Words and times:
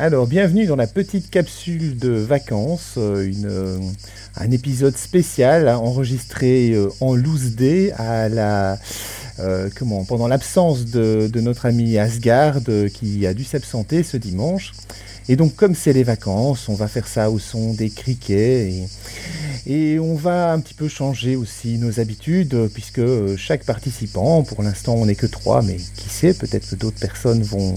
Alors, 0.00 0.26
bienvenue 0.26 0.64
dans 0.64 0.76
la 0.76 0.86
petite 0.86 1.28
capsule 1.28 1.98
de 1.98 2.08
vacances, 2.08 2.94
euh, 2.96 3.22
une, 3.22 3.44
euh, 3.44 3.78
un 4.34 4.50
épisode 4.50 4.96
spécial 4.96 5.68
hein, 5.68 5.76
enregistré 5.76 6.70
euh, 6.70 6.88
en 7.02 7.14
loose 7.14 7.54
day 7.54 7.92
à 7.98 8.30
la, 8.30 8.78
comment, 9.76 10.06
pendant 10.06 10.26
l'absence 10.26 10.86
de, 10.86 11.30
notre 11.42 11.66
ami 11.66 11.98
Asgard 11.98 12.60
qui 12.94 13.26
a 13.26 13.34
dû 13.34 13.44
s'absenter 13.44 14.02
ce 14.02 14.16
dimanche. 14.16 14.72
Et 15.28 15.36
donc, 15.36 15.54
comme 15.54 15.74
c'est 15.74 15.92
les 15.92 16.02
vacances, 16.02 16.70
on 16.70 16.74
va 16.74 16.88
faire 16.88 17.06
ça 17.06 17.30
au 17.30 17.38
son 17.38 17.74
des 17.74 17.90
criquets 17.90 18.70
et, 18.70 18.88
et 19.66 19.98
on 19.98 20.14
va 20.14 20.52
un 20.52 20.60
petit 20.60 20.74
peu 20.74 20.88
changer 20.88 21.36
aussi 21.36 21.78
nos 21.78 22.00
habitudes 22.00 22.68
puisque 22.72 23.02
chaque 23.36 23.64
participant, 23.64 24.42
pour 24.42 24.62
l'instant 24.62 24.94
on 24.94 25.06
n'est 25.06 25.14
que 25.14 25.26
trois, 25.26 25.62
mais 25.62 25.76
qui 25.76 26.08
sait, 26.08 26.34
peut-être 26.34 26.70
que 26.70 26.76
d'autres 26.76 27.00
personnes 27.00 27.42
vont, 27.42 27.74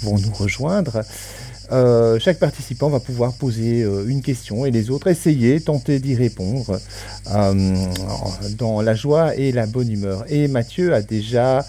vont 0.00 0.18
nous 0.18 0.32
rejoindre. 0.32 1.04
Euh, 1.72 2.18
chaque 2.18 2.38
participant 2.38 2.90
va 2.90 3.00
pouvoir 3.00 3.32
poser 3.32 3.82
euh, 3.82 4.06
une 4.06 4.20
question 4.20 4.66
et 4.66 4.70
les 4.70 4.90
autres 4.90 5.06
essayer, 5.06 5.60
tenter 5.60 5.98
d'y 5.98 6.14
répondre 6.14 6.78
euh, 7.32 7.74
dans 8.58 8.82
la 8.82 8.94
joie 8.94 9.34
et 9.36 9.50
la 9.50 9.66
bonne 9.66 9.90
humeur. 9.90 10.24
Et 10.28 10.46
Mathieu 10.48 10.92
a 10.92 11.00
déjà 11.00 11.64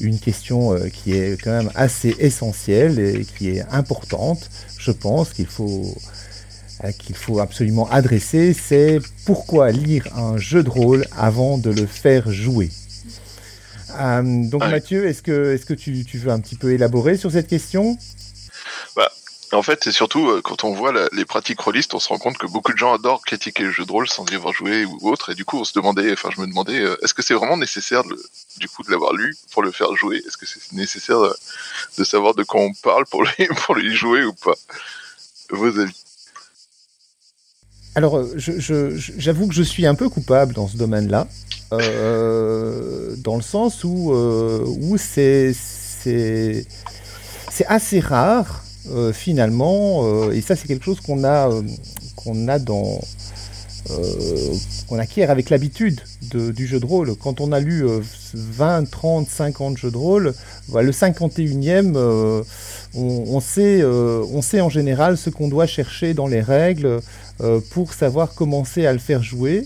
une 0.00 0.18
question 0.18 0.76
qui 0.92 1.12
est 1.12 1.38
quand 1.42 1.50
même 1.50 1.70
assez 1.74 2.14
essentielle 2.20 2.98
et 2.98 3.24
qui 3.24 3.50
est 3.50 3.62
importante, 3.70 4.48
je 4.78 4.92
pense, 4.92 5.30
qu'il 5.34 5.46
faut 5.46 5.94
qu'il 6.98 7.16
faut 7.16 7.40
absolument 7.40 7.88
adresser, 7.90 8.54
c'est 8.54 9.00
pourquoi 9.26 9.70
lire 9.70 10.06
un 10.16 10.36
jeu 10.36 10.62
de 10.62 10.70
rôle 10.70 11.04
avant 11.16 11.58
de 11.58 11.70
le 11.70 11.86
faire 11.86 12.30
jouer. 12.30 12.70
donc 13.98 14.62
Mathieu, 14.62 15.06
est-ce 15.06 15.22
que, 15.22 15.54
est 15.54 15.64
que 15.64 15.74
tu, 15.74 16.04
tu, 16.04 16.18
veux 16.18 16.30
un 16.30 16.40
petit 16.40 16.56
peu 16.56 16.72
élaborer 16.72 17.16
sur 17.16 17.30
cette 17.30 17.48
question? 17.48 17.96
Bah, 18.96 19.10
en 19.52 19.62
fait, 19.62 19.80
c'est 19.82 19.92
surtout 19.92 20.28
euh, 20.28 20.40
quand 20.42 20.62
on 20.64 20.72
voit 20.72 20.92
les 21.12 21.24
pratiques 21.24 21.60
rôlistes, 21.60 21.94
on 21.94 21.98
se 21.98 22.08
rend 22.08 22.18
compte 22.18 22.38
que 22.38 22.46
beaucoup 22.46 22.72
de 22.72 22.78
gens 22.78 22.94
adorent 22.94 23.22
critiquer 23.22 23.64
le 23.64 23.72
jeu 23.72 23.84
de 23.84 23.90
rôle 23.90 24.08
sans 24.08 24.24
y 24.30 24.34
avoir 24.34 24.52
joué 24.54 24.84
ou 24.84 25.10
autre. 25.10 25.30
Et 25.30 25.34
du 25.34 25.44
coup, 25.44 25.58
on 25.58 25.64
se 25.64 25.72
demandait, 25.74 26.12
enfin, 26.12 26.30
je 26.34 26.40
me 26.40 26.46
demandais, 26.46 26.80
euh, 26.80 26.96
est-ce 27.02 27.14
que 27.14 27.22
c'est 27.22 27.34
vraiment 27.34 27.56
nécessaire, 27.56 28.04
de, 28.04 28.16
du 28.58 28.68
coup, 28.68 28.84
de 28.84 28.90
l'avoir 28.90 29.12
lu 29.12 29.36
pour 29.52 29.62
le 29.62 29.72
faire 29.72 29.94
jouer? 29.96 30.22
Est-ce 30.26 30.36
que 30.36 30.46
c'est 30.46 30.72
nécessaire 30.72 31.20
de, 31.98 32.04
savoir 32.04 32.34
de 32.34 32.44
quoi 32.44 32.60
on 32.60 32.72
parle 32.74 33.06
pour 33.06 33.24
lui, 33.24 33.48
pour 33.66 33.74
lui 33.74 33.94
jouer 33.94 34.24
ou 34.24 34.32
pas? 34.32 34.54
Vos 35.50 35.78
avis 35.80 35.92
alors, 37.94 38.18
euh, 38.18 38.36
j'avoue 38.36 39.48
que 39.48 39.54
je 39.54 39.62
suis 39.62 39.86
un 39.86 39.94
peu 39.94 40.08
coupable 40.08 40.54
dans 40.54 40.68
ce 40.68 40.76
domaine-là, 40.76 41.26
dans 41.70 43.36
le 43.36 43.42
sens 43.42 43.84
où, 43.84 44.12
où 44.12 44.96
c'est 44.96 45.54
assez 47.66 48.00
rare 48.00 48.64
euh, 48.88 49.12
finalement, 49.12 50.04
euh, 50.04 50.32
et 50.32 50.40
ça 50.40 50.56
c'est 50.56 50.66
quelque 50.66 50.84
chose 50.84 51.00
qu'on 51.00 51.22
a, 51.22 51.50
euh, 51.50 51.62
qu'on 52.16 52.34
dans, 52.58 53.00
acquiert 54.98 55.30
avec 55.30 55.50
l'habitude 55.50 56.00
du 56.32 56.66
jeu 56.66 56.80
de 56.80 56.86
rôle. 56.86 57.14
Quand 57.16 57.40
on 57.40 57.52
a 57.52 57.60
lu 57.60 57.84
20, 58.34 58.90
30, 58.90 59.28
50 59.28 59.76
jeux 59.76 59.90
de 59.90 59.96
rôle, 59.96 60.34
voilà, 60.68 60.86
le 60.86 60.92
51e, 60.92 61.96
on, 62.94 63.34
on 63.34 63.40
sait 63.40 64.60
en 64.60 64.68
général 64.68 65.16
ce 65.16 65.30
qu'on 65.30 65.48
doit 65.48 65.66
chercher 65.66 66.14
dans 66.14 66.26
les 66.26 66.40
règles 66.40 67.00
pour 67.70 67.94
savoir 67.94 68.34
commencer 68.34 68.86
à 68.86 68.92
le 68.92 68.98
faire 68.98 69.22
jouer. 69.22 69.64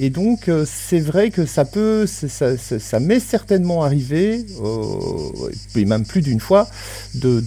Et 0.00 0.10
donc, 0.10 0.48
euh, 0.48 0.64
c'est 0.64 1.00
vrai 1.00 1.30
que 1.30 1.44
ça 1.44 1.64
peut, 1.64 2.06
ça, 2.06 3.00
m'est 3.00 3.18
certainement 3.18 3.82
arrivé, 3.82 4.46
euh, 4.62 5.50
et 5.74 5.84
même 5.84 6.06
plus 6.06 6.22
d'une 6.22 6.38
fois, 6.38 6.68
de, 7.16 7.42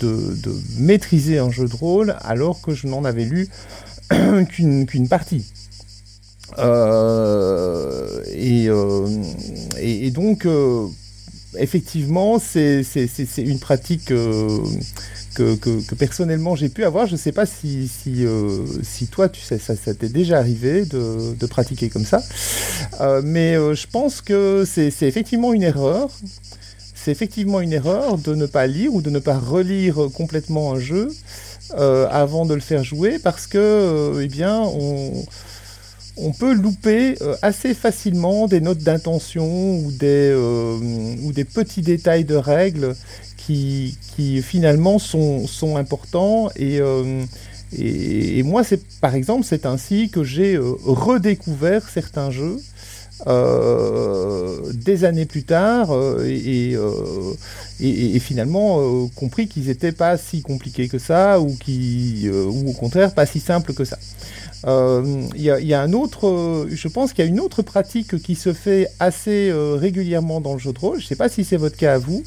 maîtriser 0.78 1.40
un 1.40 1.50
jeu 1.50 1.66
de 1.70 1.76
rôle 1.76 2.18
alors 2.22 2.60
que 2.60 2.74
je 2.74 2.88
n'en 2.88 3.06
avais 3.06 3.24
lu 3.24 3.48
qu'une 4.50 5.08
partie. 5.08 5.46
Euh, 6.60 8.22
et, 8.28 10.12
donc, 10.12 10.46
effectivement, 11.58 12.38
c'est 12.38 12.84
une 13.38 13.60
pratique 13.60 14.12
que, 15.34 15.96
personnellement 15.96 16.56
j'ai 16.56 16.70
pu 16.70 16.84
avoir. 16.84 17.08
Je 17.08 17.14
ne 17.14 17.18
sais 17.18 17.32
pas 17.32 17.46
euh, 17.46 18.66
si 18.84 19.08
toi, 19.08 19.30
tu 19.30 19.42
sais, 19.42 19.60
ça, 19.60 19.76
t'est 19.76 20.10
déjà 20.10 20.38
arrivé 20.38 20.86
de, 20.86 21.46
pratiquer 21.46 21.90
comme 21.90 22.06
ça. 22.06 22.22
Euh, 23.02 23.22
mais 23.24 23.56
euh, 23.56 23.74
je 23.74 23.88
pense 23.88 24.22
que 24.22 24.66
c'est 24.66 24.88
effectivement 25.02 25.54
une 25.54 25.64
erreur. 25.64 26.10
C'est 26.94 27.12
effectivement 27.12 27.62
une 27.62 27.74
erreur 27.74 28.18
de 28.18 28.36
ne 28.36 28.46
pas 28.46 28.68
lire 28.68 28.94
ou 28.94 29.02
de 29.02 29.10
ne 29.10 29.20
pas 29.20 29.38
relire 29.38 30.10
complètement 30.14 30.74
un 30.74 30.80
jeu 30.80 31.10
avant 31.74 32.46
de 32.46 32.54
le 32.54 32.60
faire 32.60 32.84
jouer 32.84 33.18
parce 33.18 33.48
que, 33.48 34.22
eh 34.22 34.28
bien, 34.28 34.62
on 36.18 36.32
peut 36.38 36.54
louper 36.54 37.16
assez 37.42 37.74
facilement 37.74 38.48
des 38.48 38.62
notes 38.62 38.80
d'intention 38.80 39.78
ou, 39.78 39.88
ou 39.88 41.32
des 41.32 41.46
petits 41.46 41.82
détails 41.82 42.26
de 42.26 42.36
règles 42.36 42.96
qui, 43.46 44.42
finalement 44.42 45.00
sont, 45.00 45.48
sont 45.48 45.78
importants 45.78 46.50
euh, 46.60 47.24
et, 47.78 48.40
et, 48.40 48.44
moi 48.44 48.64
c'est 48.64 48.82
par 49.00 49.16
exemple 49.16 49.46
c'est 49.46 49.66
ainsi 49.66 50.10
que 50.10 50.24
j'ai 50.24 50.56
euh, 50.56 50.76
redécouvert 50.86 51.88
certains 51.90 52.30
jeux 52.30 52.60
euh, 53.28 54.60
des 54.74 55.06
années 55.06 55.26
plus 55.26 55.44
tard 55.44 55.90
et, 56.26 56.76
et, 57.80 58.20
finalement 58.20 59.08
compris 59.16 59.48
qu'ils 59.48 59.68
n'étaient 59.68 59.92
pas 59.92 60.18
si 60.18 60.42
compliqués 60.42 60.88
que 60.88 61.00
ça 61.00 61.40
ou, 61.40 61.56
qui, 61.56 62.30
ou 62.30 62.70
au 62.70 62.74
contraire 62.74 63.14
pas 63.14 63.26
si 63.26 63.40
simples 63.40 63.74
que 63.74 63.86
ça. 63.86 63.98
Euh, 64.68 65.24
il 65.36 65.42
y, 65.42 65.74
a 65.74 65.82
un 65.82 65.94
autre, 65.94 66.28
euh, 66.28 66.68
je 66.72 66.88
pense 66.88 67.14
qu'il 67.14 67.26
y 67.26 67.28
a 67.28 67.30
une 67.30 67.40
autre 67.40 67.64
pratique 67.64 68.22
qui 68.22 68.36
se 68.36 68.54
fait 68.54 68.88
assez 69.00 69.50
euh, 69.50 69.76
régulièrement 69.76 70.40
dans 70.40 70.54
le 70.54 70.60
jeu 70.60 70.72
de 70.72 70.80
rôle. 70.80 71.00
Je 71.00 71.06
ne 71.06 71.08
sais 71.08 71.16
pas 71.16 71.30
si 71.30 71.44
c'est 71.44 71.58
votre 71.58 71.78
cas 71.78 71.96
à 71.96 71.98
vous, 71.98 72.24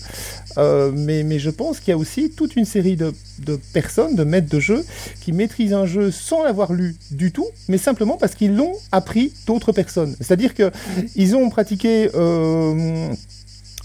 mais, 0.56 1.22
mais, 1.22 1.38
je 1.38 1.50
pense 1.50 1.80
qu'il 1.80 1.90
y 1.90 1.92
a 1.92 1.98
aussi 1.98 2.30
toute 2.30 2.56
une 2.56 2.64
série 2.64 2.96
de, 2.96 3.12
de, 3.40 3.58
personnes, 3.72 4.16
de 4.16 4.24
maîtres 4.24 4.48
de 4.48 4.60
jeu, 4.60 4.84
qui 5.20 5.32
maîtrisent 5.32 5.74
un 5.74 5.86
jeu 5.86 6.10
sans 6.10 6.42
l'avoir 6.42 6.72
lu 6.72 6.96
du 7.10 7.32
tout, 7.32 7.46
mais 7.68 7.78
simplement 7.78 8.16
parce 8.16 8.34
qu'ils 8.34 8.56
l'ont 8.56 8.74
appris 8.92 9.32
d'autres 9.46 9.72
personnes. 9.72 10.16
C'est-à-dire 10.20 10.54
qu'ils 10.54 11.36
ont 11.36 11.50
pratiqué 11.50 12.08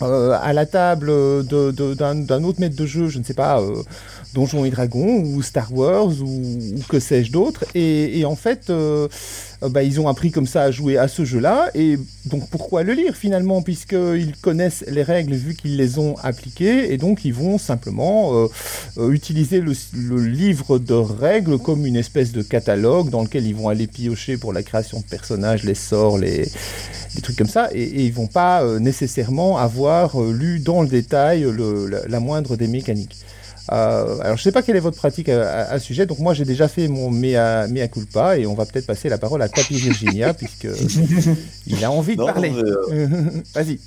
à 0.01 0.53
la 0.53 0.65
table 0.65 1.11
d'un 1.45 2.43
autre 2.43 2.59
maître 2.59 2.75
de 2.75 2.85
jeu, 2.85 3.09
je 3.09 3.19
ne 3.19 3.23
sais 3.23 3.33
pas 3.33 3.61
Donjons 4.33 4.63
et 4.63 4.69
Dragons 4.69 5.23
ou 5.23 5.41
Star 5.41 5.73
Wars 5.73 6.11
ou, 6.21 6.59
que 6.87 6.99
sais-je 6.99 7.31
d'autre. 7.31 7.65
Et, 7.73 8.23
en 8.25 8.35
fait, 8.35 8.69
euh, 8.69 9.07
euh, 9.63 9.69
bah, 9.69 9.81
ils 9.81 9.99
ont 9.99 10.07
appris 10.07 10.29
comme 10.29 10.45
ça 10.45 10.63
à 10.63 10.71
jouer 10.71 10.97
à 10.97 11.07
ce 11.07 11.25
jeu-là. 11.25 11.71
Et 11.73 11.97
donc 12.25 12.47
pourquoi 12.49 12.83
le 12.83 12.93
lire 12.93 13.15
finalement? 13.15 13.61
Puisqu'ils 13.61 14.35
connaissent 14.41 14.83
les 14.87 15.01
règles 15.01 15.33
vu 15.33 15.55
qu'ils 15.55 15.77
les 15.77 15.97
ont 15.97 16.15
appliquées. 16.21 16.93
Et 16.93 16.97
donc 16.97 17.25
ils 17.25 17.33
vont 17.33 17.57
simplement 17.57 18.47
euh, 18.97 19.11
utiliser 19.11 19.61
le, 19.61 19.73
livre 20.19 20.77
de 20.77 20.93
règles 20.93 21.57
comme 21.57 21.85
une 21.85 21.95
espèce 21.95 22.31
de 22.31 22.43
catalogue 22.43 23.09
dans 23.09 23.23
lequel 23.23 23.47
ils 23.47 23.55
vont 23.55 23.69
aller 23.69 23.87
piocher 23.87 24.37
pour 24.37 24.53
la 24.53 24.61
création 24.61 24.99
de 24.99 25.05
personnages, 25.05 25.63
les 25.63 25.75
sorts, 25.75 26.19
les, 26.19 26.47
trucs 27.23 27.35
comme 27.35 27.47
ça. 27.47 27.69
Et, 27.73 27.81
et 27.81 28.05
ils 28.05 28.13
vont 28.13 28.27
pas 28.27 28.63
nécessairement 28.79 29.57
avoir 29.57 30.21
lu 30.21 30.59
dans 30.59 30.83
le 30.83 30.87
détail 30.87 31.47
la 32.07 32.19
moindre 32.19 32.55
des 32.55 32.67
mécaniques. 32.67 33.17
Euh, 33.71 34.17
alors, 34.21 34.37
je 34.37 34.41
ne 34.41 34.43
sais 34.43 34.51
pas 34.51 34.61
quelle 34.61 34.75
est 34.75 34.81
votre 34.81 34.97
pratique 34.97 35.29
à, 35.29 35.77
ce 35.79 35.85
sujet. 35.85 36.05
Donc, 36.05 36.19
moi, 36.19 36.33
j'ai 36.33 36.45
déjà 36.45 36.67
fait 36.67 36.87
mon 36.87 37.11
mea, 37.11 37.67
mea 37.67 37.87
culpa 37.87 38.37
et 38.37 38.47
on 38.47 38.55
va 38.55 38.65
peut-être 38.65 38.87
passer 38.87 39.09
la 39.09 39.17
parole 39.17 39.41
à 39.41 39.49
Tapi 39.49 39.75
Virginia 39.75 40.33
puisque 40.35 40.67
il 41.67 41.83
a 41.83 41.91
envie 41.91 42.15
de 42.15 42.23
parler. 42.23 42.51
Euh, 42.51 43.07
Vas-y. 43.53 43.79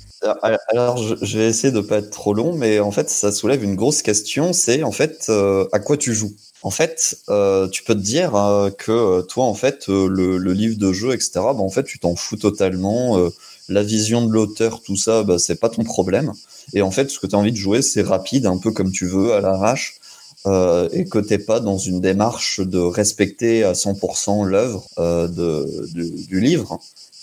Alors, 0.71 0.97
je, 0.97 1.37
vais 1.37 1.47
essayer 1.47 1.71
de 1.71 1.77
ne 1.77 1.81
pas 1.81 1.97
être 1.97 2.11
trop 2.11 2.33
long, 2.33 2.53
mais 2.53 2.79
en 2.79 2.91
fait, 2.91 3.09
ça 3.09 3.31
soulève 3.31 3.63
une 3.63 3.75
grosse 3.75 4.01
question. 4.01 4.53
C'est 4.53 4.83
en 4.83 4.91
fait 4.91 5.25
euh, 5.29 5.67
à 5.73 5.79
quoi 5.79 5.97
tu 5.97 6.13
joues? 6.13 6.33
En 6.61 6.71
fait, 6.71 7.17
tu 7.73 7.83
peux 7.83 7.93
te 7.93 7.99
dire 7.99 8.31
que 8.77 9.21
toi, 9.23 9.43
en 9.43 9.53
fait, 9.53 9.87
le, 9.89 10.37
livre 10.37 10.77
de 10.77 10.93
jeu, 10.93 11.13
etc. 11.13 11.31
Bah, 11.35 11.55
en 11.57 11.69
fait, 11.69 11.83
tu 11.83 11.99
t'en 11.99 12.15
fous 12.15 12.37
totalement. 12.37 13.19
la 13.67 13.83
vision 13.83 14.25
de 14.25 14.31
l'auteur, 14.31 14.81
tout 14.81 14.95
ça, 14.95 15.23
bah, 15.23 15.39
c'est 15.39 15.59
pas 15.59 15.67
ton 15.67 15.83
problème. 15.83 16.31
Et 16.73 16.81
en 16.81 16.91
fait, 16.91 17.09
ce 17.09 17.19
que 17.19 17.27
tu 17.27 17.35
as 17.35 17.39
envie 17.39 17.51
de 17.51 17.57
jouer, 17.57 17.81
c'est 17.81 18.01
rapide, 18.01 18.45
un 18.45 18.57
peu 18.57 18.71
comme 18.71 18.91
tu 18.91 19.05
veux, 19.05 19.33
à 19.33 19.41
l'arrache, 19.41 19.95
euh, 20.45 20.89
et 20.91 21.05
que 21.05 21.19
t'es 21.19 21.37
pas 21.37 21.59
dans 21.59 21.77
une 21.77 22.01
démarche 22.01 22.59
de 22.59 22.79
respecter 22.79 23.63
à 23.63 23.73
100% 23.73 24.45
l'œuvre 24.45 24.85
euh, 24.97 25.27
du, 25.93 26.41
livre, 26.41 26.79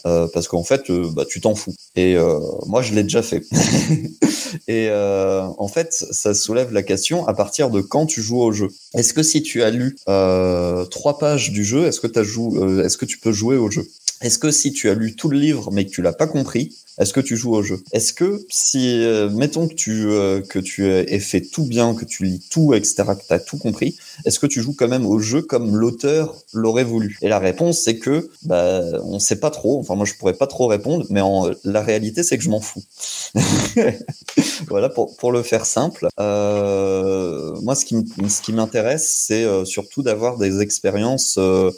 euh, 0.06 0.26
parce 0.32 0.48
qu'en 0.48 0.64
fait, 0.64 0.90
bah, 0.90 1.24
tu 1.28 1.40
t'en 1.40 1.54
fous. 1.54 1.74
Et 1.96 2.16
euh, 2.16 2.38
moi, 2.66 2.82
je 2.82 2.94
l'ai 2.94 3.02
déjà 3.02 3.22
fait. 3.22 3.44
et 4.68 4.88
euh, 4.88 5.42
en 5.58 5.68
fait, 5.68 5.92
ça 5.92 6.34
soulève 6.34 6.72
la 6.72 6.82
question 6.82 7.26
à 7.26 7.34
partir 7.34 7.70
de 7.70 7.80
quand 7.80 8.06
tu 8.06 8.22
joues 8.22 8.40
au 8.40 8.52
jeu? 8.52 8.68
Est-ce 8.94 9.12
que 9.12 9.22
si 9.22 9.42
tu 9.42 9.62
as 9.62 9.70
lu 9.70 9.96
trois 10.04 11.18
pages 11.18 11.50
du 11.50 11.64
jeu, 11.64 11.86
est-ce 11.86 12.00
que, 12.00 12.06
as 12.18 12.84
est-ce 12.84 12.96
que 12.96 13.04
tu 13.04 13.18
peux 13.18 13.32
jouer 13.32 13.56
au 13.56 13.70
jeu? 13.70 13.86
Est-ce 14.20 14.38
que 14.38 14.50
si 14.50 14.72
tu 14.72 14.90
as 14.90 14.94
lu 14.94 15.16
tout 15.16 15.30
le 15.30 15.38
livre 15.38 15.70
mais 15.72 15.86
que 15.86 15.90
tu 15.90 16.02
l'as 16.02 16.12
pas 16.12 16.26
compris, 16.26 16.76
est-ce 16.98 17.14
que 17.14 17.20
tu 17.20 17.38
joues 17.38 17.54
au 17.54 17.62
jeu? 17.62 17.82
Est-ce 17.92 18.12
que 18.12 18.44
si, 18.50 19.02
euh, 19.02 19.30
mettons 19.30 19.66
que 19.66 19.72
tu 19.72 20.10
euh, 20.10 20.42
que 20.42 20.58
tu 20.58 20.86
aies 20.86 21.18
fait 21.18 21.40
tout 21.40 21.64
bien, 21.64 21.94
que 21.94 22.04
tu 22.04 22.24
lis 22.24 22.46
tout, 22.50 22.74
etc., 22.74 23.04
que 23.18 23.26
tu 23.26 23.32
as 23.32 23.38
tout 23.38 23.56
compris, 23.56 23.96
est-ce 24.26 24.38
que 24.38 24.46
tu 24.46 24.60
joues 24.60 24.74
quand 24.74 24.88
même 24.88 25.06
au 25.06 25.18
jeu 25.18 25.40
comme 25.40 25.74
l'auteur 25.74 26.36
l'aurait 26.52 26.84
voulu? 26.84 27.16
Et 27.22 27.28
la 27.28 27.38
réponse, 27.38 27.80
c'est 27.80 27.96
que 27.96 28.28
bah, 28.42 28.82
on 29.04 29.18
sait 29.18 29.40
pas 29.40 29.48
trop. 29.48 29.80
Enfin, 29.80 29.94
moi, 29.94 30.04
je 30.04 30.12
pourrais 30.14 30.34
pas 30.34 30.46
trop 30.46 30.66
répondre, 30.66 31.06
mais 31.08 31.22
en, 31.22 31.50
la 31.64 31.79
réalité, 31.82 32.22
c'est 32.22 32.38
que 32.38 32.44
je 32.44 32.50
m'en 32.50 32.60
fous. 32.60 32.82
voilà, 34.68 34.88
pour, 34.88 35.16
pour 35.16 35.32
le 35.32 35.42
faire 35.42 35.66
simple. 35.66 36.08
Euh, 36.18 37.54
moi, 37.62 37.74
ce 37.74 37.84
qui, 37.84 38.52
m'intéresse, 38.52 39.24
c'est 39.26 39.44
euh, 39.44 39.64
surtout 39.64 40.02
d'avoir 40.02 40.38
des 40.38 40.60
expériences 40.60 41.38
euh, 41.38 41.70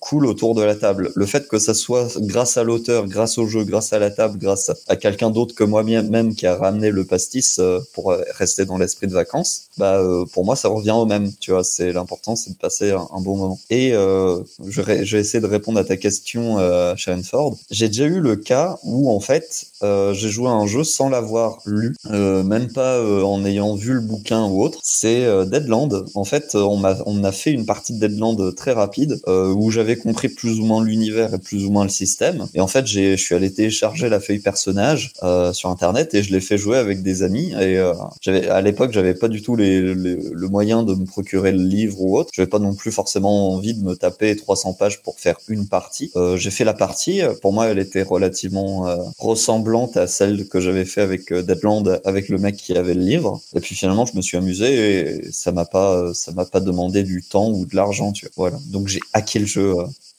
cool 0.00 0.26
autour 0.26 0.54
de 0.54 0.62
la 0.62 0.74
table. 0.74 1.12
Le 1.14 1.26
fait 1.26 1.48
que 1.48 1.58
ça 1.58 1.74
soit 1.74 2.18
grâce 2.20 2.56
à 2.56 2.64
l'auteur, 2.64 3.06
grâce 3.06 3.38
au 3.38 3.46
jeu, 3.46 3.64
grâce 3.64 3.92
à 3.92 3.98
la 3.98 4.10
table, 4.10 4.38
grâce 4.38 4.70
à 4.88 4.96
quelqu'un 4.96 5.30
d'autre 5.30 5.54
que 5.54 5.64
moi-même 5.64 6.34
qui 6.34 6.46
a 6.46 6.56
ramené 6.56 6.90
le 6.90 7.04
pastis 7.04 7.58
euh, 7.58 7.80
pour 7.92 8.12
euh, 8.12 8.22
rester 8.36 8.64
dans 8.64 8.78
l'esprit 8.78 9.06
de 9.06 9.12
vacances, 9.12 9.68
bah 9.76 9.98
euh, 9.98 10.24
pour 10.32 10.44
moi 10.44 10.56
ça 10.56 10.68
revient 10.68 10.92
au 10.92 11.06
même. 11.06 11.30
Tu 11.40 11.50
vois, 11.50 11.64
c'est 11.64 11.92
l'important, 11.92 12.36
c'est 12.36 12.50
de 12.50 12.56
passer 12.56 12.92
un, 12.92 13.20
bon 13.20 13.36
moment. 13.36 13.58
Et 13.70 13.90
je 13.92 14.82
vais 14.82 15.20
essayer 15.20 15.40
de 15.40 15.46
répondre 15.46 15.78
à 15.78 15.84
ta 15.84 15.96
question, 15.96 16.58
Sharon 16.96 17.22
Ford. 17.22 17.56
J'ai 17.70 17.88
déjà 17.88 18.04
eu 18.04 18.20
le 18.20 18.36
cas 18.36 18.78
où 18.82 19.10
en 19.10 19.13
fait 19.20 19.66
j'ai 19.82 20.28
joué 20.28 20.48
à 20.48 20.52
un 20.52 20.66
jeu 20.66 20.84
sans 20.84 21.08
l'avoir 21.08 21.58
lu, 21.66 21.94
même 22.10 22.72
pas 22.72 23.02
en 23.24 23.44
ayant 23.44 23.74
vu 23.74 23.94
le 23.94 24.00
bouquin 24.00 24.44
ou 24.46 24.62
autre. 24.62 24.78
C'est 24.82 25.26
Deadland. 25.46 26.06
En 26.14 26.24
fait, 26.24 26.54
on 26.54 27.24
a 27.24 27.32
fait 27.32 27.52
une 27.52 27.66
partie 27.66 27.92
de 27.98 28.06
Deadland 28.06 28.54
très 28.54 28.72
rapide 28.72 29.20
où 29.26 29.70
j'avais 29.70 29.96
compris 29.96 30.28
plus 30.28 30.60
ou 30.60 30.64
moins 30.64 30.82
l'univers 30.84 31.34
et 31.34 31.38
plus 31.38 31.64
ou 31.64 31.70
moins 31.70 31.84
le 31.84 31.90
système. 31.90 32.46
Et 32.54 32.60
en 32.60 32.66
fait, 32.66 32.86
je 32.86 33.16
suis 33.16 33.34
allé 33.34 33.52
télécharger 33.52 34.08
la 34.08 34.20
feuille 34.20 34.38
personnage 34.38 35.12
euh, 35.22 35.52
sur 35.52 35.70
internet 35.70 36.14
et 36.14 36.22
je 36.22 36.32
l'ai 36.32 36.40
fait 36.40 36.58
jouer 36.58 36.78
avec 36.78 37.02
des 37.02 37.22
amis 37.22 37.52
et 37.52 37.78
euh, 37.78 37.94
à 38.50 38.60
l'époque 38.60 38.92
j'avais 38.92 39.14
pas 39.14 39.28
du 39.28 39.42
tout 39.42 39.56
le 39.56 40.48
moyen 40.48 40.82
de 40.82 40.94
me 40.94 41.04
procurer 41.04 41.52
le 41.52 41.62
livre 41.62 42.00
ou 42.00 42.16
autre 42.18 42.30
j'avais 42.32 42.48
pas 42.48 42.58
non 42.58 42.74
plus 42.74 42.92
forcément 42.92 43.52
envie 43.52 43.74
de 43.74 43.82
me 43.82 43.94
taper 43.94 44.36
300 44.36 44.74
pages 44.74 45.02
pour 45.02 45.18
faire 45.18 45.36
une 45.48 45.68
partie 45.68 46.10
euh, 46.16 46.36
j'ai 46.36 46.50
fait 46.50 46.64
la 46.64 46.74
partie 46.74 47.22
pour 47.42 47.52
moi 47.52 47.66
elle 47.66 47.78
était 47.78 48.02
relativement 48.02 48.86
euh, 48.86 48.96
ressemblante 49.18 49.96
à 49.96 50.06
celle 50.06 50.48
que 50.48 50.60
j'avais 50.60 50.84
fait 50.84 51.00
avec 51.00 51.32
euh, 51.32 51.42
Deadland 51.42 52.00
avec 52.04 52.28
le 52.28 52.38
mec 52.38 52.56
qui 52.56 52.76
avait 52.76 52.94
le 52.94 53.02
livre 53.02 53.40
et 53.54 53.60
puis 53.60 53.74
finalement 53.74 54.06
je 54.06 54.16
me 54.16 54.22
suis 54.22 54.36
amusé 54.36 55.00
et 55.00 55.32
ça 55.32 55.52
m'a 55.52 55.64
pas 55.64 56.12
ça 56.14 56.32
m'a 56.32 56.44
pas 56.44 56.60
demandé 56.60 57.02
du 57.02 57.22
temps 57.22 57.50
ou 57.50 57.66
de 57.66 57.76
l'argent 57.76 58.12
tu 58.12 58.26
vois 58.26 58.50
voilà 58.50 58.58
donc 58.70 58.88
j'ai 58.88 59.00
hacké 59.12 59.38
le 59.38 59.46
jeu 59.46 59.74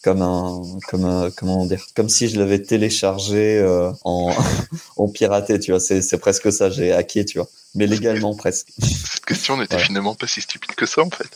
comme 0.06 0.22
un, 0.22 0.62
comme 0.88 1.04
un, 1.04 1.32
comment 1.32 1.66
dire, 1.66 1.84
comme 1.96 2.10
si 2.10 2.28
je 2.28 2.38
l'avais 2.38 2.62
téléchargé 2.62 3.58
euh, 3.58 3.92
en, 4.04 4.32
en 4.98 5.08
piraté, 5.08 5.60
tu 5.60 5.72
vois. 5.72 5.80
C'est, 5.80 6.04
c'est 6.04 6.20
presque 6.20 6.52
ça, 6.54 6.70
j'ai 6.70 6.92
hacké, 6.92 7.26
tu 7.26 7.40
vois. 7.40 7.48
Mais 7.76 7.88
légalement 7.88 8.36
presque. 8.38 8.70
Cette 8.80 9.26
question 9.26 9.58
n'était 9.58 9.80
finalement 9.80 10.16
pas 10.16 10.28
si 10.28 10.42
stupide 10.42 10.76
que 10.76 10.86
ça, 10.86 11.02
en 11.02 11.10
fait. 11.10 11.30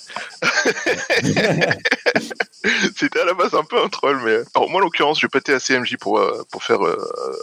C'était 2.98 3.20
à 3.20 3.26
la 3.26 3.34
base 3.34 3.54
un 3.54 3.64
peu 3.64 3.82
un 3.82 3.88
troll, 3.88 4.20
mais 4.24 4.40
alors 4.54 4.70
moi, 4.70 4.82
en 4.82 4.84
l'occurrence, 4.84 5.20
j'ai 5.20 5.28
pas 5.28 5.40
été 5.40 5.54
assez 5.54 5.78
MJ 5.80 5.96
pour 5.98 6.20
euh, 6.20 6.44
pour 6.52 6.64
faire 6.64 6.86
euh, 6.86 6.98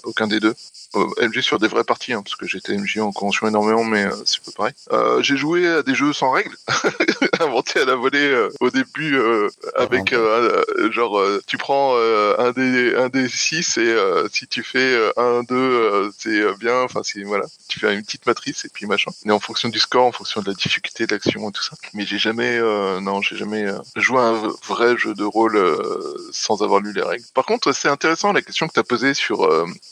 aucun 0.05 0.27
des 0.27 0.41
deux. 0.41 0.55
Euh, 0.95 1.07
MJ 1.29 1.41
sur 1.41 1.59
des 1.59 1.69
vraies 1.69 1.85
parties, 1.85 2.13
hein, 2.13 2.23
parce 2.23 2.37
que 2.37 2.47
j'étais 2.47 2.77
MJ 2.77 2.99
en 2.99 3.13
convention 3.13 3.49
énormément, 3.49 3.85
mais 3.85 4.07
c'est 4.25 4.43
pas 4.43 4.53
pareil. 4.53 5.23
J'ai 5.23 5.37
joué 5.37 5.67
à 5.67 5.83
des 5.83 5.95
jeux 5.95 6.13
sans 6.13 6.31
règles, 6.31 6.55
inventés 7.41 7.81
à 7.81 7.85
la 7.85 7.95
volée 7.95 8.49
au 8.61 8.71
début, 8.71 9.19
avec 9.75 10.15
genre 10.91 11.23
tu 11.47 11.57
prends 11.57 11.97
un 11.97 12.53
des 12.53 12.95
un 12.95 13.09
des 13.09 13.29
six 13.29 13.79
et 13.79 13.97
si 14.33 14.47
tu 14.47 14.63
fais 14.63 15.13
un 15.17 15.43
deux, 15.43 16.11
c'est 16.19 16.55
bien. 16.59 16.83
Enfin, 16.83 17.01
c'est 17.03 17.23
voilà, 17.23 17.47
tu 17.69 17.81
fais 17.81 17.95
une 17.95 18.03
petite 18.03 18.27
matrice 18.27 18.65
et 18.65 18.69
puis 18.69 18.86
machin. 18.87 19.11
Et 19.25 19.31
en 19.31 19.41
fonction 19.41 19.69
du 19.69 19.79
score, 19.79 20.07
en 20.07 20.13
fonction 20.13 20.41
de 20.41 20.49
la 20.49 20.55
difficulté 20.55 21.07
de 21.07 21.15
l'action 21.15 21.49
et 21.49 21.53
tout 21.53 21.63
ça. 21.63 21.77
Mais 21.95 22.07
j'ai 22.07 22.19
jamais, 22.19 22.59
non, 23.01 23.23
j'ai 23.23 23.37
jamais 23.37 23.67
joué 23.97 24.19
à 24.19 24.25
un 24.25 24.53
vrai 24.67 24.97
jeu 24.97 25.15
de 25.15 25.25
rôle 25.25 25.59
sans 26.33 26.63
avoir 26.63 26.81
lu 26.81 26.93
les 26.93 27.03
règles. 27.03 27.25
Par 27.35 27.45
contre, 27.45 27.73
c'est 27.73 27.89
intéressant 27.89 28.33
la 28.33 28.43
question 28.43 28.69
que 28.69 28.73
tu 28.73 28.81
as 28.81 28.85
posée 28.85 29.15
sur 29.15 29.49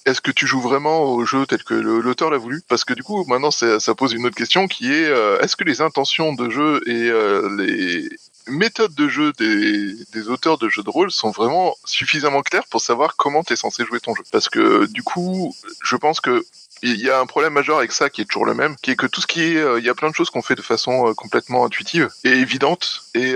est-ce 0.07 0.21
que 0.21 0.31
tu 0.31 0.47
joues 0.47 0.61
vraiment 0.61 1.05
au 1.13 1.25
jeu 1.25 1.47
tel 1.47 1.63
que 1.63 1.75
l'auteur 1.75 2.31
l'a 2.31 2.39
voulu, 2.39 2.63
parce 2.69 2.85
que 2.85 2.95
du 2.95 3.03
coup 3.03 3.25
maintenant 3.25 3.51
ça, 3.51 3.95
pose 3.95 4.13
une 4.13 4.27
autre 4.27 4.37
question 4.37 4.67
qui 4.67 4.93
est 4.93 5.07
euh, 5.07 5.41
est-ce 5.41 5.57
que 5.57 5.65
les 5.65 5.81
intentions 5.81 6.33
de 6.33 6.51
jeu 6.51 6.83
et 6.87 7.09
euh, 7.09 7.49
les 7.57 8.09
méthodes 8.47 8.95
de 8.95 9.09
jeu 9.09 9.33
des, 9.39 10.29
auteurs 10.29 10.59
de 10.59 10.69
jeux 10.69 10.83
de 10.83 10.91
rôle 10.91 11.11
sont 11.11 11.31
vraiment 11.31 11.75
suffisamment 11.85 12.43
claires 12.43 12.67
pour 12.71 12.81
savoir 12.81 13.17
comment 13.17 13.43
tu 13.43 13.55
es 13.55 13.57
censé 13.57 13.85
jouer 13.85 14.01
ton 14.01 14.15
jeu? 14.15 14.23
Parce 14.33 14.49
que 14.49 14.87
du 14.87 15.03
coup, 15.03 15.55
je 15.83 15.97
pense 15.97 16.21
que 16.21 16.45
il 16.91 17.01
y 17.01 17.11
a 17.11 17.21
un 17.21 17.27
problème 17.27 17.53
majeur 17.53 17.79
avec 17.79 17.93
ça 17.93 18.11
qui 18.11 18.21
est 18.21 18.25
toujours 18.25 18.47
le 18.47 18.55
même, 18.55 18.77
qui 18.83 18.91
est 18.91 18.97
que 18.97 19.07
tout 19.07 19.21
ce 19.21 19.27
qui 19.27 19.43
est, 19.43 19.57
euh, 19.57 19.79
il 19.79 19.85
y 19.85 19.89
a 19.89 19.95
plein 19.95 20.11
de 20.11 20.15
choses 20.15 20.31
qu'on 20.31 20.43
fait 20.43 20.55
de 20.55 20.63
façon 20.63 21.13
complètement 21.15 21.65
intuitive 21.65 22.09
et 22.25 22.31
évidente, 22.31 23.03
et 23.15 23.35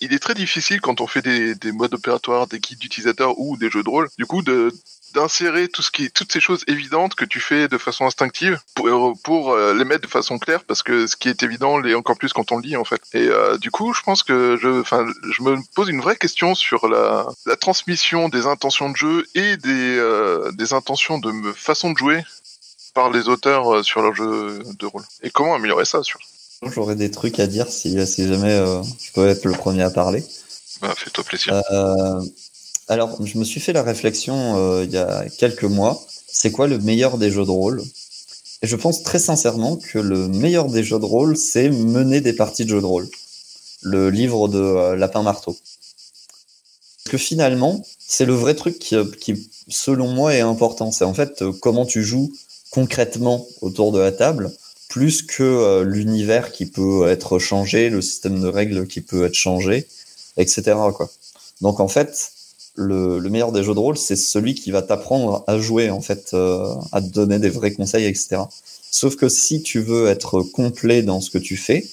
il 0.00 0.14
est 0.14 0.18
très 0.18 0.34
difficile 0.34 0.80
quand 0.80 1.00
on 1.00 1.06
fait 1.06 1.22
des, 1.22 1.54
des 1.54 1.72
modes 1.72 1.94
opératoires, 1.94 2.46
des 2.46 2.58
guides 2.58 2.78
d'utilisateurs 2.78 3.38
ou 3.38 3.56
des 3.56 3.70
jeux 3.70 3.82
de 3.82 3.88
rôle, 3.88 4.08
du 4.18 4.26
coup 4.26 4.42
d'insérer 5.14 5.68
tout 5.68 5.82
ce 5.82 5.90
qui, 5.90 6.10
toutes 6.10 6.32
ces 6.32 6.40
choses 6.40 6.64
évidentes 6.66 7.14
que 7.14 7.24
tu 7.24 7.40
fais 7.40 7.68
de 7.68 7.78
façon 7.78 8.06
instinctive 8.06 8.58
pour, 8.74 9.52
euh, 9.52 9.74
les 9.74 9.84
mettre 9.84 10.02
de 10.02 10.06
façon 10.06 10.38
claire 10.38 10.64
parce 10.64 10.82
que 10.82 11.06
ce 11.06 11.16
qui 11.16 11.28
est 11.28 11.42
évident 11.42 11.78
l'est 11.78 11.94
encore 11.94 12.16
plus 12.16 12.32
quand 12.32 12.52
on 12.52 12.56
le 12.56 12.62
lit 12.62 12.76
en 12.76 12.84
fait. 12.84 13.00
Et 13.14 13.28
euh, 13.28 13.58
du 13.58 13.70
coup, 13.70 13.92
je 13.92 14.02
pense 14.02 14.22
que 14.22 14.56
je, 14.60 14.80
enfin, 14.80 15.06
je 15.30 15.42
me 15.42 15.58
pose 15.74 15.88
une 15.88 16.00
vraie 16.00 16.16
question 16.16 16.54
sur 16.54 16.88
la, 16.88 17.26
transmission 17.60 18.28
des 18.28 18.46
intentions 18.46 18.90
de 18.90 18.96
jeu 18.96 19.26
et 19.34 19.56
euh, 19.66 20.50
des 20.52 20.72
intentions 20.72 21.18
de 21.18 21.52
façon 21.52 21.92
de 21.92 21.98
jouer 21.98 22.22
par 22.94 23.10
les 23.10 23.28
auteurs 23.28 23.84
sur 23.84 24.02
leur 24.02 24.14
jeu 24.14 24.62
de 24.78 24.86
rôle. 24.86 25.04
Et 25.22 25.30
comment 25.30 25.54
améliorer 25.54 25.84
ça, 25.84 26.02
sur 26.02 26.18
J'aurais 26.62 26.96
des 26.96 27.10
trucs 27.10 27.40
à 27.40 27.46
dire 27.46 27.68
si, 27.68 28.06
si 28.06 28.28
jamais 28.28 28.56
je 28.56 29.12
peux 29.12 29.26
être 29.28 29.44
le 29.44 29.52
premier 29.52 29.82
à 29.82 29.90
parler. 29.90 30.24
Bah, 30.82 30.94
fais-toi 30.96 31.24
plaisir. 31.24 31.62
Alors, 32.90 33.24
je 33.24 33.38
me 33.38 33.44
suis 33.44 33.60
fait 33.60 33.72
la 33.72 33.84
réflexion 33.84 34.56
euh, 34.58 34.84
il 34.84 34.90
y 34.90 34.96
a 34.96 35.24
quelques 35.38 35.62
mois. 35.62 36.02
C'est 36.26 36.50
quoi 36.50 36.66
le 36.66 36.78
meilleur 36.78 37.18
des 37.18 37.30
jeux 37.30 37.44
de 37.44 37.50
rôle? 37.50 37.84
Et 38.62 38.66
je 38.66 38.74
pense 38.74 39.04
très 39.04 39.20
sincèrement 39.20 39.76
que 39.76 40.00
le 40.00 40.26
meilleur 40.26 40.68
des 40.68 40.82
jeux 40.82 40.98
de 40.98 41.04
rôle, 41.04 41.36
c'est 41.36 41.70
mener 41.70 42.20
des 42.20 42.32
parties 42.32 42.64
de 42.64 42.70
jeux 42.70 42.80
de 42.80 42.86
rôle. 42.86 43.08
Le 43.82 44.10
livre 44.10 44.48
de 44.48 44.58
euh, 44.58 44.96
Lapin 44.96 45.22
Marteau. 45.22 45.56
Parce 47.04 47.12
que 47.12 47.16
finalement, 47.16 47.80
c'est 48.00 48.24
le 48.24 48.34
vrai 48.34 48.56
truc 48.56 48.80
qui, 48.80 48.96
qui, 49.20 49.48
selon 49.68 50.08
moi, 50.08 50.34
est 50.34 50.40
important. 50.40 50.90
C'est 50.90 51.04
en 51.04 51.14
fait 51.14 51.42
euh, 51.42 51.52
comment 51.52 51.86
tu 51.86 52.02
joues 52.02 52.32
concrètement 52.70 53.46
autour 53.60 53.92
de 53.92 53.98
la 53.98 54.12
table, 54.12 54.52
plus 54.88 55.22
que 55.22 55.82
l'univers 55.82 56.52
qui 56.52 56.66
peut 56.66 57.08
être 57.08 57.38
changé, 57.38 57.90
le 57.90 58.02
système 58.02 58.40
de 58.40 58.48
règles 58.48 58.86
qui 58.86 59.00
peut 59.00 59.24
être 59.24 59.34
changé, 59.34 59.86
etc. 60.36 60.62
Quoi. 60.94 61.10
Donc 61.60 61.80
en 61.80 61.88
fait, 61.88 62.32
le, 62.74 63.20
meilleur 63.28 63.52
des 63.52 63.62
jeux 63.62 63.74
de 63.74 63.78
rôle, 63.78 63.96
c'est 63.96 64.16
celui 64.16 64.54
qui 64.54 64.70
va 64.70 64.82
t'apprendre 64.82 65.44
à 65.46 65.58
jouer, 65.58 65.90
en 65.90 66.00
fait, 66.00 66.30
euh, 66.34 66.74
à 66.92 67.00
te 67.00 67.08
donner 67.08 67.38
des 67.38 67.50
vrais 67.50 67.72
conseils, 67.72 68.06
etc. 68.06 68.42
Sauf 68.90 69.16
que 69.16 69.28
si 69.28 69.62
tu 69.62 69.80
veux 69.80 70.08
être 70.08 70.42
complet 70.42 71.02
dans 71.02 71.20
ce 71.20 71.30
que 71.30 71.38
tu 71.38 71.56
fais, 71.56 71.86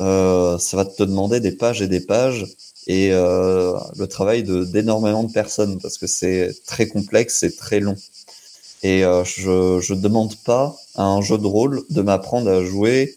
euh, 0.00 0.58
ça 0.58 0.76
va 0.76 0.84
te 0.84 1.02
demander 1.02 1.40
des 1.40 1.52
pages 1.52 1.82
et 1.82 1.88
des 1.88 2.00
pages 2.00 2.46
et 2.86 3.10
euh, 3.12 3.74
le 3.98 4.06
travail 4.06 4.44
de 4.44 4.64
d'énormément 4.64 5.24
de 5.24 5.32
personnes 5.32 5.78
parce 5.80 5.98
que 5.98 6.06
c'est 6.06 6.54
très 6.64 6.86
complexe 6.86 7.42
et 7.42 7.54
très 7.54 7.80
long. 7.80 7.96
Et 8.82 9.02
je 9.02 9.80
je 9.80 9.94
demande 9.94 10.36
pas 10.44 10.76
à 10.94 11.04
un 11.04 11.20
jeu 11.20 11.38
de 11.38 11.46
rôle 11.46 11.82
de 11.90 12.02
m'apprendre 12.02 12.50
à 12.50 12.64
jouer 12.64 13.14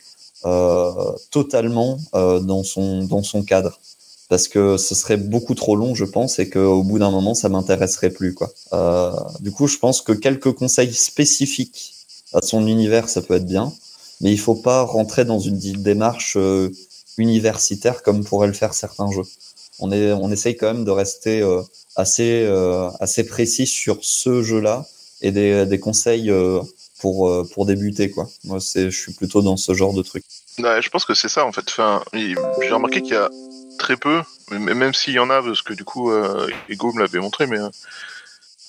totalement 1.30 2.00
dans 2.14 2.64
son 2.64 3.04
dans 3.04 3.24
son 3.24 3.44
cadre 3.44 3.80
parce 4.32 4.48
que 4.48 4.78
ce 4.78 4.96
serait 4.96 5.18
beaucoup 5.18 5.56
trop 5.56 5.76
long, 5.76 5.94
je 5.94 6.06
pense, 6.06 6.40
et 6.40 6.50
qu'au 6.50 6.84
bout 6.84 7.00
d'un 7.00 7.12
moment, 7.12 7.34
ça 7.34 7.50
m'intéresserait 7.50 8.12
plus, 8.12 8.34
quoi. 8.34 8.50
Euh, 8.72 9.12
du 9.42 9.52
coup, 9.52 9.68
je 9.68 9.78
pense 9.78 10.02
que 10.02 10.14
quelques 10.14 10.54
conseils 10.54 10.94
spécifiques 10.94 11.94
à 12.34 12.42
son 12.42 12.66
univers, 12.66 13.10
ça 13.10 13.22
peut 13.22 13.34
être 13.34 13.46
bien, 13.46 13.74
mais 14.22 14.32
il 14.32 14.40
faut 14.40 14.56
pas 14.56 14.84
rentrer 14.84 15.26
dans 15.26 15.40
une 15.40 15.58
démarche 15.58 16.38
euh, 16.38 16.70
universitaire 17.18 18.04
comme 18.04 18.24
pourraient 18.24 18.48
le 18.48 18.54
faire 18.54 18.74
certains 18.74 19.12
jeux. 19.12 19.28
On 19.80 19.92
est, 19.92 20.14
on 20.14 20.32
essaye 20.32 20.56
quand 20.56 20.74
même 20.74 20.86
de 20.86 20.92
rester 20.92 21.42
euh, 21.42 21.62
assez, 21.98 22.44
euh, 22.46 22.90
assez 23.02 23.26
précis 23.26 23.68
sur 23.68 23.98
ce 24.02 24.44
jeu-là 24.44 24.86
et 25.22 25.32
des, 25.32 25.66
des 25.66 25.80
conseils 25.80 26.30
euh, 26.30 26.62
pour, 27.00 27.48
pour 27.54 27.66
débuter, 27.66 28.12
quoi. 28.12 28.28
Moi, 28.44 28.60
je 28.60 28.90
suis 28.90 29.14
plutôt 29.14 29.42
dans 29.42 29.58
ce 29.58 29.74
genre 29.74 29.94
de 29.94 30.02
truc. 30.02 30.24
Ouais, 30.60 30.82
je 30.82 30.90
pense 30.90 31.06
que 31.06 31.14
c'est 31.14 31.30
ça, 31.30 31.46
en 31.46 31.52
fait. 31.52 31.66
J'ai 32.14 32.36
remarqué 32.72 33.02
qu'il 33.02 33.14
y 33.14 33.18
a 33.18 33.30
très 33.82 33.98
peu, 33.98 34.22
même 34.52 34.94
s'il 34.94 35.14
y 35.14 35.20
en 35.20 35.30
a, 35.30 35.42
parce 35.42 35.64
que 35.64 35.74
du 35.74 35.84
coup, 35.84 36.12
euh, 36.12 36.48
Ego 36.70 36.94
me 36.94 37.00
l'avait 37.00 37.20
montré, 37.20 37.48
mais 37.48 37.58
euh, 37.58 37.70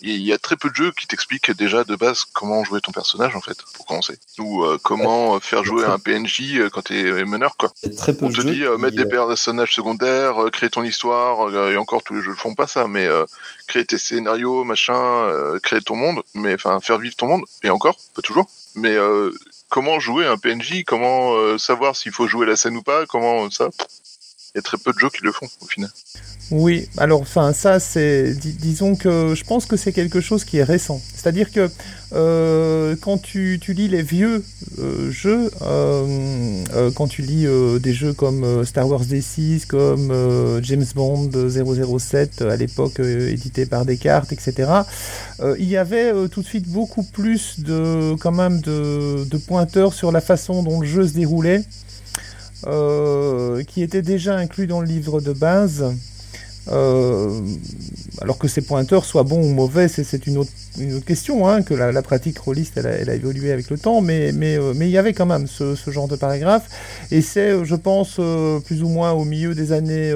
il 0.03 0.23
y 0.23 0.33
a 0.33 0.39
très 0.39 0.57
peu 0.57 0.71
de 0.71 0.75
jeux 0.75 0.93
qui 0.93 1.07
t'expliquent 1.07 1.51
déjà 1.53 1.85
de 1.85 1.97
base 1.97 2.25
comment 2.33 2.65
jouer 2.65 2.81
ton 2.81 2.93
personnage 2.93 3.37
en 3.37 3.41
fait, 3.41 3.57
pour 3.75 3.87
commencer. 3.87 4.19
Ou 4.39 4.65
euh, 4.65 4.79
comment 4.83 5.39
faire 5.41 5.65
jouer 5.65 5.85
un 5.85 5.99
PNJ 5.99 6.69
quand 6.73 6.83
t'es 6.83 7.25
meneur 7.25 7.57
quoi. 7.57 7.73
Très 7.97 8.15
peu 8.15 8.27
On 8.27 8.31
te 8.31 8.41
dit 8.43 8.65
mettre 8.79 8.97
des 8.97 9.07
personnages 9.07 9.75
secondaires, 9.75 10.37
créer 10.53 10.71
ton 10.71 10.83
histoire, 10.83 11.51
et 11.71 11.77
encore 11.77 12.03
tous 12.03 12.15
les 12.15 12.23
jeux 12.23 12.31
ne 12.31 12.37
font 12.37 12.55
pas 12.55 12.67
ça, 12.67 12.89
mais 12.89 13.09
créer 13.67 13.85
tes 13.85 13.99
scénarios, 13.99 14.65
machin, 14.65 15.29
créer 15.63 15.81
ton 15.81 15.97
monde, 15.97 16.23
mais 16.35 16.55
enfin 16.55 16.81
faire 16.81 16.99
vivre 16.99 17.17
ton 17.17 17.27
monde, 17.27 17.45
et 17.63 17.71
encore, 17.71 17.97
pas 18.15 18.23
toujours. 18.23 18.47
Mais 18.75 18.97
comment 19.69 20.01
jouer 20.01 20.27
un 20.27 20.37
PNJ, 20.37 20.85
comment 20.87 21.59
savoir 21.59 21.97
s'il 21.97 22.13
faut 22.13 22.27
jouer 22.27 22.47
la 22.47 22.57
scène 22.57 22.77
ou 22.77 22.83
pas, 22.83 23.07
comment 23.07 23.51
ça. 23.51 23.69
Y 24.55 24.59
a 24.59 24.63
très 24.63 24.77
peu 24.77 24.93
de 24.93 24.99
jeux 24.99 25.09
qui 25.09 25.25
le 25.25 25.33
font 25.33 25.49
au 25.61 25.67
final. 25.67 25.91
Oui, 26.51 26.87
alors 26.99 27.23
enfin 27.23 27.55
ça 27.55 27.81
c'est, 27.81 28.35
disons 28.35 28.95
que 28.97 29.35
je 29.35 29.45
pense 29.45 29.65
que 29.65 29.79
c'est 29.79 29.93
quelque 29.93 30.21
chose 30.21 30.45
qui 30.45 30.59
est 30.59 30.65
récent. 30.65 31.01
C'est-à-dire 31.15 31.51
que 31.51 31.71
euh, 32.13 32.95
quand 33.01 33.17
tu, 33.17 33.59
lis 33.69 33.89
les 33.89 34.03
vieux 34.03 34.45
euh, 34.79 35.11
jeux, 35.11 35.51
euh, 35.63 36.91
quand 36.95 37.09
tu 37.09 37.23
lis 37.23 37.47
des 37.81 37.95
jeux 37.95 38.13
comme 38.13 38.67
Star 38.67 38.87
Wars 38.87 39.05
D6, 39.05 39.67
comme 39.67 40.13
James 40.63 40.85
Bond 40.95 41.31
007 41.49 42.43
à 42.43 42.57
l'époque 42.57 43.01
édité 43.01 43.65
par 43.65 43.87
Descartes, 43.87 44.33
etc., 44.33 44.71
il 45.59 45.69
y 45.69 45.79
avait 45.79 46.13
tout 46.29 46.43
de 46.43 46.47
suite 46.47 46.69
beaucoup 46.69 47.05
plus 47.05 47.61
de 47.61 48.15
quand 48.21 48.33
même 48.33 48.61
de, 48.61 49.25
de 49.25 49.37
pointeurs 49.39 49.95
sur 49.95 50.13
la 50.13 50.21
façon 50.21 50.63
dont 50.63 50.81
le 50.81 50.87
jeu 50.87 51.09
se 51.09 51.15
déroulait. 51.15 51.65
Qui 52.63 53.83
était 53.83 54.03
déjà 54.03 54.37
inclus 54.37 54.67
dans 54.67 54.81
le 54.81 54.87
livre 54.87 55.21
de 55.21 55.33
base. 55.33 55.93
Euh, 56.71 57.41
alors 58.21 58.39
que 58.39 58.47
ces 58.47 58.63
pointeurs 58.63 59.05
soient 59.05 59.25
bons 59.25 59.43
ou 59.43 59.53
mauvais, 59.53 59.89
c'est 59.89 60.27
une 60.27 60.39
autre, 60.39 60.51
question, 61.05 61.49
hein, 61.49 61.63
que 61.63 61.75
la, 61.75 62.03
pratique 62.03 62.39
rôliste, 62.39 62.77
elle 62.77 63.11
a, 63.11 63.15
évolué 63.15 63.53
avec 63.53 63.69
le 63.69 63.77
temps, 63.77 64.01
mais, 64.01 64.33
euh, 64.33 64.73
il 64.81 64.89
y 64.89 64.97
avait 64.97 65.13
quand 65.13 65.27
même 65.27 65.47
ce, 65.47 65.75
genre 65.89 66.07
de 66.07 66.17
paragraphe, 66.17 66.69
et 67.11 67.21
c'est, 67.21 67.51
euh, 67.51 67.65
je 67.65 67.75
pense, 67.75 68.21
plus 68.65 68.83
ou 68.83 68.89
moins 68.89 69.11
au 69.13 69.25
milieu 69.25 69.55
des 69.55 69.73
années 69.73 70.15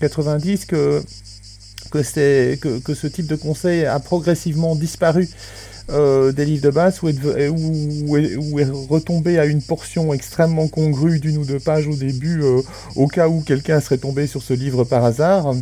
90 0.00 0.64
que, 0.64 1.02
que, 1.90 2.54
que, 2.56 2.78
que, 2.78 2.94
ce 2.94 3.06
type 3.06 3.26
de 3.26 3.36
conseil 3.36 3.84
a 3.84 4.00
progressivement 4.00 4.74
disparu 4.74 5.28
euh, 5.90 6.32
des 6.32 6.44
livres 6.44 6.62
de 6.62 6.70
base 6.70 7.02
où 7.02 7.08
est, 7.08 7.48
où, 7.48 8.58
est, 8.58 8.70
retombé 8.90 9.38
à 9.38 9.46
une 9.46 9.62
portion 9.62 10.12
extrêmement 10.12 10.68
congrue 10.68 11.18
d'une 11.18 11.38
ou 11.38 11.44
deux 11.46 11.60
pages 11.60 11.86
au 11.86 11.94
début, 11.94 12.42
euh, 12.42 12.60
au 12.94 13.06
cas 13.06 13.28
où 13.28 13.40
quelqu'un 13.40 13.80
serait 13.80 13.96
tombé 13.96 14.26
sur 14.26 14.42
ce 14.42 14.52
livre 14.52 14.84
par 14.84 15.04
hasard. 15.04 15.54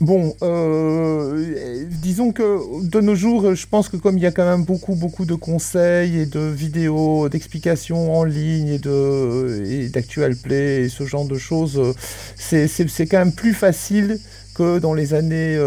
Bon, 0.00 0.34
euh, 0.42 1.84
disons 2.02 2.32
que 2.32 2.82
de 2.82 3.00
nos 3.00 3.14
jours, 3.14 3.54
je 3.54 3.66
pense 3.66 3.88
que 3.88 3.96
comme 3.96 4.16
il 4.16 4.24
y 4.24 4.26
a 4.26 4.32
quand 4.32 4.44
même 4.44 4.64
beaucoup, 4.64 4.94
beaucoup 4.94 5.24
de 5.26 5.34
conseils 5.34 6.18
et 6.18 6.26
de 6.26 6.40
vidéos, 6.40 7.28
d'explications 7.28 8.16
en 8.16 8.24
ligne 8.24 8.68
et 8.68 8.78
de 8.78 9.62
et 9.68 9.88
d'actual 9.88 10.36
play 10.36 10.84
et 10.84 10.88
ce 10.88 11.04
genre 11.04 11.26
de 11.26 11.36
choses, 11.36 11.94
c'est 12.36 13.06
quand 13.06 13.18
même 13.18 13.32
plus 13.32 13.52
facile 13.52 14.18
que 14.54 14.78
dans 14.78 14.94
les 14.94 15.14
années 15.14 15.58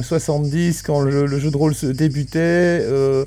70, 0.00 0.78
euh, 0.78 0.82
quand 0.86 1.00
le, 1.00 1.38
jeu 1.38 1.50
de 1.50 1.56
rôle 1.56 1.74
se 1.74 1.86
débutait, 1.86 2.80
euh, 2.82 3.24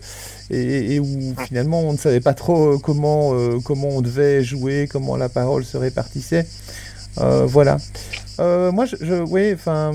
et, 0.50 1.00
où 1.00 1.34
finalement 1.46 1.82
on 1.82 1.94
ne 1.94 1.98
savait 1.98 2.22
pas 2.22 2.34
trop 2.34 2.74
euh, 2.74 2.78
comment, 2.82 3.34
comment 3.64 3.90
on 3.90 4.02
devait 4.02 4.44
jouer, 4.44 4.88
comment 4.90 5.18
la 5.18 5.30
parole 5.30 5.66
se 5.66 5.78
répartissait. 5.78 6.48
voilà. 7.18 7.78
moi, 8.38 8.86
je, 8.86 9.24
oui, 9.28 9.54
enfin. 9.54 9.92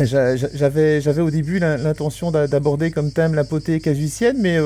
J'avais, 0.00 1.02
j'avais 1.02 1.20
au 1.20 1.30
début 1.30 1.58
l'intention 1.58 2.30
d'aborder 2.30 2.90
comme 2.90 3.12
thème 3.12 3.34
la 3.34 3.44
potée 3.44 3.78
casucienne, 3.78 4.38
mais 4.40 4.58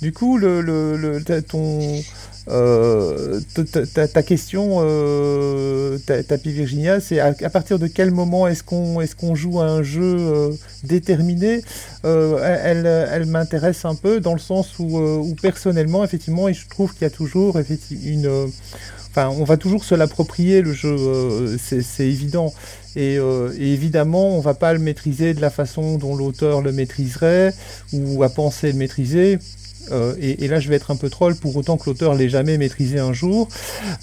du 0.00 0.12
coup, 0.14 0.38
le, 0.38 0.62
le 0.62 1.42
ton, 1.42 2.00
euh, 2.48 3.40
ta, 4.12 4.22
question, 4.22 4.78
euh, 4.80 5.98
Tapi 6.06 6.50
Virginia, 6.50 7.00
c'est 7.00 7.20
à, 7.20 7.32
partir 7.50 7.78
de 7.78 7.86
quel 7.86 8.10
moment 8.10 8.48
est-ce 8.48 8.64
qu'on 8.64 9.00
est 9.00 9.14
qu'on 9.14 9.34
joue 9.34 9.60
à 9.60 9.66
un 9.66 9.82
jeu 9.82 10.16
euh, 10.18 10.50
déterminé? 10.82 11.62
Euh, 12.04 12.38
Elle, 12.64 12.86
elle 12.86 13.26
m'intéresse 13.26 13.84
un 13.84 13.94
peu 13.94 14.20
dans 14.20 14.32
le 14.32 14.40
sens 14.40 14.78
où, 14.78 14.98
où 14.98 15.34
personnellement, 15.40 16.04
effectivement, 16.04 16.48
et 16.48 16.54
je 16.54 16.68
trouve 16.68 16.92
qu'il 16.92 17.02
y 17.02 17.06
a 17.06 17.10
toujours 17.10 17.58
une... 17.90 18.50
Enfin, 19.10 19.28
on 19.28 19.44
va 19.44 19.58
toujours 19.58 19.84
se 19.84 19.94
l'approprier 19.94 20.62
le 20.62 20.72
jeu, 20.72 21.58
c'est 21.58 22.06
évident. 22.06 22.54
Et, 22.96 23.16
et, 23.16 23.72
évidemment, 23.72 24.36
on 24.36 24.40
va 24.40 24.54
pas 24.54 24.72
le 24.72 24.78
maîtriser 24.78 25.34
de 25.34 25.40
la 25.42 25.50
façon 25.50 25.98
dont 25.98 26.16
l'auteur 26.16 26.62
le 26.62 26.72
maîtriserait 26.72 27.52
ou 27.92 28.22
a 28.22 28.30
pensé 28.30 28.72
le 28.72 28.78
maîtriser. 28.78 29.38
Euh, 29.92 30.14
et, 30.20 30.48
là, 30.48 30.60
je 30.60 30.68
vais 30.68 30.76
être 30.76 30.90
un 30.90 30.96
peu 30.96 31.10
troll 31.10 31.34
pour 31.36 31.56
autant 31.56 31.76
que 31.76 31.88
l'auteur 31.88 32.14
l'ait 32.14 32.28
jamais 32.28 32.58
maîtrisé 32.58 32.98
un 32.98 33.12
jour, 33.12 33.48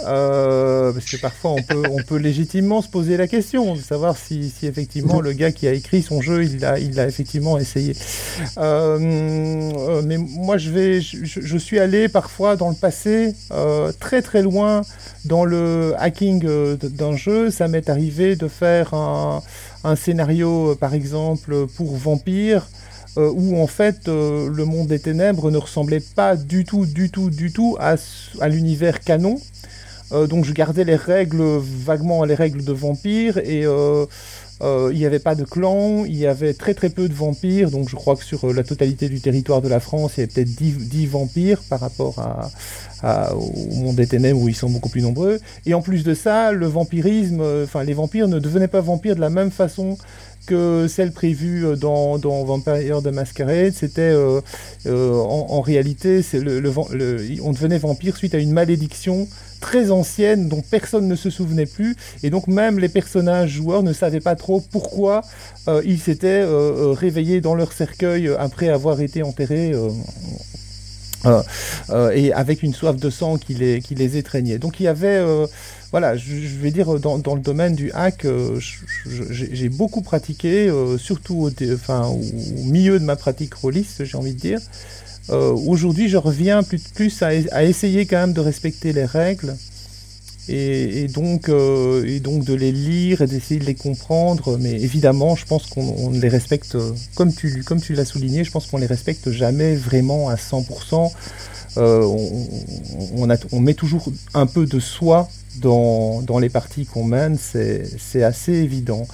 euh, 0.06 0.94
parce 0.94 1.06
que 1.06 1.18
parfois 1.18 1.52
on 1.52 2.04
peut, 2.04 2.18
légitimement 2.18 2.82
se 2.82 2.90
poser 2.90 3.18
la 3.18 3.28
question 3.28 3.76
de 3.76 3.80
savoir 3.80 4.18
si, 4.18 4.54
effectivement 4.64 5.22
le 5.22 5.32
gars 5.34 5.52
qui 5.52 5.68
a 5.68 5.74
écrit 5.74 6.02
son 6.02 6.22
jeu, 6.22 6.44
il 6.44 6.60
l'a, 6.60 7.08
effectivement 7.08 7.58
essayé. 7.58 7.96
Euh, 8.58 10.02
mais 10.04 10.18
moi, 10.18 10.58
je 10.58 11.58
suis 11.58 11.80
allé 11.80 12.08
parfois 12.10 12.56
dans 12.56 12.70
le 12.70 12.76
passé 12.76 13.34
très 14.00 14.22
très 14.22 14.42
loin 14.42 14.82
dans 15.26 15.46
le 15.46 15.94
hacking 15.98 16.44
d'un 16.78 17.16
jeu. 17.16 17.52
Ça 17.52 17.68
m'est 17.68 17.90
arrivé 17.90 18.36
de 18.36 18.48
faire 18.48 18.94
un 18.94 19.96
scénario, 19.96 20.76
par 20.80 20.94
exemple, 20.94 21.68
pour 21.76 21.96
Vampire. 21.96 22.68
Euh, 23.20 23.30
où 23.36 23.60
en 23.62 23.68
fait 23.68 24.08
euh, 24.08 24.50
le 24.50 24.64
monde 24.64 24.88
des 24.88 25.00
ténèbres 25.00 25.52
ne 25.52 25.58
ressemblait 25.58 26.00
pas 26.00 26.38
du 26.38 26.64
tout, 26.64 26.86
du 26.86 27.10
tout, 27.10 27.30
du 27.30 27.52
tout 27.52 27.76
à, 27.78 27.96
l'univers 28.48 29.02
canon. 29.02 29.42
Euh, 30.14 30.26
donc 30.26 30.46
je 30.46 30.54
gardais 30.54 30.86
les 30.86 30.96
règles, 30.96 31.44
vaguement 31.58 32.24
les 32.24 32.36
règles 32.36 32.64
de 32.64 32.72
vampires, 32.72 33.38
et 33.40 33.66
il 34.62 34.98
n'y 34.98 35.06
avait 35.06 35.20
pas 35.20 35.36
de 35.36 35.44
clan, 35.44 36.06
il 36.06 36.16
y 36.16 36.28
avait 36.28 36.54
très 36.54 36.74
très 36.74 36.90
peu 36.90 37.10
de 37.10 37.14
vampires, 37.14 37.72
donc 37.72 37.90
je 37.90 37.96
crois 37.96 38.16
que 38.16 38.24
sur 38.24 38.54
la 38.54 38.64
totalité 38.64 39.10
du 39.10 39.20
territoire 39.20 39.62
de 39.62 39.68
la 39.68 39.82
France, 39.82 40.14
il 40.16 40.22
y 40.22 40.24
avait 40.24 40.32
peut-être 40.32 40.56
10, 40.56 41.08
vampires 41.08 41.62
par 41.70 41.82
rapport 41.82 42.16
au 43.04 43.76
monde 43.76 43.96
des 43.98 44.08
ténèbres 44.08 44.40
où 44.40 44.48
ils 44.48 44.56
sont 44.56 44.70
beaucoup 44.70 44.90
plus 44.90 45.02
nombreux. 45.02 45.40
Et 45.66 45.74
en 45.74 45.82
plus 45.82 46.04
de 46.04 46.14
ça, 46.14 46.54
le 46.54 46.68
vampirisme, 46.68 47.42
enfin 47.64 47.84
les 47.84 47.94
vampires 47.94 48.30
ne 48.30 48.40
devenaient 48.40 48.70
pas 48.70 48.82
vampires 48.82 49.16
de 49.16 49.22
la 49.22 49.30
même 49.30 49.52
façon 49.52 49.98
que 50.46 50.88
celle 50.88 51.12
prévue 51.12 51.66
euh, 51.66 51.76
dans, 51.76 52.18
Vampire 52.18 53.02
de 53.02 53.10
Masquerade. 53.10 53.74
C'était 53.74 54.02
euh, 54.02 54.42
euh, 54.88 55.14
en, 55.14 55.62
réalité, 55.62 56.22
on 57.44 57.52
devenait 57.52 57.78
vampire 57.78 58.16
suite 58.18 58.34
à 58.36 58.40
une 58.40 58.52
malédiction 58.52 59.28
très 59.62 59.92
ancienne 59.92 60.48
dont 60.48 60.62
personne 60.62 61.08
ne 61.08 61.16
se 61.16 61.30
souvenait 61.30 61.66
plus 61.66 61.98
et 62.24 62.30
donc 62.30 62.48
même 62.48 62.80
les 62.80 62.88
personnages 62.88 63.50
joueurs 63.50 63.84
ne 63.84 63.92
savaient 63.92 64.22
pas 64.22 64.36
trop 64.36 64.62
pourquoi 64.62 65.20
ils 65.84 66.00
s'étaient 66.00 66.46
réveillés 66.46 67.42
dans 67.42 67.56
leur 67.56 67.74
cercueil 67.74 68.30
après 68.40 68.70
avoir 68.70 69.02
été 69.02 69.22
enterrés 69.22 69.74
et 72.16 72.32
avec 72.32 72.64
une 72.64 72.74
soif 72.74 72.96
de 72.96 73.10
sang 73.10 73.38
qui 73.38 73.54
les 73.54 74.18
étreignait. 74.18 74.60
Donc 74.60 74.80
il 74.80 74.84
y 74.84 74.88
avait 74.88 75.22
voilà, 75.92 76.16
je, 76.16 76.36
vais 76.62 76.70
dire 76.70 77.00
dans, 77.00 77.16
le 77.16 77.42
domaine 77.42 77.74
du 77.74 77.92
hack, 77.94 78.26
euh, 78.26 78.60
j'ai 79.32 79.70
beaucoup 79.70 80.02
pratiqué, 80.02 80.70
euh, 80.70 81.00
surtout 81.00 81.50
au, 81.50 82.20
milieu 82.66 83.00
de 83.00 83.06
ma 83.06 83.16
pratique 83.16 83.56
rôliste, 83.56 84.06
j'ai 84.06 84.18
envie 84.18 84.36
de 84.36 84.40
dire. 84.40 84.60
Euh, 85.32 85.52
aujourd'hui, 85.52 86.08
je 86.08 86.18
reviens 86.18 86.62
plus, 86.62 86.80
plus 86.90 87.24
à, 87.24 87.64
essayer 87.64 88.06
quand 88.06 88.18
même 88.18 88.34
de 88.34 88.42
respecter 88.42 88.94
les 88.94 89.06
règles 89.06 89.56
et, 90.48 91.08
donc, 91.08 91.50
et 91.50 92.20
donc 92.20 92.44
de 92.44 92.54
les 92.56 92.72
lire 92.72 93.22
et 93.22 93.28
d'essayer 93.28 93.60
de 93.60 93.66
les 93.66 93.76
comprendre. 93.76 94.58
Mais 94.60 94.72
évidemment, 94.72 95.36
je 95.36 95.46
pense 95.46 95.68
qu'on 95.68 96.12
les 96.12 96.30
respecte, 96.30 96.78
comme 97.16 97.34
tu, 97.34 97.64
comme 97.64 97.82
tu 97.82 97.94
l'as 97.94 98.06
souligné, 98.06 98.44
je 98.44 98.52
pense 98.52 98.68
qu'on 98.68 98.78
les 98.78 98.88
respecte 98.88 99.32
jamais 99.32 99.76
vraiment 99.76 100.30
à 100.30 100.36
100%. 100.36 101.12
on, 101.78 102.28
on, 103.52 103.60
met 103.60 103.74
toujours 103.76 104.12
un 104.34 104.48
peu 104.48 104.66
de 104.66 104.80
soi 104.80 105.30
dans, 105.60 106.22
dans 106.22 106.40
les 106.40 106.50
parties 106.50 106.86
qu'on 106.86 107.04
mène, 107.04 107.38
c'est 107.38 108.24
assez 108.24 108.54
évident. 108.54 109.08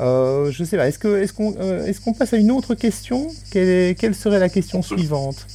Euh, 0.00 0.50
je 0.50 0.64
sais 0.64 0.76
pas, 0.76 0.88
est-ce 0.88 0.98
qu'on 0.98 1.16
est 1.16 1.32
qu'on 1.32 1.54
euh, 1.58 1.86
est 1.86 1.98
qu'on 2.02 2.12
passe 2.12 2.34
à 2.34 2.36
une 2.36 2.50
autre 2.50 2.74
question? 2.74 3.28
Quelle, 3.50 3.94
quelle, 3.94 4.14
serait 4.14 4.38
la 4.38 4.48
question 4.48 4.82
suivante? 4.82 5.46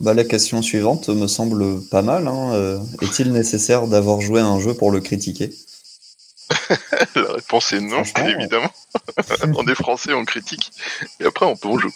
Bah, 0.00 0.14
La 0.14 0.24
question 0.24 0.62
suivante 0.62 1.08
me 1.08 1.26
semble 1.26 1.80
pas 1.88 2.02
mal. 2.02 2.26
Hein. 2.26 2.52
Euh, 2.54 2.78
est-il 3.02 3.32
nécessaire 3.32 3.86
d'avoir 3.86 4.20
joué 4.20 4.40
à 4.40 4.46
un 4.46 4.60
jeu 4.60 4.74
pour 4.74 4.90
le 4.90 5.00
critiquer? 5.00 5.52
La 7.14 7.32
réponse 7.32 7.72
est 7.72 7.80
non, 7.80 8.02
évidemment. 8.24 8.70
on 9.56 9.66
est 9.66 9.74
français, 9.74 10.12
on 10.12 10.24
critique, 10.24 10.72
et 11.20 11.24
après 11.24 11.46
on 11.46 11.56
peut 11.56 11.68
en 11.68 11.78
jouer. 11.78 11.92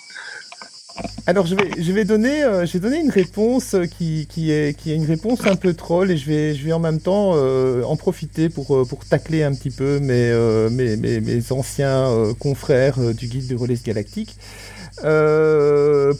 Alors 1.26 1.46
je 1.46 1.54
vais, 1.54 1.70
je 1.78 1.92
vais 1.92 2.04
donner, 2.04 2.42
euh, 2.42 2.66
une 2.66 3.10
réponse 3.10 3.76
qui, 3.96 4.26
qui, 4.28 4.50
est, 4.50 4.76
qui 4.76 4.90
est 4.90 4.96
une 4.96 5.06
réponse 5.06 5.46
un 5.46 5.54
peu 5.54 5.74
troll 5.74 6.10
et 6.10 6.16
je 6.16 6.26
vais, 6.26 6.54
je 6.54 6.64
vais 6.64 6.72
en 6.72 6.80
même 6.80 7.00
temps 7.00 7.32
euh, 7.34 7.82
en 7.84 7.96
profiter 7.96 8.48
pour, 8.48 8.76
euh, 8.76 8.84
pour 8.84 9.04
tacler 9.04 9.42
un 9.42 9.54
petit 9.54 9.70
peu 9.70 10.00
mes, 10.00 10.32
mes, 10.70 11.20
mes, 11.20 11.52
anciens 11.52 12.08
confrères 12.38 12.98
du 13.14 13.26
guide 13.26 13.46
de 13.46 13.54
Relais 13.54 13.78
Galactique. 13.84 14.36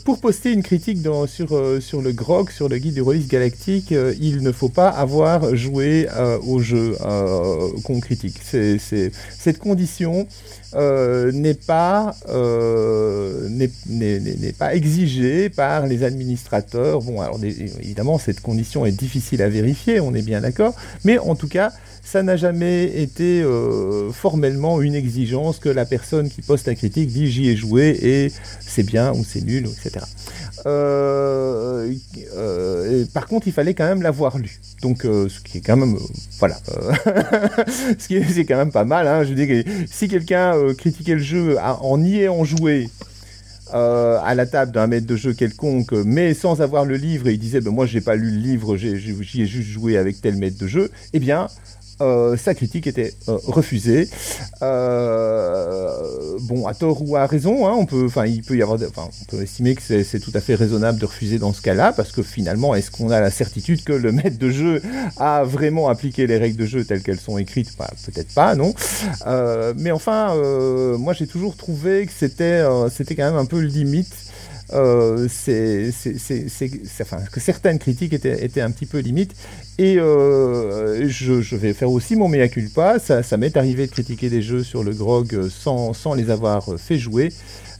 pour 0.05 0.21
poster 0.21 0.53
une 0.53 0.63
critique 0.63 0.99
sur, 1.27 1.83
sur 1.83 2.03
le 2.03 2.13
GROG, 2.13 2.51
sur 2.51 2.69
le 2.69 2.79
guide 2.79 2.95
du 2.95 3.03
Relais 3.03 3.21
Galactique, 3.21 3.93
il 4.21 4.43
ne 4.43 4.53
faut 4.53 4.69
pas 4.69 4.89
avoir 4.89 5.57
joué 5.57 6.07
au 6.47 6.61
jeu 6.61 6.97
qu'on 7.85 8.01
critique. 8.01 8.37
C'est, 8.43 8.79
cette 8.79 9.59
condition 9.59 10.27
euh, 10.75 11.33
n'est 11.33 11.55
pas 11.55 12.15
euh, 12.29 13.49
n'est 13.49 14.53
pas 14.53 14.75
exigé 14.75 15.49
par 15.49 15.87
les 15.87 16.05
administrateurs. 16.05 17.01
Bon, 17.01 17.21
alors 17.21 17.41
évidemment 17.43 18.19
cette 18.19 18.41
condition 18.41 18.87
est 18.87 18.93
difficile 18.93 19.43
à 19.43 19.49
vérifier, 19.49 20.01
on 20.01 20.15
est 20.15 20.23
bien 20.23 20.41
d'accord, 20.41 20.75
mais 21.05 21.19
en 21.19 21.35
tout 21.35 21.49
cas 21.49 21.73
ça 22.03 22.23
n'a 22.23 22.37
jamais 22.37 22.85
été 23.03 23.43
euh, 23.43 24.11
formellement 24.11 24.81
une 24.81 24.95
exigence 24.95 25.59
que 25.59 25.69
la 25.69 25.85
personne 25.85 26.29
qui 26.29 26.43
poste 26.43 26.67
la 26.67 26.75
critique 26.75 27.09
dit 27.09 27.31
j'y 27.31 27.49
ai 27.49 27.57
joué 27.57 27.99
et 28.03 28.33
c'est 28.61 28.83
bien 28.83 29.13
ou 29.13 29.25
c'est 29.25 29.43
nul, 29.43 29.67
etc. 29.67 30.05
Euh, 30.67 31.93
euh, 32.37 33.05
par 33.13 33.27
contre, 33.27 33.47
il 33.49 33.53
fallait 33.53 33.75
quand 33.75 33.87
même 33.87 34.03
l'avoir 34.03 34.39
lu. 34.39 34.61
Donc, 34.83 35.03
ce 35.03 35.41
qui 35.41 35.59
est 35.59 35.61
quand 35.61 35.77
même, 35.77 35.97
voilà, 36.39 36.57
ce 37.99 38.07
qui 38.07 38.17
est, 38.17 38.25
c'est 38.25 38.45
quand 38.45 38.57
même 38.57 38.73
pas 38.73 38.85
mal. 38.85 39.07
Hein. 39.07 39.25
Je 39.25 39.35
dis 39.35 39.47
que 39.47 39.65
si 39.91 40.09
quelqu'un 40.09 40.55
critiquait 40.75 41.15
le 41.15 41.23
jeu 41.23 41.57
en 41.61 42.03
y 42.03 42.21
ayant 42.21 42.45
joué, 42.45 42.89
à 43.73 44.35
la 44.35 44.47
table 44.47 44.73
d'un 44.73 44.89
maître 44.89 45.07
de 45.07 45.17
jeu 45.17 45.33
quelconque, 45.33 45.93
mais 45.93 46.35
sans 46.35 46.61
avoir 46.61 46.85
le 46.85 46.97
livre, 46.97 47.29
et 47.29 47.33
il 47.33 47.39
disait 47.39 47.61
ben, 47.61 47.71
Moi, 47.71 47.87
j'ai 47.87 48.01
pas 48.01 48.17
lu 48.17 48.31
le 48.31 48.39
livre, 48.39 48.77
j'y 48.77 49.43
ai, 49.43 49.47
juste 49.47 49.69
joué 49.69 49.97
avec 49.97 50.21
tel 50.21 50.37
maître 50.37 50.59
de 50.59 50.67
jeu, 50.67 50.91
eh 51.13 51.21
bien, 51.21 51.49
euh, 52.01 52.37
sa 52.37 52.55
critique 52.55 52.87
était 52.87 53.13
euh, 53.29 53.39
refusée. 53.47 54.09
Euh, 54.63 56.39
bon, 56.41 56.67
à 56.67 56.75
tort 56.75 57.09
ou 57.09 57.17
à 57.17 57.27
raison, 57.27 57.67
hein, 57.67 57.75
on 57.77 57.87
peut, 57.87 58.05
enfin, 58.07 58.27
il 58.27 58.43
peut 58.43 58.57
y 58.57 58.63
avoir, 58.63 58.79
on 58.81 59.25
peut 59.29 59.43
estimer 59.43 59.75
que 59.75 59.83
c'est 59.83 60.21
tout 60.21 60.33
à 60.35 60.41
fait 60.41 60.55
raisonnable 60.55 60.99
de 60.99 61.07
refuser 61.07 61.39
dans 61.39 61.53
ce 61.53 61.61
cas-là, 61.61 61.93
parce 61.93 62.13
que 62.13 62.23
finalement, 62.23 62.75
est-ce 62.75 62.91
qu'on 62.91 63.11
a 63.11 63.21
la 63.21 63.31
certitude 63.31 63.85
que 63.85 63.93
le 63.93 64.13
maître 64.13 64.39
de 64.39 64.51
jeu 64.51 64.83
a 65.17 65.45
vraiment 65.45 65.89
appliqué 65.89 66.27
les 66.27 66.39
règles 66.39 66.57
de 66.57 66.67
jeu 66.67 66.85
telles 66.85 67.03
qu'elles 67.03 67.21
sont 67.21 67.39
écrites? 67.39 67.77
Bah, 67.79 67.91
Peut-être 68.07 68.33
pas, 68.35 68.55
non. 68.55 68.75
mais 69.77 69.91
enfin, 69.91 70.35
moi, 70.97 71.13
j'ai 71.13 71.27
toujours 71.27 71.57
trouvé 71.57 72.07
que 72.07 72.13
c'était, 72.17 72.65
c'était 72.91 73.15
quand 73.15 73.25
même 73.25 73.37
un 73.37 73.47
peu 73.47 73.61
limite 73.61 74.30
euh, 74.73 75.27
que 77.33 77.41
certaines 77.41 77.79
critiques 77.79 78.13
étaient, 78.13 78.61
un 78.61 78.71
petit 78.71 78.87
peu 78.87 78.99
limites. 78.99 79.35
Et 79.79 79.99
euh, 79.99 81.09
je, 81.09 81.57
vais 81.57 81.73
faire 81.73 81.91
aussi 81.91 82.17
mon 82.17 82.29
mea 82.29 82.49
culpa. 82.49 82.99
Ça, 82.99 83.23
ça 83.23 83.37
m'est 83.37 83.57
arrivé 83.57 83.87
de 83.87 83.93
critiquer 83.93 84.29
des 84.29 84.43
jeux 84.43 84.63
sur 84.63 84.85
le 84.85 84.93
grog 84.93 85.49
sans, 85.49 86.15
les 86.15 86.31
avoir 86.31 86.79
fait 86.79 86.99
jouer. 86.99 87.33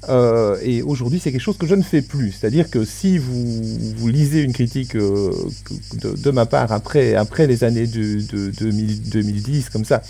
Euh, 0.09 0.57
et 0.63 0.81
aujourd'hui, 0.81 1.21
c'est 1.23 1.31
quelque 1.31 1.43
chose 1.43 1.59
que 1.59 1.67
je 1.67 1.75
ne 1.75 1.83
fais 1.83 2.01
plus. 2.03 2.33
C'est-à-dire 2.33 2.71
que 2.71 2.85
si 2.85 3.19
vous, 3.19 4.09
lisez 4.09 4.43
une 4.43 4.53
critique 4.53 4.97
de, 4.97 6.31
ma 6.31 6.47
part 6.47 6.73
après, 6.73 7.15
après 7.15 7.47
les 7.47 7.65
années 7.65 7.87
de, 7.87 8.21
de, 8.21 8.51
2010, 8.51 9.69
comme 9.69 9.85
ça, 9.85 10.03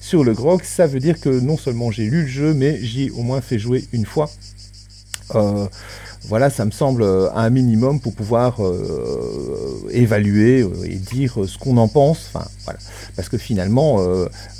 sur 0.00 0.22
le 0.22 0.34
grog, 0.34 0.62
ça 0.62 0.86
veut 0.86 1.00
dire 1.00 1.18
que 1.18 1.30
non 1.30 1.56
seulement 1.56 1.90
j'ai 1.90 2.04
lu 2.04 2.22
le 2.22 2.28
jeu, 2.28 2.54
mais 2.54 2.78
j'y 2.80 3.04
ai 3.06 3.10
au 3.10 3.22
moins 3.22 3.40
fait 3.40 3.58
jouer 3.58 3.84
une 3.92 4.04
fois. 4.04 4.30
Voilà, 6.28 6.50
ça 6.50 6.66
me 6.66 6.70
semble 6.70 7.02
euh, 7.02 7.30
un 7.34 7.48
minimum 7.48 8.00
pour 8.00 8.14
pouvoir 8.14 8.62
euh, 8.62 9.88
évaluer 9.90 10.60
euh, 10.60 10.84
et 10.84 10.96
dire 10.96 11.38
ce 11.46 11.56
qu'on 11.56 11.78
en 11.78 11.88
pense. 11.88 12.30
Parce 13.16 13.30
que 13.30 13.38
finalement, 13.38 13.98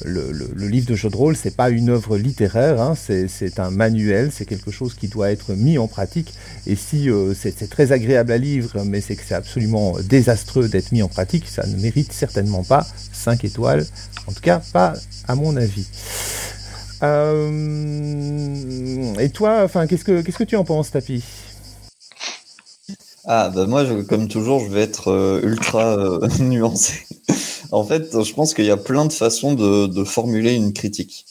le, 0.05 0.67
livre 0.67 0.87
de 0.87 0.95
jeu 0.95 1.11
de 1.11 1.17
rôle, 1.17 1.37
c'est 1.37 1.55
pas 1.55 1.69
une 1.69 1.91
œuvre 1.91 2.17
littéraire, 2.17 2.81
hein, 2.81 2.95
c'est 2.97 3.61
un 3.61 3.71
manuel, 3.71 4.31
c'est 4.33 4.47
quelque 4.47 4.71
chose 4.71 4.95
qui 4.95 5.09
doit 5.09 5.31
être 5.31 5.53
mis 5.53 5.77
en 5.77 5.87
pratique. 5.89 6.33
Et 6.67 6.75
si 6.75 7.09
c'est 7.35 7.69
très 7.69 7.93
agréable 7.93 8.33
à 8.33 8.39
lire, 8.39 8.73
mais 8.87 9.03
c'est 9.03 9.15
que 9.15 9.23
c'est 9.25 9.35
absolument 9.35 9.95
désastreux 10.03 10.69
d'être 10.69 10.91
mis 10.91 11.03
en 11.03 11.09
pratique, 11.09 11.47
ça 11.47 11.67
ne 11.67 11.77
mérite 11.77 12.13
certainement 12.13 12.65
pas 12.65 12.87
5 13.13 13.45
étoiles. 13.45 13.85
En 14.27 14.33
tout 14.33 14.41
cas, 14.41 14.63
pas 14.73 14.95
à 15.29 15.35
mon 15.35 15.55
avis. 15.57 15.87
et 19.21 19.29
toi, 19.29 19.63
enfin, 19.65 19.87
qu'est-ce 19.87 20.05
que 20.05 20.23
qu'est-ce 20.23 20.39
que 20.39 20.45
tu 20.45 20.57
en 20.57 20.65
penses, 20.65 20.91
Tapi? 20.91 21.23
Ah, 23.31 23.51
bah 23.55 23.67
moi, 23.67 23.85
comme 24.09 24.27
toujours, 24.27 24.61
je 24.61 24.71
vais 24.71 24.81
être 24.81 25.09
euh, 25.09 25.43
ultra 25.43 25.99
euh, 25.99 26.27
nuancé. 26.41 26.95
en 27.73 27.85
fait, 27.85 28.23
je 28.25 28.33
pense 28.33 28.55
qu'il 28.55 28.65
y 28.65 28.71
a 28.71 28.79
plein 28.79 29.05
de 29.05 29.13
façons 29.13 29.53
de, 29.53 30.05
formuler 30.05 30.55
une 30.55 30.73
critique. 30.73 31.27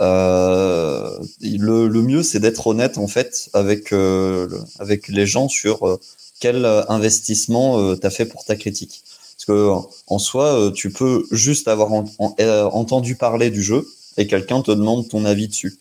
Euh, 0.00 1.18
le, 1.40 1.88
mieux, 2.02 2.22
c'est 2.22 2.38
d'être 2.38 2.68
honnête, 2.68 2.98
en 2.98 3.08
fait, 3.08 3.50
avec, 3.52 3.90
les 3.90 5.26
gens 5.26 5.48
sur 5.48 5.98
quel 6.38 6.64
investissement 6.88 7.96
tu 7.96 8.06
as 8.06 8.10
fait 8.10 8.26
pour 8.26 8.44
ta 8.44 8.54
critique. 8.54 9.02
Parce 9.36 9.44
que 9.44 9.72
en 10.06 10.18
soi, 10.20 10.70
tu 10.72 10.92
peux 10.92 11.24
juste 11.32 11.66
avoir 11.66 11.90
entendu 12.30 13.16
parler 13.16 13.50
du 13.50 13.64
jeu 13.64 13.88
et 14.18 14.28
quelqu'un 14.28 14.62
te 14.62 14.70
demande 14.70 15.08
ton 15.08 15.24
avis 15.24 15.48
dessus. 15.48 15.78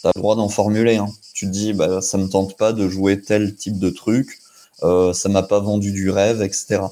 Tu 0.00 0.06
as 0.06 0.12
le 0.14 0.20
droit 0.22 0.36
d'en 0.36 0.48
formuler. 0.48 0.96
Hein. 0.96 1.10
Tu 1.34 1.44
te 1.46 1.50
dis, 1.50 1.74
bah, 1.74 2.00
ça 2.00 2.16
me 2.16 2.28
tente 2.28 2.56
pas 2.56 2.72
de 2.72 2.88
jouer 2.88 3.20
tel 3.20 3.54
type 3.54 3.78
de 3.78 3.90
truc 3.90 4.40
euh, 4.82 5.12
ça 5.12 5.28
m'a 5.28 5.42
pas 5.42 5.60
vendu 5.60 5.92
du 5.92 6.10
rêve, 6.10 6.42
etc. 6.42 6.82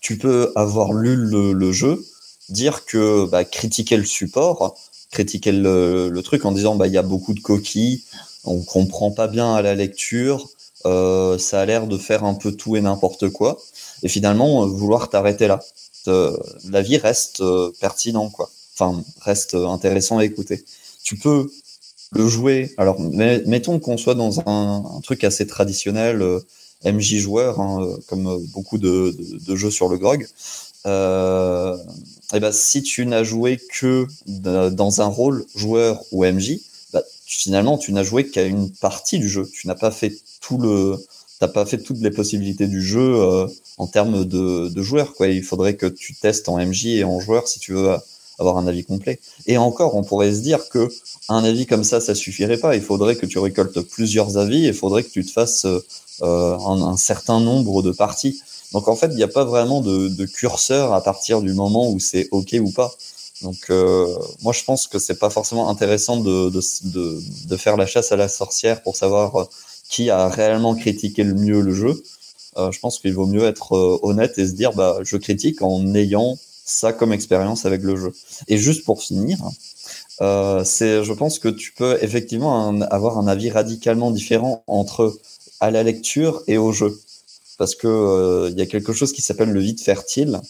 Tu 0.00 0.18
peux 0.18 0.52
avoir 0.56 0.92
lu 0.92 1.16
le, 1.16 1.72
jeu, 1.72 2.04
dire 2.48 2.84
que 2.84 3.26
bah, 3.26 3.44
critiquer 3.44 3.96
le 3.96 4.04
support, 4.04 4.76
critiquer 5.10 5.52
le, 5.52 6.20
truc 6.24 6.44
en 6.44 6.52
disant 6.52 6.76
bah 6.76 6.86
il 6.86 6.92
y 6.92 6.98
a 6.98 7.02
beaucoup 7.02 7.34
de 7.34 7.40
coquilles, 7.40 8.02
on 8.44 8.62
comprend 8.62 9.10
pas 9.10 9.28
bien 9.28 9.54
à 9.54 9.62
la 9.62 9.74
lecture, 9.74 10.48
euh, 10.86 11.38
ça 11.38 11.60
a 11.60 11.66
l'air 11.66 11.86
de 11.86 11.98
faire 11.98 12.24
un 12.24 12.34
peu 12.34 12.52
tout 12.52 12.76
et 12.76 12.80
n'importe 12.80 13.28
quoi, 13.30 13.58
et 14.02 14.08
finalement 14.08 14.66
vouloir 14.66 15.10
t'arrêter 15.10 15.46
là. 15.46 15.60
Euh, 16.08 16.36
la 16.70 16.80
vie 16.80 16.96
reste 16.96 17.42
pertinent 17.80 18.30
quoi, 18.30 18.50
enfin 18.74 19.02
reste 19.20 19.54
intéressant 19.54 20.18
à 20.18 20.24
écouter. 20.24 20.64
Tu 21.02 21.16
peux 21.16 21.50
le 22.12 22.26
jouer. 22.26 22.74
Alors 22.78 22.98
mettons 23.00 23.78
qu'on 23.78 23.98
soit 23.98 24.14
dans 24.14 24.40
un, 24.40 24.84
un, 24.96 25.00
truc 25.02 25.24
assez 25.24 25.46
traditionnel 25.46 26.22
MJ 26.84 27.18
joueur, 27.18 27.60
hein, 27.60 27.96
comme 28.06 28.44
beaucoup 28.48 28.78
de, 28.78 29.16
jeux 29.54 29.70
sur 29.70 29.88
le 29.88 29.98
GROG. 29.98 30.26
Euh, 30.86 31.76
et 32.32 32.40
ben, 32.40 32.52
si 32.52 32.82
tu 32.82 33.04
n'as 33.06 33.22
joué 33.22 33.60
que 33.72 34.06
dans 34.26 35.00
un 35.00 35.06
rôle 35.06 35.44
joueur 35.54 36.02
ou 36.12 36.24
MJ, 36.24 36.58
bah, 36.92 37.02
finalement, 37.26 37.76
tu 37.76 37.92
n'as 37.92 38.02
joué 38.02 38.28
qu'à 38.28 38.44
une 38.44 38.70
partie 38.70 39.18
du 39.18 39.28
jeu. 39.28 39.48
Tu 39.52 39.66
n'as 39.66 39.74
pas 39.74 39.90
fait 39.90 40.14
tout 40.40 40.58
le, 40.58 40.96
t'as 41.38 41.48
pas 41.48 41.66
fait 41.66 41.78
toutes 41.78 42.00
les 42.00 42.10
possibilités 42.10 42.66
du 42.66 42.82
jeu 42.82 43.16
euh, 43.16 43.46
en 43.76 43.86
termes 43.86 44.24
de, 44.24 44.68
de 44.68 44.82
joueurs. 44.82 45.12
Il 45.20 45.42
faudrait 45.42 45.76
que 45.76 45.86
tu 45.86 46.14
testes 46.14 46.48
en 46.48 46.58
MJ 46.58 46.86
et 46.86 47.04
en 47.04 47.20
joueur 47.20 47.46
si 47.46 47.60
tu 47.60 47.72
veux 47.72 47.94
avoir 48.38 48.56
un 48.56 48.66
avis 48.66 48.84
complet. 48.84 49.20
Et 49.46 49.58
encore, 49.58 49.96
on 49.96 50.02
pourrait 50.02 50.32
se 50.32 50.40
dire 50.40 50.68
que 50.70 50.88
un 51.28 51.44
avis 51.44 51.66
comme 51.66 51.84
ça, 51.84 52.00
ça 52.00 52.14
suffirait 52.14 52.56
pas. 52.56 52.74
Il 52.74 52.82
faudrait 52.82 53.16
que 53.16 53.26
tu 53.26 53.38
récoltes 53.38 53.80
plusieurs 53.80 54.38
avis. 54.38 54.66
Il 54.66 54.74
faudrait 54.74 55.04
que 55.04 55.10
tu 55.10 55.24
te 55.24 55.30
fasses 55.30 55.66
euh, 56.22 56.58
un, 56.58 56.96
certain 56.98 57.40
nombre 57.40 57.82
de 57.82 57.92
parties. 57.92 58.42
Donc 58.72 58.88
en 58.88 58.96
fait, 58.96 59.06
il 59.06 59.16
n'y 59.16 59.22
a 59.22 59.28
pas 59.28 59.44
vraiment 59.44 59.80
de, 59.80 60.26
curseur 60.26 60.92
à 60.92 61.02
partir 61.02 61.40
du 61.40 61.54
moment 61.54 61.90
où 61.90 61.98
c'est 61.98 62.28
OK 62.30 62.54
ou 62.60 62.70
pas. 62.70 62.92
Donc 63.40 63.56
euh, 63.70 64.06
moi, 64.42 64.52
je 64.52 64.62
pense 64.64 64.86
que 64.86 64.98
c'est 64.98 65.18
pas 65.18 65.30
forcément 65.30 65.70
intéressant 65.70 66.18
de, 66.18 66.50
faire 67.56 67.78
la 67.78 67.86
chasse 67.86 68.12
à 68.12 68.16
la 68.16 68.28
sorcière 68.28 68.82
pour 68.82 68.96
savoir 68.96 69.36
euh, 69.36 69.44
qui 69.88 70.10
a 70.10 70.28
réellement 70.28 70.74
critiqué 70.74 71.24
le 71.24 71.34
mieux 71.34 71.62
le 71.62 71.72
jeu. 71.72 72.02
Je 72.56 72.78
pense 72.80 72.98
qu'il 72.98 73.14
vaut 73.14 73.26
mieux 73.26 73.44
être 73.44 73.72
honnête 74.02 74.36
et 74.38 74.46
se 74.46 74.52
dire, 74.52 74.72
bah, 74.72 74.98
je 75.02 75.16
critique 75.16 75.62
en 75.62 75.94
ayant 75.94 76.36
ça 76.64 76.92
comme 76.92 77.12
expérience 77.12 77.64
avec 77.64 77.82
le 77.82 77.96
jeu. 77.96 78.12
Et 78.48 78.58
juste 78.58 78.84
pour 78.84 79.02
finir, 79.02 79.38
je 80.20 81.12
pense 81.14 81.38
que 81.38 81.48
tu 81.48 81.72
peux 81.72 81.96
effectivement 82.02 82.78
avoir 82.82 83.18
un 83.18 83.26
avis 83.26 83.50
radicalement 83.50 84.10
différent 84.10 84.62
entre 84.66 85.16
à 85.60 85.70
la 85.70 85.82
lecture 85.82 86.42
et 86.46 86.58
au 86.58 86.72
jeu. 86.72 86.98
Parce 87.60 87.74
que 87.74 87.86
euh, 87.86 88.48
il 88.50 88.58
y 88.58 88.62
a 88.62 88.66
quelque 88.66 88.94
chose 88.94 89.12
qui 89.12 89.20
s'appelle 89.20 89.50
le 89.50 89.60
vide 89.60 89.80
fertile, 89.80 90.40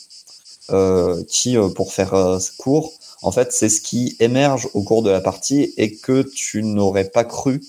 euh, 0.71 1.25
qui, 1.29 1.57
euh, 1.59 1.69
pour 1.69 1.93
faire 1.93 2.39
court, 2.57 2.93
en 3.23 3.33
fait, 3.33 3.53
c'est 3.53 3.69
ce 3.69 3.81
qui 3.81 4.17
émerge 4.21 4.69
au 4.75 4.83
cours 4.83 5.03
de 5.03 5.11
la 5.11 5.21
partie 5.21 5.75
et 5.77 5.97
que 5.97 6.23
tu 6.23 6.63
n'aurais 6.63 7.11
pas 7.11 7.25
cru 7.25 7.61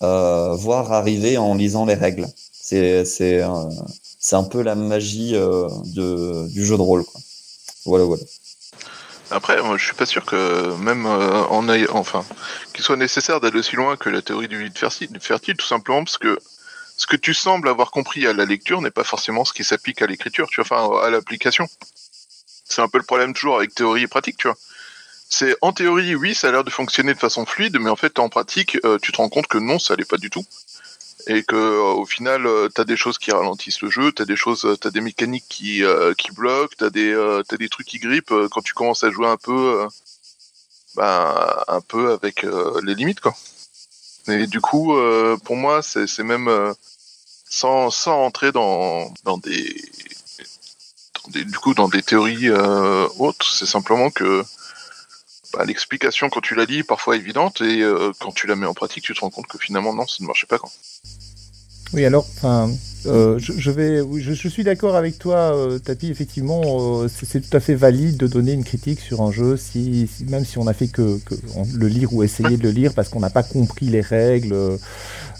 voir 0.00 0.90
arriver 0.92 1.38
en 1.38 1.54
lisant 1.54 1.86
les 1.86 1.94
règles. 1.94 2.26
C'est 2.52 3.04
c'est 3.04 3.40
un 4.36 4.44
peu 4.44 4.62
la 4.62 4.74
magie 4.74 5.32
de, 5.32 6.48
du 6.48 6.66
jeu 6.66 6.76
de 6.76 6.82
rôle. 6.82 7.04
Voilà, 7.84 8.04
voilà. 8.04 8.24
Après, 9.30 9.62
moi, 9.62 9.78
je 9.78 9.84
suis 9.84 9.94
pas 9.94 10.06
sûr 10.06 10.24
que 10.24 10.74
même 10.78 11.06
en 11.06 11.68
enfin 11.92 12.24
qu'il 12.74 12.84
soit 12.84 12.96
nécessaire 12.96 13.40
d'aller 13.40 13.60
aussi 13.60 13.76
loin 13.76 13.96
que 13.96 14.10
la 14.10 14.22
théorie 14.22 14.48
du 14.48 14.58
vide 14.58 14.76
fertile, 14.76 15.08
fertile, 15.20 15.56
tout 15.56 15.66
simplement 15.66 16.02
parce 16.02 16.18
que 16.18 16.36
ce 17.02 17.06
que 17.08 17.16
tu 17.16 17.34
sembles 17.34 17.68
avoir 17.68 17.90
compris 17.90 18.28
à 18.28 18.32
la 18.32 18.44
lecture 18.44 18.80
n'est 18.80 18.92
pas 18.92 19.02
forcément 19.02 19.44
ce 19.44 19.52
qui 19.52 19.64
s'applique 19.64 20.02
à 20.02 20.06
l'écriture, 20.06 20.46
tu 20.48 20.62
vois, 20.62 20.78
enfin 20.78 21.04
à 21.04 21.10
l'application. 21.10 21.66
C'est 22.64 22.80
un 22.80 22.86
peu 22.86 22.98
le 22.98 23.04
problème 23.04 23.34
toujours 23.34 23.56
avec 23.56 23.74
théorie 23.74 24.04
et 24.04 24.06
pratique, 24.06 24.36
tu 24.36 24.46
vois. 24.46 24.56
C'est 25.28 25.56
en 25.62 25.72
théorie, 25.72 26.14
oui, 26.14 26.32
ça 26.32 26.48
a 26.48 26.52
l'air 26.52 26.62
de 26.62 26.70
fonctionner 26.70 27.12
de 27.12 27.18
façon 27.18 27.44
fluide, 27.44 27.76
mais 27.80 27.90
en 27.90 27.96
fait, 27.96 28.20
en 28.20 28.28
pratique, 28.28 28.78
euh, 28.84 28.98
tu 29.02 29.10
te 29.10 29.16
rends 29.16 29.28
compte 29.28 29.48
que 29.48 29.58
non, 29.58 29.80
ça 29.80 29.96
l'est 29.96 30.08
pas 30.08 30.16
du 30.16 30.30
tout. 30.30 30.44
Et 31.26 31.42
que 31.42 31.56
euh, 31.56 31.82
au 31.82 32.06
final, 32.06 32.46
euh, 32.46 32.68
t'as 32.68 32.84
des 32.84 32.96
choses 32.96 33.18
qui 33.18 33.32
ralentissent 33.32 33.82
le 33.82 33.90
jeu, 33.90 34.12
t'as 34.12 34.24
des 34.24 34.36
choses, 34.36 34.78
t'as 34.80 34.90
des 34.90 35.00
mécaniques 35.00 35.48
qui 35.48 35.82
qui 36.18 36.30
bloquent, 36.30 36.76
t'as 36.78 36.90
des 36.90 37.42
des 37.58 37.68
trucs 37.68 37.88
qui 37.88 37.98
grippent 37.98 38.34
quand 38.52 38.62
tu 38.62 38.74
commences 38.74 39.02
à 39.02 39.10
jouer 39.10 39.26
un 39.26 39.36
peu, 39.36 39.88
ben 40.94 41.34
un 41.66 41.80
peu 41.80 42.12
avec 42.12 42.46
les 42.84 42.94
limites 42.94 43.20
quoi. 43.20 43.34
Et 44.28 44.46
du 44.46 44.60
coup, 44.60 44.94
pour 45.44 45.56
moi, 45.56 45.82
c'est 45.82 46.22
même 46.22 46.74
sans 47.52 48.08
entrer 48.08 48.52
dans 48.52 49.12
des, 49.42 49.82
du 51.28 51.58
coup 51.58 51.74
dans 51.74 51.88
des 51.88 52.02
théories 52.02 52.50
autres, 52.50 53.46
c'est 53.52 53.66
simplement 53.66 54.10
que 54.10 54.44
bah, 55.52 55.64
l'explication 55.66 56.30
quand 56.30 56.40
tu 56.40 56.54
la 56.54 56.64
lis 56.64 56.78
est 56.78 56.84
parfois 56.84 57.16
évidente 57.16 57.60
et 57.60 57.82
euh, 57.82 58.12
quand 58.18 58.32
tu 58.32 58.46
la 58.46 58.56
mets 58.56 58.66
en 58.66 58.74
pratique, 58.74 59.04
tu 59.04 59.14
te 59.14 59.20
rends 59.20 59.30
compte 59.30 59.46
que 59.46 59.58
finalement 59.58 59.92
non, 59.92 60.06
ça 60.06 60.16
ne 60.20 60.26
marchait 60.26 60.46
pas. 60.46 60.58
Quoi. 60.58 60.70
Oui, 61.92 62.04
alors, 62.06 62.26
euh, 63.06 63.38
je, 63.38 63.70
vais, 63.70 64.00
je, 64.20 64.48
suis 64.48 64.64
d'accord 64.64 64.96
avec 64.96 65.18
toi, 65.18 65.56
euh, 65.56 65.78
Tapi. 65.78 66.10
Effectivement, 66.10 67.06
c'est 67.08 67.40
tout 67.40 67.56
à 67.56 67.60
fait 67.60 67.74
valide 67.74 68.16
de 68.16 68.26
donner 68.26 68.52
une 68.52 68.64
critique 68.64 69.00
sur 69.00 69.22
un 69.22 69.32
jeu, 69.32 69.56
si, 69.56 70.08
même 70.28 70.44
si 70.44 70.58
on 70.58 70.66
a 70.66 70.72
fait 70.72 70.88
que, 70.88 71.18
le 71.74 71.88
lire 71.88 72.12
ou 72.12 72.22
essayer 72.22 72.56
de 72.56 72.62
le 72.62 72.70
lire 72.70 72.92
parce 72.94 73.08
qu'on 73.08 73.20
n'a 73.20 73.30
pas 73.30 73.42
compris 73.42 73.86
les 73.86 74.00
règles. 74.00 74.54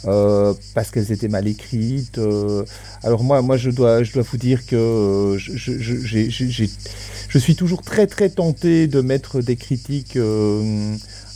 parce 0.05 0.91
qu'elles 0.91 1.13
étaient 1.13 1.29
mal 1.29 1.47
écrites. 1.47 2.21
alors 3.03 3.23
moi, 3.23 3.43
moi, 3.43 3.57
je 3.57 3.71
dois, 3.71 4.03
je 4.03 4.13
dois 4.13 4.23
vous 4.23 4.39
dire 4.39 4.67
que 4.67 5.37
j'ai 5.39 6.69
je 7.29 7.39
suis 7.39 7.55
toujours 7.55 7.81
très 7.81 8.07
très 8.07 8.29
tenté 8.29 8.87
de 8.89 9.01
mettre 9.01 9.41
des 9.41 9.57
critiques 9.57 10.19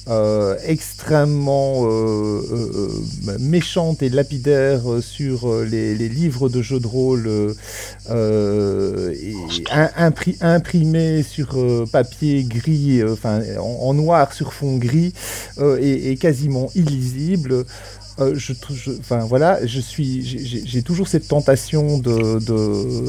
euh, 0.08 0.36
euh, 0.36 0.56
extrêmement 0.64 1.84
euh, 1.84 2.88
méchantes 3.38 4.02
et 4.02 4.08
lapidaires 4.08 4.82
sur 5.00 5.52
les, 5.62 5.94
livres 5.94 6.48
de 6.48 6.62
jeux 6.62 6.80
de 6.80 6.86
rôle 6.86 7.54
imprimés 10.40 11.22
sur 11.22 11.56
papier 11.90 12.44
gris, 12.44 13.02
en, 13.58 13.94
noir 13.94 14.32
sur 14.32 14.52
fond 14.52 14.76
gris 14.76 15.12
et, 15.80 16.16
quasiment 16.16 16.70
illisibles. 16.74 17.64
je, 18.18 18.52
voilà, 19.28 19.58
j'ai 19.64 20.82
toujours 20.82 21.08
cette 21.08 21.28
tentation 21.28 21.98
de, 21.98 23.04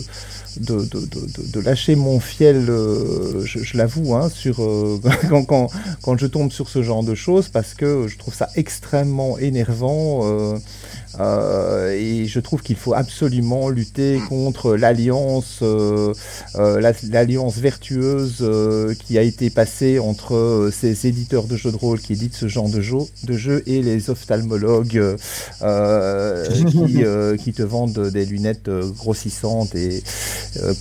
de, 0.59 1.59
lâcher 1.59 1.95
mon 1.95 2.19
fiel, 2.19 2.69
euh, 2.69 3.43
je, 3.45 3.77
l'avoue, 3.77 4.15
hein, 4.15 4.29
sur, 4.29 4.61
euh, 4.61 4.99
quand, 5.29 5.43
quand, 5.45 5.69
quand, 6.01 6.17
je 6.17 6.27
tombe 6.27 6.51
sur 6.51 6.69
ce 6.69 6.83
genre 6.83 7.03
de 7.03 7.15
choses, 7.15 7.49
parce 7.49 7.73
que 7.73 8.07
je 8.07 8.17
trouve 8.17 8.33
ça 8.33 8.49
extrêmement 8.55 9.37
énervant. 9.37 10.57
Euh, 11.19 11.67
euh, 11.67 11.91
et 11.91 12.25
je 12.25 12.39
trouve 12.39 12.61
qu'il 12.61 12.75
faut 12.75 12.93
absolument 12.93 13.69
lutter 13.69 14.19
contre 14.27 14.75
l'alliance, 14.75 15.59
euh, 15.61 16.13
euh, 16.55 16.93
l'alliance 17.09 17.57
vertueuse 17.57 18.43
qui 19.05 19.17
a 19.17 19.21
été 19.21 19.49
passée 19.49 19.99
entre 19.99 20.69
ces 20.71 21.07
éditeurs 21.07 21.45
de 21.45 21.55
jeux 21.55 21.71
de 21.71 21.77
rôle 21.77 21.99
qui 21.99 22.13
éditent 22.13 22.35
ce 22.35 22.47
genre 22.47 22.69
de 22.69 22.81
jeu, 22.81 22.97
de 23.23 23.33
jeu 23.33 23.63
et 23.65 23.81
les 23.81 24.09
ophtalmologues 24.09 25.17
qui, 26.49 27.03
qui, 27.43 27.53
te 27.53 27.63
vendent 27.63 28.09
des 28.09 28.25
lunettes 28.25 28.69
grossissantes 28.69 29.75
et 29.75 30.03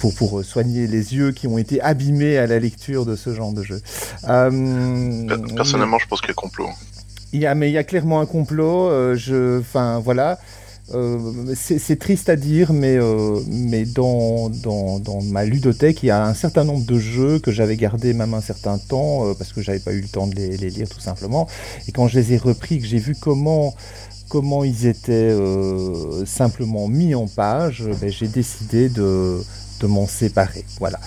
pour, 0.00 0.14
pour 0.14 0.44
soigner 0.44 0.86
les 0.86 1.14
yeux 1.14 1.32
qui 1.32 1.46
ont 1.46 1.58
été 1.58 1.80
abîmés 1.80 2.38
à 2.38 2.46
la 2.46 2.58
lecture 2.58 3.06
de 3.06 3.16
ce 3.16 3.34
genre 3.34 3.52
de 3.52 3.62
jeu. 3.62 3.80
Personnellement, 4.22 5.98
je 5.98 6.06
pense 6.06 6.20
qu'il 6.20 6.28
y 6.28 6.32
a 6.32 6.34
complot. 6.34 6.70
Il 7.32 7.40
y 7.40 7.46
a, 7.46 7.54
mais 7.54 7.70
il 7.70 7.72
y 7.72 7.78
a 7.78 7.84
clairement 7.84 8.20
un 8.20 8.26
complot. 8.26 8.88
Euh, 8.88 9.16
je, 9.16 9.60
enfin, 9.60 10.00
voilà. 10.00 10.38
Euh, 10.94 11.52
c'est 11.56 11.98
triste 11.98 12.28
à 12.28 12.36
dire, 12.36 12.72
mais, 12.72 12.96
euh, 12.96 13.40
mais 13.48 13.84
dans, 13.84 14.50
dans, 14.50 15.00
dans, 15.00 15.20
ma 15.20 15.44
ludothèque, 15.44 16.04
il 16.04 16.06
y 16.06 16.10
a 16.10 16.24
un 16.24 16.34
certain 16.34 16.62
nombre 16.62 16.86
de 16.86 16.96
jeux 16.96 17.40
que 17.40 17.50
j'avais 17.50 17.76
gardés 17.76 18.12
même 18.12 18.34
un 18.34 18.40
certain 18.40 18.78
temps, 18.78 19.34
parce 19.36 19.52
que 19.52 19.62
j'avais 19.62 19.80
pas 19.80 19.92
eu 19.92 20.00
le 20.00 20.08
temps 20.08 20.28
de 20.28 20.36
les, 20.36 20.56
lire 20.56 20.88
tout 20.88 21.00
simplement. 21.00 21.48
Et 21.88 21.92
quand 21.92 22.06
je 22.06 22.20
les 22.20 22.34
ai 22.34 22.36
repris, 22.36 22.78
que 22.78 22.86
j'ai 22.86 22.98
vu 22.98 23.16
comment, 23.20 23.74
comment 24.28 24.62
ils 24.62 24.86
étaient 24.86 25.36
simplement 26.24 26.86
mis 26.86 27.16
en 27.16 27.26
page, 27.26 27.84
ben, 28.00 28.08
j'ai 28.08 28.28
décidé 28.28 28.88
de, 28.88 29.40
de 29.80 29.86
m'en 29.88 30.06
séparer. 30.06 30.64
Voilà 30.78 31.00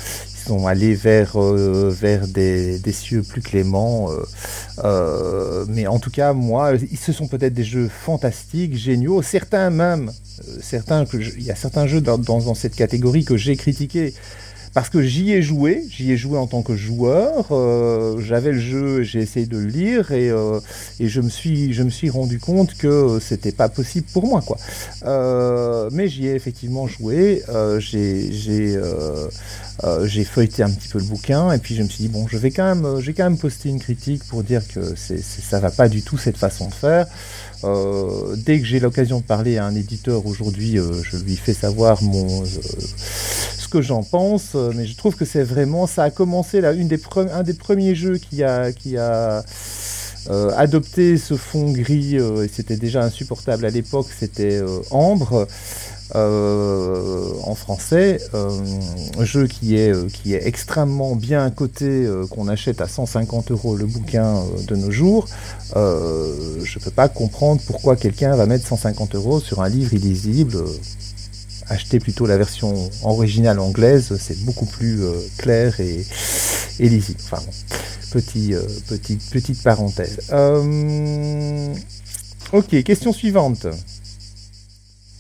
sont 0.49 0.65
allés 0.65 0.95
vers, 0.95 1.35
euh, 1.35 1.91
vers 1.91 2.27
des, 2.27 2.81
cieux 2.91 3.21
plus 3.21 3.41
cléments. 3.41 4.09
Euh, 4.09 4.25
euh, 4.83 5.65
mais 5.69 5.85
en 5.85 5.99
tout 5.99 6.09
cas, 6.09 6.33
moi, 6.33 6.73
ce 6.99 7.12
sont 7.12 7.27
peut-être 7.27 7.53
des 7.53 7.63
jeux 7.63 7.88
fantastiques, 7.88 8.75
géniaux. 8.75 9.21
Certains 9.21 9.69
même, 9.69 10.12
certains, 10.59 11.05
il 11.13 11.43
y 11.43 11.51
a 11.51 11.55
certains 11.55 11.85
jeux 11.85 12.01
dans, 12.01 12.17
dans 12.17 12.55
cette 12.55 12.75
catégorie 12.75 13.25
que 13.25 13.38
j'ai 13.38 13.55
critiqués 13.55 14.15
parce 14.73 14.89
que 14.89 15.01
j'y 15.01 15.32
ai 15.32 15.41
joué, 15.41 15.84
j'y 15.89 16.12
ai 16.12 16.17
joué 16.17 16.38
en 16.38 16.47
tant 16.47 16.62
que 16.62 16.75
joueur, 16.75 17.47
euh, 17.51 18.19
j'avais 18.19 18.51
le 18.51 18.60
jeu, 18.60 19.03
j'ai 19.03 19.19
essayé 19.19 19.45
de 19.45 19.58
le 19.58 19.65
lire 19.65 20.12
et, 20.12 20.29
euh, 20.29 20.60
et, 20.99 21.08
je, 21.08 21.21
me 21.21 21.29
suis, 21.29 21.73
je 21.73 21.84
me 21.84 21.89
suis 21.89 22.10
rendu 22.10 22.39
compte 22.39 22.75
que 22.75 23.19
c'était 23.19 23.51
pas 23.51 23.69
possible 23.69 24.08
pour 24.13 24.27
moi. 24.27 24.41
quoi. 24.41 24.58
Euh, 25.05 25.89
mais 25.91 26.08
j'y 26.08 26.27
ai 26.27 26.36
effectivement 26.36 26.88
joué, 26.88 27.43
j'ai 27.79 28.32
j'ai 30.03 30.23
feuilleté 30.25 30.62
un 30.63 30.69
petit 30.69 30.89
peu 30.89 30.99
le 30.99 31.05
bouquin 31.05 31.51
et 31.51 31.58
puis 31.58 31.75
je 31.75 31.84
me 31.84 31.88
suis 31.88 32.03
dit 32.03 32.10
bon 32.10 32.27
je 32.27 32.38
vais 32.38 32.51
quand 32.51 32.75
même 32.75 32.99
j'ai 32.99 33.13
quand 33.13 33.23
même 33.23 33.38
posté 33.38 33.69
une 33.69 33.79
critique 33.79 34.23
pour 34.25 34.43
dire 34.43 34.67
que 34.67 34.93
c'est, 34.97 35.21
ça 35.21 35.60
va 35.60 35.71
pas 35.71 35.88
du 35.88 36.01
tout 36.01 36.17
cette 36.17 36.38
façon 36.38 36.67
de 36.67 36.73
faire 36.73 37.08
euh, 37.63 38.36
dès 38.38 38.60
que 38.60 38.65
j'ai 38.65 38.80
l'occasion 38.80 39.19
de 39.19 39.24
parler 39.24 39.58
à 39.58 39.65
un 39.65 39.76
éditeur 39.76 40.26
aujourd'hui, 40.26 40.78
euh, 40.78 41.02
je 41.04 41.17
lui 41.17 41.36
fais 41.36 41.54
savoir 41.54 42.02
mon, 42.02 42.43
euh, 42.43 42.45
ce 42.45 43.67
que 43.67 43.82
j'en 43.82 44.04
pense. 44.04 44.56
Mais 44.76 44.86
je 44.86 44.95
trouve 44.95 45.15
que 45.15 45.26
c'est 45.26 45.43
vraiment, 45.43 45.88
ça 45.88 46.04
a 46.04 46.10
commencé 46.10 46.62
là, 46.62 46.74
une 46.74 46.88
des 46.88 47.00
un 47.32 47.43
des 47.43 47.54
premiers 47.54 47.95
jeux 47.95 48.17
qui 48.17 48.43
a, 48.43 48.72
qui 48.72 48.98
a 48.98 49.43
adopté 50.58 51.17
ce 51.17 51.36
fond 51.36 51.72
gris, 51.72 52.15
et 52.17 52.48
c'était 52.54 52.78
déjà 52.78 53.04
insupportable 53.04 53.65
à 53.65 53.69
l'époque, 53.69 54.08
c'était 54.17 54.62
Ambre. 54.91 55.48
Euh, 56.15 57.34
en 57.43 57.54
français, 57.54 58.19
euh, 58.34 58.50
un 59.19 59.26
jeu 59.26 59.45
qui 59.45 59.76
est, 59.76 59.93
euh, 59.93 60.08
qui 60.12 60.34
est 60.34 60.48
extrêmement 60.48 61.15
bien 61.15 61.50
coté, 61.52 62.08
qu'on 62.32 62.48
achète 62.48 62.82
à 62.82 62.88
150 62.88 63.52
euros 63.52 63.76
le 63.76 63.86
bouquin 63.86 64.43
de 64.67 64.76
nos 64.76 64.91
jours. 64.91 65.28
je 65.76 65.80
ne 65.80 66.84
peux 66.84 66.91
pas 66.91 67.10
comprendre 67.10 67.62
pourquoi 67.65 67.95
quelqu'un 67.95 68.36
va 68.36 68.45
mettre 68.45 68.65
150 68.67 69.15
euros 69.15 69.39
sur 69.39 69.62
un 69.62 69.69
livre 69.69 69.93
illisible. 69.93 70.58
acheter 71.67 72.00
plutôt 72.00 72.26
la 72.26 72.38
version 72.38 72.89
originale 73.04 73.60
anglaise, 73.60 74.17
c'est 74.19 74.39
beaucoup 74.43 74.65
plus 74.65 75.02
clair 75.38 75.80
et, 75.80 76.04
lisible. 76.80 77.19
Enfin 77.24 77.43
petit, 78.12 78.56
petite 79.32 79.62
parenthèse. 79.62 80.17
ok, 82.52 82.84
question 82.84 83.13
suivante 83.13 83.67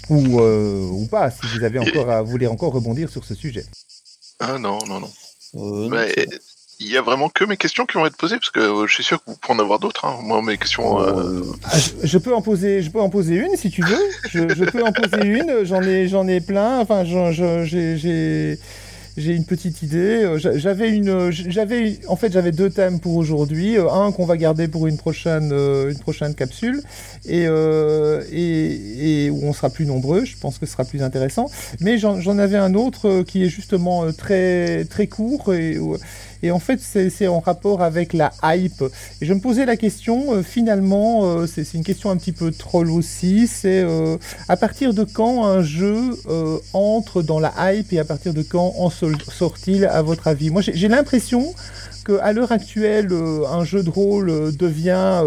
ou, 0.09 0.39
euh, 0.39 0.87
ou 0.91 1.05
pas, 1.05 1.31
si 1.31 1.45
vous 1.47 1.63
avez 1.63 1.79
encore 1.79 2.09
à, 2.09 2.21
voulez 2.21 2.47
encore 2.47 2.73
rebondir 2.73 3.09
sur 3.09 3.23
ce 3.23 3.35
sujet. 3.35 3.65
Ah 4.39 4.57
non, 4.57 4.79
non, 4.87 4.99
non. 4.99 5.11
Euh, 5.55 6.15
il 6.79 6.87
y 6.87 6.97
a 6.97 7.01
vraiment 7.01 7.27
que 7.27 7.43
mes 7.43 7.57
questions 7.57 7.85
qui 7.85 7.97
vont 7.97 8.05
être 8.05 8.15
posées 8.15 8.37
parce 8.37 8.51
que 8.51 8.59
euh, 8.59 8.87
je 8.87 8.93
suis 8.93 9.03
sûr 9.03 9.19
que 9.19 9.31
vous 9.31 9.35
pouvez 9.35 9.59
en 9.59 9.59
avoir 9.59 9.79
d'autres. 9.79 10.05
Hein. 10.05 10.17
Moi, 10.21 10.41
mes 10.41 10.57
questions. 10.57 10.97
Ah, 10.97 11.77
je, 12.03 12.17
peux 12.17 12.33
en 12.33 12.41
poser, 12.41 12.81
je 12.81 12.89
peux 12.89 13.01
en 13.01 13.09
poser 13.09 13.35
une 13.35 13.55
si 13.57 13.69
tu 13.69 13.81
veux. 13.83 13.99
je, 14.29 14.63
peux 14.65 14.83
en 14.83 14.93
poser 14.93 15.25
une. 15.25 15.65
J'en 15.65 15.81
ai, 15.81 16.07
j'en 16.07 16.27
ai 16.27 16.39
plein. 16.39 16.79
Enfin, 16.79 17.03
j'ai 17.03 18.59
j'ai 19.19 19.35
une 19.35 19.45
petite 19.45 19.83
idée. 19.83 20.23
Euh, 20.23 20.37
j'avais 20.37 20.89
une, 20.89 21.09
euh, 21.09 21.31
j'avais, 21.31 21.99
en 22.07 22.15
fait, 22.15 22.31
j'avais 22.31 22.51
deux 22.51 22.69
thèmes 22.69 22.99
pour 22.99 23.15
aujourd'hui. 23.15 23.77
Euh, 23.77 23.91
un 23.91 24.11
qu'on 24.11 24.25
va 24.25 24.37
garder 24.37 24.67
pour 24.67 24.87
une 24.87 24.97
prochaine, 24.97 25.51
une 25.51 25.99
prochaine 25.99 26.33
capsule, 26.33 26.81
et, 27.27 27.47
où 29.29 29.39
on 29.43 29.53
sera 29.53 29.69
plus 29.69 29.85
nombreux. 29.85 30.25
Je 30.25 30.37
pense 30.37 30.57
que 30.57 30.65
ce 30.65 30.71
sera 30.71 30.85
plus 30.85 31.03
intéressant. 31.03 31.49
Mais 31.81 31.97
j'en 31.97 32.37
avais 32.37 32.57
un 32.57 32.73
autre 32.73 33.23
qui 33.23 33.43
est 33.43 33.49
justement 33.49 34.11
très 34.13 34.85
très 34.85 35.07
court 35.07 35.53
et 35.53 35.77
et 36.41 36.51
en 36.51 36.59
fait, 36.59 36.79
c'est 36.79 37.27
en 37.27 37.39
rapport 37.39 37.81
avec 37.81 38.13
la 38.13 38.31
hype. 38.43 38.83
Et 39.21 39.25
je 39.25 39.33
me 39.33 39.39
posais 39.39 39.65
la 39.65 39.75
question, 39.75 40.33
euh, 40.33 40.43
finalement, 40.43 41.25
euh, 41.25 41.47
c'est 41.47 41.73
une 41.73 41.83
question 41.83 42.09
un 42.09 42.17
petit 42.17 42.31
peu 42.31 42.51
troll 42.51 42.89
aussi, 42.91 43.47
c'est 43.47 43.81
euh, 43.81 44.17
à 44.47 44.55
partir 44.55 44.93
de 44.93 45.03
quand 45.03 45.45
un 45.45 45.61
jeu 45.61 46.17
entre 46.73 47.21
dans 47.21 47.39
la 47.39 47.53
hype 47.73 47.91
et 47.93 47.99
à 47.99 48.05
partir 48.05 48.33
de 48.33 48.41
quand 48.41 48.73
en 48.77 48.89
sort-il, 48.89 49.85
à 49.85 50.01
votre 50.01 50.27
avis? 50.27 50.49
Moi, 50.49 50.61
j'ai 50.61 50.87
l'impression 50.87 51.53
qu'à 52.05 52.31
l'heure 52.31 52.51
actuelle, 52.51 53.09
un 53.11 53.63
jeu 53.63 53.83
de 53.83 53.89
rôle 53.89 54.55
devient 54.55 55.23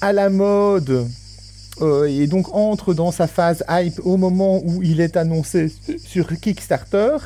à 0.00 0.12
la 0.12 0.30
mode 0.30 1.06
et 2.06 2.26
donc 2.26 2.54
entre 2.54 2.94
dans 2.94 3.10
sa 3.10 3.26
phase 3.26 3.64
hype 3.68 4.00
au 4.04 4.16
moment 4.16 4.60
où 4.64 4.82
il 4.82 5.00
est 5.00 5.16
annoncé 5.16 5.72
sur 6.04 6.28
Kickstarter 6.28 7.16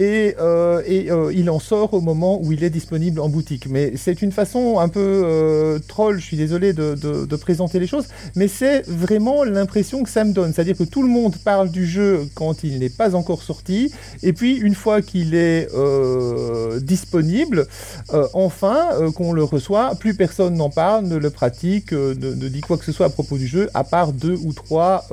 et, 0.00 0.34
euh, 0.40 0.82
et 0.86 1.10
euh, 1.10 1.32
il 1.32 1.48
en 1.50 1.60
sort 1.60 1.94
au 1.94 2.00
moment 2.00 2.40
où 2.42 2.52
il 2.52 2.64
est 2.64 2.70
disponible 2.70 3.20
en 3.20 3.28
boutique. 3.28 3.66
Mais 3.68 3.92
c'est 3.96 4.22
une 4.22 4.32
façon 4.32 4.78
un 4.80 4.88
peu 4.88 5.22
euh, 5.24 5.78
troll, 5.86 6.18
je 6.18 6.24
suis 6.24 6.36
désolé 6.36 6.72
de, 6.72 6.94
de, 6.94 7.26
de 7.26 7.36
présenter 7.36 7.78
les 7.78 7.86
choses, 7.86 8.06
mais 8.34 8.48
c'est 8.48 8.82
vraiment 8.88 9.44
l'impression 9.44 10.02
que 10.02 10.10
ça 10.10 10.24
me 10.24 10.32
donne. 10.32 10.52
C'est-à-dire 10.52 10.76
que 10.76 10.84
tout 10.84 11.02
le 11.02 11.08
monde 11.08 11.36
parle 11.36 11.70
du 11.70 11.86
jeu 11.86 12.28
quand 12.34 12.64
il 12.64 12.78
n'est 12.80 12.88
pas 12.88 13.14
encore 13.14 13.42
sorti, 13.42 13.92
et 14.22 14.32
puis 14.32 14.56
une 14.56 14.74
fois 14.74 15.00
qu'il 15.00 15.34
est 15.34 15.68
euh, 15.74 16.80
disponible, 16.80 17.66
euh, 18.12 18.26
enfin 18.32 18.88
qu'on 19.14 19.32
le 19.32 19.44
reçoit, 19.44 19.94
plus 19.94 20.14
personne 20.14 20.54
n'en 20.54 20.70
parle, 20.70 21.06
ne 21.06 21.16
le 21.16 21.30
pratique, 21.30 21.92
ne, 21.92 22.14
ne, 22.14 22.48
dit 22.48 22.60
quoi 22.60 22.78
que 22.78 22.84
ce 22.84 22.92
soit 22.92 23.06
à 23.06 23.10
propos 23.10 23.36
du 23.36 23.46
jeu, 23.46 23.68
à 23.74 23.84
part 23.84 24.12
deux 24.12 24.38
ou 24.44 24.52
trois 24.52 25.06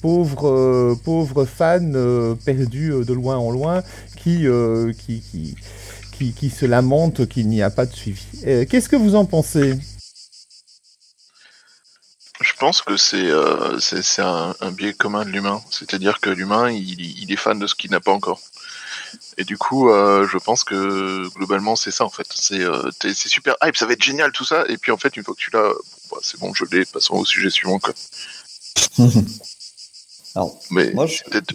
pauvres, 0.00 0.94
pauvres 1.04 1.44
fans 1.44 1.92
perdus 2.44 2.92
de 3.06 3.12
loin 3.12 3.36
en 3.36 3.50
loin 3.50 3.80
qui, 4.22 4.46
euh, 4.46 4.92
qui, 4.92 5.20
qui, 5.20 5.56
qui, 6.12 6.32
qui, 6.32 6.50
se 6.50 6.66
lamentent 6.66 7.26
qu'il 7.26 7.48
n'y 7.48 7.62
a 7.62 7.70
pas 7.70 7.86
de 7.86 7.94
suivi. 7.94 8.24
Euh, 8.46 8.64
Qu'est-ce 8.68 8.88
que 8.88 8.96
vous 8.96 9.14
en 9.14 9.24
pensez? 9.24 9.78
Je 12.40 12.54
pense 12.54 12.80
que 12.80 12.96
c'est 12.96 13.30
euh, 13.30 13.78
c'est 13.80 14.22
un, 14.22 14.54
un, 14.60 14.70
biais 14.70 14.94
commun 14.94 15.26
de 15.26 15.30
l'humain, 15.30 15.62
c'est-à-dire 15.70 16.20
que 16.20 16.30
l'humain 16.30 16.70
il, 16.70 17.00
il, 17.22 17.30
est 17.30 17.36
fan 17.36 17.58
de 17.58 17.66
ce 17.66 17.74
qu'il 17.74 17.90
n'a 17.90 18.00
pas 18.00 18.12
encore. 18.12 18.40
Et 19.36 19.44
du 19.44 19.58
coup, 19.58 19.90
euh, 19.90 20.26
je 20.26 20.38
pense 20.38 20.64
que 20.64 21.28
globalement 21.36 21.76
c'est 21.76 21.90
ça 21.90 22.04
en 22.04 22.08
fait. 22.08 22.26
C'est 22.34 22.60
euh, 22.60 22.90
c'est 23.00 23.28
super 23.28 23.56
hype, 23.62 23.76
ça 23.76 23.84
va 23.84 23.92
être 23.92 24.02
génial 24.02 24.32
tout 24.32 24.46
ça. 24.46 24.64
Et 24.68 24.78
puis 24.78 24.90
en 24.90 24.96
fait, 24.96 25.18
une 25.18 25.24
fois 25.24 25.34
que 25.34 25.40
tu 25.40 25.50
l'as, 25.50 25.68
bon, 25.68 25.76
bah, 26.12 26.18
c'est 26.22 26.40
bon, 26.40 26.54
je 26.54 26.64
l'ai. 26.70 26.86
Passons 26.86 27.16
au 27.16 27.26
sujet 27.26 27.50
suivant 27.50 27.78
quoi. 27.78 27.92
Alors, 30.34 30.58
Mais 30.70 30.92
moi, 30.92 31.06
je... 31.06 31.22
peut-être 31.24 31.52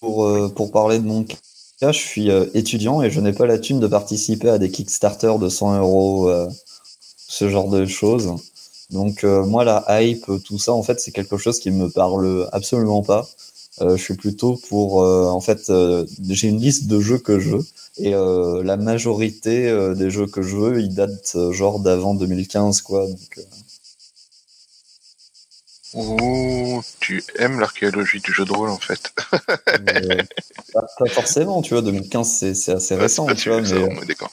pour, 0.00 0.24
euh, 0.24 0.48
pour 0.48 0.72
parler 0.72 0.98
de 0.98 1.04
mon 1.04 1.24
cas, 1.24 1.92
je 1.92 1.98
suis 1.98 2.30
euh, 2.30 2.46
étudiant 2.54 3.02
et 3.02 3.10
je 3.10 3.20
n'ai 3.20 3.32
pas 3.32 3.46
la 3.46 3.58
thune 3.58 3.80
de 3.80 3.86
participer 3.86 4.48
à 4.48 4.58
des 4.58 4.70
Kickstarter 4.70 5.34
de 5.40 5.48
100 5.48 5.78
euros, 5.78 6.28
euh, 6.28 6.48
ce 7.28 7.48
genre 7.48 7.68
de 7.68 7.86
choses. 7.86 8.34
Donc 8.90 9.22
moi, 9.22 9.62
la 9.62 10.02
hype, 10.02 10.26
tout 10.44 10.58
ça, 10.58 10.72
en 10.72 10.82
fait, 10.82 10.98
c'est 10.98 11.12
quelque 11.12 11.36
chose 11.36 11.60
qui 11.60 11.70
me 11.70 11.88
parle 11.88 12.48
absolument 12.50 13.02
pas. 13.04 13.28
je 13.80 13.94
suis 13.96 14.16
plutôt 14.16 14.58
pour, 14.68 14.96
en 14.96 15.40
fait, 15.40 15.70
j'ai 16.28 16.48
une 16.48 16.60
liste 16.60 16.88
de 16.88 16.98
jeux 16.98 17.18
que 17.18 17.38
je 17.38 17.50
veux 17.50 17.66
et 17.98 18.10
la 18.10 18.76
majorité 18.76 19.72
des 19.94 20.10
jeux 20.10 20.26
que 20.26 20.42
je 20.42 20.56
veux, 20.56 20.80
ils 20.80 20.92
datent 20.92 21.36
genre 21.52 21.78
d'avant 21.78 22.16
2015, 22.16 22.80
quoi. 22.80 23.06
Oh, 25.94 26.80
tu 27.00 27.22
aimes 27.36 27.58
l'archéologie 27.58 28.20
du 28.20 28.32
jeu 28.32 28.44
de 28.44 28.52
rôle 28.52 28.70
en 28.70 28.78
fait. 28.78 29.12
euh, 29.32 30.22
pas, 30.72 30.86
pas, 30.98 31.06
forcément, 31.06 31.62
tu 31.62 31.74
vois, 31.74 31.82
2015 31.82 32.54
c'est 32.54 32.72
assez 32.72 32.94
récent, 32.94 33.26
tu 33.34 33.48
vois, 33.48 33.60
mais... 33.60 34.06
d'accord. 34.06 34.30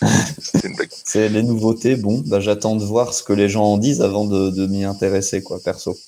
c'est 1.04 1.28
les 1.28 1.42
nouveautés, 1.42 1.96
bon, 1.96 2.22
bah, 2.26 2.40
j'attends 2.40 2.76
de 2.76 2.84
voir 2.84 3.12
ce 3.12 3.22
que 3.22 3.32
les 3.32 3.48
gens 3.48 3.64
en 3.64 3.78
disent 3.78 4.00
avant 4.02 4.24
de, 4.24 4.50
de 4.50 4.66
m'y 4.66 4.84
intéresser, 4.84 5.42
quoi, 5.42 5.60
perso. 5.60 5.98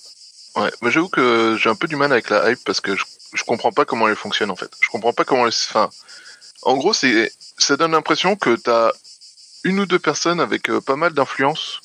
Ouais, 0.57 0.73
mais 0.81 0.91
j'avoue 0.91 1.09
que 1.09 1.57
j'ai 1.61 1.69
un 1.69 1.75
peu 1.75 1.87
du 1.87 1.97
mal 1.97 2.11
avec 2.13 2.31
la 2.31 2.51
hype 2.51 2.65
parce 2.65 2.81
que 2.81 2.97
je, 2.97 3.05
je 3.35 3.45
comprends 3.45 3.73
pas 3.73 3.85
comment 3.85 4.09
elle 4.09 4.17
fonctionne 4.17 4.51
en 4.51 4.57
fait. 4.57 4.71
Je 4.81 4.89
comprends 4.89 5.13
pas 5.13 5.25
comment 5.25 5.47
elle. 5.47 5.53
Enfin, 5.69 5.91
en 6.63 6.77
gros, 6.77 6.95
c'est 6.95 7.31
ça 7.59 7.77
donne 7.77 7.93
l'impression 7.93 8.37
que 8.37 8.57
t'as 8.57 8.93
une 9.65 9.81
ou 9.81 9.87
deux 9.87 9.99
personnes 9.99 10.41
avec 10.41 10.71
euh, 10.71 10.81
pas 10.81 10.97
mal 10.97 11.13
d'influence 11.13 11.81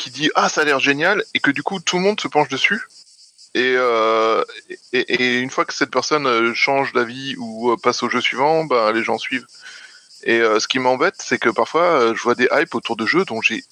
qui 0.00 0.10
dit 0.10 0.30
ah 0.34 0.48
ça 0.48 0.62
a 0.62 0.64
l'air 0.64 0.80
génial 0.80 1.22
et 1.34 1.40
que 1.40 1.50
du 1.50 1.62
coup 1.62 1.78
tout 1.78 1.96
le 1.96 2.02
monde 2.02 2.20
se 2.20 2.28
penche 2.28 2.48
dessus 2.48 2.80
et, 3.54 3.74
euh, 3.76 4.44
une 4.92 5.50
fois 5.50 5.64
que 5.64 5.74
cette 5.74 5.90
personne 5.90 6.26
euh, 6.26 6.54
change 6.54 6.92
d'avis 6.92 7.34
ou 7.38 7.72
euh, 7.72 7.76
passe 7.76 8.02
au 8.02 8.08
jeu 8.08 8.20
suivant, 8.20 8.64
bah, 8.64 8.92
les 8.92 9.02
gens 9.02 9.18
suivent. 9.18 9.46
Et 10.22 10.38
ce 10.40 10.68
qui 10.68 10.78
m'embête, 10.78 11.14
c'est 11.18 11.38
que 11.38 11.48
parfois 11.48 12.12
je 12.14 12.22
vois 12.22 12.34
des 12.34 12.46
hypes 12.52 12.74
autour 12.74 12.94
de 12.94 13.06
jeux 13.06 13.24
dont 13.24 13.40
j'ai 13.40 13.64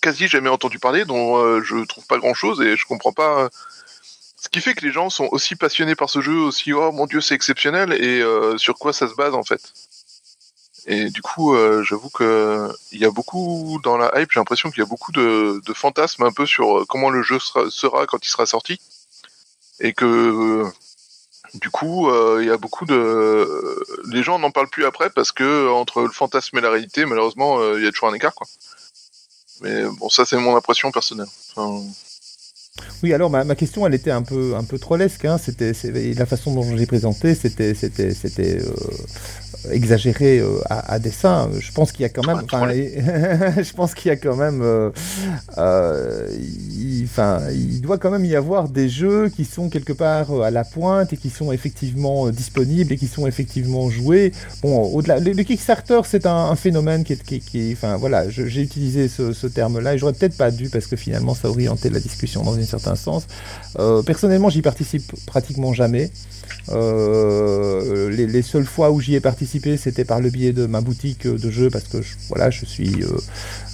quasi 0.00 0.28
jamais 0.28 0.48
entendu 0.48 0.78
parler, 0.78 1.04
dont 1.04 1.36
euh, 1.38 1.60
je 1.64 1.84
trouve 1.84 2.06
pas 2.06 2.18
grand 2.18 2.32
chose 2.32 2.60
et 2.60 2.76
je 2.76 2.86
comprends 2.86 3.12
pas. 3.12 3.48
Ce 4.36 4.48
qui 4.48 4.60
fait 4.60 4.74
que 4.74 4.86
les 4.86 4.92
gens 4.92 5.10
sont 5.10 5.28
aussi 5.32 5.56
passionnés 5.56 5.96
par 5.96 6.08
ce 6.08 6.20
jeu, 6.20 6.36
aussi 6.38 6.72
oh 6.72 6.92
mon 6.92 7.06
dieu 7.06 7.20
c'est 7.20 7.34
exceptionnel 7.34 7.92
et 7.92 8.22
sur 8.56 8.76
quoi 8.78 8.92
ça 8.92 9.08
se 9.08 9.16
base 9.16 9.34
en 9.34 9.42
fait. 9.42 9.72
Et 10.86 11.10
du 11.10 11.20
coup, 11.20 11.54
euh, 11.54 11.82
j'avoue 11.82 12.10
que 12.10 12.70
il 12.92 13.00
y 13.00 13.04
a 13.04 13.10
beaucoup 13.10 13.80
dans 13.82 13.96
la 13.96 14.12
hype. 14.16 14.30
J'ai 14.32 14.38
l'impression 14.38 14.70
qu'il 14.70 14.78
y 14.78 14.86
a 14.86 14.88
beaucoup 14.88 15.10
de, 15.10 15.60
fantasmes 15.74 16.22
un 16.22 16.32
peu 16.32 16.46
sur 16.46 16.78
euh, 16.78 16.84
comment 16.88 17.10
le 17.10 17.22
jeu 17.22 17.38
sera, 17.40 18.06
quand 18.06 18.24
il 18.24 18.30
sera 18.30 18.46
sorti, 18.46 18.80
et 19.80 19.92
que 19.92 20.64
du 21.54 21.70
coup, 21.70 22.08
euh, 22.08 22.38
il 22.40 22.46
y 22.46 22.50
a 22.50 22.56
beaucoup 22.56 22.84
de 22.84 23.84
les 24.08 24.22
gens 24.22 24.38
n'en 24.38 24.52
parlent 24.52 24.68
plus 24.68 24.84
après 24.84 25.10
parce 25.10 25.32
que 25.32 25.68
entre 25.68 26.02
le 26.02 26.10
fantasme 26.10 26.58
et 26.58 26.60
la 26.60 26.70
réalité, 26.70 27.04
malheureusement, 27.04 27.74
il 27.74 27.82
y 27.82 27.86
a 27.86 27.90
toujours 27.90 28.08
un 28.08 28.14
écart, 28.14 28.34
quoi. 28.34 28.46
Mais 29.62 29.84
bon, 29.98 30.08
ça 30.08 30.24
c'est 30.24 30.36
mon 30.36 30.54
impression 30.54 30.92
personnelle. 30.92 31.28
Oui, 33.02 33.12
alors 33.14 33.30
ma, 33.30 33.42
ma, 33.42 33.54
question, 33.54 33.86
elle 33.86 33.94
était 33.94 34.10
un 34.10 34.22
peu, 34.22 34.54
un 34.54 34.64
peu 34.64 34.78
trollesque. 34.78 35.24
Hein. 35.24 35.38
C'était 35.38 35.72
la 36.14 36.26
façon 36.26 36.54
dont 36.54 36.62
je 36.62 36.74
l'ai 36.74 36.86
présenté, 36.86 37.34
c'était, 37.34 37.74
c'était, 37.74 38.12
c'était 38.12 38.60
exagéré 39.70 40.38
euh, 40.38 40.58
à, 40.68 40.94
à, 40.94 40.98
dessein. 40.98 41.50
Je 41.58 41.72
pense 41.72 41.92
qu'il 41.92 42.02
y 42.02 42.04
a 42.04 42.08
quand 42.08 42.26
même, 42.26 42.42
enfin, 42.44 42.68
je 42.72 43.72
pense 43.72 43.94
qu'il 43.94 44.08
y 44.08 44.12
a 44.12 44.16
quand 44.16 44.36
même, 44.36 44.62
euh, 44.62 44.90
il, 46.38 47.04
enfin, 47.04 47.40
il 47.52 47.80
doit 47.80 47.98
quand 47.98 48.10
même 48.10 48.24
y 48.24 48.36
avoir 48.36 48.68
des 48.68 48.88
jeux 48.88 49.28
qui 49.28 49.44
sont 49.44 49.68
quelque 49.68 49.92
part 49.92 50.42
à 50.42 50.50
la 50.50 50.64
pointe 50.64 51.12
et 51.12 51.16
qui 51.16 51.30
sont 51.30 51.52
effectivement 51.52 52.28
disponibles 52.30 52.92
et 52.92 52.96
qui 52.96 53.08
sont 53.08 53.26
effectivement 53.26 53.90
joués. 53.90 54.32
Bon, 54.62 54.82
au-delà, 54.92 55.18
le, 55.18 55.32
le 55.32 55.42
Kickstarter, 55.42 56.00
c'est 56.04 56.26
un, 56.26 56.50
un, 56.50 56.56
phénomène 56.56 57.04
qui 57.04 57.14
est, 57.14 57.22
qui, 57.22 57.40
qui 57.40 57.72
enfin, 57.72 57.96
voilà, 57.96 58.28
j'ai 58.28 58.62
utilisé 58.62 59.08
ce, 59.08 59.32
ce 59.32 59.46
terme-là 59.46 59.94
et 59.94 59.98
j'aurais 59.98 60.12
peut-être 60.12 60.36
pas 60.36 60.50
dû 60.50 60.68
parce 60.68 60.86
que 60.86 60.96
finalement, 60.96 61.34
ça 61.34 61.48
orientait 61.48 61.90
la 61.90 62.00
discussion 62.00 62.42
dans 62.42 62.54
une 62.54 62.64
certain 62.64 62.96
sens. 62.96 63.26
Euh, 63.78 64.02
personnellement, 64.02 64.50
j'y 64.50 64.62
participe 64.62 65.12
pratiquement 65.26 65.72
jamais. 65.72 66.10
Euh, 66.70 68.10
les, 68.10 68.26
les, 68.26 68.42
seules 68.42 68.64
fois 68.64 68.90
où 68.90 69.00
j'y 69.00 69.14
ai 69.14 69.20
participé, 69.20 69.55
c'était 69.76 70.04
par 70.04 70.20
le 70.20 70.30
biais 70.30 70.52
de 70.52 70.66
ma 70.66 70.80
boutique 70.80 71.26
de 71.26 71.50
jeux, 71.50 71.70
parce 71.70 71.84
que 71.84 72.02
je, 72.02 72.14
voilà, 72.28 72.50
je 72.50 72.64
suis, 72.64 73.02
euh, 73.02 73.08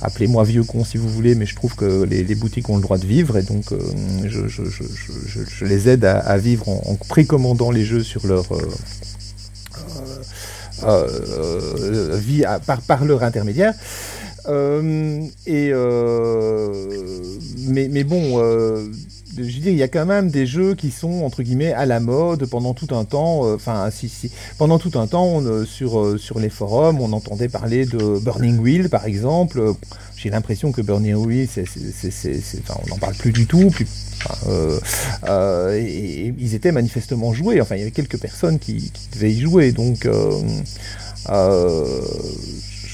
appelez-moi 0.00 0.44
vieux 0.44 0.64
con 0.64 0.84
si 0.84 0.96
vous 0.96 1.08
voulez, 1.08 1.34
mais 1.34 1.46
je 1.46 1.54
trouve 1.54 1.74
que 1.74 2.04
les, 2.04 2.34
boutiques 2.34 2.68
ont 2.68 2.76
le 2.76 2.82
droit 2.82 2.98
de 2.98 3.06
vivre, 3.06 3.36
et 3.36 3.42
donc 3.42 3.72
euh, 3.72 3.78
je, 4.24 5.64
les 5.64 5.88
aide 5.88 6.04
à, 6.04 6.38
vivre 6.38 6.68
en, 6.68 6.96
précommandant 6.96 7.70
les 7.70 7.84
jeux 7.84 8.02
sur 8.02 8.26
leur 8.26 8.46
euh, 10.84 12.16
vie 12.16 12.44
par, 12.86 13.04
leur 13.04 13.22
intermédiaire. 13.22 13.74
Euh, 14.48 15.22
et 15.46 15.70
euh, 15.72 16.74
mais, 17.68 17.88
mais 17.88 18.04
bon, 18.04 18.40
euh, 18.40 18.88
je 19.36 19.42
veux 19.42 19.60
dire, 19.60 19.72
il 19.72 19.78
y 19.78 19.82
a 19.82 19.88
quand 19.88 20.06
même 20.06 20.30
des 20.30 20.46
jeux 20.46 20.74
qui 20.74 20.90
sont 20.90 21.22
entre 21.22 21.42
guillemets 21.42 21.72
à 21.72 21.86
la 21.86 22.00
mode 22.00 22.46
pendant 22.46 22.74
tout 22.74 22.94
un 22.94 23.04
temps. 23.04 23.52
Enfin, 23.52 23.90
si, 23.90 24.08
si, 24.08 24.30
pendant 24.58 24.78
tout 24.78 24.98
un 24.98 25.06
temps, 25.06 25.26
on, 25.26 25.64
sur 25.64 26.18
sur 26.18 26.38
les 26.38 26.50
forums, 26.50 27.00
on 27.00 27.12
entendait 27.12 27.48
parler 27.48 27.86
de 27.86 28.18
Burning 28.18 28.58
Wheel, 28.58 28.88
par 28.88 29.06
exemple. 29.06 29.74
J'ai 30.22 30.30
l'impression 30.30 30.70
que 30.70 30.82
Burning 30.82 31.16
Wheel, 31.16 31.48
c'est, 31.50 31.64
enfin, 32.60 32.80
on 32.84 32.88
n'en 32.90 32.98
parle 32.98 33.14
plus 33.14 33.32
du 33.32 33.46
tout. 33.46 33.72
Euh, 34.46 34.78
euh, 35.28 35.76
et, 35.76 36.32
ils 36.38 36.54
étaient 36.54 36.70
manifestement 36.70 37.32
joués. 37.32 37.60
Enfin, 37.60 37.74
il 37.74 37.80
y 37.80 37.82
avait 37.82 37.90
quelques 37.90 38.20
personnes 38.20 38.60
qui, 38.60 38.92
qui 38.92 39.08
devaient 39.12 39.32
y 39.32 39.40
jouer. 39.40 39.72
Donc, 39.72 40.06
euh, 40.06 40.40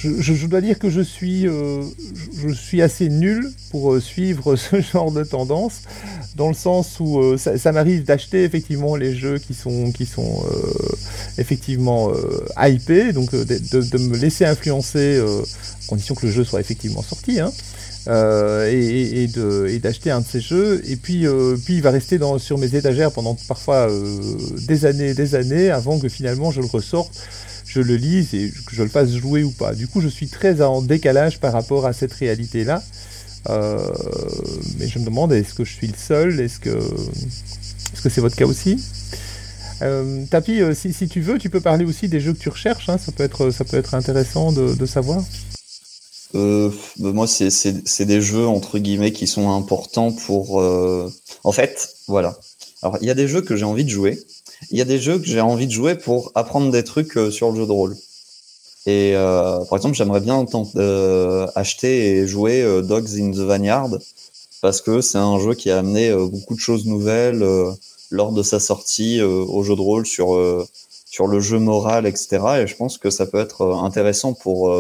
je, 0.01 0.47
dois 0.47 0.61
dire 0.61 0.79
que 0.79 0.91
je 0.91 1.01
suis, 1.01 1.47
euh, 1.47 1.83
assez 2.81 3.09
nul 3.09 3.51
pour 3.71 3.93
euh, 3.93 4.01
suivre 4.01 4.57
ce 4.57 4.81
genre 4.81 5.11
de 5.11 5.25
tendance, 5.25 5.83
dans 6.37 6.49
le 6.49 6.55
sens 6.55 7.01
où 7.01 7.19
euh, 7.21 7.37
ça, 7.37 7.73
m'arrive 7.73 8.05
d'acheter 8.05 8.45
effectivement 8.45 8.97
les 8.97 9.15
jeux 9.15 9.39
qui 9.39 9.55
sont, 9.55 9.93
effectivement 11.39 12.13
hypés, 12.59 13.13
donc 13.13 13.35
de, 13.35 13.99
me 13.99 14.17
laisser 14.17 14.45
influencer, 14.45 15.19
à 15.19 15.87
condition 15.89 16.15
que 16.15 16.27
le 16.27 16.33
jeu 16.33 16.45
soit 16.45 16.61
effectivement 16.61 17.03
sorti. 17.03 17.41
Hein. 17.41 17.53
Et, 18.71 19.25
et 19.25 19.79
d'acheter 19.79 20.11
un 20.11 20.21
de 20.21 20.27
ces 20.27 20.41
jeux. 20.41 20.83
Et 20.89 20.97
puis, 20.97 21.27
il 21.69 21.83
va 21.83 21.91
rester 21.91 22.19
sur 22.39 22.59
mes 22.59 22.75
étagères 22.75 23.13
pendant 23.13 23.37
parfois 23.47 23.89
des 24.67 24.87
années 24.87 25.15
des 25.15 25.35
années 25.35 25.71
avant 25.71 25.99
que 25.99 26.09
finalement 26.09 26.51
je 26.51 26.61
le 26.61 26.67
ressorte 26.67 27.13
je 27.79 27.87
le 27.87 27.97
lise 27.97 28.35
et 28.35 28.51
que 28.51 28.75
je 28.75 28.83
le 28.83 28.89
fasse 28.89 29.11
jouer 29.11 29.45
ou 29.45 29.51
pas. 29.51 29.75
Du 29.75 29.87
coup, 29.87 30.01
je 30.01 30.09
suis 30.09 30.29
très 30.29 30.61
en 30.63 30.83
décalage 30.83 31.39
par 31.39 31.53
rapport 31.53 31.87
à 31.87 31.93
cette 31.93 32.13
réalité-là. 32.13 32.83
Euh, 33.49 33.79
mais 34.79 34.89
je 34.89 34.99
me 34.99 35.05
demande, 35.05 35.33
est-ce 35.33 35.55
que 35.55 35.65
je 35.65 35.73
suis 35.73 35.87
le 35.87 35.97
seul? 35.97 36.41
Est-ce 36.41 36.59
que 36.59 36.71
est-ce 36.71 38.03
que 38.03 38.09
c'est 38.09 38.21
votre 38.21 38.37
cas 38.37 38.47
aussi? 38.47 38.79
Euh, 39.83 40.25
Tapi, 40.29 40.61
euh, 40.61 40.75
si, 40.75 40.93
tu 41.09 41.21
veux, 41.21 41.39
tu 41.39 41.51
peux 41.51 41.61
parler 41.61 41.85
aussi 41.85 42.09
des 42.09 42.21
jeux 42.21 42.33
que 42.33 42.39
tu 42.39 42.49
recherches. 42.49 42.89
Hein, 42.89 42.99
ça 42.99 43.13
peut 43.13 43.23
être 43.23 43.51
ça 43.51 43.65
peut 43.65 43.77
être 43.77 43.95
intéressant 43.95 44.51
de, 44.53 44.87
savoir. 44.87 45.23
euh, 46.35 46.71
bah, 46.99 47.13
moi, 47.13 47.27
c'est 47.29 48.05
des 48.05 48.21
jeux 48.21 48.47
entre 48.47 48.79
guillemets 48.79 49.13
qui 49.13 49.27
sont 49.29 49.51
importants 49.51 50.13
pour. 50.13 50.61
Euh... 50.61 51.09
En 51.45 51.53
fait, 51.53 51.95
voilà. 52.09 52.37
Alors, 52.83 52.99
il 53.01 53.07
y 53.07 53.11
a 53.11 53.15
des 53.15 53.29
jeux 53.29 53.43
que 53.43 53.57
j'ai 53.57 53.65
envie 53.65 53.85
de 53.85 53.91
jouer. 53.91 54.19
Il 54.71 54.79
y 54.79 54.83
a 54.83 54.85
des 54.85 54.99
jeux 54.99 55.19
que 55.19 55.27
j'ai 55.27 55.41
envie 55.41 55.67
de 55.67 55.73
jouer 55.73 55.95
pour 55.95 56.33
apprendre 56.35 56.71
des 56.71 56.85
trucs 56.85 57.17
euh, 57.17 57.31
sur 57.31 57.51
le 57.51 57.57
jeu 57.57 57.67
de 57.67 57.73
rôle. 57.73 57.97
Et 58.89 59.15
euh, 59.15 59.63
par 59.67 59.77
exemple, 59.77 59.97
j'aimerais 59.97 60.21
bien 60.21 60.47
euh, 60.77 61.47
acheter 61.55 62.17
et 62.17 62.27
jouer 62.27 62.63
euh, 62.63 62.81
Dogs 62.81 63.21
in 63.21 63.33
the 63.33 63.47
Vineyard 63.47 63.91
parce 64.63 64.81
que 64.81 65.03
c'est 65.03 65.19
un 65.19 65.39
jeu 65.39 65.53
qui 65.55 65.71
a 65.71 65.79
amené 65.79 66.11
beaucoup 66.15 66.55
de 66.55 66.61
choses 66.61 66.87
nouvelles 66.87 67.47
lors 68.11 68.33
de 68.33 68.43
sa 68.43 68.59
sortie 68.59 69.21
au 69.23 69.63
jeu 69.63 69.77
de 69.77 69.81
rôle 69.81 70.05
sur 70.05 70.37
sur 71.05 71.29
le 71.29 71.39
jeu 71.39 71.61
moral, 71.61 72.07
etc. 72.07 72.39
Et 72.63 72.67
je 72.67 72.75
pense 72.75 72.99
que 72.99 73.09
ça 73.11 73.27
peut 73.27 73.39
être 73.39 73.65
intéressant 73.85 74.33
pour 74.33 74.75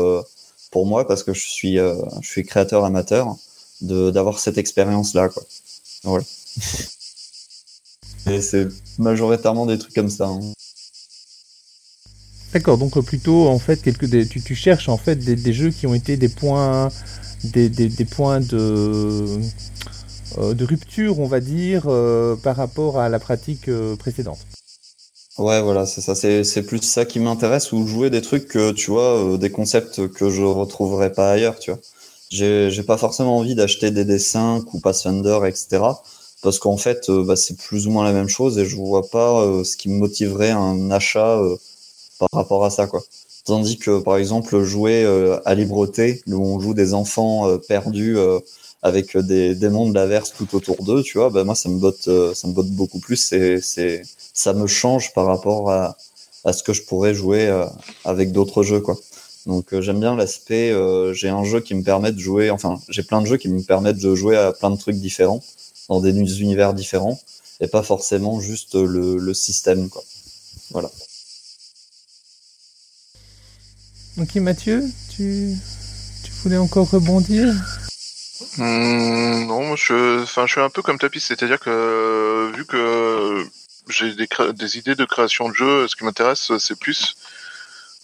pour 0.73 0.87
moi 0.87 1.07
parce 1.07 1.23
que 1.23 1.33
je 1.33 1.47
suis 1.47 1.77
je 1.77 2.29
suis 2.29 2.45
créateur 2.45 2.85
amateur 2.85 3.37
de 3.83 4.11
d'avoir 4.11 4.41
cette 4.41 4.59
expérience 4.59 5.15
là 5.15 5.29
quoi. 5.29 5.45
Voilà. 6.03 6.25
Et 8.27 8.41
c'est 8.41 8.67
majoritairement 8.99 9.67
des 9.67 9.79
trucs 9.79 9.95
comme 9.95 10.11
ça. 10.11 10.27
Hein. 10.27 10.41
D'accord, 12.53 12.79
donc 12.79 12.99
plutôt 13.05 13.49
en 13.49 13.59
fait 13.59 13.83
quelques 13.83 14.07
des, 14.07 14.27
tu, 14.27 14.41
tu, 14.41 14.55
cherches 14.55 14.89
en 14.89 14.97
fait 14.97 15.17
des, 15.17 15.53
jeux 15.53 15.71
qui 15.71 15.87
ont 15.87 15.95
été 15.95 16.17
des 16.17 16.31
points 16.31 16.89
des, 17.45 17.69
des, 17.69 18.05
points 18.07 18.41
de 18.41 19.39
euh, 20.37 20.55
de 20.55 20.65
rupture, 20.65 21.21
on 21.21 21.27
va 21.27 21.41
dire, 21.41 21.85
euh, 21.87 22.37
par 22.37 22.57
rapport 22.57 22.99
à 22.99 23.09
la 23.09 23.19
pratique 23.19 23.69
euh, 23.69 23.97
précédente. 23.97 24.39
Ouais, 25.39 25.63
voilà, 25.63 25.87
c'est 25.87 26.01
ça. 26.01 26.15
C'est 26.15 26.63
plus 26.65 26.83
ça 26.83 27.05
qui 27.05 27.21
m'intéresse 27.21 27.73
ou 27.73 27.87
jouer 27.87 28.11
des 28.11 28.23
trucs 28.23 28.49
que 28.49 28.73
tu 28.73 28.91
vois, 28.91 29.39
des 29.39 29.51
concepts 29.51 30.09
que 30.09 30.31
je 30.31 30.43
retrouverai 30.43 31.13
pas 31.13 31.31
ailleurs, 31.31 31.59
tu 31.59 31.71
vois. 31.71 31.81
J'ai 32.31 32.83
pas 32.83 32.99
forcément 32.99 33.39
envie 33.39 33.55
d'acheter 33.55 33.91
des 33.91 34.05
dessins 34.05 34.65
ou 34.73 34.81
Pathfinder, 34.81 35.39
etc. 35.47 35.81
Parce 36.43 36.59
qu'en 36.59 36.77
fait, 36.77 37.11
bah, 37.11 37.37
c'est 37.37 37.57
plus 37.57 37.87
ou 37.87 37.91
moins 37.91 38.05
la 38.05 38.13
même 38.13 38.29
chose 38.29 38.59
et 38.59 38.65
je 38.65 38.77
vois 38.77 39.09
pas 39.09 39.45
ce 39.65 39.77
qui 39.77 39.89
me 39.89 39.99
motiverait 39.99 40.51
un 40.51 40.91
achat 40.91 41.41
par 42.19 42.29
rapport 42.33 42.65
à 42.65 42.71
ça, 42.71 42.87
quoi. 42.87 43.03
Tandis 43.49 43.79
que, 43.79 44.01
par 44.01 44.19
exemple, 44.19 44.63
jouer 44.63 45.05
euh, 45.05 45.39
à 45.47 45.55
Libreté, 45.55 46.21
où 46.27 46.35
on 46.35 46.61
joue 46.61 46.75
des 46.75 46.93
enfants 46.93 47.49
euh, 47.49 47.57
perdus 47.57 48.19
euh, 48.19 48.41
avec 48.83 49.17
des 49.17 49.55
démons 49.55 49.89
de 49.89 49.95
l'averse 49.95 50.35
tout 50.37 50.55
autour 50.55 50.85
d'eux, 50.85 51.03
tu 51.03 51.17
vois, 51.17 51.31
bah, 51.31 51.45
moi, 51.45 51.55
ça 51.55 51.71
me 51.71 51.79
botte, 51.79 52.11
ça 52.35 52.47
me 52.47 52.53
botte 52.53 52.69
beaucoup 52.69 52.99
plus. 52.99 53.17
C'est, 53.17 54.03
ça 54.35 54.53
me 54.53 54.67
change 54.67 55.15
par 55.15 55.25
rapport 55.25 55.71
à 55.71 55.97
ce 56.53 56.63
que 56.63 56.75
je 56.75 56.83
pourrais 56.83 57.15
jouer 57.15 57.51
avec 58.05 58.33
d'autres 58.33 58.63
jeux, 58.63 58.81
quoi. 58.81 58.99
Donc, 59.47 59.81
j'aime 59.81 60.01
bien 60.01 60.15
l'aspect, 60.15 60.73
j'ai 61.15 61.31
un 61.31 61.43
jeu 61.43 61.61
qui 61.61 61.75
me 61.75 61.83
permet 61.83 62.13
de 62.13 62.19
jouer, 62.19 62.51
enfin, 62.51 62.79
j'ai 62.91 63.03
plein 63.03 63.23
de 63.23 63.27
jeux 63.27 63.39
qui 63.39 63.49
me 63.49 63.63
permettent 63.63 63.99
de 63.99 64.15
jouer 64.15 64.37
à 64.37 64.53
plein 64.53 64.71
de 64.71 64.77
trucs 64.77 64.97
différents, 64.97 65.43
dans 65.89 66.01
des 66.01 66.41
univers 66.41 66.75
différents, 66.75 67.21
et 67.61 67.69
pas 67.69 67.83
forcément 67.83 68.41
juste 68.41 68.75
le, 68.75 69.19
le 69.19 69.35
système, 69.35 69.89
quoi. 69.89 70.03
Voilà. 70.71 70.91
Ok 74.21 74.35
Mathieu, 74.37 74.85
tu, 75.11 75.57
tu 76.25 76.33
voulais 76.43 76.57
encore 76.57 76.91
rebondir? 76.91 77.55
Hmm, 78.57 79.47
Non, 79.47 79.77
je, 79.77 80.23
enfin, 80.23 80.47
je 80.47 80.53
suis 80.53 80.61
un 80.61 80.71
peu 80.71 80.83
comme 80.83 80.99
Tapis, 80.99 81.21
c'est-à-dire 81.21 81.61
que 81.61 82.51
vu 82.55 82.65
que 82.67 83.47
j'ai 83.89 84.15
des, 84.15 84.29
des, 84.55 84.79
idées 84.79 84.95
de 84.95 85.05
création 85.05 85.49
de 85.49 85.55
jeu, 85.55 85.89
ce 85.89 85.97
qui 85.97 86.05
m'intéresse, 86.05 86.51
c'est 86.59 86.79
plus 86.79 87.15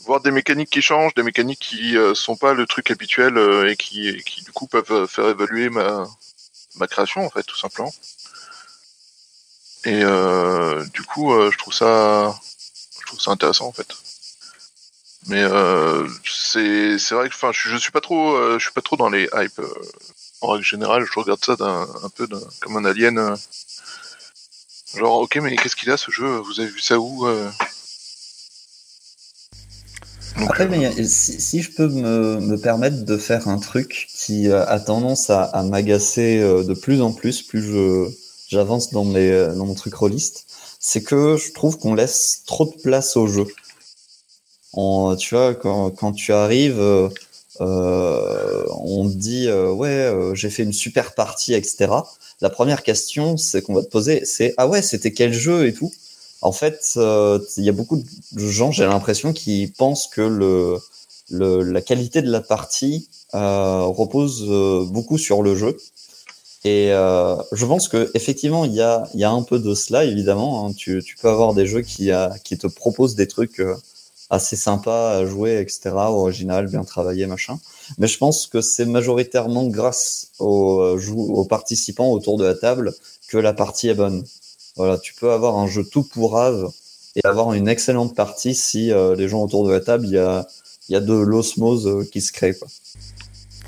voir 0.04 0.20
des 0.20 0.30
mécaniques 0.30 0.70
qui 0.70 0.82
changent, 0.82 1.14
des 1.14 1.22
mécaniques 1.22 1.60
qui 1.60 1.96
euh, 1.96 2.14
sont 2.14 2.36
pas 2.36 2.54
le 2.54 2.66
truc 2.66 2.90
habituel 2.90 3.36
euh, 3.36 3.70
et 3.70 3.76
qui, 3.76 4.22
qui 4.24 4.42
du 4.42 4.52
coup 4.52 4.66
peuvent 4.66 5.06
faire 5.08 5.28
évoluer 5.28 5.68
ma, 5.68 6.06
ma 6.76 6.86
création 6.86 7.24
en 7.24 7.30
fait, 7.30 7.42
tout 7.44 7.56
simplement. 7.56 7.92
Et 9.84 10.02
euh, 10.02 10.84
du 10.94 11.02
coup, 11.02 11.32
je 11.50 11.56
trouve 11.58 11.74
ça, 11.74 12.34
je 13.00 13.06
trouve 13.06 13.20
ça 13.20 13.30
intéressant 13.30 13.66
en 13.66 13.72
fait. 13.72 13.88
Mais 15.26 15.42
euh, 15.42 16.06
c'est 16.26 16.98
c'est 16.98 17.14
vrai 17.14 17.28
que 17.28 17.34
enfin 17.34 17.50
je, 17.52 17.70
je 17.70 17.76
suis 17.78 17.92
pas 17.92 18.02
trop 18.02 18.34
euh, 18.36 18.58
je 18.58 18.64
suis 18.64 18.72
pas 18.72 18.82
trop 18.82 18.96
dans 18.96 19.08
les 19.08 19.28
hype 19.32 19.58
euh, 19.58 19.74
en 20.42 20.48
règle 20.48 20.64
générale 20.64 21.06
je 21.10 21.18
regarde 21.18 21.42
ça 21.42 21.56
un, 21.60 21.88
un 22.04 22.08
peu 22.10 22.28
comme 22.60 22.76
un 22.76 22.84
alien 22.84 23.16
euh. 23.16 23.34
genre 24.94 25.20
ok 25.20 25.36
mais 25.36 25.56
qu'est-ce 25.56 25.76
qu'il 25.76 25.90
a 25.90 25.96
ce 25.96 26.10
jeu? 26.10 26.26
Vous 26.26 26.60
avez 26.60 26.68
vu 26.68 26.80
ça 26.80 26.98
où 26.98 27.26
Donc, 30.36 30.50
Après, 30.50 30.68
mais 30.68 31.04
si, 31.06 31.40
si, 31.40 31.62
je 31.62 31.70
peux 31.72 31.88
me, 31.88 32.40
me, 32.40 32.58
permettre 32.58 33.04
de 33.04 33.16
faire 33.16 33.48
un 33.48 33.58
truc 33.58 34.08
qui 34.12 34.50
a 34.50 34.80
tendance 34.80 35.30
à, 35.30 35.44
à 35.44 35.62
m'agacer 35.62 36.40
de 36.40 36.74
plus 36.74 37.00
en 37.00 37.12
plus, 37.12 37.42
plus 37.42 37.62
je 37.62 38.08
j'avance 38.48 38.90
dans 38.90 39.04
mes 39.04 39.48
dans 39.54 39.66
mon 39.66 39.74
truc 39.74 39.94
rolliste, 39.94 40.46
c'est 40.80 41.02
que 41.02 41.36
je 41.36 41.52
trouve 41.52 41.78
qu'on 41.78 41.94
laisse 41.94 42.42
trop 42.46 42.66
de 42.66 42.80
place 42.82 43.16
au 43.16 43.26
jeu 43.26 43.46
tu 45.18 45.34
vois, 45.34 45.54
quand, 45.54 45.90
quand 45.90 46.12
tu 46.12 46.32
arrives, 46.32 46.80
euh, 46.80 47.08
euh 47.60 48.64
on 48.70 49.08
te 49.08 49.14
dit 49.14 49.48
euh, 49.48 49.70
ouais, 49.72 49.88
euh, 49.88 50.34
j'ai 50.34 50.50
fait 50.50 50.62
une 50.64 50.72
super 50.72 51.14
partie, 51.14 51.54
etc. 51.54 51.92
La 52.40 52.50
première 52.50 52.82
question, 52.82 53.36
c'est 53.36 53.62
qu'on 53.62 53.74
va 53.74 53.82
te 53.82 53.88
poser, 53.90 54.24
c'est 54.24 54.54
ah 54.56 54.66
ouais, 54.68 54.82
c'était 54.82 55.12
quel 55.12 55.32
jeu 55.32 55.66
et 55.66 55.72
tout? 55.72 55.92
En 56.44 56.52
fait, 56.52 56.92
il 56.96 57.64
y 57.64 57.68
a 57.68 57.72
beaucoup 57.72 57.96
de 57.96 58.46
gens, 58.46 58.70
j'ai 58.70 58.84
l'impression, 58.84 59.32
qui 59.32 59.66
pensent 59.66 60.06
que 60.06 60.78
la 61.30 61.80
qualité 61.80 62.22
de 62.22 62.30
la 62.30 62.40
partie 62.40 63.08
repose 63.32 64.46
beaucoup 64.90 65.18
sur 65.18 65.42
le 65.42 65.56
jeu. 65.56 65.76
Et 66.64 66.92
euh, 66.92 67.36
je 67.52 67.66
pense 67.66 67.88
que 67.88 68.10
effectivement, 68.14 68.64
il 68.64 68.72
y 68.72 68.80
a, 68.80 69.06
un 69.30 69.42
peu 69.42 69.58
de 69.58 69.74
cela, 69.74 70.04
évidemment. 70.04 70.66
Hein. 70.66 70.72
Tu, 70.76 71.02
peux 71.20 71.28
avoir 71.28 71.54
des 71.54 71.66
jeux 71.66 71.82
qui, 71.82 72.06
te 72.08 72.66
proposent 72.66 73.14
des 73.16 73.26
trucs 73.26 73.60
assez 74.30 74.56
sympa 74.56 75.16
à 75.18 75.26
jouer, 75.26 75.60
etc., 75.60 75.90
original, 75.94 76.66
bien 76.68 76.84
travaillé, 76.84 77.26
machin. 77.26 77.58
Mais 77.98 78.06
je 78.06 78.18
pense 78.18 78.46
que 78.46 78.60
c'est 78.60 78.86
majoritairement 78.86 79.66
grâce 79.66 80.28
euh, 80.40 80.98
aux 81.14 81.44
participants 81.44 82.10
autour 82.10 82.38
de 82.38 82.44
la 82.44 82.54
table 82.54 82.94
que 83.28 83.38
la 83.38 83.52
partie 83.52 83.88
est 83.88 83.94
bonne. 83.94 84.24
Voilà, 84.76 84.98
tu 84.98 85.14
peux 85.14 85.30
avoir 85.30 85.56
un 85.58 85.66
jeu 85.66 85.84
tout 85.84 86.02
pourrave 86.02 86.70
et 87.16 87.20
avoir 87.24 87.52
une 87.52 87.68
excellente 87.68 88.14
partie 88.14 88.54
si 88.54 88.90
euh, 88.90 89.14
les 89.14 89.28
gens 89.28 89.42
autour 89.42 89.66
de 89.66 89.72
la 89.72 89.80
table, 89.80 90.06
il 90.06 90.12
y 90.12 90.18
a, 90.18 90.46
y 90.88 90.96
a 90.96 91.00
de 91.00 91.14
l'osmose 91.14 91.86
euh, 91.86 92.04
qui 92.04 92.20
se 92.20 92.32
crée. 92.32 92.56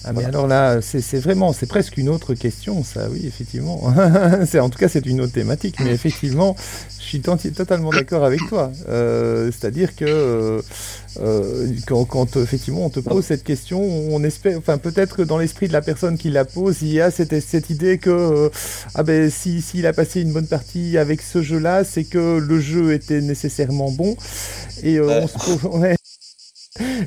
Ah 0.06 0.12
mais 0.12 0.24
alors 0.24 0.46
là, 0.46 0.80
c'est 0.80 1.18
vraiment, 1.18 1.52
c'est 1.52 1.66
presque 1.66 1.96
une 1.96 2.08
autre 2.08 2.34
question, 2.34 2.84
ça, 2.84 3.08
oui, 3.10 3.22
effectivement. 3.26 3.82
en 4.60 4.70
tout 4.70 4.78
cas, 4.78 4.88
c'est 4.88 5.04
une 5.04 5.20
autre 5.20 5.32
thématique, 5.32 5.76
mais 5.80 5.90
effectivement, 5.90 6.54
je 7.00 7.04
suis 7.04 7.20
totalement 7.20 7.90
d'accord 7.90 8.24
avec 8.24 8.40
toi. 8.48 8.70
Euh, 8.88 9.50
C'est-à-dire 9.50 9.96
que 9.96 10.04
euh, 10.06 10.62
euh, 11.20 11.68
quand, 11.86 12.04
quand, 12.04 12.36
effectivement 12.36 12.84
on 12.86 12.90
te 12.90 13.00
pose 13.00 13.24
cette 13.24 13.44
question, 13.44 13.80
on 13.80 14.22
espère, 14.22 14.58
enfin 14.58 14.78
peut-être 14.78 15.16
que 15.16 15.22
dans 15.22 15.38
l'esprit 15.38 15.68
de 15.68 15.72
la 15.72 15.80
personne 15.82 16.18
qui 16.18 16.30
la 16.30 16.44
pose, 16.44 16.82
il 16.82 16.92
y 16.92 17.00
a 17.00 17.10
cette, 17.10 17.40
cette 17.40 17.70
idée 17.70 17.98
que 17.98 18.10
euh, 18.10 18.48
ah 18.94 19.02
ben 19.02 19.30
si 19.30 19.62
s'il 19.62 19.86
a 19.86 19.92
passé 19.92 20.20
une 20.20 20.32
bonne 20.32 20.46
partie 20.46 20.98
avec 20.98 21.22
ce 21.22 21.42
jeu-là, 21.42 21.84
c'est 21.84 22.04
que 22.04 22.38
le 22.38 22.60
jeu 22.60 22.92
était 22.92 23.20
nécessairement 23.20 23.90
bon. 23.90 24.16
Et 24.82 24.98
euh, 24.98 25.22
on 25.22 25.26
se 25.28 25.38
pose, 25.38 25.64
ouais, 25.80 25.96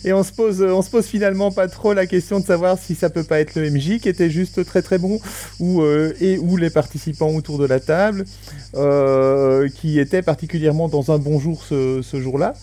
et 0.03 0.13
on 0.13 0.23
se 0.23 0.31
pose, 0.31 0.61
on 0.61 0.81
se 0.81 0.89
pose 0.89 1.05
finalement 1.05 1.51
pas 1.51 1.67
trop 1.67 1.93
la 1.93 2.05
question 2.05 2.39
de 2.39 2.45
savoir 2.45 2.77
si 2.77 2.95
ça 2.95 3.09
peut 3.09 3.23
pas 3.23 3.39
être 3.39 3.55
le 3.55 3.69
MJ 3.69 3.99
qui 3.99 4.09
était 4.09 4.29
juste 4.29 4.65
très 4.65 4.81
très 4.81 4.97
bon 4.97 5.19
ou 5.59 5.81
euh, 5.81 6.13
et 6.21 6.37
ou 6.37 6.57
les 6.57 6.69
participants 6.69 7.29
autour 7.29 7.57
de 7.57 7.65
la 7.65 7.79
table 7.79 8.25
euh, 8.75 9.67
qui 9.69 9.99
étaient 9.99 10.21
particulièrement 10.21 10.87
dans 10.87 11.11
un 11.11 11.17
bon 11.17 11.39
jour 11.39 11.63
ce, 11.63 12.01
ce 12.01 12.19
jour-là. 12.21 12.53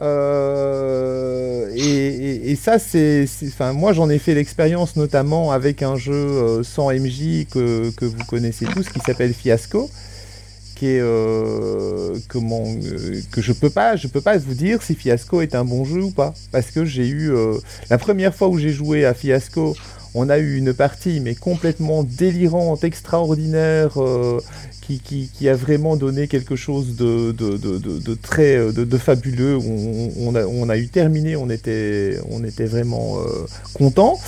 Euh, 0.00 1.68
et, 1.74 2.52
et, 2.52 2.56
ça, 2.56 2.78
c'est, 2.78 3.26
enfin, 3.48 3.72
moi 3.72 3.92
j'en 3.92 4.08
ai 4.08 4.18
fait 4.18 4.34
l'expérience 4.34 4.94
notamment 4.94 5.50
avec 5.50 5.82
un 5.82 5.96
jeu 5.96 6.62
sans 6.62 6.92
MJ 6.92 7.46
que, 7.50 7.90
que 7.90 8.04
vous 8.04 8.24
connaissez 8.28 8.66
tous 8.66 8.88
qui 8.88 9.00
s'appelle 9.00 9.34
Fiasco 9.34 9.90
euh, 10.86 12.14
euh, 12.34 13.20
que 13.30 13.40
je 13.40 13.52
peux 13.52 13.70
pas 13.70 13.96
je 13.96 14.08
peux 14.08 14.20
pas 14.20 14.38
vous 14.38 14.54
dire 14.54 14.82
si 14.82 14.94
Fiasco 14.94 15.40
est 15.40 15.54
un 15.54 15.64
bon 15.64 15.84
jeu 15.84 16.02
ou 16.02 16.10
pas. 16.10 16.34
Parce 16.52 16.70
que 16.70 16.84
j'ai 16.84 17.06
eu 17.06 17.32
euh, 17.32 17.54
la 17.90 17.98
première 17.98 18.34
fois 18.34 18.48
où 18.48 18.58
j'ai 18.58 18.70
joué 18.70 19.04
à 19.04 19.14
Fiasco 19.14 19.76
on 20.12 20.28
a 20.28 20.38
eu 20.38 20.56
une 20.56 20.74
partie 20.74 21.20
mais 21.20 21.36
complètement 21.36 22.02
délirante 22.02 22.82
extraordinaire 22.82 23.92
qui, 24.98 25.48
a 25.48 25.54
vraiment 25.54 25.96
donné 25.96 26.28
quelque 26.28 26.56
chose 26.56 26.96
de, 26.96 27.32
très 28.14 28.72
de, 28.72 28.98
fabuleux. 28.98 29.56
On, 29.56 30.68
a, 30.68 30.76
eu 30.76 30.88
terminé, 30.88 31.36
on 31.36 31.48
était, 31.50 32.18
vraiment 32.60 33.18
euh, 33.18 33.46
content. 33.74 34.18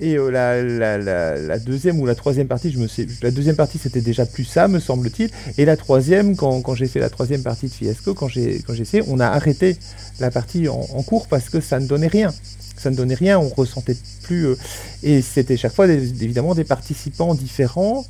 Et 0.00 0.16
euh, 0.16 0.30
la, 0.30 1.58
deuxième 1.58 2.00
ou 2.00 2.06
la 2.06 2.14
troisième 2.14 2.46
partie, 2.46 2.70
je 2.70 2.78
me 2.78 2.86
sais, 2.86 3.06
la 3.22 3.30
deuxième 3.30 3.56
partie 3.56 3.78
c'était 3.78 4.00
déjà 4.00 4.26
plus 4.26 4.44
ça, 4.44 4.68
me 4.68 4.80
semble-t-il. 4.80 5.30
Et 5.58 5.64
la 5.64 5.76
troisième, 5.76 6.36
quand, 6.36 6.74
j'ai 6.74 6.86
fait 6.86 7.00
la 7.00 7.10
troisième 7.10 7.42
partie 7.42 7.66
de 7.66 7.72
Fiasco, 7.72 8.14
quand 8.14 8.28
j'ai 8.28 8.62
essayé, 8.78 9.02
on 9.08 9.20
a 9.20 9.26
arrêté 9.26 9.76
la 10.20 10.30
partie 10.30 10.68
en, 10.68 11.02
cours 11.02 11.26
parce 11.28 11.48
que 11.48 11.60
ça 11.60 11.80
ne 11.80 11.86
donnait 11.86 12.08
rien 12.08 12.32
ça 12.76 12.90
ne 12.90 12.96
donnait 12.96 13.16
rien, 13.16 13.40
on 13.40 13.48
ressentait 13.48 13.96
plus. 14.22 14.54
et 15.02 15.20
c'était 15.20 15.56
chaque 15.56 15.74
fois 15.74 15.88
évidemment 15.88 16.54
des 16.54 16.62
participants 16.62 17.34
différents. 17.34 18.04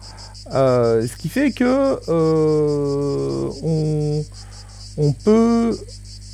Ce 0.51 1.17
qui 1.17 1.29
fait 1.29 1.53
que 1.53 1.99
on, 3.63 4.25
on, 4.97 5.13
peut 5.13 5.77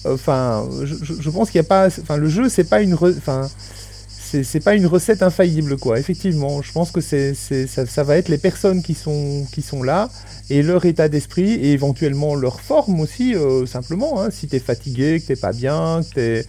enfin, 0.07 0.69
je, 0.83 1.31
pense 1.31 1.51
qu'il 1.51 1.61
n'y 1.61 1.67
a 1.67 1.69
pas, 1.69 1.87
enfin, 1.87 2.17
le 2.17 2.29
jeu, 2.29 2.49
c'est 2.49 2.65
pas 2.65 2.83
une, 2.83 2.95
enfin, 2.95 3.49
c'est 4.43 4.61
pas 4.61 4.75
une 4.75 4.87
recette 4.87 5.23
infaillible, 5.23 5.77
quoi. 5.77 5.99
Effectivement, 5.99 6.63
je 6.63 6.73
pense 6.73 6.91
que 6.91 7.01
c'est, 7.01 7.35
ça, 7.35 7.87
ça, 7.87 8.03
va 8.03 8.17
être 8.17 8.29
les 8.29 8.39
personnes 8.39 8.83
qui 8.83 8.95
sont, 8.95 9.47
qui 9.53 9.63
sont 9.63 9.83
là 9.83 10.11
et 10.51 10.63
leur 10.63 10.85
état 10.85 11.09
d'esprit 11.09 11.53
et 11.53 11.73
éventuellement 11.73 12.35
leur 12.35 12.61
forme 12.61 13.01
aussi, 13.01 13.35
euh, 13.35 13.67
simplement. 13.67 14.21
Hein. 14.21 14.31
Si 14.31 14.49
tu 14.49 14.57
es 14.57 14.61
fatigué, 14.61 15.21
que 15.21 15.29
t'es 15.29 15.37
pas 15.37 15.53
bien, 15.53 16.03
que 16.03 16.15
t'es 16.15 16.47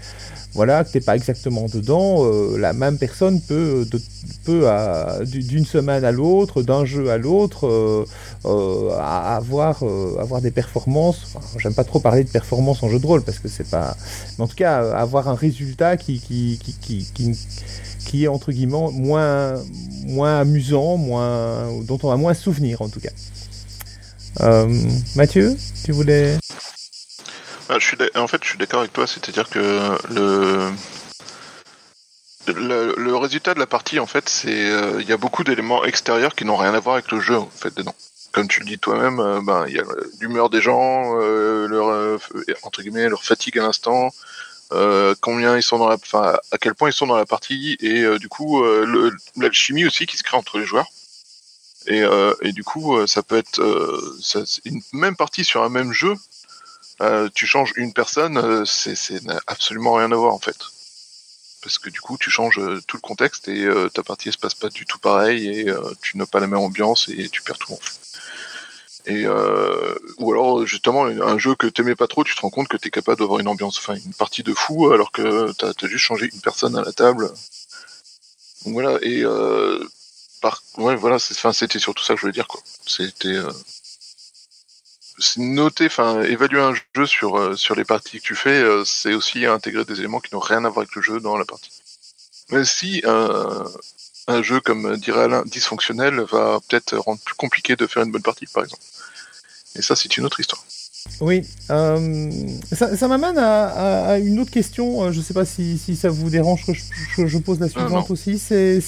voilà, 0.55 0.83
que 0.83 0.91
t'es 0.91 1.01
pas 1.01 1.15
exactement 1.15 1.67
dedans, 1.71 2.25
euh, 2.25 2.57
la 2.57 2.73
même 2.73 2.97
personne 2.97 3.41
peut, 3.41 3.85
peut 4.43 4.67
d'une 5.25 5.65
semaine 5.65 6.03
à 6.03 6.11
l'autre, 6.11 6.63
d'un 6.63 6.85
jeu 6.85 7.11
à 7.11 7.17
l'autre, 7.17 7.67
euh, 7.67 8.89
avoir, 8.97 9.83
avoir 10.19 10.41
des 10.41 10.51
performances. 10.51 11.35
J'aime 11.59 11.73
pas 11.73 11.83
trop 11.83 11.99
parler 11.99 12.23
de 12.23 12.29
performance 12.29 12.81
en 12.83 12.89
jeu 12.89 12.99
de 12.99 13.05
rôle 13.05 13.21
parce 13.21 13.39
que 13.39 13.49
c'est 13.49 13.69
pas. 13.69 13.95
Mais 14.37 14.45
en 14.45 14.47
tout 14.47 14.55
cas, 14.55 14.91
avoir 14.95 15.27
un 15.27 15.35
résultat 15.35 15.97
qui, 15.97 16.19
qui, 16.19 16.59
qui, 16.59 17.05
qui 17.13 17.35
qui 18.05 18.23
est 18.23 18.27
entre 18.27 18.51
guillemets 18.51 18.91
moins, 18.93 19.55
moins 20.05 20.39
amusant, 20.39 20.95
moins, 20.95 21.67
dont 21.83 21.99
on 22.03 22.11
a 22.11 22.17
moins 22.17 22.33
souvenir 22.33 22.81
en 22.81 22.87
tout 22.87 22.99
cas. 22.99 23.09
Euh, 24.41 24.67
Mathieu, 25.15 25.55
tu 25.83 25.91
voulais 25.91 26.37
ah, 27.69 27.77
En 28.15 28.27
fait, 28.27 28.43
je 28.43 28.49
suis 28.49 28.57
d'accord 28.57 28.79
avec 28.81 28.93
toi, 28.93 29.07
c'est-à-dire 29.07 29.49
que 29.49 29.97
le... 32.47 33.15
résultat 33.17 33.53
de 33.53 33.59
la 33.59 33.67
partie, 33.67 33.99
en 33.99 34.05
fait, 34.05 34.29
c'est 34.29 34.69
euh, 34.69 35.01
il 35.01 35.07
y 35.07 35.13
a 35.13 35.17
beaucoup 35.17 35.43
d'éléments 35.43 35.83
extérieurs 35.85 36.35
qui 36.35 36.45
n'ont 36.45 36.57
rien 36.57 36.73
à 36.73 36.79
voir 36.79 36.95
avec 36.95 37.11
le 37.11 37.19
jeu, 37.19 37.37
en 37.37 37.49
fait, 37.49 37.75
dedans. 37.75 37.95
Comme 38.31 38.47
tu 38.47 38.59
le 38.59 38.65
dis 38.65 38.77
toi-même, 38.77 39.19
euh, 39.19 39.39
ben 39.41 39.65
il 39.67 39.75
y 39.75 39.79
a 39.79 39.83
l'humeur 40.19 40.49
des 40.49 40.61
gens, 40.61 41.13
leur 41.15 42.19
entre 42.63 42.81
guillemets 42.81 43.07
leur 43.07 43.23
fatigue 43.23 43.59
à 43.59 43.63
l'instant, 43.63 44.11
combien 45.21 45.55
ils 45.55 45.63
sont 45.63 45.77
dans 45.77 45.87
la, 45.87 45.97
à 46.51 46.57
quel 46.59 46.75
point 46.75 46.89
ils 46.89 46.93
sont 46.93 47.07
dans 47.07 47.15
la 47.15 47.25
partie 47.25 47.77
et 47.79 48.03
du 48.19 48.27
coup 48.27 48.61
l'alchimie 49.37 49.85
aussi 49.85 50.05
qui 50.05 50.17
se 50.17 50.23
crée 50.23 50.37
entre 50.37 50.59
les 50.59 50.65
joueurs. 50.65 50.87
Et, 51.87 52.01
euh, 52.01 52.33
du 52.43 52.63
coup, 52.63 52.97
euh, 52.97 53.07
ça 53.07 53.21
peut 53.21 53.37
être 53.37 53.59
euh, 53.59 54.49
une 54.65 54.81
même 54.93 55.15
partie 55.15 55.43
sur 55.43 55.63
un 55.63 55.69
même 55.69 55.91
jeu. 55.91 56.15
Tu 57.33 57.45
changes 57.45 57.73
une 57.75 57.93
personne, 57.93 58.65
c'est 58.65 59.19
absolument 59.47 59.93
rien 59.93 60.11
à 60.11 60.15
voir 60.15 60.33
en 60.33 60.39
fait 60.39 60.57
parce 61.61 61.79
que 61.79 61.89
du 61.89 61.99
coup 61.99 62.15
tu 62.19 62.29
changes 62.29 62.61
tout 62.87 62.97
le 62.97 63.01
contexte 63.01 63.47
et 63.47 63.67
ta 63.93 64.03
partie 64.03 64.31
se 64.31 64.37
passe 64.37 64.53
pas 64.53 64.69
du 64.69 64.85
tout 64.85 64.99
pareil 64.99 65.47
et 65.47 65.73
tu 66.01 66.17
n'as 66.17 66.27
pas 66.27 66.39
la 66.39 66.47
même 66.47 66.59
ambiance 66.59 67.09
et 67.09 67.27
tu 67.29 67.41
perds 67.41 67.57
tout 67.57 67.73
en 67.73 67.77
fait. 67.77 67.99
Et 69.07 69.25
ou 70.19 70.31
alors 70.31 70.65
justement 70.65 71.05
un 71.05 71.37
jeu 71.39 71.55
que 71.55 71.67
t'aimais 71.67 71.95
pas 71.95 72.07
trop, 72.07 72.23
tu 72.23 72.35
te 72.35 72.41
rends 72.41 72.51
compte 72.51 72.67
que 72.67 72.77
tu 72.77 72.87
es 72.87 72.91
capable 72.91 73.19
d'avoir 73.19 73.39
une 73.39 73.47
ambiance, 73.47 73.79
enfin 73.79 73.95
une 73.95 74.13
partie 74.13 74.43
de 74.43 74.53
fou 74.53 74.91
alors 74.91 75.11
que 75.11 75.51
t'as 75.53 75.69
as 75.69 75.87
juste 75.87 76.05
changé 76.05 76.29
une 76.31 76.41
personne 76.41 76.77
à 76.77 76.83
la 76.83 76.93
table. 76.93 77.31
Donc 78.65 78.73
voilà 78.73 78.99
et 79.01 79.25
ouais, 80.77 80.95
voilà, 80.95 81.19
c'était 81.19 81.79
surtout 81.79 82.03
ça 82.03 82.13
que 82.13 82.17
je 82.17 82.21
voulais 82.21 82.33
dire, 82.33 82.47
quoi. 82.47 82.61
C'était 82.85 83.27
euh, 83.29 83.51
noter, 85.37 85.85
enfin, 85.87 86.21
évaluer 86.23 86.61
un 86.61 86.73
jeu 86.95 87.05
sur 87.05 87.37
euh, 87.37 87.55
sur 87.55 87.75
les 87.75 87.85
parties 87.85 88.19
que 88.19 88.25
tu 88.25 88.35
fais, 88.35 88.61
euh, 88.61 88.83
c'est 88.85 89.13
aussi 89.13 89.45
intégrer 89.45 89.85
des 89.85 89.99
éléments 89.99 90.19
qui 90.19 90.33
n'ont 90.33 90.41
rien 90.41 90.65
à 90.65 90.69
voir 90.69 90.79
avec 90.79 90.95
le 90.95 91.01
jeu 91.01 91.19
dans 91.19 91.37
la 91.37 91.45
partie. 91.45 91.71
Mais 92.51 92.63
si 92.65 93.01
un 94.27 94.41
jeu 94.41 94.59
comme 94.59 94.97
dirait 94.97 95.23
Alain 95.23 95.43
dysfonctionnel 95.45 96.21
va 96.21 96.59
peut-être 96.67 96.97
rendre 96.97 97.21
plus 97.21 97.35
compliqué 97.35 97.75
de 97.75 97.87
faire 97.87 98.03
une 98.03 98.11
bonne 98.11 98.21
partie, 98.21 98.45
par 98.47 98.63
exemple. 98.63 98.83
Et 99.75 99.81
ça, 99.81 99.95
c'est 99.95 100.17
une 100.17 100.25
autre 100.25 100.39
histoire. 100.39 100.63
Oui, 101.21 101.43
ça, 101.67 103.07
m'amène 103.07 103.37
à, 103.37 104.17
une 104.19 104.39
autre 104.39 104.51
question. 104.51 105.11
Je 105.11 105.19
ne 105.19 105.23
sais 105.23 105.33
pas 105.33 105.45
si, 105.45 105.77
ça 105.95 106.09
vous 106.09 106.29
dérange 106.29 106.65
que 106.65 107.27
je, 107.27 107.37
pose 107.37 107.59
la 107.59 107.69
suivante 107.69 108.11
aussi. 108.11 108.37
C'est 108.37 108.81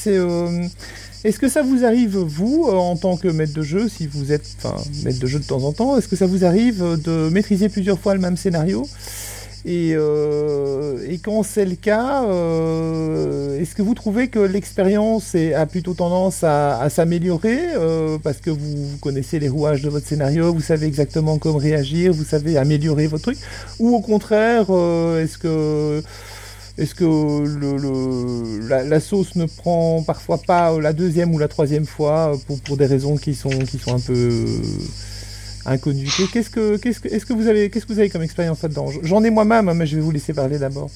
est-ce 1.23 1.39
que 1.39 1.49
ça 1.49 1.61
vous 1.61 1.83
arrive, 1.83 2.17
vous, 2.17 2.67
euh, 2.69 2.73
en 2.75 2.95
tant 2.95 3.17
que 3.17 3.27
maître 3.27 3.53
de 3.53 3.63
jeu, 3.63 3.89
si 3.89 4.05
vous 4.07 4.31
êtes 4.31 4.45
enfin, 4.63 4.75
maître 5.03 5.19
de 5.19 5.27
jeu 5.27 5.39
de 5.39 5.43
temps 5.43 5.63
en 5.63 5.73
temps, 5.73 5.97
est-ce 5.97 6.07
que 6.07 6.15
ça 6.15 6.27
vous 6.27 6.45
arrive 6.45 6.81
de 7.03 7.29
maîtriser 7.29 7.69
plusieurs 7.69 7.99
fois 7.99 8.13
le 8.13 8.19
même 8.21 8.37
scénario? 8.37 8.87
Et, 9.65 9.93
euh, 9.95 11.05
et, 11.09 11.17
quand 11.17 11.43
c'est 11.43 11.65
le 11.65 11.75
cas, 11.75 12.23
euh, 12.23 13.59
est-ce 13.59 13.75
que 13.75 13.81
vous 13.81 13.95
trouvez 13.95 14.27
que 14.27 14.39
l'expérience 14.39 15.35
a 15.35 15.65
plutôt 15.65 15.93
tendance 15.93 16.43
à, 16.43 16.87
s'améliorer 16.89 17.59
parce 18.23 18.37
que 18.37 18.49
vous, 18.49 18.97
connaissez 19.01 19.39
les 19.39 19.49
rouages 19.49 19.81
de 19.81 19.89
votre 19.89 20.07
scénario, 20.07 20.53
vous 20.53 20.61
savez 20.61 20.87
exactement 20.87 21.37
comment 21.37 21.57
réagir, 21.57 22.13
vous 22.13 22.23
savez 22.23 22.57
améliorer 22.57 23.07
votre 23.07 23.23
truc 23.23 23.37
Ou 23.79 23.95
au 23.95 24.01
contraire, 24.01 24.65
est-ce 25.19 25.37
que 25.37 26.01
est-ce 26.77 26.93
que 26.93 27.03
le, 27.03 28.67
la, 28.67 28.99
sauce 28.99 29.35
ne 29.35 29.45
prend 29.45 30.03
parfois 30.03 30.37
pas 30.37 30.79
la 30.79 30.93
deuxième 30.93 31.33
ou 31.33 31.39
la 31.39 31.47
troisième 31.47 31.87
fois 31.87 32.33
pour, 32.45 32.59
pour 32.61 32.77
des 32.77 32.85
raisons 32.85 33.17
qui 33.17 33.33
sont, 33.33 33.49
qui 33.49 33.79
sont 33.79 33.95
un 33.95 33.99
peu 33.99 34.45
euh, 35.67 35.71
inconnues 35.71 36.09
Qu'est-ce 36.31 36.49
que, 36.49 37.33
vous 37.33 37.47
avez, 37.47 37.69
qu'est-ce 37.69 37.85
que 37.85 37.93
vous 37.93 37.99
avez 37.99 38.09
comme 38.09 38.23
expérience 38.23 38.61
là-dedans? 38.61 38.91
J'en 39.03 39.23
ai 39.23 39.29
moi-même, 39.29 39.71
mais 39.73 39.85
je 39.85 39.95
vais 39.95 40.01
vous 40.01 40.11
laisser 40.11 40.33
parler 40.33 40.59
d'abord. 40.59 40.89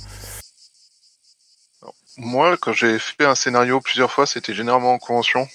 Moi, 2.17 2.57
quand 2.57 2.73
j'ai 2.73 2.99
fait 2.99 3.25
un 3.25 3.35
scénario 3.35 3.79
plusieurs 3.81 4.11
fois, 4.11 4.25
c'était 4.25 4.53
généralement 4.53 4.93
en 4.93 4.99
convention. 4.99 5.47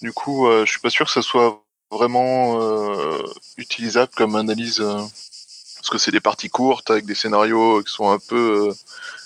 Du 0.00 0.12
coup, 0.12 0.46
euh, 0.46 0.64
je 0.64 0.70
suis 0.70 0.80
pas 0.80 0.90
sûr 0.90 1.06
que 1.06 1.12
ça 1.12 1.22
soit 1.22 1.62
vraiment 1.90 2.60
euh, 2.60 3.22
utilisable 3.56 4.12
comme 4.16 4.36
analyse 4.36 4.80
parce 4.80 5.90
que 5.90 5.98
c'est 5.98 6.12
des 6.12 6.20
parties 6.20 6.48
courtes 6.48 6.90
avec 6.90 7.04
des 7.04 7.14
scénarios 7.14 7.82
qui 7.82 7.92
sont 7.92 8.10
un 8.10 8.18
peu 8.18 8.72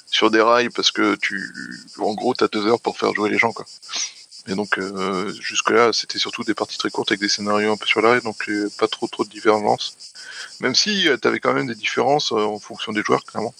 sur 0.06 0.30
des 0.30 0.40
rails 0.40 0.70
parce 0.70 0.90
que 0.90 1.16
tu, 1.16 1.52
en 1.98 2.14
gros, 2.14 2.34
t'as 2.34 2.48
deux 2.48 2.66
heures 2.66 2.80
pour 2.80 2.96
faire 2.96 3.12
jouer 3.12 3.30
les 3.30 3.38
gens. 3.38 3.52
Et 4.46 4.54
donc 4.54 4.78
euh, 4.78 5.32
jusque 5.40 5.70
là, 5.70 5.92
c'était 5.92 6.18
surtout 6.18 6.44
des 6.44 6.54
parties 6.54 6.78
très 6.78 6.90
courtes 6.90 7.10
avec 7.10 7.20
des 7.20 7.28
scénarios 7.28 7.72
un 7.72 7.76
peu 7.76 7.86
sur 7.86 8.02
l'arrêt, 8.02 8.20
donc 8.20 8.48
euh, 8.48 8.70
pas 8.78 8.88
trop 8.88 9.06
trop 9.06 9.24
de 9.24 9.30
divergences. 9.30 9.96
Même 10.60 10.74
si 10.74 11.08
euh, 11.08 11.16
t'avais 11.16 11.40
quand 11.40 11.54
même 11.54 11.66
des 11.66 11.74
différences 11.74 12.32
en 12.32 12.58
fonction 12.58 12.92
des 12.92 13.02
joueurs, 13.02 13.24
clairement. 13.24 13.54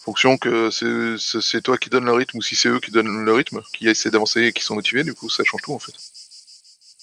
En 0.00 0.04
fonction 0.04 0.38
que 0.38 0.70
c'est 0.70 1.60
toi 1.62 1.78
qui 1.78 1.90
donne 1.90 2.04
le 2.04 2.12
rythme 2.12 2.38
ou 2.38 2.42
si 2.42 2.54
c'est 2.56 2.68
eux 2.68 2.80
qui 2.80 2.92
donnent 2.92 3.24
le 3.24 3.32
rythme, 3.32 3.60
qui 3.72 3.88
essaient 3.88 4.10
d'avancer 4.10 4.44
et 4.44 4.52
qui 4.52 4.62
sont 4.62 4.76
motivés, 4.76 5.04
du 5.04 5.14
coup 5.14 5.28
ça 5.28 5.44
change 5.44 5.62
tout 5.62 5.72
en 5.72 5.78
fait. 5.78 5.94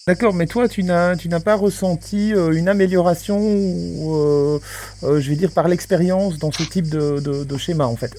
D'accord, 0.06 0.34
mais 0.34 0.48
toi, 0.48 0.68
tu 0.68 0.84
n'as, 0.84 1.16
tu 1.16 1.30
n'as 1.30 1.40
pas 1.40 1.56
ressenti 1.56 2.34
euh, 2.34 2.52
une 2.52 2.68
amélioration, 2.68 3.40
euh, 3.40 4.60
euh, 5.04 5.22
je 5.22 5.30
vais 5.30 5.38
dire, 5.38 5.52
par 5.52 5.70
l'expérience 5.70 6.38
dans 6.40 6.52
ce 6.52 6.64
type 6.64 6.90
de, 6.90 7.58
schéma, 7.58 7.86
en 7.86 7.96
fait? 7.96 8.12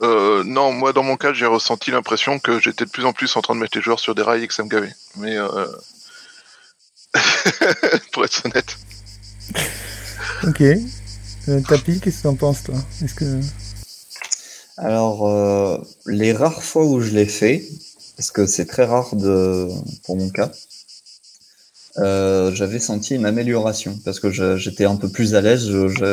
Non, 0.00 0.72
moi, 0.72 0.92
dans 0.92 1.02
mon 1.02 1.16
cas, 1.16 1.32
j'ai 1.32 1.46
ressenti 1.46 1.90
l'impression 1.90 2.38
que 2.38 2.60
j'étais 2.60 2.84
de 2.84 2.90
plus 2.90 3.04
en 3.04 3.12
plus 3.12 3.36
en 3.36 3.42
train 3.42 3.54
de 3.54 3.60
mettre 3.60 3.76
les 3.76 3.82
joueurs 3.82 4.00
sur 4.00 4.14
des 4.14 4.22
rails 4.22 4.44
et 4.44 4.48
que 4.48 4.54
ça 4.54 4.62
me 4.64 4.68
gavait. 4.68 4.94
Mais, 5.16 5.36
pour 8.12 8.24
être 8.24 8.46
honnête. 8.46 8.76
Ok. 10.44 10.62
Tapi, 11.68 12.00
qu'est-ce 12.00 12.16
que 12.18 12.22
tu 12.22 12.26
en 12.28 12.34
penses, 12.34 12.62
toi? 12.62 12.76
Est-ce 13.02 13.14
que... 13.14 13.40
Alors, 14.76 15.84
les 16.06 16.32
rares 16.32 16.62
fois 16.62 16.86
où 16.86 17.00
je 17.00 17.10
l'ai 17.10 17.26
fait, 17.26 17.68
parce 18.20 18.32
que 18.32 18.44
c'est 18.44 18.66
très 18.66 18.84
rare 18.84 19.16
de, 19.16 19.66
pour 20.04 20.14
mon 20.14 20.28
cas. 20.28 20.52
Euh, 21.96 22.54
j'avais 22.54 22.78
senti 22.78 23.14
une 23.14 23.24
amélioration 23.24 23.98
parce 24.04 24.20
que 24.20 24.30
j'étais 24.58 24.84
un 24.84 24.96
peu 24.96 25.08
plus 25.08 25.34
à 25.34 25.40
l'aise, 25.40 25.70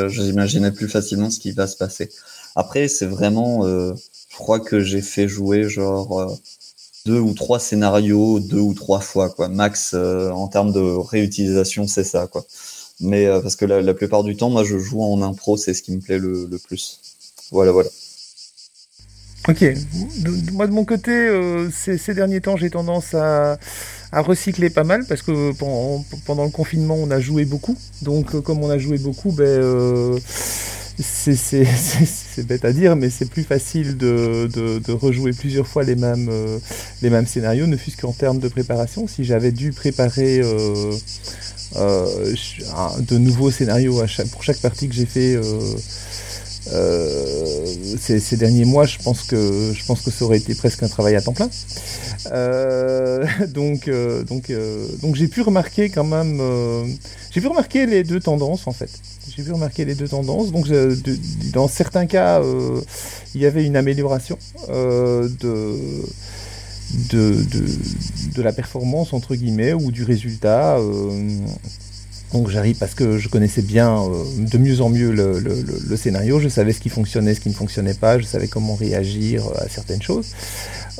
j'imaginais 0.07 0.71
plus 0.71 0.87
facilement 0.87 1.29
ce 1.29 1.39
qui 1.39 1.51
va 1.51 1.67
se 1.67 1.75
passer. 1.75 2.09
Après, 2.57 2.87
c'est 2.89 3.05
vraiment, 3.05 3.65
euh, 3.65 3.93
je 4.29 4.35
crois 4.35 4.59
que 4.59 4.81
j'ai 4.81 5.01
fait 5.01 5.27
jouer 5.27 5.69
genre 5.69 6.19
euh, 6.19 6.27
deux 7.05 7.19
ou 7.19 7.33
trois 7.33 7.59
scénarios 7.59 8.39
deux 8.39 8.59
ou 8.59 8.73
trois 8.73 8.99
fois, 8.99 9.29
quoi. 9.29 9.47
Max 9.47 9.93
en 9.93 10.47
termes 10.49 10.73
de 10.73 10.81
réutilisation, 10.81 11.87
c'est 11.87 12.03
ça, 12.03 12.27
quoi. 12.27 12.45
Mais 12.99 13.27
parce 13.41 13.55
que 13.55 13.65
la, 13.65 13.93
plupart 13.93 14.23
du 14.23 14.35
temps, 14.35 14.49
moi, 14.49 14.63
je 14.63 14.77
joue 14.77 15.03
en 15.03 15.21
impro, 15.21 15.55
c'est 15.55 15.73
ce 15.73 15.83
qui 15.83 15.91
me 15.91 16.01
plaît 16.01 16.19
le, 16.19 16.49
plus. 16.67 16.99
Voilà, 17.51 17.71
voilà. 17.71 17.89
Ok. 19.47 19.63
moi 20.51 20.67
de 20.67 20.73
mon 20.73 20.83
côté, 20.83 21.11
euh, 21.11 21.69
ces, 21.71 22.13
derniers 22.13 22.41
temps, 22.41 22.57
j'ai 22.57 22.69
tendance 22.69 23.13
à, 23.13 23.57
recycler 24.11 24.69
pas 24.69 24.83
mal 24.83 25.05
parce 25.05 25.21
que 25.21 25.53
pendant, 25.53 26.43
le 26.43 26.49
confinement, 26.49 26.95
on 26.95 27.09
a 27.11 27.21
joué 27.21 27.45
beaucoup. 27.45 27.77
Donc, 28.01 28.35
euh, 28.35 28.41
comme 28.41 28.61
on 28.61 28.69
a 28.69 28.77
joué 28.77 28.97
beaucoup, 28.97 29.31
ben, 29.31 29.45
euh, 29.45 30.19
c'est 30.99 32.47
bête 32.47 32.65
à 32.65 32.73
dire, 32.73 32.95
mais 32.95 33.11
c'est 33.11 33.29
plus 33.29 33.43
facile 33.43 33.97
de, 33.97 34.91
rejouer 34.91 35.31
plusieurs 35.31 35.67
fois 35.67 35.83
les 35.83 35.95
mêmes, 35.95 36.31
les 37.01 37.09
mêmes 37.09 37.27
scénarios, 37.27 37.67
ne 37.67 37.77
fût-ce 37.77 37.97
qu'en 37.97 38.13
termes 38.13 38.39
de 38.39 38.47
préparation. 38.47 39.07
Si 39.07 39.23
j'avais 39.23 39.51
dû 39.51 39.71
préparer 39.71 40.41
de 41.75 43.17
nouveaux 43.17 43.51
scénarios 43.51 44.01
pour 44.31 44.43
chaque 44.43 44.59
partie 44.59 44.87
que 44.87 44.95
j'ai 44.95 45.05
fait 45.05 45.39
ces, 47.99 48.37
derniers 48.37 48.65
mois, 48.65 48.87
je 48.87 48.97
pense 48.97 49.21
que 49.21 49.73
ça 50.11 50.25
aurait 50.25 50.37
été 50.37 50.55
presque 50.55 50.81
un 50.81 50.87
travail 50.87 51.15
à 51.15 51.21
temps 51.21 51.33
plein. 51.33 51.49
donc 53.49 53.87
donc 54.27 54.51
donc 55.01 55.15
j'ai 55.15 55.27
pu 55.27 55.41
remarquer 55.41 55.89
quand 55.89 56.05
même, 56.05 56.41
j'ai 57.31 57.39
pu 57.39 57.47
remarquer 57.47 57.85
les 57.85 58.03
deux 58.03 58.19
tendances 58.19 58.65
en 58.65 58.71
fait. 58.71 58.89
J'ai 59.37 59.43
pu 59.43 59.51
remarquer 59.53 59.85
les 59.85 59.95
deux 59.95 60.07
tendances. 60.07 60.51
Donc 60.51 60.67
dans 61.53 61.67
certains 61.67 62.07
cas, 62.07 62.41
il 63.35 63.41
y 63.41 63.45
avait 63.45 63.65
une 63.65 63.77
amélioration 63.77 64.37
de 64.67 65.77
de, 67.09 67.35
de, 68.35 68.41
la 68.41 68.53
performance, 68.53 69.13
entre 69.13 69.35
guillemets, 69.35 69.73
ou 69.73 69.91
du 69.91 70.03
résultat. 70.03 70.77
Euh, 70.77 71.29
donc 72.33 72.49
j'arrive 72.49 72.77
parce 72.77 72.93
que 72.93 73.17
je 73.17 73.29
connaissais 73.29 73.61
bien 73.61 74.03
euh, 74.03 74.23
de 74.39 74.57
mieux 74.57 74.81
en 74.81 74.89
mieux 74.89 75.11
le, 75.11 75.39
le, 75.39 75.97
scénario, 75.97 76.39
je 76.39 76.49
savais 76.49 76.73
ce 76.73 76.81
qui 76.81 76.89
fonctionnait, 76.89 77.33
ce 77.33 77.39
qui 77.39 77.49
ne 77.49 77.53
fonctionnait 77.53 77.93
pas, 77.93 78.19
je 78.19 78.25
savais 78.25 78.47
comment 78.47 78.75
réagir 78.75 79.45
à 79.55 79.69
certaines 79.69 80.01
choses. 80.01 80.27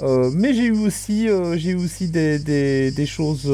Euh, 0.04 0.32
mais 0.34 0.54
j'ai 0.54 0.66
eu 0.66 0.78
aussi, 0.78 1.28
j'ai 1.56 1.72
eu 1.72 1.76
aussi 1.76 2.08
des, 2.08 2.40
des, 2.40 3.06
choses, 3.06 3.52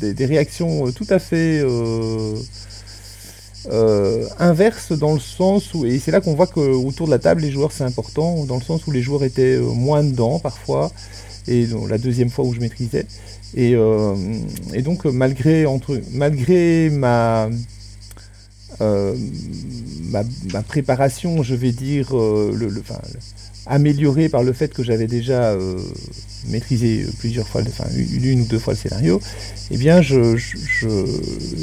des, 0.00 0.26
réactions 0.26 0.92
tout 0.92 1.06
à 1.08 1.18
fait 1.18 1.60
euh, 1.62 2.34
inverse 4.38 4.92
dans 4.92 5.14
le 5.14 5.20
sens 5.20 5.72
où, 5.74 5.86
et 5.86 5.98
c'est 5.98 6.10
là 6.10 6.20
qu'on 6.20 6.34
voit 6.34 6.46
qu'autour 6.46 7.06
de 7.06 7.10
la 7.10 7.18
table, 7.18 7.42
les 7.42 7.50
joueurs 7.50 7.72
c'est 7.72 7.84
important, 7.84 8.44
dans 8.44 8.56
le 8.56 8.62
sens 8.62 8.86
où 8.86 8.90
les 8.90 9.02
joueurs 9.02 9.24
étaient 9.24 9.56
euh, 9.56 9.62
moins 9.62 10.02
dedans 10.02 10.38
parfois, 10.38 10.90
et 11.46 11.66
donc, 11.66 11.88
la 11.88 11.98
deuxième 11.98 12.30
fois 12.30 12.44
où 12.44 12.54
je 12.54 12.60
maîtrisais. 12.60 13.06
Et, 13.54 13.74
euh, 13.74 14.14
et 14.72 14.82
donc 14.82 15.04
malgré, 15.04 15.66
entre, 15.66 16.00
malgré 16.12 16.90
ma, 16.90 17.48
ma, 18.80 20.62
préparation, 20.66 21.42
je 21.42 21.54
vais 21.54 21.72
dire, 21.72 22.08
le, 22.12 22.68
le, 22.68 22.82
améliorée 23.66 24.28
par 24.28 24.42
le 24.42 24.52
fait 24.52 24.72
que 24.72 24.82
j'avais 24.82 25.06
déjà 25.06 25.56
maîtriser 26.48 27.06
plusieurs 27.18 27.48
fois, 27.48 27.62
enfin 27.62 27.84
une 27.96 28.42
ou 28.42 28.44
deux 28.44 28.58
fois 28.58 28.74
le 28.74 28.78
scénario, 28.78 29.20
eh 29.70 29.76
bien 29.76 30.02
je, 30.02 30.36
je, 30.36 30.88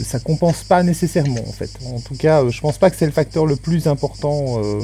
ça 0.04 0.20
compense 0.20 0.64
pas 0.64 0.84
nécessairement 0.84 1.44
en 1.48 1.52
fait. 1.52 1.70
En 1.86 2.00
tout 2.00 2.16
cas, 2.16 2.48
je 2.50 2.60
pense 2.62 2.78
pas 2.78 2.90
que 2.90 2.98
c'est 2.98 3.06
le 3.06 3.12
facteur 3.12 3.46
le 3.46 3.56
plus 3.56 3.88
important 3.88 4.62
euh, 4.64 4.82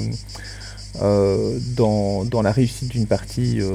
euh, 1.01 1.59
dans, 1.76 2.41
la 2.41 2.51
réussite 2.51 2.89
d'une 2.89 3.07
partie. 3.07 3.61
Euh, 3.61 3.74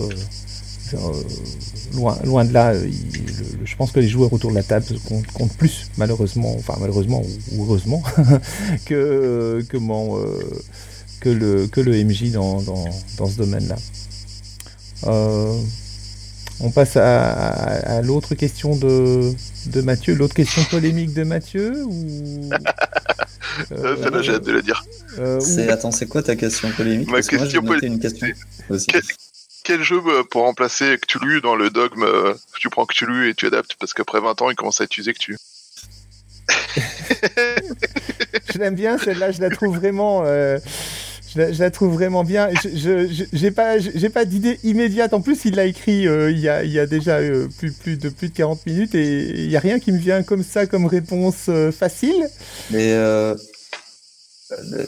loin, 1.95 2.45
de 2.45 2.53
là, 2.53 2.75
je 2.75 3.77
pense 3.77 3.93
que 3.93 4.01
les 4.01 4.09
joueurs 4.09 4.31
autour 4.31 4.51
de 4.51 4.57
la 4.57 4.63
table 4.63 4.85
comptent, 5.33 5.57
plus, 5.57 5.91
malheureusement, 5.97 6.55
enfin 6.59 6.77
malheureusement 6.81 7.23
ou, 7.53 7.65
heureusement, 7.65 8.03
que, 8.85 9.65
que, 9.71 9.77
que, 11.23 11.31
le, 11.31 11.67
que 11.67 11.81
le 11.81 11.93
MJ 12.05 12.33
dans, 12.33 12.61
dans, 12.63 12.85
dans 13.17 13.27
ce 13.27 13.37
domaine-là. 13.37 13.77
On 16.65 16.71
passe 16.71 16.97
à, 16.97 18.01
l'autre 18.03 18.37
question 18.37 18.77
de, 18.77 19.33
de 19.67 19.81
Mathieu, 19.81 20.15
l'autre 20.15 20.35
question 20.35 20.63
polémique 20.71 21.13
de 21.13 21.25
Mathieu 21.25 21.83
ou... 21.85 22.51
Euh, 23.71 23.97
Celle-là, 24.03 24.23
j'ai 24.23 24.33
hâte 24.33 24.45
de 24.45 24.53
la 24.53 24.63
dire. 24.63 24.83
Euh, 25.19 25.39
attends, 25.69 25.91
c'est 25.91 26.07
quoi 26.07 26.23
ta 26.23 26.37
question 26.37 26.71
polémique? 26.71 27.11
Ma 27.11 27.21
question 27.21 27.63
polémique. 27.63 28.07
Quel, 29.63 29.83
jeu 29.83 30.01
euh, 30.07 30.23
pour 30.25 30.45
remplacer 30.45 30.97
Cthulhu 30.97 31.43
dans 31.43 31.55
le 31.55 31.69
dogme 31.69 32.07
Tu 32.59 32.71
prends 32.71 32.87
Cthulhu 32.87 33.29
et 33.29 33.35
tu 33.35 33.45
adaptes? 33.47 33.75
Parce 33.79 33.93
qu'après 33.93 34.21
20 34.21 34.41
ans, 34.41 34.49
il 34.49 34.57
commence 34.57 34.81
à 34.81 34.85
utiliser 34.85 35.13
Cthulhu. 35.13 35.37
je 38.55 38.59
l'aime 38.59 38.75
bien, 38.75 38.97
celle-là, 38.97 39.33
je 39.33 39.43
la 39.43 39.51
trouve 39.51 39.77
vraiment. 39.77 40.25
Je 41.35 41.63
la, 41.63 41.71
trouve 41.71 41.95
vraiment 41.95 42.25
bien. 42.25 42.51
Je 42.63 43.43
n'ai 43.43 43.51
pas, 43.51 43.79
j'ai 43.79 44.09
pas 44.11 44.25
d'idée 44.25 44.59
immédiate. 44.65 45.15
En 45.15 45.21
plus, 45.21 45.45
il 45.45 45.55
l'a 45.55 45.65
écrit 45.65 46.07
euh, 46.07 46.31
il, 46.31 46.39
y 46.39 46.49
a, 46.49 46.65
il 46.65 46.73
y 46.73 46.79
a 46.79 46.87
déjà 46.87 47.19
euh, 47.19 47.49
plus, 47.59 47.73
plus, 47.73 47.97
de 47.97 48.09
plus 48.09 48.29
de 48.29 48.35
40 48.35 48.67
minutes 48.67 48.95
et 48.95 49.43
il 49.43 49.49
n'y 49.49 49.57
a 49.57 49.61
rien 49.61 49.79
qui 49.79 49.93
me 49.93 49.99
vient 49.99 50.23
comme 50.23 50.43
ça 50.43 50.67
comme 50.67 50.87
réponse 50.87 51.47
euh, 51.49 51.73
facile. 51.73 52.29
Mais 52.71 52.95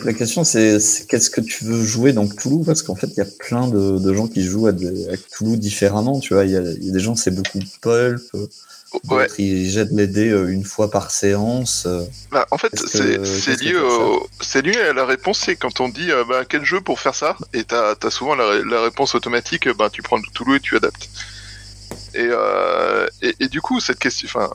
la 0.04 0.12
question, 0.12 0.44
c'est 0.44 0.78
qu'est-ce 1.08 1.30
que 1.30 1.40
tu 1.40 1.64
veux 1.64 1.82
jouer 1.82 2.12
dans 2.12 2.26
Toulouse 2.26 2.66
Parce 2.66 2.82
qu'en 2.82 2.94
fait, 2.94 3.06
il 3.06 3.16
y 3.16 3.22
a 3.22 3.26
plein 3.38 3.68
de, 3.68 4.12
gens 4.12 4.26
qui 4.26 4.42
jouent 4.42 4.66
à, 4.66 4.72
Toulouse 5.32 5.58
différemment. 5.58 6.20
Tu 6.20 6.34
vois, 6.34 6.44
il 6.44 6.50
y, 6.50 6.56
a, 6.56 6.60
il 6.60 6.84
y 6.84 6.90
a 6.90 6.92
des 6.92 7.00
gens, 7.00 7.16
c'est 7.16 7.30
beaucoup 7.30 7.60
pulp. 7.80 8.22
Ouais. 9.08 9.26
Ils 9.38 9.70
jettent 9.70 9.92
les 9.92 10.06
dés 10.06 10.30
euh, 10.30 10.52
une 10.52 10.64
fois 10.64 10.90
par 10.90 11.10
séance. 11.10 11.84
Euh. 11.86 12.04
Bah, 12.30 12.46
en 12.50 12.58
fait, 12.58 12.72
c'est 12.76 13.60
lié, 13.60 13.72
lié 14.62 14.80
à 14.80 14.92
la 14.92 15.04
réponse. 15.04 15.40
C'est 15.40 15.56
quand 15.56 15.80
on 15.80 15.88
dit 15.88 16.10
euh, 16.10 16.24
bah, 16.24 16.44
quel 16.48 16.64
jeu 16.64 16.80
pour 16.80 17.00
faire 17.00 17.14
ça, 17.14 17.36
et 17.52 17.64
t'as 17.64 17.94
as 18.00 18.10
souvent 18.10 18.34
la, 18.34 18.82
réponse 18.82 19.14
automatique. 19.14 19.68
Bah, 19.70 19.90
tu 19.90 20.02
prends 20.02 20.16
le 20.16 20.22
Toulouse 20.32 20.56
et 20.56 20.60
tu 20.60 20.76
adaptes. 20.76 21.08
Et, 22.14 22.30
et, 23.40 23.48
du 23.48 23.60
coup, 23.60 23.80
cette 23.80 23.98
question. 23.98 24.28
Enfin, 24.28 24.50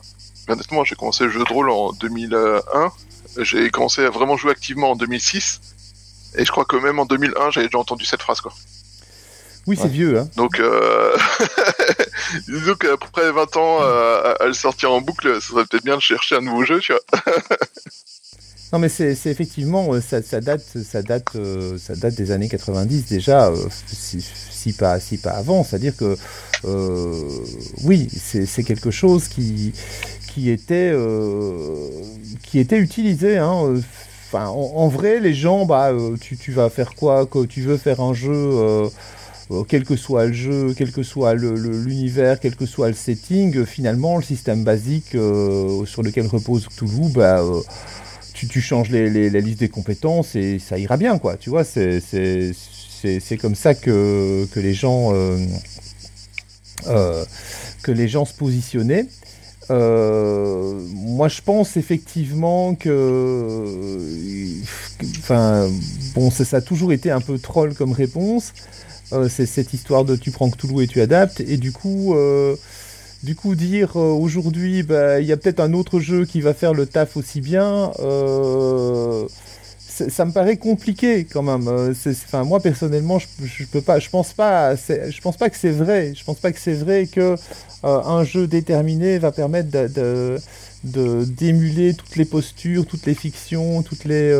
honnêtement, 0.48 0.84
j'ai 0.84 0.94
commencé 0.94 1.24
le 1.24 1.30
jeu 1.30 1.44
de 1.44 1.52
rôle 1.52 1.70
en 1.70 1.92
2001. 1.92 2.92
J'ai 3.38 3.70
commencé 3.70 4.04
à 4.04 4.10
vraiment 4.10 4.36
jouer 4.36 4.50
activement 4.50 4.92
en 4.92 4.96
2006. 4.96 5.60
Et 6.36 6.44
je 6.44 6.50
crois 6.50 6.64
que 6.64 6.76
même 6.76 6.98
en 6.98 7.06
2001, 7.06 7.50
j'avais 7.50 7.66
déjà 7.66 7.78
entendu 7.78 8.04
cette 8.04 8.22
phrase, 8.22 8.40
quoi. 8.40 8.52
Oui, 9.66 9.78
c'est 9.80 9.88
vieux. 9.88 10.18
Hein. 10.18 10.28
Donc, 10.36 10.58
euh... 10.58 11.16
disons 12.48 12.74
qu'après 12.74 13.30
20 13.32 13.56
ans 13.56 13.78
euh, 13.82 14.34
à, 14.38 14.46
le 14.46 14.52
sortir 14.52 14.92
en 14.92 15.00
boucle, 15.00 15.40
ça 15.40 15.48
serait 15.48 15.64
peut-être 15.64 15.84
bien 15.84 15.96
de 15.96 16.02
chercher 16.02 16.36
un 16.36 16.40
nouveau 16.40 16.64
jeu, 16.64 16.80
tu 16.80 16.92
vois. 16.92 17.22
non, 18.72 18.78
mais 18.78 18.88
c'est 18.88 19.14
effectivement, 19.26 19.92
euh, 19.92 20.00
ça, 20.00 20.20
date, 20.40 20.62
ça, 20.62 21.02
date, 21.02 21.36
euh, 21.36 21.78
ça 21.78 21.94
date 21.94 22.14
des 22.14 22.30
années 22.30 22.48
90 22.48 23.06
déjà, 23.06 23.52
si, 23.86 24.72
pas, 24.72 25.00
si 25.00 25.18
pas 25.18 25.30
avant. 25.30 25.64
C'est-à-dire 25.64 25.96
que, 25.96 26.16
oui, 27.84 28.08
c'est 28.10 28.64
quelque 28.64 28.90
chose 28.90 29.28
qui, 29.28 29.72
qui, 30.32 30.50
était, 30.50 30.94
qui 32.42 32.58
était 32.58 32.78
utilisé. 32.78 33.38
Hein, 33.38 33.80
en, 34.32 34.88
vrai, 34.88 35.18
les 35.20 35.34
gens, 35.34 35.66
bah, 35.66 35.92
tu, 36.20 36.36
tu, 36.36 36.52
vas 36.52 36.70
faire 36.70 36.94
quoi 36.94 37.26
que 37.26 37.44
Tu 37.46 37.62
veux 37.62 37.76
faire 37.76 38.00
un 38.00 38.14
jeu 38.14 38.90
euh, 39.50 39.64
quel 39.66 39.84
que 39.84 39.96
soit 39.96 40.26
le 40.26 40.32
jeu, 40.32 40.74
quel 40.76 40.92
que 40.92 41.02
soit 41.02 41.34
l'univers, 41.34 42.38
quel 42.38 42.54
que 42.54 42.66
soit 42.66 42.88
le 42.88 42.94
setting, 42.94 43.56
euh, 43.56 43.64
finalement, 43.64 44.16
le 44.16 44.22
système 44.22 44.62
basique 44.62 45.14
euh, 45.16 45.84
sur 45.86 46.02
lequel 46.02 46.26
repose 46.26 46.68
Cthulhu, 46.68 47.10
bah, 47.12 47.42
tu, 48.32 48.60
changes 48.60 48.90
les, 48.90 49.10
les, 49.10 49.40
listes 49.40 49.60
des 49.60 49.68
compétences 49.68 50.36
et 50.36 50.58
ça 50.60 50.78
ira 50.78 50.96
bien, 50.96 51.18
quoi. 51.18 51.36
Tu 51.36 51.50
vois, 51.50 51.64
c'est 51.64 52.52
comme 53.40 53.56
ça 53.56 53.74
que, 53.74 54.46
que 54.52 54.60
les 54.60 54.72
gens 54.72 55.12
que 57.82 57.92
les 57.92 58.08
gens 58.08 58.24
se 58.24 58.34
positionnaient. 58.34 59.06
moi, 59.68 61.28
je 61.28 61.42
pense 61.42 61.76
effectivement 61.76 62.76
que, 62.76 63.66
enfin, 65.18 65.68
bon, 66.14 66.30
ça, 66.30 66.56
a 66.56 66.60
toujours 66.60 66.92
été 66.92 67.10
un 67.10 67.20
peu 67.20 67.36
troll 67.38 67.74
comme 67.74 67.92
réponse. 67.92 68.52
Euh, 69.12 69.28
c'est 69.28 69.46
cette 69.46 69.72
histoire 69.74 70.04
de 70.04 70.16
tu 70.16 70.30
prends 70.30 70.50
Cthulhu 70.50 70.84
et 70.84 70.86
tu 70.86 71.00
adaptes. 71.00 71.40
Et 71.40 71.56
du 71.56 71.72
coup, 71.72 72.14
euh, 72.14 72.56
du 73.22 73.34
coup 73.34 73.54
dire 73.54 73.96
euh, 73.96 74.12
aujourd'hui, 74.12 74.82
bah, 74.82 75.20
il 75.20 75.26
y 75.26 75.32
a 75.32 75.36
peut-être 75.36 75.60
un 75.60 75.72
autre 75.72 76.00
jeu 76.00 76.24
qui 76.24 76.40
va 76.40 76.54
faire 76.54 76.74
le 76.74 76.86
taf 76.86 77.16
aussi 77.16 77.40
bien. 77.40 77.92
ça 80.08 80.24
me 80.24 80.32
paraît 80.32 80.56
compliqué 80.56 81.24
quand 81.30 81.42
même. 81.42 81.94
Moi 82.44 82.60
personnellement, 82.60 83.18
je, 83.18 83.26
je, 83.44 83.64
peux 83.66 83.82
pas, 83.82 83.98
je 83.98 84.08
pense 84.08 84.32
pas, 84.32 84.74
pense 85.22 85.36
pas 85.36 85.50
que 85.50 85.56
c'est 85.56 85.70
vrai. 85.70 86.12
Je 86.14 86.24
pense 86.24 86.38
pas 86.38 86.52
que 86.52 86.60
c'est 86.60 86.74
vrai 86.74 87.06
que 87.06 87.36
un 87.82 88.24
jeu 88.24 88.46
déterminé 88.46 89.18
va 89.18 89.32
permettre 89.32 89.70
de, 89.70 90.38
d'émuler 90.84 91.94
toutes 91.94 92.16
les 92.16 92.24
postures, 92.24 92.86
toutes 92.86 93.06
les 93.06 93.14
fictions, 93.14 93.82
toutes 93.82 94.04
les 94.04 94.32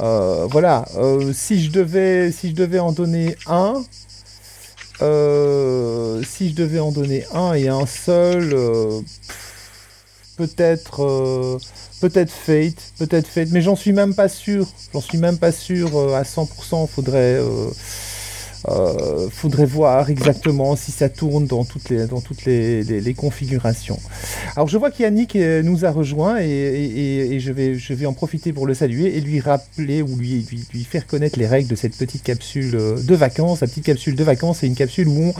euh, 0.00 0.46
voilà, 0.50 0.84
euh, 0.96 1.32
si 1.32 1.62
je 1.62 1.70
devais 1.70 2.32
si 2.32 2.50
je 2.50 2.54
devais 2.54 2.80
en 2.80 2.92
donner 2.92 3.36
un, 3.46 3.82
euh, 5.02 6.22
si 6.24 6.50
je 6.50 6.54
devais 6.54 6.80
en 6.80 6.90
donner 6.90 7.24
un 7.32 7.54
et 7.54 7.68
un 7.68 7.86
seul, 7.86 8.56
peut-être 10.36 11.58
peut-être 12.00 12.32
Fate, 12.32 12.92
peut-être 12.98 13.28
Fate, 13.28 13.48
mais 13.52 13.62
j'en 13.62 13.76
suis 13.76 13.92
même 13.92 14.14
pas 14.14 14.28
sûr, 14.28 14.66
j'en 14.92 15.00
suis 15.00 15.18
même 15.18 15.38
pas 15.38 15.52
sûr 15.52 16.14
à 16.14 16.24
100%. 16.24 16.88
Faudrait 16.88 17.40
euh, 18.68 19.28
faudrait 19.30 19.66
voir 19.66 20.08
exactement 20.08 20.74
si 20.74 20.90
ça 20.90 21.10
tourne 21.10 21.46
dans 21.46 21.64
toutes 21.64 21.90
les, 21.90 22.06
dans 22.06 22.22
toutes 22.22 22.46
les, 22.46 23.14
configurations. 23.14 23.98
Alors 24.56 24.68
je 24.68 24.78
vois 24.78 24.90
qu'Yannick 24.90 25.36
euh, 25.36 25.62
nous 25.62 25.84
a 25.84 25.90
rejoint 25.90 26.38
et, 26.40 27.38
je, 27.40 27.52
vais, 27.52 27.74
je 27.74 27.92
vais 27.92 28.06
en 28.06 28.14
profiter 28.14 28.52
pour 28.52 28.66
le 28.66 28.72
saluer 28.72 29.16
et 29.16 29.20
lui 29.20 29.40
rappeler 29.40 30.00
ou 30.02 30.16
lui, 30.16 30.46
lui, 30.72 30.84
faire 30.84 31.06
connaître 31.06 31.38
les 31.38 31.46
règles 31.46 31.68
de 31.68 31.76
cette 31.76 31.96
petite 31.96 32.22
capsule 32.22 32.74
euh, 32.74 32.96
de 33.02 33.14
vacances. 33.14 33.60
La 33.60 33.66
petite 33.66 33.84
capsule 33.84 34.16
de 34.16 34.24
vacances, 34.24 34.58
c'est 34.60 34.66
une 34.66 34.74
capsule 34.74 35.08
où 35.08 35.20
on 35.20 35.34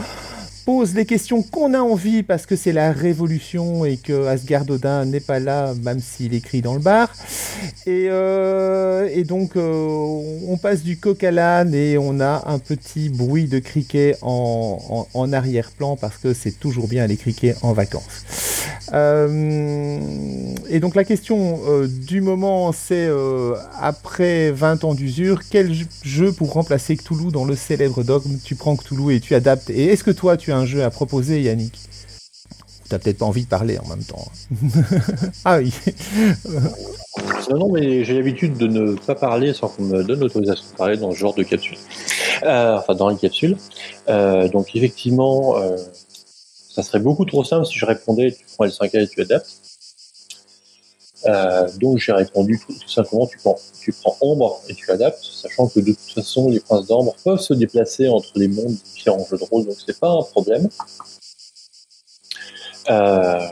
pose 0.65 0.95
les 0.95 1.05
questions 1.05 1.43
qu'on 1.43 1.73
a 1.73 1.79
envie 1.79 2.23
parce 2.23 2.45
que 2.45 2.55
c'est 2.55 2.73
la 2.73 2.91
révolution 2.91 3.85
et 3.85 3.97
que 3.97 4.25
Asgard 4.25 4.69
Odin 4.69 5.05
n'est 5.05 5.19
pas 5.19 5.39
là, 5.39 5.73
même 5.83 5.99
s'il 5.99 6.33
écrit 6.33 6.61
dans 6.61 6.73
le 6.73 6.79
bar. 6.79 7.13
Et, 7.85 8.07
euh, 8.09 9.07
et 9.13 9.23
donc, 9.23 9.55
euh, 9.55 10.39
on 10.47 10.57
passe 10.57 10.81
du 10.81 10.97
coq 10.97 11.23
à 11.23 11.31
l'âne 11.31 11.73
et 11.75 11.97
on 11.97 12.19
a 12.19 12.43
un 12.47 12.57
petit 12.57 13.09
bruit 13.09 13.45
de 13.45 13.59
criquet 13.59 14.17
en, 14.21 15.05
arrière-plan 15.31 15.95
parce 15.95 16.17
que 16.17 16.33
c'est 16.33 16.59
toujours 16.59 16.87
bien 16.87 17.07
les 17.07 17.17
criquets 17.17 17.55
en 17.61 17.73
vacances. 17.73 18.23
Euh, 18.93 19.99
et 20.69 20.79
donc, 20.79 20.95
la 20.95 21.03
question 21.03 21.59
du 21.87 22.21
moment, 22.21 22.71
c'est 22.71 23.09
après 23.79 24.51
20 24.51 24.83
ans 24.83 24.93
d'usure, 24.93 25.41
quel 25.49 25.71
jeu 26.03 26.31
pour 26.31 26.53
remplacer 26.53 26.95
Cthulhu 26.95 27.31
dans 27.31 27.45
le 27.45 27.55
célèbre 27.55 28.03
dogme 28.03 28.37
Tu 28.43 28.55
prends 28.55 28.75
Cthulhu 28.75 29.15
et 29.15 29.19
tu 29.19 29.35
adaptes? 29.35 29.69
Et 29.69 29.85
est-ce 29.85 30.03
que 30.03 30.11
toi, 30.11 30.37
tu 30.37 30.51
as 30.51 30.57
un 30.57 30.65
jeu 30.65 30.83
à 30.83 30.89
proposer, 30.89 31.41
Yannick? 31.41 31.79
T'as 32.87 32.99
peut-être 32.99 33.17
pas 33.17 33.25
envie 33.25 33.43
de 33.43 33.47
parler 33.49 33.79
en 33.79 33.87
même 33.87 34.03
temps. 34.03 34.27
ah 35.45 35.57
oui. 35.57 35.73
non, 37.49 37.57
non, 37.57 37.71
mais 37.71 38.03
j'ai 38.03 38.13
l'habitude 38.13 38.57
de 38.57 38.67
ne 38.67 38.93
pas 38.93 39.15
parler 39.15 39.53
sans 39.53 39.69
qu'on 39.69 39.83
me 39.83 40.03
donne 40.03 40.19
l'autorisation 40.19 40.65
de 40.71 40.77
parler 40.77 40.97
dans 40.97 41.11
ce 41.11 41.17
genre 41.17 41.33
de 41.33 41.41
capsule. 41.41 41.77
Euh, 42.43 42.77
enfin, 42.77 42.93
dans 42.93 43.09
les 43.09 43.15
capsules. 43.15 43.57
Euh, 44.07 44.47
donc, 44.49 44.75
effectivement, 44.75 45.57
euh, 45.57 45.77
ça 46.75 46.83
serait 46.83 46.99
beaucoup 46.99 47.23
trop 47.23 47.45
simple 47.45 47.65
si 47.65 47.75
je 47.79 47.85
répondais 47.85 48.33
tu 48.33 48.45
prends 48.53 48.65
L5A 48.65 49.03
et 49.03 49.07
tu 49.07 49.21
adaptes. 49.21 49.49
donc, 51.79 51.99
j'ai 51.99 52.11
répondu 52.11 52.59
tout, 52.59 52.75
simplement 52.87 53.25
tu 53.27 53.37
prends, 53.37 53.57
tu 53.79 53.93
prends 53.93 54.17
Ombre 54.19 54.61
et 54.67 54.75
tu 54.75 54.91
adaptes, 54.91 55.23
sachant 55.23 55.67
que 55.67 55.79
de 55.79 55.93
toute 55.93 56.13
façon, 56.13 56.49
les 56.49 56.59
princes 56.59 56.87
d'Ombre 56.87 57.15
peuvent 57.23 57.39
se 57.39 57.53
déplacer 57.53 58.09
entre 58.09 58.31
les 58.35 58.49
mondes 58.49 58.73
des 58.73 58.89
différents 58.93 59.25
jeux 59.25 59.37
de 59.37 59.43
rôle, 59.43 59.65
donc 59.65 59.77
c'est 59.85 59.97
pas 59.97 60.09
un 60.09 60.23
problème. 60.23 60.67
Euh, 62.89 63.47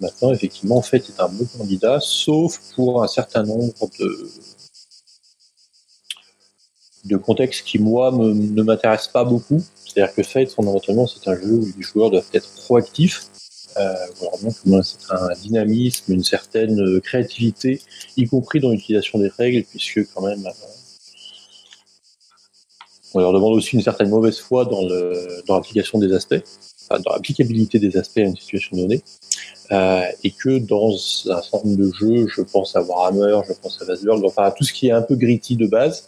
maintenant, 0.00 0.32
effectivement, 0.32 0.76
en 0.76 0.82
fait, 0.82 1.08
est 1.08 1.20
un 1.20 1.28
bon 1.28 1.46
candidat, 1.58 1.98
sauf 2.00 2.60
pour 2.76 3.02
un 3.02 3.08
certain 3.08 3.42
nombre 3.42 3.90
de, 3.98 4.30
de 7.06 7.16
contextes 7.16 7.66
qui, 7.66 7.80
moi, 7.80 8.12
ne 8.12 8.62
m'intéressent 8.62 9.12
pas 9.12 9.24
beaucoup. 9.24 9.62
C'est-à-dire 9.92 10.14
que 10.14 10.22
Fate, 10.22 10.50
fondamentalement, 10.50 11.06
c'est 11.06 11.28
un 11.28 11.36
jeu 11.36 11.52
où 11.52 11.68
les 11.76 11.82
joueurs 11.82 12.10
doivent 12.10 12.30
être 12.32 12.48
proactifs. 12.64 13.26
Euh, 13.76 13.94
donc, 14.66 14.84
c'est 14.84 15.10
un 15.10 15.32
dynamisme, 15.40 16.12
une 16.12 16.24
certaine 16.24 17.00
créativité, 17.00 17.80
y 18.16 18.26
compris 18.26 18.60
dans 18.60 18.70
l'utilisation 18.70 19.18
des 19.18 19.28
règles, 19.28 19.64
puisque 19.64 20.12
quand 20.12 20.22
même, 20.22 20.46
euh, 20.46 20.50
on 23.14 23.20
leur 23.20 23.32
demande 23.32 23.54
aussi 23.54 23.76
une 23.76 23.82
certaine 23.82 24.08
mauvaise 24.08 24.38
foi 24.38 24.64
dans 24.64 24.82
l'application 25.48 25.98
des 25.98 26.12
aspects 26.14 26.42
dans 26.98 27.12
l'applicabilité 27.12 27.78
des 27.78 27.96
aspects 27.96 28.18
à 28.18 28.22
une 28.22 28.36
situation 28.36 28.76
donnée, 28.76 29.02
euh, 29.72 30.04
et 30.22 30.32
que 30.32 30.58
dans 30.58 30.94
un 31.30 31.40
nombre 31.54 31.76
de 31.76 31.90
jeux, 31.92 32.26
je 32.28 32.42
pense 32.42 32.76
à 32.76 32.82
Warhammer, 32.82 33.40
je 33.48 33.54
pense 33.54 33.80
à 33.80 33.86
Vasberg, 33.86 34.22
enfin 34.24 34.42
à 34.42 34.50
tout 34.50 34.64
ce 34.64 34.72
qui 34.72 34.88
est 34.88 34.92
un 34.92 35.00
peu 35.00 35.14
gritty 35.14 35.56
de 35.56 35.66
base, 35.66 36.04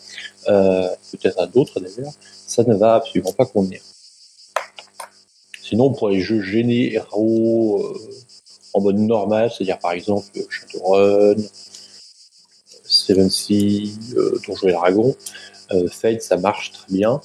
euh, 0.49 0.87
peut-être 1.13 1.41
à 1.41 1.47
d'autres 1.47 1.81
d'ailleurs, 1.81 2.13
ça 2.47 2.63
ne 2.65 2.75
va 2.75 2.97
absolument 2.97 3.33
pas 3.33 3.47
convenir. 3.47 3.81
Sinon, 5.63 5.95
pour 5.95 6.11
les 6.11 6.21
jeux 6.21 6.43
généraux 6.43 7.83
euh, 7.83 7.99
en 8.75 8.83
mode 8.83 8.99
normal, 8.99 9.51
c'est-à-dire 9.51 9.79
par 9.79 9.93
exemple 9.93 10.27
Shadowrun, 10.51 11.37
Seven 12.85 13.31
Sea, 13.31 13.95
Donjons 14.47 14.69
et 14.69 14.73
Dragons, 14.73 15.17
Fate, 15.91 16.21
ça 16.21 16.37
marche 16.37 16.73
très 16.73 16.93
bien. 16.93 17.21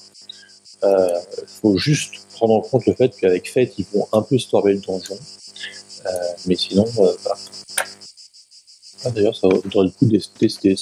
Il 0.84 1.20
faut 1.48 1.78
juste 1.78 2.14
prendre 2.32 2.54
en 2.54 2.62
compte 2.62 2.86
le 2.86 2.94
fait 2.94 3.14
qu'avec 3.20 3.52
Fate, 3.52 3.78
ils 3.78 3.86
vont 3.94 4.08
un 4.14 4.22
peu 4.22 4.38
stormer 4.38 4.74
le 4.74 4.80
donjon. 4.80 5.18
Euh, 6.06 6.10
mais 6.46 6.56
sinon, 6.56 6.86
euh, 6.86 7.12
voilà. 7.22 7.38
Ah, 9.06 9.12
D'ailleurs, 9.12 9.36
ça 9.36 9.48
vaudrait 9.48 9.86
le 9.86 9.90
coup 9.92 10.06
de 10.06 10.20
tester 10.40 10.76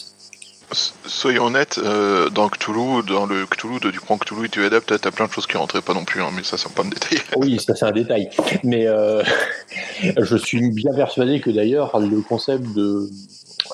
Soyons 1.05 1.45
honnêtes, 1.45 1.78
euh, 1.78 2.30
dans 2.30 2.49
Cthulhu, 2.49 3.01
dans 3.07 3.26
le 3.26 3.45
Cthulhu 3.45 3.80
de 3.80 3.89
du 3.89 4.01
prends 4.01 4.18
Cthulhu 4.18 4.47
et 4.47 4.49
tu 4.49 4.65
adaptes, 4.65 4.99
t'as 4.99 5.11
plein 5.11 5.28
de 5.28 5.32
choses 5.32 5.47
qui 5.47 5.55
rentraient 5.55 5.82
pas 5.82 5.93
non 5.93 6.03
plus, 6.03 6.22
hein, 6.22 6.30
mais 6.36 6.43
ça 6.43 6.57
c'est 6.57 6.70
pas 6.74 6.84
un 6.84 6.89
détail. 6.89 7.20
Oui, 7.38 7.57
ça 7.57 7.74
c'est 7.74 7.86
un 7.86 7.93
détail. 7.93 8.30
Mais 8.65 8.86
euh, 8.86 9.24
je 10.18 10.36
suis 10.36 10.70
bien 10.72 10.93
persuadé 10.93 11.39
que 11.39 11.49
d'ailleurs 11.51 11.97
le 11.99 12.20
concept 12.20 12.65
de 12.74 13.09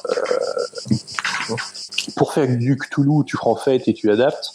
euh, 0.05 1.55
pour 2.15 2.33
faire 2.33 2.47
du 2.47 2.77
Cthulhu, 2.77 3.25
tu 3.25 3.37
prends 3.37 3.55
Fate 3.55 3.87
et 3.87 3.93
tu 3.95 4.11
adaptes, 4.11 4.51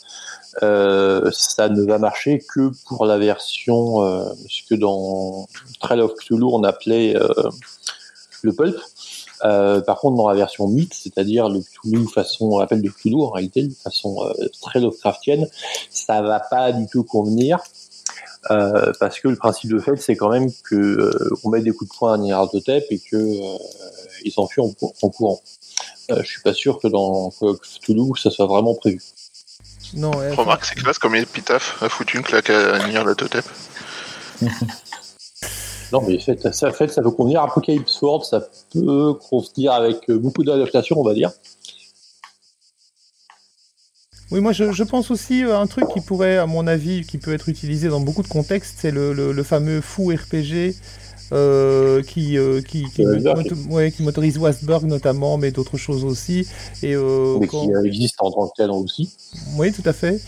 euh, 0.63 1.31
ça 1.33 1.69
ne 1.69 1.83
va 1.83 1.99
marcher 1.99 2.43
que 2.55 2.71
pour 2.87 3.07
la 3.07 3.19
version, 3.19 4.03
euh, 4.03 4.25
ce 4.49 4.63
que 4.69 4.75
dans 4.75 5.47
Trail 5.81 6.01
of 6.01 6.15
Cthulhu 6.15 6.45
on 6.45 6.63
appelait 6.65 7.17
euh, 7.17 7.51
le 8.43 8.53
pulp. 8.53 8.77
Par 9.41 10.01
contre, 10.01 10.17
dans 10.17 10.29
la 10.29 10.35
version 10.35 10.67
mythe, 10.67 10.95
c'est-à-dire 10.95 11.49
le 11.49 11.61
Cthulhu 11.61 12.09
façon 12.09 12.59
appel 12.59 12.83
de 12.83 12.89
Cthulhu 12.89 13.23
en 13.23 13.31
réalité, 13.31 13.63
de 13.63 13.75
façon 13.75 14.19
très 14.61 14.81
Lovecraftienne, 14.81 15.47
ça 15.91 16.23
va 16.23 16.41
pas 16.41 16.73
du 16.73 16.89
tout 16.89 17.05
convenir. 17.05 17.61
Parce 18.49 19.21
que 19.21 19.29
le 19.29 19.37
principe 19.37 19.71
de 19.71 19.79
fait, 19.79 19.97
c'est 19.97 20.17
quand 20.17 20.31
même 20.31 20.51
que 20.65 21.13
on 21.45 21.51
met 21.51 21.61
des 21.61 21.71
coups 21.71 21.91
de 21.91 21.97
poing 21.97 22.31
à 22.31 22.49
tête 22.65 22.87
et 22.91 22.99
que 22.99 23.41
ils 24.25 24.33
s'enfuient 24.33 24.63
en, 24.63 24.75
en, 25.03 25.09
courant. 25.11 25.41
je 26.09 26.23
suis 26.23 26.43
pas 26.43 26.55
sûr 26.55 26.81
que 26.81 26.89
dans 26.89 27.31
Cthulhu 27.31 28.19
ça 28.21 28.31
soit 28.31 28.47
vraiment 28.47 28.75
prévu. 28.75 29.01
Non, 29.95 30.11
Remarque, 30.11 30.65
c'est 30.65 30.75
classe 30.75 30.99
comme 30.99 31.15
épitaphe 31.15 31.83
a 31.83 31.89
foutu 31.89 32.19
une 32.19 32.23
claque 32.23 32.51
à 32.51 32.87
Nier 32.87 33.03
la 33.05 33.15
Totep. 33.15 33.45
non, 35.93 36.03
mais 36.07 36.19
fait, 36.19 36.53
ça, 36.53 36.73
fait, 36.73 36.89
ça 36.89 37.03
peut 37.03 37.11
convenir. 37.11 37.43
Apocalypse 37.43 37.93
Sword, 37.93 38.25
ça 38.25 38.41
peut 38.73 39.15
convenir 39.15 39.73
avec 39.73 40.11
beaucoup 40.11 40.45
d'adaptations, 40.45 40.99
on 40.99 41.05
va 41.05 41.15
dire. 41.15 41.31
Oui, 44.31 44.41
moi 44.41 44.53
je, 44.53 44.73
je, 44.73 44.85
pense 44.85 45.11
aussi 45.11 45.43
à 45.45 45.59
un 45.59 45.67
truc 45.67 45.87
qui 45.89 46.03
pourrait, 46.03 46.37
à 46.37 46.45
mon 46.45 46.67
avis, 46.67 47.03
qui 47.07 47.17
peut 47.17 47.33
être 47.33 47.49
utilisé 47.49 47.89
dans 47.89 48.01
beaucoup 48.01 48.23
de 48.23 48.29
contextes, 48.29 48.77
c'est 48.79 48.91
le, 48.91 49.15
le, 49.15 49.33
le, 49.33 49.43
fameux 49.43 49.81
fou 49.81 50.13
RPG 50.15 50.75
euh, 51.33 52.03
qui, 52.03 52.39
euh, 52.39 52.63
qui, 52.63 52.85
qui, 52.95 53.05
ouais, 53.71 53.91
qui, 53.91 54.03
motorise 54.03 54.39
Westberg 54.39 54.85
notamment, 54.85 55.37
mais 55.37 55.51
d'autres 55.51 55.77
choses 55.77 56.05
aussi. 56.05 56.47
Et, 56.83 56.95
euh, 56.95 57.39
mais 57.39 57.49
qui 57.49 57.69
existe 57.85 58.17
en 58.21 58.31
tant 58.31 58.49
que 58.49 58.53
tel 58.57 58.71
aussi. 58.71 59.15
Oui, 59.57 59.73
tout 59.73 59.83
à 59.85 59.93
fait. 59.93 60.21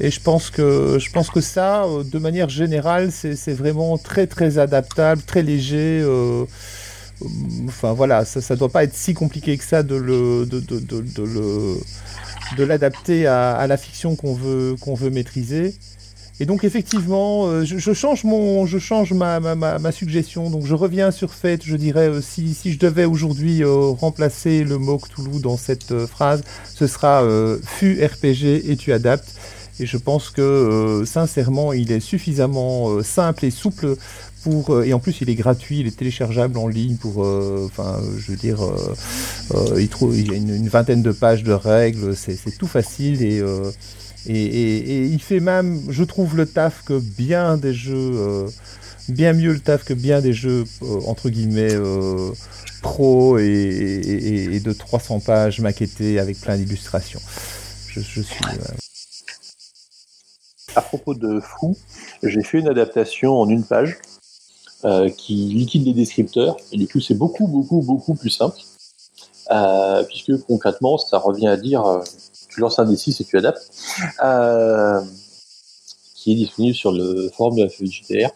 Et 0.00 0.10
je 0.10 0.20
pense 0.20 0.50
que, 0.50 0.98
je 0.98 1.10
pense 1.10 1.30
que 1.30 1.40
ça, 1.40 1.84
euh, 1.84 2.02
de 2.02 2.18
manière 2.18 2.48
générale, 2.48 3.10
c'est 3.12 3.52
vraiment 3.52 3.98
très 3.98 4.26
très 4.26 4.58
adaptable, 4.58 5.22
très 5.22 5.42
léger. 5.42 6.00
Euh, 6.02 6.44
enfin 7.66 7.92
voilà, 7.92 8.24
ça 8.24 8.54
ne 8.54 8.58
doit 8.58 8.68
pas 8.68 8.84
être 8.84 8.94
si 8.94 9.14
compliqué 9.14 9.56
que 9.56 9.64
ça 9.64 9.82
de 9.82 9.94
le, 9.94 10.46
de, 10.46 10.60
de, 10.60 11.76
de 12.56 12.64
l'adapter 12.64 13.26
à, 13.26 13.52
à, 13.54 13.66
la 13.66 13.76
fiction 13.76 14.16
qu'on 14.16 14.34
veut, 14.34 14.76
qu'on 14.80 14.94
veut 14.94 15.10
maîtriser. 15.10 15.74
Et 16.42 16.44
donc 16.44 16.64
effectivement, 16.64 17.46
euh, 17.46 17.64
je, 17.64 17.92
change 17.92 18.24
mon, 18.24 18.66
je 18.66 18.78
change 18.78 19.12
ma, 19.12 19.38
ma, 19.38 19.54
ma, 19.54 19.92
suggestion. 19.92 20.50
Donc 20.50 20.66
je 20.66 20.74
reviens 20.74 21.12
sur 21.12 21.34
fait. 21.34 21.62
Je 21.64 21.76
dirais 21.76 22.08
euh, 22.08 22.20
si, 22.20 22.52
si 22.52 22.72
je 22.72 22.80
devais 22.80 23.04
aujourd'hui 23.04 23.62
euh, 23.62 23.90
remplacer 23.90 24.64
le 24.64 24.76
mot 24.76 24.98
Cthulhu 24.98 25.38
dans 25.40 25.56
cette 25.56 26.04
phrase, 26.06 26.42
ce 26.74 26.88
sera 26.88 27.22
euh, 27.22 27.58
fut 27.62 28.04
RPG 28.04 28.68
et 28.68 28.76
tu 28.76 28.92
adaptes. 28.92 29.36
Et 29.78 29.86
je 29.86 29.96
pense 29.96 30.30
que 30.30 31.04
sincèrement, 31.06 31.72
il 31.72 31.92
est 31.92 32.00
suffisamment 32.00 33.02
simple 33.04 33.44
et 33.44 33.50
souple 33.52 33.94
pour 34.42 34.82
et 34.82 34.92
en 34.92 34.98
plus 34.98 35.20
il 35.20 35.30
est 35.30 35.34
gratuit, 35.36 35.78
il 35.78 35.86
est 35.86 35.96
téléchargeable 35.96 36.58
en 36.58 36.66
ligne 36.66 36.96
pour, 36.96 37.18
enfin, 37.64 37.98
je 38.18 38.32
veux 38.32 38.36
dire, 38.36 38.58
il 39.54 40.26
y 40.26 40.30
a 40.30 40.36
une, 40.36 40.54
une, 40.54 40.68
vingtaine 40.68 41.02
de 41.02 41.10
pages 41.10 41.42
de 41.42 41.52
règles, 41.52 42.14
c'est 42.14 42.58
tout 42.58 42.66
facile 42.66 43.22
et 43.22 43.42
et, 44.26 45.04
il 45.04 45.20
fait 45.20 45.40
même, 45.40 45.80
je 45.90 46.04
trouve, 46.04 46.36
le 46.36 46.46
taf 46.46 46.84
que 46.84 46.98
bien 46.98 47.56
des 47.56 47.74
jeux, 47.74 48.12
euh, 48.14 48.48
bien 49.08 49.32
mieux 49.32 49.52
le 49.52 49.60
taf 49.60 49.84
que 49.84 49.94
bien 49.94 50.20
des 50.20 50.32
jeux, 50.32 50.64
euh, 50.82 51.00
entre 51.06 51.28
guillemets, 51.28 51.74
euh, 51.74 52.30
pro 52.82 53.38
et, 53.38 53.44
et, 53.44 54.60
de 54.60 54.72
300 54.72 55.20
pages 55.20 55.60
maquettées 55.60 56.18
avec 56.18 56.40
plein 56.40 56.56
d'illustrations. 56.56 57.20
Je, 57.88 58.00
suis. 58.00 58.44
Euh... 58.44 58.74
À 60.74 60.82
propos 60.82 61.14
de 61.14 61.40
Fou, 61.40 61.76
j'ai 62.22 62.42
fait 62.42 62.58
une 62.58 62.68
adaptation 62.68 63.40
en 63.40 63.48
une 63.48 63.64
page 63.64 63.98
qui 65.16 65.34
liquide 65.34 65.86
les 65.86 65.92
descripteurs, 65.92 66.56
et 66.72 66.76
du 66.76 66.88
coup, 66.88 66.98
c'est 66.98 67.14
beaucoup, 67.14 67.46
beaucoup, 67.46 67.82
beaucoup 67.82 68.14
plus 68.14 68.30
simple. 68.30 68.58
Puisque 70.08 70.42
concrètement, 70.44 70.98
ça 70.98 71.18
revient 71.18 71.46
à 71.48 71.56
dire 71.56 72.02
tu 72.52 72.60
lances 72.60 72.78
un 72.78 72.84
D6 72.84 73.20
et 73.20 73.24
tu 73.24 73.38
adaptes, 73.38 73.70
euh, 74.22 75.00
qui 76.14 76.32
est 76.32 76.36
disponible 76.36 76.74
sur 76.74 76.92
le 76.92 77.30
forum 77.34 77.56
de 77.56 77.62
la 77.62 77.68
FEJTR, 77.68 78.30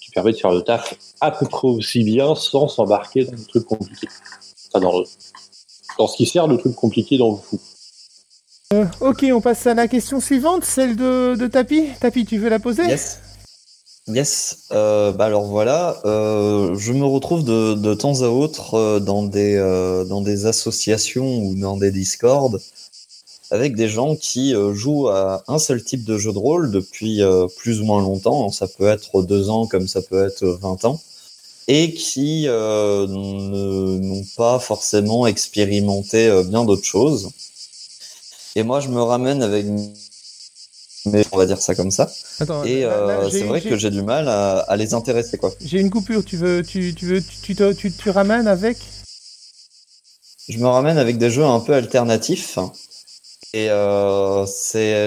qui 0.00 0.10
permet 0.12 0.32
de 0.32 0.36
faire 0.36 0.52
le 0.52 0.62
taf 0.62 0.94
à 1.20 1.30
peu 1.30 1.46
près 1.46 1.68
aussi 1.68 2.04
bien 2.04 2.34
sans 2.34 2.68
s'embarquer 2.68 3.24
dans 3.24 3.32
des 3.32 3.44
trucs 3.44 3.66
compliqués. 3.66 4.08
Enfin, 4.68 4.80
dans, 4.80 4.98
le, 4.98 5.04
dans 5.98 6.06
ce 6.06 6.16
qui 6.16 6.26
sert 6.26 6.48
de 6.48 6.56
trucs 6.56 6.74
compliqués 6.74 7.18
dans 7.18 7.30
le 7.32 7.36
fou. 7.36 7.58
Euh, 8.72 8.86
ok, 9.00 9.24
on 9.32 9.40
passe 9.40 9.66
à 9.66 9.74
la 9.74 9.86
question 9.88 10.20
suivante, 10.20 10.64
celle 10.64 10.96
de, 10.96 11.36
de 11.36 11.46
Tapi. 11.46 11.90
Tapi, 12.00 12.24
tu 12.24 12.38
veux 12.38 12.48
la 12.48 12.58
poser? 12.58 12.84
Yes. 12.84 13.20
Yes, 14.06 14.66
euh, 14.70 15.12
bah 15.12 15.24
alors 15.24 15.46
voilà, 15.46 15.96
euh, 16.04 16.76
je 16.76 16.92
me 16.92 17.06
retrouve 17.06 17.42
de, 17.42 17.72
de 17.72 17.94
temps 17.94 18.20
à 18.20 18.26
autre 18.26 18.74
euh, 18.74 19.00
dans 19.00 19.22
des 19.22 19.56
euh, 19.56 20.04
dans 20.04 20.20
des 20.20 20.44
associations 20.44 21.38
ou 21.38 21.54
dans 21.54 21.78
des 21.78 21.90
discords 21.90 22.50
avec 23.54 23.76
des 23.76 23.88
gens 23.88 24.16
qui 24.16 24.52
euh, 24.52 24.74
jouent 24.74 25.06
à 25.08 25.44
un 25.46 25.60
seul 25.60 25.80
type 25.82 26.02
de 26.04 26.18
jeu 26.18 26.32
de 26.32 26.38
rôle 26.38 26.72
depuis 26.72 27.22
euh, 27.22 27.46
plus 27.56 27.80
ou 27.80 27.84
moins 27.84 28.02
longtemps. 28.02 28.50
Ça 28.50 28.66
peut 28.66 28.88
être 28.88 29.22
deux 29.22 29.48
ans 29.48 29.66
comme 29.68 29.86
ça 29.86 30.02
peut 30.02 30.26
être 30.26 30.44
20 30.44 30.84
ans 30.84 31.00
et 31.68 31.94
qui 31.94 32.46
euh, 32.48 33.06
n'ont 33.06 34.24
pas 34.36 34.58
forcément 34.58 35.26
expérimenté 35.28 36.26
euh, 36.26 36.42
bien 36.42 36.64
d'autres 36.64 36.84
choses. 36.84 37.30
Et 38.56 38.64
moi, 38.64 38.80
je 38.80 38.88
me 38.88 39.00
ramène 39.00 39.40
avec, 39.40 39.66
mais 41.06 41.24
on 41.32 41.36
va 41.36 41.46
dire 41.46 41.60
ça 41.62 41.76
comme 41.76 41.92
ça. 41.92 42.10
Attends, 42.40 42.64
Et 42.64 42.84
euh, 42.84 43.30
c'est 43.30 43.44
vrai 43.44 43.60
que 43.60 43.76
j'ai 43.76 43.90
du 43.90 44.02
mal 44.02 44.28
à, 44.28 44.58
à 44.58 44.76
les 44.76 44.94
intéresser, 44.94 45.38
quoi. 45.38 45.52
J'ai 45.64 45.80
une 45.80 45.90
coupure, 45.90 46.24
tu 46.24 46.36
veux, 46.36 46.62
tu, 46.62 46.92
tu 46.94 47.06
veux, 47.06 47.22
tu, 47.22 47.36
tu, 47.42 47.54
te- 47.54 47.72
tu, 47.72 47.92
tu 47.92 48.10
ramènes 48.10 48.48
avec? 48.48 48.78
Je 50.48 50.58
me 50.58 50.66
ramène 50.66 50.98
avec 50.98 51.16
des 51.16 51.30
jeux 51.30 51.44
un 51.44 51.60
peu 51.60 51.72
alternatifs. 51.72 52.58
Et 53.54 53.70
euh, 53.70 54.44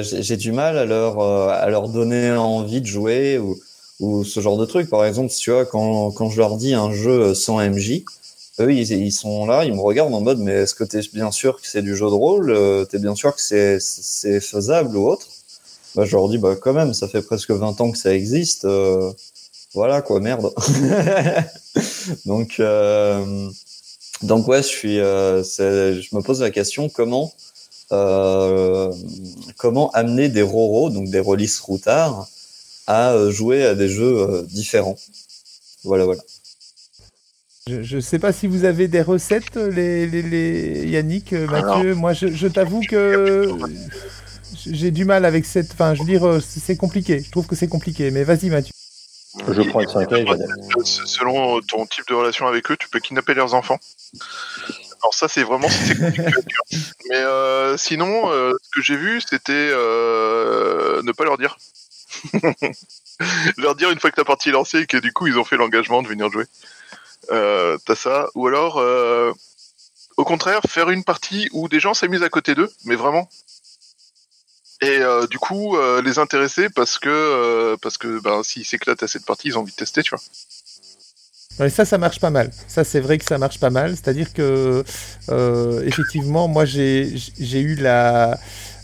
j'ai 0.01 0.37
du 0.37 0.53
mal 0.53 0.77
à 0.77 0.85
leur, 0.85 1.19
euh, 1.19 1.49
à 1.49 1.69
leur 1.69 1.89
donner 1.89 2.31
envie 2.31 2.79
de 2.79 2.85
jouer 2.85 3.37
ou, 3.39 3.59
ou 3.99 4.23
ce 4.23 4.39
genre 4.39 4.57
de 4.57 4.65
truc. 4.65 4.89
Par 4.89 5.03
exemple, 5.05 5.33
tu 5.33 5.51
vois, 5.51 5.65
quand, 5.65 6.11
quand 6.11 6.29
je 6.29 6.37
leur 6.37 6.55
dis 6.55 6.73
un 6.73 6.93
jeu 6.93 7.33
sans 7.33 7.59
MJ, 7.59 8.05
eux, 8.61 8.71
ils, 8.73 8.89
ils 8.93 9.11
sont 9.11 9.45
là, 9.45 9.65
ils 9.65 9.73
me 9.73 9.81
regardent 9.81 10.13
en 10.15 10.21
mode, 10.21 10.39
mais 10.39 10.53
est-ce 10.53 10.75
que 10.75 10.85
t'es 10.85 11.01
bien 11.13 11.29
sûr 11.31 11.59
que 11.61 11.67
c'est 11.67 11.81
du 11.81 11.93
jeu 11.97 12.05
de 12.05 12.13
rôle? 12.13 12.51
Euh, 12.51 12.85
T'es 12.85 12.99
bien 12.99 13.15
sûr 13.15 13.35
que 13.35 13.41
c'est, 13.41 13.79
c'est 13.81 14.39
faisable 14.39 14.95
ou 14.95 15.09
autre? 15.09 15.27
Bah, 15.95 16.05
Je 16.05 16.15
leur 16.15 16.29
dis, 16.29 16.37
bah 16.39 16.55
quand 16.61 16.73
même, 16.73 16.93
ça 16.93 17.07
fait 17.09 17.23
presque 17.23 17.51
20 17.51 17.81
ans 17.81 17.91
que 17.91 17.99
ça 17.99 18.13
existe. 18.15 18.67
voilà 19.73 20.01
quoi, 20.01 20.19
merde. 20.19 20.53
donc, 22.25 22.61
donc 24.23 24.47
ouais, 24.47 24.61
je 24.63 24.67
suis, 24.67 24.95
je 24.97 26.15
me 26.15 26.21
pose 26.21 26.41
la 26.41 26.51
question 26.51 26.89
comment, 26.89 27.31
comment 27.89 29.89
amener 29.91 30.29
des 30.29 30.41
roros, 30.41 30.89
donc 30.89 31.09
des 31.09 31.19
release 31.19 31.59
routards, 31.59 32.27
à 32.87 33.11
euh, 33.13 33.31
jouer 33.31 33.65
à 33.65 33.75
des 33.75 33.89
jeux 33.89 34.17
euh, 34.17 34.41
différents. 34.43 34.97
Voilà, 35.83 36.05
voilà. 36.05 36.21
Je 37.67 37.97
ne 37.97 38.01
sais 38.01 38.19
pas 38.19 38.31
si 38.31 38.47
vous 38.47 38.63
avez 38.63 38.87
des 38.87 39.01
recettes, 39.01 39.57
les, 39.57 40.07
les, 40.07 40.21
les- 40.21 40.87
Yannick, 40.89 41.33
euh, 41.33 41.47
Mathieu. 41.47 41.95
Moi, 41.95 42.13
je, 42.13 42.27
je 42.27 42.47
t'avoue 42.47 42.79
que 42.89 43.51
j'ai 44.65 44.91
du 44.91 45.03
mal 45.03 45.25
avec 45.25 45.45
cette. 45.45 45.73
Enfin, 45.73 45.93
je 45.93 45.99
veux 45.99 46.07
dire, 46.07 46.25
euh, 46.25 46.39
c'est 46.39 46.61
c'est 46.61 46.77
compliqué. 46.77 47.19
Je 47.19 47.29
trouve 47.29 47.45
que 47.45 47.57
c'est 47.57 47.67
compliqué. 47.67 48.09
Mais 48.09 48.23
vas-y, 48.23 48.49
Mathieu. 48.49 48.71
Je 49.49 49.61
prends 49.69 49.81
le 49.81 49.87
5 49.87 50.07
Selon 50.85 51.59
ton 51.61 51.85
type 51.85 52.07
de 52.07 52.13
relation 52.13 52.47
avec 52.47 52.71
eux, 52.71 52.77
tu 52.79 52.87
peux 52.87 52.99
kidnapper 52.99 53.33
leurs 53.33 53.53
enfants. 53.53 53.77
Alors 55.07 55.13
ça, 55.13 55.29
c'est 55.29 55.43
vraiment 55.43 55.69
si. 55.69 55.93
Mais 57.09 57.15
euh, 57.15 57.77
sinon, 57.77 58.29
euh, 58.29 58.51
ce 58.61 58.69
que 58.71 58.81
j'ai 58.81 58.97
vu, 58.97 59.21
c'était 59.21 59.53
euh, 59.53 61.01
ne 61.01 61.13
pas 61.13 61.23
leur 61.23 61.37
dire. 61.37 61.57
leur 63.57 63.75
dire 63.75 63.89
une 63.89 64.01
fois 64.01 64.11
que 64.11 64.17
ta 64.17 64.25
partie 64.25 64.49
est 64.49 64.51
lancée 64.51 64.79
et 64.79 64.85
que 64.85 64.97
du 64.97 65.13
coup 65.13 65.27
ils 65.27 65.39
ont 65.39 65.45
fait 65.45 65.55
l'engagement 65.55 66.01
de 66.01 66.09
venir 66.09 66.29
jouer. 66.29 66.43
T'as 67.29 67.95
ça. 67.95 68.27
Ou 68.35 68.47
alors, 68.47 68.83
au 70.17 70.25
contraire, 70.25 70.59
faire 70.67 70.89
une 70.89 71.05
partie 71.05 71.47
où 71.53 71.69
des 71.69 71.79
gens 71.79 71.93
s'amusent 71.93 72.23
à 72.23 72.29
côté 72.29 72.53
d'eux, 72.53 72.69
mais 72.83 72.95
vraiment. 72.95 73.29
Et 74.81 74.99
du 75.29 75.39
coup, 75.39 75.77
les 76.03 76.19
intéresser 76.19 76.69
parce 76.69 76.99
que 76.99 77.77
parce 77.81 77.97
que 77.97 78.19
ben 78.19 78.43
s'ils 78.43 78.65
s'éclatent 78.65 79.03
à 79.03 79.07
cette 79.07 79.25
partie, 79.25 79.47
ils 79.47 79.57
ont 79.57 79.61
envie 79.61 79.71
de 79.71 79.77
tester, 79.77 80.03
tu 80.03 80.09
vois. 80.09 80.19
Ouais, 81.59 81.69
ça, 81.71 81.85
ça 81.85 81.97
marche 81.97 82.19
pas 82.19 82.29
mal. 82.29 82.51
Ça, 82.67 82.83
c'est 82.83 82.99
vrai 82.99 83.17
que 83.17 83.25
ça 83.25 83.37
marche 83.39 83.59
pas 83.59 83.71
mal. 83.71 83.91
C'est-à-dire 83.91 84.31
que, 84.33 84.83
euh, 85.31 85.81
effectivement, 85.85 86.47
moi, 86.47 86.65
j'ai 86.65 87.09
eu 87.39 87.75
la. 87.75 88.39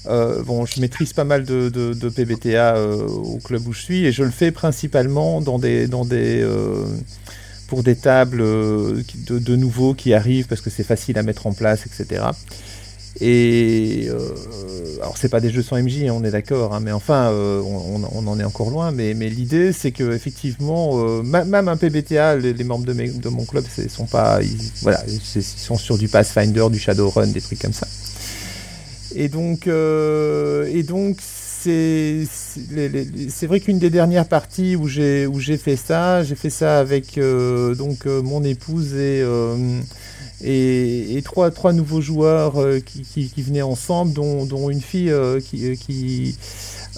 euh, 0.08 0.44
bon, 0.44 0.66
je 0.66 0.80
maîtrise 0.82 1.14
pas 1.14 1.24
mal 1.24 1.46
de, 1.46 1.70
de, 1.70 1.94
de 1.94 2.10
PBTA 2.10 2.76
euh, 2.78 3.08
au 3.08 3.40
club 3.40 3.68
où 3.68 3.74
je 3.74 3.82
suis 3.82 4.06
et 4.06 4.12
je 4.12 4.24
le 4.24 4.32
fais 4.32 4.52
principalement 4.52 5.40
dans 5.42 5.60
des, 5.60 5.88
dans 5.88 6.04
des, 6.06 6.44
pour 7.68 7.84
des 7.84 7.96
tables 7.96 8.40
de 8.42 9.56
nouveaux 9.56 9.94
qui 9.94 10.14
arrivent 10.14 10.48
parce 10.48 10.62
que 10.62 10.70
c'est 10.70 10.84
facile 10.84 11.18
à 11.18 11.24
mettre 11.24 11.48
en 11.48 11.54
place, 11.54 11.86
etc. 11.86 12.24
Et 13.22 14.08
euh, 14.10 14.20
alors 15.02 15.18
c'est 15.18 15.30
pas 15.30 15.40
des 15.40 15.52
jeux 15.52 15.62
sans 15.62 15.82
MJ, 15.82 16.04
hein, 16.04 16.14
on 16.16 16.24
est 16.24 16.32
d'accord, 16.32 16.74
hein, 16.74 16.80
mais 16.82 16.92
enfin 16.92 17.32
euh, 17.32 17.62
on, 17.62 18.28
en 18.28 18.40
est 18.40 18.44
encore 18.44 18.72
loin. 18.72 18.92
Mais, 18.92 19.14
mais 19.14 19.30
l'idée 19.30 19.72
c'est 19.72 19.92
que 19.92 20.14
effectivement, 20.14 20.94
euh, 20.96 21.22
même 21.22 21.68
un 21.68 21.78
PBTA, 21.78 22.38
les, 22.38 22.64
membres 22.64 22.86
de, 22.86 23.30
mon 23.30 23.46
club, 23.46 23.66
sont 23.88 24.06
pas, 24.06 24.42
ils, 24.42 24.58
voilà, 24.82 25.04
ils 25.08 25.44
sont 25.44 25.78
sur 25.78 25.98
du 25.98 26.08
Pathfinder, 26.08 26.66
du 26.72 26.80
Shadowrun, 26.80 27.28
des 27.28 27.42
trucs 27.42 27.60
comme 27.60 27.74
ça. 27.74 27.88
Et 29.16 29.30
donc, 29.30 29.68
euh, 29.68 30.68
et 30.74 30.82
donc 30.82 31.18
c'est 31.64 33.48
vrai 33.48 33.60
qu'une 33.60 33.80
des 33.80 33.90
dernières 33.90 34.28
parties 34.28 34.76
où 34.76 34.88
j'ai 34.88 35.58
fait 35.58 35.76
ça, 35.76 36.24
j'ai 36.24 36.36
fait 36.36 36.50
ça 36.50 36.80
avec 36.80 37.18
euh, 37.18 37.76
donc 37.76 38.06
euh, 38.06 38.22
mon 38.22 38.44
épouse 38.44 38.94
et 38.94 39.22
euh, 39.22 39.56
et, 40.44 41.22
trois, 41.24 41.52
trois 41.52 41.74
nouveaux 41.74 42.02
joueurs 42.02 42.62
euh, 42.62 42.80
qui, 42.80 43.30
qui, 43.30 43.42
venaient 43.42 43.62
ensemble, 43.62 44.14
dont, 44.14 44.46
dont 44.46 44.70
une 44.70 44.82
fille 44.82 45.12
euh, 45.12 45.40
qui, 45.40 45.68
euh, 45.70 45.76
qui, 45.76 46.38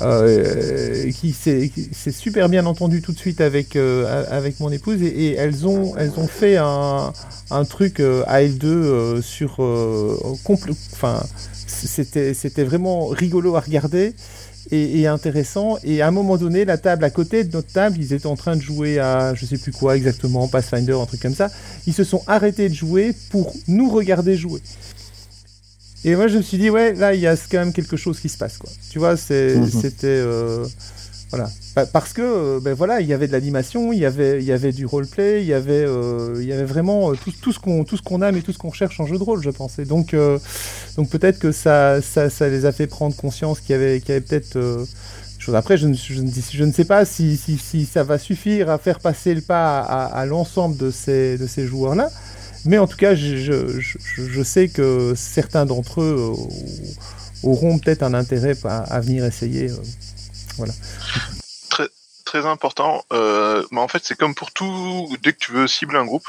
euh, 0.01 1.11
qui 1.11 1.31
s'est 1.31 2.11
super 2.11 2.49
bien 2.49 2.65
entendue 2.65 3.01
tout 3.01 3.11
de 3.13 3.17
suite 3.17 3.41
avec, 3.41 3.75
avec 3.75 4.59
mon 4.59 4.71
épouse. 4.71 5.01
Et, 5.01 5.33
elles, 5.33 5.67
ont, 5.67 5.95
elles 5.95 6.13
ont 6.17 6.27
fait 6.27 6.57
un, 6.57 7.13
un 7.51 7.65
truc 7.65 7.99
euh, 7.99 8.23
AL2 8.25 8.65
euh, 8.65 9.21
sur 9.21 9.57
compl- 10.43 10.75
enfin 10.93 11.23
c'était 11.67 12.63
vraiment 12.63 13.07
rigolo 13.07 13.55
à 13.55 13.59
regarder 13.59 14.13
et, 14.71 15.01
et 15.01 15.07
intéressant 15.07 15.77
et 15.83 16.01
à 16.01 16.07
un 16.07 16.11
moment 16.11 16.37
donné 16.37 16.65
la 16.65 16.77
table 16.77 17.03
à 17.03 17.09
côté 17.09 17.43
de 17.43 17.53
notre 17.53 17.71
table 17.71 17.97
ils 17.99 18.13
étaient 18.13 18.25
en 18.25 18.35
train 18.35 18.55
de 18.55 18.61
jouer 18.61 18.99
à 18.99 19.33
je 19.35 19.45
sais 19.45 19.57
plus 19.57 19.71
quoi 19.71 19.95
exactement 19.95 20.47
Pathfinder 20.47 20.93
un 20.93 21.05
truc 21.05 21.21
comme 21.21 21.35
ça 21.35 21.49
ils 21.87 21.93
se 21.93 22.03
sont 22.03 22.21
arrêtés 22.27 22.69
de 22.69 22.73
jouer 22.73 23.13
pour 23.29 23.53
nous 23.67 23.89
regarder 23.89 24.35
jouer. 24.37 24.61
Et 26.07 26.15
moi, 26.15 26.27
je 26.27 26.37
me 26.37 26.43
suis 26.43 26.59
dit, 26.59 26.69
ouais, 26.69 26.93
là, 26.93 27.15
il 27.15 27.21
y 27.21 27.25
a 27.25 27.35
quand 27.35 27.57
même 27.57 27.73
quelque 27.73 27.97
chose 27.97 28.19
qui 28.19 28.29
se 28.29 28.37
passe, 28.37 28.59
quoi. 28.59 28.69
Tu 28.91 28.99
vois, 28.99 29.13
Mhm. 29.13 29.17
c'était. 29.81 30.05
euh, 30.05 30.63
Pa- 31.75 31.85
Parce 31.85 32.13
que, 32.13 32.21
euh, 32.21 32.59
ben 32.61 32.73
voilà, 32.73 33.01
il 33.01 33.07
y 33.07 33.13
avait 33.13 33.27
de 33.27 33.31
l'animation, 33.33 33.91
il 33.91 33.99
y 33.99 34.05
avait, 34.05 34.71
du 34.71 34.85
roleplay, 34.85 35.41
il 35.41 35.47
y 35.47 35.53
avait, 35.53 35.85
euh, 35.85 36.37
il 36.39 36.47
y 36.47 36.53
avait 36.53 36.63
vraiment 36.63 37.11
euh, 37.11 37.15
tout, 37.41 37.51
ce 37.51 37.59
qu'on, 37.59 37.83
tout 37.83 37.97
ce 37.97 38.23
aime 38.23 38.37
et 38.37 38.41
tout 38.41 38.53
ce 38.53 38.57
qu'on 38.57 38.71
cherche 38.71 38.99
en 38.99 39.05
jeu 39.05 39.17
de 39.17 39.23
rôle, 39.23 39.41
je 39.41 39.49
pense. 39.49 39.77
Et 39.79 39.85
donc, 39.85 40.11
peut-être 40.11 41.39
que 41.39 41.51
ça, 41.51 41.99
les 42.41 42.65
a 42.65 42.71
fait 42.71 42.87
prendre 42.87 43.15
conscience 43.15 43.59
qu'il 43.59 43.71
y 43.71 43.73
avait, 43.73 43.99
peut-être. 43.99 44.57
Après, 45.53 45.77
je 45.77 45.87
ne, 45.87 46.71
sais 46.71 46.85
pas 46.85 47.05
si, 47.05 47.37
ça 47.91 48.03
va 48.03 48.17
suffire 48.17 48.69
à 48.69 48.77
faire 48.77 48.99
passer 48.99 49.35
le 49.35 49.41
pas 49.41 49.79
à, 49.79 50.25
l'ensemble 50.25 50.77
de 50.77 50.91
ces, 50.91 51.67
joueurs-là. 51.67 52.09
Mais 52.65 52.79
en 52.79 52.87
tout 52.87 52.97
cas, 52.97 53.13
je, 53.15 54.41
sais 54.43 54.69
que 54.69 55.13
certains 55.15 55.65
d'entre 55.65 56.01
eux 56.01 56.33
auront 57.43 57.77
peut-être 57.77 58.01
un 58.01 58.13
intérêt 58.13 58.55
à 58.63 58.99
venir 59.01 59.25
essayer. 59.25 59.69
Très, 61.69 61.89
très 62.25 62.45
important. 62.45 63.05
Euh, 63.13 63.65
mais 63.71 63.79
en 63.79 63.87
fait, 63.87 64.03
c'est 64.03 64.17
comme 64.17 64.35
pour 64.35 64.51
tout. 64.51 65.15
Dès 65.21 65.33
que 65.33 65.39
tu 65.39 65.51
veux 65.51 65.67
cibler 65.67 65.97
un 65.97 66.05
groupe, 66.05 66.27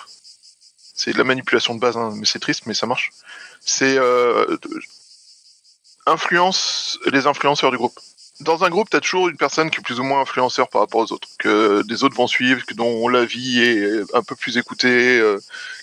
c'est 0.94 1.12
de 1.12 1.18
la 1.18 1.24
manipulation 1.24 1.74
de 1.74 1.80
base, 1.80 1.96
hein, 1.96 2.12
mais 2.16 2.26
c'est 2.26 2.38
triste, 2.38 2.66
mais 2.66 2.74
ça 2.74 2.86
marche. 2.86 3.12
C'est 3.60 3.98
euh, 3.98 4.56
influence 6.06 6.98
les 7.06 7.26
influenceurs 7.26 7.70
du 7.70 7.76
groupe. 7.76 7.98
Dans 8.40 8.64
un 8.64 8.70
groupe, 8.70 8.90
tu 8.90 8.96
as 8.96 9.00
toujours 9.00 9.28
une 9.28 9.36
personne 9.36 9.70
qui 9.70 9.78
est 9.78 9.82
plus 9.82 9.98
ou 9.98 10.02
moins 10.02 10.20
influenceur 10.20 10.68
par 10.68 10.82
rapport 10.82 11.00
aux 11.00 11.12
autres, 11.12 11.28
que 11.38 11.82
des 11.82 12.04
autres 12.04 12.16
vont 12.16 12.26
suivre, 12.26 12.64
que 12.66 12.74
dont 12.74 13.08
la 13.08 13.24
vie 13.24 13.62
est 13.62 14.14
un 14.14 14.22
peu 14.22 14.36
plus 14.36 14.58
écoutée, 14.58 15.18
euh, 15.18 15.38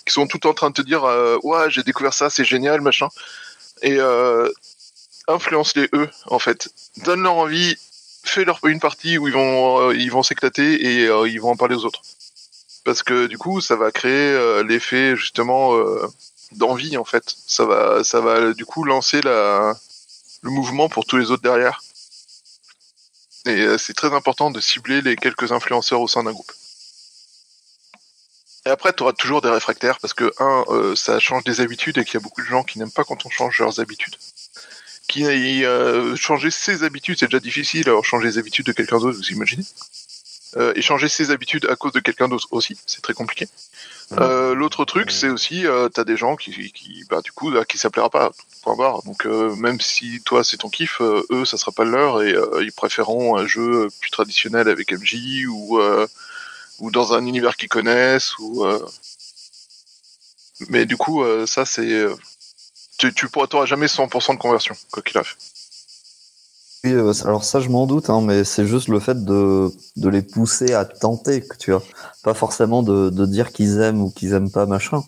qui 0.06 0.12
sont 0.12 0.26
tout 0.28 0.46
en 0.46 0.54
train 0.54 0.70
de 0.70 0.74
te 0.74 0.82
dire 0.82 1.04
euh, 1.04 1.36
ouais 1.42 1.68
j'ai 1.68 1.82
découvert 1.82 2.14
ça, 2.14 2.30
c'est 2.30 2.44
génial, 2.44 2.80
machin. 2.80 3.08
Et 3.82 3.98
influence-les 5.26 5.88
eux 5.94 6.08
en 6.26 6.38
fait, 6.38 6.68
donne 6.98 7.22
leur 7.22 7.34
envie, 7.34 7.76
fais 8.30 8.44
leur 8.44 8.58
une 8.64 8.80
partie 8.80 9.18
où 9.18 9.28
ils 9.28 9.34
vont 9.34 9.90
euh, 9.90 9.96
ils 9.96 10.10
vont 10.10 10.22
s'éclater 10.22 10.84
et 10.86 11.06
euh, 11.06 11.28
ils 11.28 11.40
vont 11.40 11.50
en 11.50 11.56
parler 11.56 11.74
aux 11.74 11.84
autres. 11.84 12.02
Parce 12.84 13.02
que 13.02 13.26
du 13.26 13.38
coup, 13.38 13.60
ça 13.60 13.76
va 13.76 13.90
créer 13.92 14.32
euh, 14.32 14.62
l'effet 14.62 15.16
justement 15.16 15.72
d'envie 16.52 16.96
en 16.96 17.04
fait. 17.04 17.24
Ça 17.46 17.64
va 17.64 18.04
ça 18.04 18.20
va 18.20 18.52
du 18.52 18.64
coup 18.64 18.84
lancer 18.84 19.22
la 19.22 19.74
le 20.42 20.50
mouvement 20.50 20.88
pour 20.88 21.06
tous 21.06 21.16
les 21.16 21.30
autres 21.30 21.42
derrière. 21.42 21.80
Et 23.46 23.66
c'est 23.78 23.94
très 23.94 24.14
important 24.14 24.50
de 24.50 24.60
cibler 24.60 25.02
les 25.02 25.16
quelques 25.16 25.52
influenceurs 25.52 26.00
au 26.00 26.08
sein 26.08 26.22
d'un 26.22 26.32
groupe. 26.32 26.52
Et 28.66 28.70
après, 28.70 28.94
tu 28.94 29.04
toujours 29.18 29.42
des 29.42 29.50
réfractaires 29.50 29.98
parce 30.00 30.14
que, 30.14 30.32
un, 30.38 30.96
ça 30.96 31.18
change 31.20 31.44
des 31.44 31.60
habitudes 31.60 31.98
et 31.98 32.04
qu'il 32.06 32.14
y 32.14 32.16
a 32.16 32.20
beaucoup 32.20 32.40
de 32.40 32.46
gens 32.46 32.62
qui 32.62 32.78
n'aiment 32.78 32.90
pas 32.90 33.04
quand 33.04 33.26
on 33.26 33.30
change 33.30 33.58
leurs 33.58 33.80
habitudes. 33.80 34.16
Qui, 35.14 35.64
euh, 35.64 36.16
changer 36.16 36.50
ses 36.50 36.82
habitudes, 36.82 37.18
c'est 37.20 37.26
déjà 37.26 37.38
difficile, 37.38 37.88
alors 37.88 38.04
changer 38.04 38.26
les 38.26 38.38
habitudes 38.38 38.66
de 38.66 38.72
quelqu'un 38.72 38.98
d'autre, 38.98 39.16
vous 39.16 39.30
imaginez 39.30 39.64
euh, 40.56 40.72
échanger 40.76 41.08
ses 41.08 41.30
habitudes 41.30 41.66
à 41.66 41.74
cause 41.74 41.92
de 41.92 42.00
quelqu'un 42.00 42.28
d'autre 42.28 42.46
aussi, 42.52 42.76
c'est 42.86 43.02
très 43.02 43.14
compliqué. 43.14 43.48
Euh, 44.12 44.54
L'autre 44.54 44.84
truc, 44.84 45.10
c'est 45.10 45.28
aussi, 45.28 45.66
euh, 45.66 45.88
t'as 45.88 46.04
des 46.04 46.16
gens 46.16 46.36
qui, 46.36 46.72
qui 46.72 47.04
bah, 47.10 47.22
du 47.22 47.32
coup, 47.32 47.52
qui 47.68 47.76
s'appellera 47.78 48.10
pas. 48.10 48.30
Point 48.62 48.76
barre. 48.76 49.02
Donc, 49.02 49.24
même 49.24 49.80
si 49.80 50.20
toi 50.24 50.44
c'est 50.44 50.58
ton 50.58 50.68
kiff, 50.68 51.00
eux, 51.00 51.44
ça 51.44 51.58
sera 51.58 51.72
pas 51.72 51.84
le 51.84 51.90
leur 51.90 52.22
et 52.22 52.34
ils 52.62 52.72
préféreront 52.72 53.36
un 53.36 53.46
jeu 53.46 53.88
plus 54.00 54.10
traditionnel 54.10 54.68
avec 54.68 54.92
MJ 54.92 55.46
ou 55.48 55.80
ou 56.80 56.90
dans 56.90 57.14
un 57.14 57.26
univers 57.26 57.56
qu'ils 57.56 57.68
connaissent 57.68 58.38
ou. 58.38 58.64
Mais 60.68 60.86
du 60.86 60.96
coup, 60.96 61.24
ça 61.46 61.64
c'est, 61.64 62.06
tu, 62.98 63.12
tu 63.14 63.28
pourras, 63.28 63.66
jamais 63.66 63.88
100% 63.88 64.34
de 64.34 64.38
conversion, 64.38 64.74
quoi 64.90 65.02
qu'il 65.02 65.18
arrive. 65.18 65.34
Oui, 66.84 66.92
euh, 66.92 67.12
alors 67.24 67.44
ça, 67.44 67.60
je 67.60 67.68
m'en 67.70 67.86
doute, 67.86 68.10
hein, 68.10 68.20
mais 68.20 68.44
c'est 68.44 68.66
juste 68.66 68.88
le 68.88 69.00
fait 69.00 69.24
de, 69.24 69.70
de 69.96 70.08
les 70.08 70.22
pousser 70.22 70.74
à 70.74 70.84
tenter, 70.84 71.46
que 71.46 71.56
tu 71.56 71.70
vois. 71.72 71.82
Pas 72.22 72.34
forcément 72.34 72.82
de, 72.82 73.08
de 73.10 73.26
dire 73.26 73.52
qu'ils 73.52 73.80
aiment 73.80 74.02
ou 74.02 74.10
qu'ils 74.10 74.32
aiment 74.34 74.50
pas, 74.50 74.66
machin, 74.66 75.02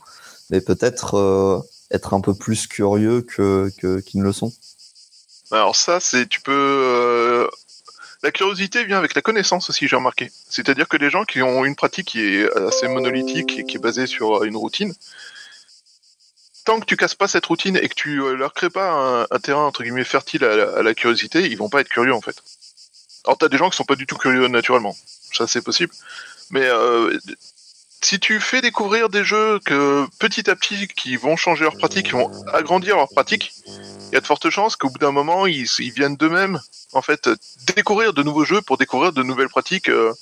mais 0.50 0.60
peut-être 0.62 1.14
euh, 1.16 1.60
être 1.90 2.14
un 2.14 2.20
peu 2.22 2.34
plus 2.34 2.66
curieux 2.66 3.22
que 3.22 3.70
qu'ils 4.00 4.20
ne 4.20 4.24
le 4.24 4.32
sont. 4.32 4.52
Alors 5.50 5.76
ça, 5.76 6.00
c'est 6.00 6.28
tu 6.28 6.40
peux. 6.40 6.52
euh, 6.52 7.48
La 8.22 8.32
curiosité 8.32 8.84
vient 8.84 8.98
avec 8.98 9.14
la 9.14 9.22
connaissance 9.22 9.70
aussi, 9.70 9.88
j'ai 9.88 9.96
remarqué. 9.96 10.30
C'est-à-dire 10.48 10.88
que 10.88 10.96
les 10.98 11.10
gens 11.10 11.24
qui 11.24 11.42
ont 11.42 11.64
une 11.64 11.76
pratique 11.76 12.08
qui 12.08 12.20
est 12.20 12.50
assez 12.56 12.88
monolithique 12.88 13.58
et 13.58 13.64
qui 13.64 13.76
est 13.76 13.80
basée 13.80 14.06
sur 14.06 14.44
une 14.44 14.56
routine, 14.56 14.94
tant 16.66 16.80
que 16.80 16.84
tu 16.84 16.96
casses 16.96 17.14
pas 17.14 17.28
cette 17.28 17.46
routine 17.46 17.78
et 17.80 17.88
que 17.88 17.94
tu 17.94 18.20
euh, 18.20 18.36
leur 18.36 18.52
crées 18.52 18.70
pas 18.70 19.26
un, 19.30 19.38
terrain 19.38 19.64
entre 19.64 19.82
guillemets 19.82 20.04
fertile 20.04 20.44
à 20.44 20.82
la, 20.82 20.94
curiosité, 20.94 21.48
ils 21.48 21.56
vont 21.56 21.70
pas 21.70 21.80
être 21.80 21.88
curieux 21.88 22.12
en 22.12 22.20
fait. 22.20 22.36
Alors 23.24 23.38
t'as 23.38 23.48
des 23.48 23.56
gens 23.56 23.70
qui 23.70 23.76
sont 23.76 23.84
pas 23.84 23.96
du 23.96 24.06
tout 24.06 24.16
curieux 24.16 24.48
naturellement, 24.48 24.94
ça 25.32 25.46
c'est 25.46 25.62
possible, 25.62 25.92
mais 26.50 26.64
euh, 26.64 27.16
si 28.02 28.20
tu 28.20 28.40
fais 28.40 28.60
découvrir 28.60 29.08
des 29.08 29.24
jeux 29.24 29.58
que 29.64 30.06
petit 30.18 30.50
à 30.50 30.56
petit 30.56 30.88
qui 30.88 31.16
vont 31.16 31.36
changer 31.36 31.64
leur 31.64 31.76
pratique, 31.76 32.06
qui 32.06 32.12
vont 32.12 32.30
agrandir 32.52 32.96
leur 32.96 33.08
pratique, 33.08 33.54
il 33.66 34.14
y 34.14 34.16
a 34.16 34.20
de 34.20 34.26
fortes 34.26 34.50
chances 34.50 34.76
qu'au 34.76 34.90
bout 34.90 34.98
d'un 34.98 35.12
moment, 35.12 35.46
ils, 35.46 35.66
ils 35.78 35.92
viennent 35.92 36.16
d'eux-mêmes, 36.16 36.60
en 36.92 37.02
fait, 37.02 37.28
découvrir 37.74 38.12
de 38.12 38.22
nouveaux 38.22 38.44
jeux 38.44 38.60
pour 38.60 38.76
découvrir 38.76 39.12
de 39.12 39.22
nouvelles 39.22 39.48
pratiques. 39.48 39.88
euh, 39.88 40.12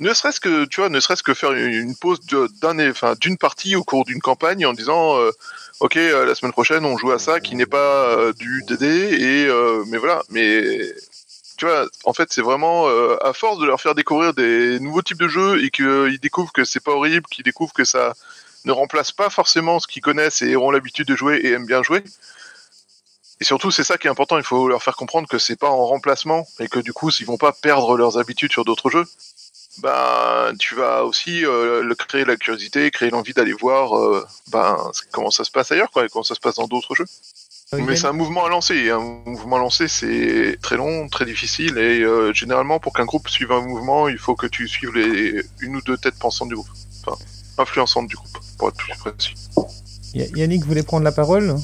ne 0.00 0.12
serait-ce 0.12 0.40
que, 0.40 0.64
tu 0.66 0.80
vois, 0.80 0.90
ne 0.90 1.00
serait-ce 1.00 1.22
que 1.22 1.34
faire 1.34 1.52
une, 1.52 1.96
pause 1.96 2.20
d'un, 2.60 2.90
enfin, 2.90 3.14
d'une 3.20 3.38
partie 3.38 3.76
au 3.76 3.84
cours 3.84 4.04
d'une 4.04 4.20
campagne 4.20 4.66
en 4.66 4.72
disant, 4.72 5.18
euh, 5.18 5.30
ok, 5.80 5.96
euh, 5.96 6.26
la 6.26 6.34
semaine 6.34 6.52
prochaine, 6.52 6.84
on 6.84 6.98
joue 6.98 7.12
à 7.12 7.18
ça 7.18 7.40
qui 7.40 7.54
n'est 7.54 7.66
pas 7.66 8.08
euh, 8.08 8.32
du 8.34 8.62
DD 8.66 8.84
et, 8.84 9.48
mais 9.86 9.98
voilà, 9.98 10.22
mais 10.30 10.92
tu 11.56 11.64
vois, 11.64 11.86
en 12.04 12.12
fait, 12.12 12.28
c'est 12.30 12.42
vraiment 12.42 12.86
à 13.22 13.32
force 13.32 13.58
de 13.58 13.66
leur 13.66 13.80
faire 13.80 13.94
découvrir 13.94 14.34
des 14.34 14.78
nouveaux 14.80 15.02
types 15.02 15.18
de 15.18 15.28
jeux 15.28 15.64
et 15.64 15.70
qu'ils 15.70 16.18
découvrent 16.20 16.52
que 16.52 16.64
c'est 16.64 16.82
pas 16.82 16.92
horrible, 16.92 17.26
qu'ils 17.30 17.44
découvrent 17.44 17.72
que 17.72 17.84
ça 17.84 18.12
ne 18.66 18.72
remplace 18.72 19.12
pas 19.12 19.30
forcément 19.30 19.80
ce 19.80 19.86
qu'ils 19.86 20.02
connaissent 20.02 20.42
et 20.42 20.56
auront 20.56 20.70
l'habitude 20.70 21.06
de 21.06 21.16
jouer 21.16 21.36
et 21.36 21.52
aiment 21.52 21.66
bien 21.66 21.82
jouer. 21.82 22.02
Et 23.40 23.44
surtout, 23.44 23.70
c'est 23.70 23.84
ça 23.84 23.98
qui 23.98 24.06
est 24.06 24.10
important. 24.10 24.38
Il 24.38 24.44
faut 24.44 24.68
leur 24.68 24.82
faire 24.82 24.96
comprendre 24.96 25.28
que 25.28 25.38
c'est 25.38 25.56
pas 25.56 25.68
en 25.68 25.86
remplacement 25.86 26.46
et 26.58 26.68
que 26.68 26.78
du 26.78 26.92
coup, 26.92 27.10
s'ils 27.10 27.26
vont 27.26 27.36
pas 27.36 27.52
perdre 27.52 27.96
leurs 27.96 28.18
habitudes 28.18 28.52
sur 28.52 28.64
d'autres 28.64 28.90
jeux, 28.90 29.04
ben 29.82 30.52
tu 30.58 30.74
vas 30.74 31.04
aussi 31.04 31.44
euh, 31.44 31.82
le 31.82 31.94
créer 31.94 32.24
la 32.24 32.36
curiosité, 32.36 32.90
créer 32.90 33.10
l'envie 33.10 33.32
d'aller 33.32 33.52
voir 33.52 33.96
euh, 33.98 34.26
ben 34.50 34.76
comment 35.12 35.30
ça 35.30 35.44
se 35.44 35.50
passe 35.50 35.72
ailleurs, 35.72 35.90
quoi, 35.90 36.04
et 36.04 36.08
comment 36.08 36.22
ça 36.22 36.34
se 36.34 36.40
passe 36.40 36.56
dans 36.56 36.66
d'autres 36.66 36.94
jeux. 36.94 37.06
Mais 37.72 37.96
c'est 37.96 38.06
un 38.06 38.12
mouvement 38.12 38.44
à 38.44 38.48
lancer. 38.48 38.90
Un 38.90 39.00
mouvement 39.00 39.56
à 39.56 39.58
lancer, 39.58 39.88
c'est 39.88 40.56
très 40.62 40.76
long, 40.76 41.08
très 41.08 41.24
difficile. 41.24 41.76
Et 41.78 42.00
euh, 42.02 42.32
généralement, 42.32 42.78
pour 42.78 42.92
qu'un 42.92 43.04
groupe 43.04 43.28
suive 43.28 43.50
un 43.50 43.60
mouvement, 43.60 44.08
il 44.08 44.18
faut 44.18 44.36
que 44.36 44.46
tu 44.46 44.68
suives 44.68 44.94
les 44.94 45.42
une 45.60 45.74
ou 45.76 45.82
deux 45.82 45.96
têtes 45.96 46.14
pensantes 46.14 46.48
du 46.48 46.54
groupe. 46.54 46.68
Enfin, 47.04 47.18
influençantes 47.58 48.06
du 48.06 48.14
groupe, 48.14 48.38
pour 48.56 48.68
être 48.68 48.76
plus 48.76 48.94
précis. 48.96 49.34
Ya- 50.14 50.26
Yannick 50.36 50.64
voulait 50.64 50.84
prendre 50.84 51.02
la 51.04 51.12
parole? 51.12 51.56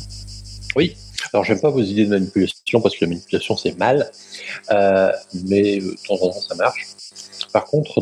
Oui. 0.75 0.97
Alors, 1.33 1.45
j'aime 1.45 1.61
pas 1.61 1.71
vos 1.71 1.83
idées 1.83 2.05
de 2.07 2.11
manipulation 2.11 2.81
parce 2.81 2.97
que 2.97 3.05
la 3.05 3.09
manipulation 3.11 3.57
c'est 3.57 3.79
mal, 3.79 4.11
euh, 4.73 5.13
mais 5.45 5.79
de 5.79 5.97
temps 6.07 6.15
en 6.15 6.31
temps 6.33 6.41
ça 6.41 6.57
marche. 6.57 6.85
Par 7.53 7.65
contre, 7.67 8.01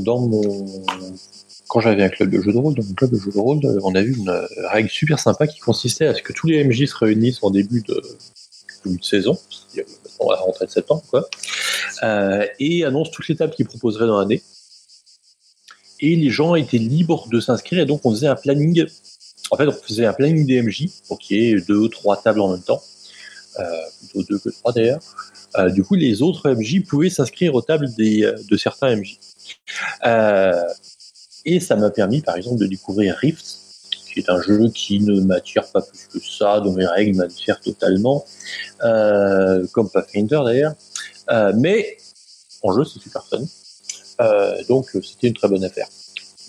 quand 1.70 1.80
j'avais 1.80 2.02
un 2.02 2.08
club 2.08 2.30
de 2.30 2.40
jeu 2.40 2.52
de 2.52 2.58
rôle, 2.58 2.74
dans 2.74 2.84
mon 2.84 2.94
club 2.94 3.10
de 3.10 3.18
jeu 3.18 3.30
de 3.30 3.38
rôle, 3.38 3.64
euh, 3.64 3.78
on 3.82 3.94
a 3.94 4.00
eu 4.00 4.14
une 4.16 4.28
euh, 4.28 4.44
règle 4.68 4.88
super 4.88 5.18
sympa 5.18 5.46
qui 5.46 5.60
consistait 5.60 6.06
à 6.06 6.14
ce 6.14 6.22
que 6.22 6.32
tous 6.32 6.48
les 6.48 6.64
MJ 6.64 6.86
se 6.86 6.96
réunissent 6.96 7.42
en 7.42 7.50
début 7.50 7.82
de, 7.82 8.02
début 8.84 8.98
de 8.98 9.04
saison, 9.04 9.38
à 9.76 10.32
la 10.32 10.36
rentrée 10.36 10.66
de 10.66 10.70
septembre, 10.70 11.02
quoi, 11.08 11.28
euh, 12.02 12.44
et 12.58 12.84
annoncent 12.84 13.12
toutes 13.12 13.28
les 13.28 13.36
tables 13.36 13.54
qu'ils 13.54 13.66
proposeraient 13.66 14.06
dans 14.06 14.18
l'année. 14.18 14.42
Et 16.00 16.16
les 16.16 16.30
gens 16.30 16.54
étaient 16.56 16.78
libres 16.78 17.28
de 17.30 17.40
s'inscrire, 17.40 17.80
et 17.80 17.86
donc 17.86 18.00
on 18.04 18.10
faisait 18.10 18.26
un 18.26 18.36
planning. 18.36 18.86
En 19.52 19.56
fait, 19.56 19.66
on 19.66 19.72
faisait 19.72 20.06
un 20.06 20.12
planning 20.12 20.46
des 20.46 20.62
MJ 20.62 20.88
pour 21.06 21.18
qu'il 21.18 21.40
y 21.40 21.50
ait 21.50 21.60
deux 21.60 21.76
ou 21.76 21.88
trois 21.88 22.20
tables 22.20 22.40
en 22.40 22.52
même 22.52 22.62
temps, 22.62 22.82
plutôt 24.00 24.22
deux 24.28 24.38
que 24.38 24.48
trois 24.48 24.72
d'ailleurs. 24.72 25.00
Du 25.72 25.84
coup, 25.84 25.94
les 25.94 26.22
autres 26.22 26.50
MJ 26.50 26.82
pouvaient 26.84 27.10
s'inscrire 27.10 27.54
aux 27.54 27.62
tables 27.62 27.88
de 27.96 28.56
certains 28.56 28.96
MJ. 28.96 29.18
Euh, 30.04 30.62
et 31.44 31.60
ça 31.60 31.76
m'a 31.76 31.90
permis, 31.90 32.20
par 32.20 32.36
exemple, 32.36 32.58
de 32.58 32.66
découvrir 32.66 33.16
Rift, 33.16 33.44
qui 34.12 34.20
est 34.20 34.28
un 34.28 34.40
jeu 34.42 34.68
qui 34.74 35.00
ne 35.00 35.20
m'attire 35.20 35.70
pas 35.70 35.82
plus 35.82 36.06
que 36.08 36.18
ça, 36.20 36.60
dont 36.60 36.76
les 36.76 36.86
règles 36.86 37.16
m'attirent 37.16 37.60
totalement, 37.60 38.24
euh, 38.82 39.66
comme 39.72 39.88
Pathfinder 39.88 40.40
d'ailleurs. 40.44 40.74
Euh, 41.30 41.52
mais 41.56 41.96
en 42.62 42.72
jeu, 42.72 42.84
c'est 42.84 43.00
super 43.00 43.24
fun. 43.26 43.38
Donc, 44.68 44.90
c'était 45.02 45.28
une 45.28 45.34
très 45.34 45.48
bonne 45.48 45.64
affaire. 45.64 45.88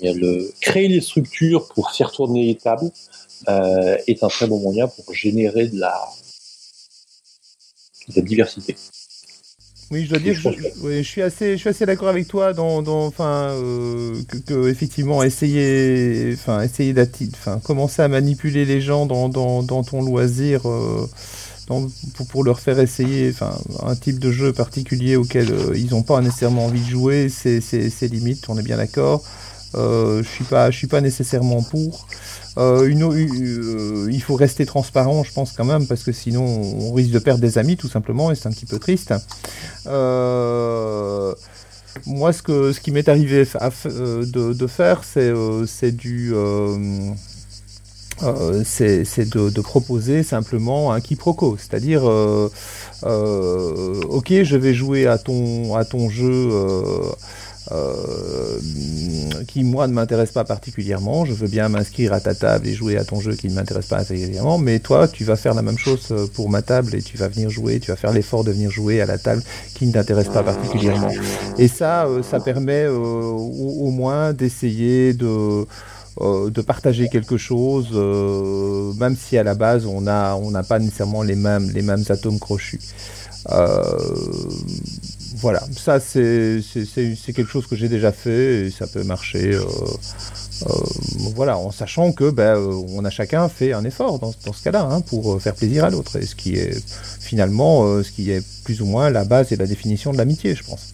Le 0.02 0.52
créer 0.60 0.88
les 0.89 0.99
structures 0.99 1.68
pour 1.70 1.91
faire 1.91 2.12
tourner 2.12 2.47
les 2.47 2.56
tables 2.56 2.91
est 3.47 4.24
un 4.24 4.28
très 4.28 4.47
bon 4.47 4.60
moyen 4.60 4.88
pour 4.88 5.14
générer 5.14 5.68
de 5.68 5.80
la 5.80 5.95
diversité. 8.18 8.76
Oui, 9.91 10.05
je 10.05 10.09
dois 10.09 10.19
dire, 10.19 10.33
Je 10.35 10.39
je, 10.39 10.49
oui, 10.83 11.03
suis 11.03 11.21
assez, 11.21 11.51
je 11.53 11.57
suis 11.57 11.69
assez 11.69 11.85
d'accord 11.85 12.07
avec 12.07 12.25
toi 12.27 12.53
dans, 12.53 12.81
dans 12.81 13.05
enfin, 13.07 13.49
euh, 13.51 14.23
que, 14.29 14.37
que, 14.37 14.69
effectivement 14.69 15.21
essayer, 15.21 16.31
enfin, 16.33 16.61
essayer 16.61 16.93
enfin, 17.35 17.59
commencer 17.59 18.01
à 18.01 18.07
manipuler 18.07 18.63
les 18.63 18.79
gens 18.79 19.05
dans, 19.05 19.27
dans, 19.27 19.63
dans 19.63 19.83
ton 19.83 20.01
loisir, 20.01 20.61
euh, 20.69 21.05
dans- 21.67 21.87
pour, 22.15 22.27
pour 22.27 22.43
leur 22.45 22.59
faire 22.61 22.79
essayer, 22.79 23.29
enfin, 23.31 23.57
un 23.83 23.95
type 23.97 24.19
de 24.19 24.31
jeu 24.31 24.53
particulier 24.53 25.17
auquel 25.17 25.51
euh, 25.51 25.73
ils 25.75 25.89
n'ont 25.91 26.03
pas 26.03 26.21
nécessairement 26.21 26.65
envie 26.67 26.81
de 26.81 26.89
jouer, 26.89 27.27
c'est 27.29 27.59
limite, 28.07 28.47
on 28.49 28.57
est 28.57 28.63
bien 28.63 28.77
d'accord. 28.77 29.23
Euh, 29.76 30.24
je 30.24 30.28
suis 30.28 30.45
suis 30.72 30.88
pas 30.88 31.01
nécessairement 31.01 31.61
pour. 31.63 32.07
Euh, 32.57 32.91
euh, 32.91 34.07
il 34.11 34.22
faut 34.22 34.36
rester 34.36 34.65
transparent, 34.65 35.24
je 35.24 35.32
pense 35.32 35.53
quand 35.53 35.63
même, 35.63 35.88
parce 35.88 36.03
que 36.03 36.11
sinon 36.11 36.43
on 36.43 36.91
risque 36.93 37.11
de 37.11 37.19
perdre 37.19 37.41
des 37.41 37.57
amis 37.57 37.78
tout 37.78 37.88
simplement, 37.88 38.32
et 38.32 38.36
c'est 38.36 38.47
un 38.47 38.51
petit 38.51 38.65
peu 38.65 38.80
triste. 38.80 39.13
Moi, 42.05 42.32
ce, 42.32 42.41
que, 42.41 42.72
ce 42.72 42.80
qui 42.80 42.91
m'est 42.91 43.09
arrivé 43.09 43.43
de, 43.43 44.67
faire, 44.67 45.03
c'est 45.03 45.91
du. 45.91 46.34
c'est 48.63 49.30
de, 49.30 49.61
proposer 49.61 50.24
simplement 50.24 50.91
un 50.91 50.99
quiproquo, 50.99 51.57
c'est-à-dire, 51.57 52.03
ok, 52.03 54.34
je 54.43 54.57
vais 54.57 54.74
jouer 54.74 55.07
à 55.07 55.17
ton, 55.17 55.76
à 55.76 55.86
ton 55.86 56.09
jeu 56.09 56.49
qui 59.47 59.64
moi 59.64 59.88
ne 59.88 59.93
m'intéresse 59.93 60.32
pas 60.32 60.43
particulièrement. 60.43 61.26
Je 61.26 61.34
veux 61.34 61.47
bien 61.47 61.70
m'inscrire 61.70 62.14
à 62.14 62.20
ta 62.20 62.34
table 62.34 62.68
et 62.68 62.74
jouer 62.74 62.97
à 62.97 63.03
ton 63.03 63.20
jeu 63.20 63.36
qui 63.36 63.47
ne 63.47 63.53
m'intéresse 63.53 63.88
pas 63.88 63.97
particulièrement, 63.97 64.57
mais 64.57 64.80
toi, 64.80 65.07
tu 65.07 65.24
vas 65.24 65.36
faire 65.36 65.53
la 65.53 65.62
même 65.62 65.78
chose 65.78 66.07
euh, 66.12 66.28
pour 66.34 66.49
ma 66.49 66.62
table 66.62 66.95
et 66.95 67.01
tu 67.01 67.18
vas 67.18 67.28
venir 67.28 67.49
jouer, 67.49 67.80
tu 67.80 67.91
vas 67.91 67.97
faire 67.97 68.14
l'effort 68.14 68.43
de 68.43 68.51
venir 68.51 68.72
jouer 68.72 69.01
à 69.01 69.05
la 69.05 69.18
table 69.18 69.43
qui 69.76 69.86
ne 69.88 69.91
t'intéresse 69.91 70.30
pas 70.30 70.43
particulièrement. 70.43 71.12
Et 71.57 71.68
ça, 71.68 72.05
euh, 72.05 72.24
ça 72.24 72.39
permet 72.39 72.86
euh, 72.86 72.93
au, 72.95 73.91
moins 73.91 74.34
d'essayer 74.34 75.14
de 75.14 75.66
euh, 76.20 76.49
de 76.49 76.62
partager 76.62 77.07
quelque 77.07 77.38
chose, 77.38 77.88
euh, 77.93 78.91
même 78.93 79.16
si 79.16 79.38
à 79.38 79.43
la 79.43 79.55
base 79.55 79.86
on 79.86 80.07
a 80.07 80.36
on 80.36 80.51
n'a 80.51 80.64
pas 80.64 80.78
nécessairement 80.78 81.24
les 81.24 81.36
mêmes 81.36 81.70
les 81.72 81.82
mêmes 81.82 82.03
atomes 82.09 82.39
crochus. 82.39 82.82
Euh, 83.49 83.82
voilà, 85.41 85.61
ça 85.75 85.99
c'est 85.99 86.61
quelque 87.35 87.49
chose 87.49 87.65
que 87.65 87.75
j'ai 87.75 87.89
déjà 87.89 88.11
fait 88.11 88.67
et 88.67 88.71
ça 88.71 88.85
peut 88.85 89.03
marcher. 89.03 89.55
euh, 89.55 89.65
euh, 90.67 90.73
voilà, 91.35 91.57
en 91.57 91.71
sachant 91.71 92.11
que 92.11 92.29
ben, 92.29 92.55
euh, 92.55 92.85
on 92.89 93.03
a 93.03 93.09
chacun 93.09 93.49
fait 93.49 93.73
un 93.73 93.83
effort 93.83 94.19
dans, 94.19 94.31
dans 94.45 94.53
ce 94.53 94.63
cas-là 94.63 94.83
hein, 94.83 95.01
pour 95.01 95.41
faire 95.41 95.55
plaisir 95.55 95.83
à 95.83 95.89
l'autre, 95.89 96.17
et 96.17 96.25
ce 96.27 96.35
qui 96.35 96.53
est 96.53 96.79
finalement 97.19 98.03
ce 98.03 98.11
qui 98.11 98.29
est 98.29 98.45
plus 98.63 98.83
ou 98.83 98.85
moins 98.85 99.09
la 99.09 99.25
base 99.25 99.51
et 99.51 99.55
la 99.55 99.65
définition 99.65 100.11
de 100.11 100.19
l'amitié, 100.19 100.53
je 100.53 100.63
pense. 100.63 100.93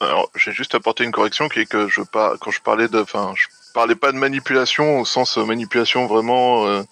Alors, 0.00 0.30
j'ai 0.36 0.52
juste 0.52 0.74
apporté 0.74 1.04
une 1.04 1.12
correction 1.12 1.48
qui 1.48 1.60
est 1.60 1.66
que 1.66 1.88
je 1.88 2.02
par... 2.02 2.38
quand 2.38 2.50
je 2.50 2.60
parlais 2.60 2.88
de, 2.88 3.00
enfin, 3.00 3.32
je 3.34 3.46
parlais 3.72 3.96
pas 3.96 4.12
de 4.12 4.18
manipulation 4.18 5.00
au 5.00 5.06
sens 5.06 5.38
manipulation 5.38 6.06
vraiment. 6.06 6.84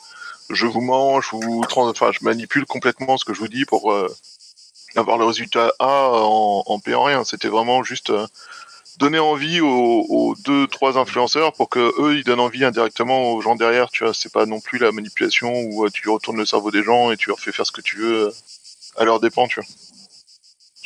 je 0.48 0.66
vous 0.66 0.80
mange, 0.80 1.28
je 1.30 1.36
vous, 1.36 1.62
enfin, 1.70 2.10
je 2.12 2.24
manipule 2.24 2.64
complètement 2.64 3.18
ce 3.18 3.26
que 3.26 3.34
je 3.34 3.40
vous 3.40 3.48
dis 3.48 3.66
pour 3.66 3.94
avoir 4.96 5.18
le 5.18 5.24
résultat 5.24 5.72
A 5.78 6.10
en, 6.12 6.78
payant 6.80 7.04
rien. 7.04 7.24
C'était 7.24 7.48
vraiment 7.48 7.82
juste 7.82 8.10
euh, 8.10 8.26
donner 8.98 9.18
envie 9.18 9.60
aux, 9.60 10.06
aux, 10.08 10.34
deux, 10.44 10.66
trois 10.66 10.98
influenceurs 10.98 11.52
pour 11.52 11.68
que 11.68 11.92
eux, 12.00 12.16
ils 12.16 12.24
donnent 12.24 12.40
envie 12.40 12.64
indirectement 12.64 13.32
aux 13.32 13.40
gens 13.40 13.56
derrière. 13.56 13.90
Tu 13.90 14.04
vois, 14.04 14.14
c'est 14.14 14.32
pas 14.32 14.46
non 14.46 14.60
plus 14.60 14.78
la 14.78 14.92
manipulation 14.92 15.52
où 15.52 15.84
euh, 15.84 15.90
tu 15.90 16.08
retournes 16.08 16.38
le 16.38 16.46
cerveau 16.46 16.70
des 16.70 16.82
gens 16.82 17.10
et 17.10 17.16
tu 17.16 17.28
leur 17.28 17.40
fais 17.40 17.52
faire 17.52 17.66
ce 17.66 17.72
que 17.72 17.80
tu 17.80 17.98
veux 17.98 18.26
euh, 18.26 18.34
à 18.96 19.04
leur 19.04 19.20
dépens, 19.20 19.48
tu 19.48 19.60
vois. 19.60 19.68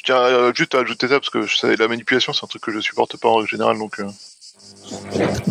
Tiens 0.03 0.53
juste 0.55 0.75
à 0.75 0.79
ajouter 0.79 1.09
ça 1.09 1.21
parce 1.21 1.29
que 1.29 1.77
la 1.77 1.87
manipulation, 1.87 2.33
c'est 2.33 2.45
un 2.45 2.49
truc 2.49 2.63
que 2.63 2.73
je 2.73 2.81
supporte 2.81 3.19
pas 3.19 3.29
en 3.29 3.45
général, 3.45 3.79
donc. 3.79 4.01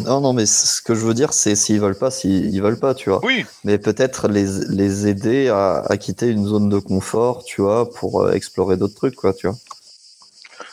Non, 0.05 0.21
non, 0.21 0.33
mais 0.33 0.45
ce 0.45 0.81
que 0.81 0.95
je 0.95 1.01
veux 1.05 1.13
dire, 1.13 1.33
c'est 1.33 1.55
s'ils 1.55 1.79
veulent 1.79 1.97
pas, 1.97 2.11
s'ils 2.11 2.53
ils 2.53 2.61
veulent 2.61 2.79
pas, 2.79 2.93
tu 2.93 3.09
vois. 3.09 3.23
Oui, 3.23 3.45
Mais 3.63 3.77
peut-être 3.77 4.27
les, 4.27 4.45
les 4.69 5.07
aider 5.07 5.49
à, 5.49 5.83
à 5.87 5.97
quitter 5.97 6.27
une 6.27 6.45
zone 6.47 6.69
de 6.69 6.79
confort, 6.79 7.43
tu 7.43 7.61
vois, 7.61 7.89
pour 7.91 8.21
euh, 8.21 8.31
explorer 8.33 8.77
d'autres 8.77 8.95
trucs, 8.95 9.15
quoi, 9.15 9.33
tu 9.33 9.47
vois. 9.47 9.57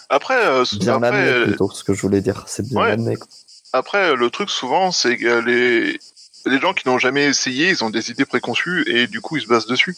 après, 0.09 0.47
euh, 0.47 0.65
Bien 0.79 0.95
après, 0.97 1.11
l'amener, 1.11 1.29
euh, 1.29 1.45
plutôt, 1.47 1.71
ce 1.71 1.85
que 1.85 1.95
je 1.95 2.03
voulais 2.03 2.21
dire. 2.21 2.45
C'est 2.47 2.67
bien 2.67 2.81
Ouais. 2.99 3.17
quoi. 3.17 3.27
Après, 3.73 4.15
le 4.17 4.31
truc 4.31 4.49
souvent, 4.51 4.91
c'est 4.93 5.17
que 5.17 5.45
les, 5.45 5.99
les 6.47 6.61
gens 6.61 6.73
qui 6.73 6.89
n'ont 6.89 6.99
jamais 6.99 7.25
essayé, 7.27 7.71
ils 7.71 7.85
ont 7.85 7.91
des 7.91 8.11
idées 8.11 8.25
préconçues 8.25 8.85
et 8.87 9.07
du 9.07 9.21
coup, 9.21 9.37
ils 9.37 9.43
se 9.43 9.49
basent 9.49 9.67
dessus. 9.67 9.97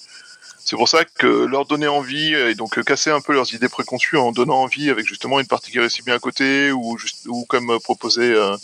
C'est 0.68 0.76
pour 0.76 0.86
ça 0.86 1.06
que 1.06 1.26
leur 1.26 1.64
donner 1.64 1.88
envie 1.88 2.34
et 2.34 2.54
donc 2.54 2.76
euh, 2.76 2.82
casser 2.82 3.08
un 3.08 3.22
peu 3.22 3.32
leurs 3.32 3.54
idées 3.54 3.70
préconçues 3.70 4.18
en 4.18 4.32
donnant 4.32 4.60
envie 4.60 4.90
avec 4.90 5.06
justement 5.06 5.40
une 5.40 5.46
partie 5.46 5.70
qui 5.70 5.80
réussit 5.80 6.04
bien 6.04 6.16
à 6.16 6.18
côté 6.18 6.70
ou 6.72 6.98
juste 6.98 7.24
ou 7.26 7.46
comme 7.46 7.70
euh, 7.70 7.78
proposé 7.78 8.34
euh, 8.34 8.54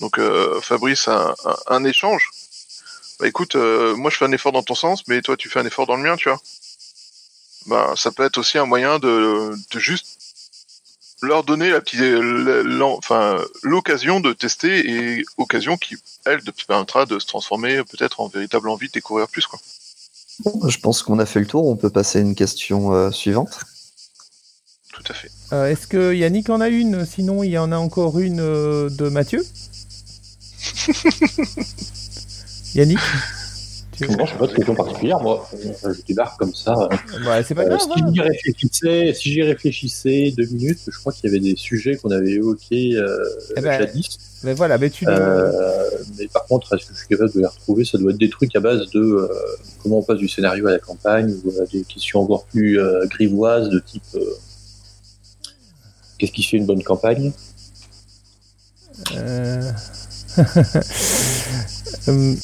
donc 0.00 0.18
euh, 0.18 0.60
Fabrice 0.60 1.06
un, 1.06 1.36
un, 1.68 1.84
échange. 1.84 2.30
Bah 3.20 3.28
écoute, 3.28 3.54
moi 3.54 4.10
je 4.10 4.16
fais 4.16 4.24
un 4.24 4.32
effort 4.32 4.50
dans 4.50 4.64
ton 4.64 4.74
sens, 4.74 5.06
mais 5.06 5.22
toi 5.22 5.36
tu 5.36 5.48
fais 5.48 5.60
un 5.60 5.66
effort 5.66 5.86
dans 5.86 5.94
le 5.94 6.02
mien, 6.02 6.16
tu 6.16 6.28
vois. 6.28 6.40
Bah 7.66 7.94
ça 7.94 8.10
peut 8.10 8.24
être 8.24 8.38
aussi 8.38 8.58
un 8.58 8.66
moyen 8.66 8.98
de, 8.98 9.52
juste 9.76 10.18
leur 11.22 11.44
donner 11.44 11.70
la 11.70 11.80
petite, 11.80 12.02
enfin, 12.98 13.40
l'occasion 13.62 14.18
de 14.18 14.32
tester 14.32 14.90
et 14.90 15.24
occasion 15.36 15.76
qui, 15.76 15.96
elle, 16.24 16.42
te 16.42 16.50
permettra 16.66 17.06
de 17.06 17.20
se 17.20 17.26
transformer 17.26 17.84
peut-être 17.84 18.18
en 18.20 18.26
véritable 18.26 18.68
envie 18.68 18.88
de 18.88 18.92
découvrir 18.94 19.28
plus, 19.28 19.46
quoi. 19.46 19.60
Bon, 20.44 20.68
je 20.68 20.78
pense 20.78 21.02
qu'on 21.02 21.18
a 21.18 21.26
fait 21.26 21.40
le 21.40 21.46
tour. 21.46 21.66
On 21.66 21.76
peut 21.76 21.90
passer 21.90 22.18
à 22.18 22.22
une 22.22 22.34
question 22.34 22.92
euh, 22.94 23.10
suivante. 23.10 23.60
Tout 24.92 25.04
à 25.08 25.14
fait. 25.14 25.30
Euh, 25.52 25.70
Est-ce 25.70 25.86
que 25.86 26.14
Yannick 26.14 26.50
en 26.50 26.60
a 26.60 26.68
une? 26.68 27.04
Sinon, 27.04 27.42
il 27.42 27.50
y 27.50 27.58
en 27.58 27.72
a 27.72 27.76
encore 27.76 28.18
une 28.18 28.40
euh, 28.40 28.88
de 28.90 29.08
Mathieu 29.08 29.44
Yannick? 32.74 32.98
Non, 34.08 34.24
je 34.26 34.32
sais 34.32 34.38
pas 34.38 34.46
de 34.46 34.54
question 34.54 34.74
particulière, 34.74 35.20
moi. 35.20 35.48
Je 35.84 36.02
débarque 36.06 36.38
comme 36.38 36.54
ça. 36.54 36.88
Bah, 37.24 37.42
C'est 37.42 37.54
pas 37.54 37.62
Euh, 37.62 37.68
grave. 37.68 37.80
si 37.80 38.02
hein. 38.02 38.12
j'y 38.14 38.20
réfléchissais, 38.20 39.14
si 39.14 39.42
réfléchissais 39.42 40.34
deux 40.36 40.46
minutes, 40.46 40.80
je 40.88 40.98
crois 40.98 41.12
qu'il 41.12 41.24
y 41.30 41.32
avait 41.32 41.40
des 41.40 41.56
sujets 41.56 41.96
qu'on 41.96 42.10
avait 42.10 42.32
évoqués 42.32 42.94
euh, 42.96 43.24
Eh 43.56 43.60
ben, 43.60 43.78
jadis. 43.80 44.18
Mais 44.42 44.54
voilà, 44.54 44.78
mais 44.78 44.88
tu 44.90 45.06
Euh, 45.06 45.82
mais 46.18 46.26
par 46.28 46.46
contre, 46.46 46.74
est-ce 46.74 46.86
que 46.86 46.94
je 46.94 46.98
suis 46.98 47.08
capable 47.08 47.32
de 47.32 47.40
les 47.40 47.46
retrouver? 47.46 47.84
Ça 47.84 47.98
doit 47.98 48.12
être 48.12 48.18
des 48.18 48.30
trucs 48.30 48.54
à 48.56 48.60
base 48.60 48.88
de 48.90 49.00
euh, 49.00 49.28
comment 49.82 49.98
on 49.98 50.02
passe 50.02 50.18
du 50.18 50.28
scénario 50.28 50.66
à 50.66 50.70
la 50.72 50.78
campagne, 50.78 51.34
ou 51.44 51.52
des 51.70 51.82
questions 51.82 52.20
encore 52.20 52.44
plus 52.46 52.80
euh, 52.80 53.04
grivoises 53.06 53.68
de 53.68 53.78
type 53.80 54.02
euh, 54.14 54.20
qu'est-ce 56.18 56.32
qui 56.32 56.42
fait 56.42 56.56
une 56.56 56.66
bonne 56.66 56.82
campagne? 56.82 57.32
Euh... 59.16 59.72
Hum, 62.06 62.36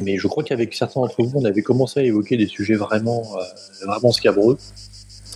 Mais 0.00 0.16
je 0.18 0.26
crois 0.26 0.42
qu'avec 0.44 0.74
certains 0.74 1.00
d'entre 1.00 1.22
vous, 1.22 1.32
on 1.40 1.44
avait 1.44 1.62
commencé 1.62 2.00
à 2.00 2.02
évoquer 2.02 2.36
des 2.36 2.46
sujets 2.46 2.74
vraiment, 2.74 3.22
euh, 3.36 3.86
vraiment 3.86 4.12
scabreux, 4.12 4.56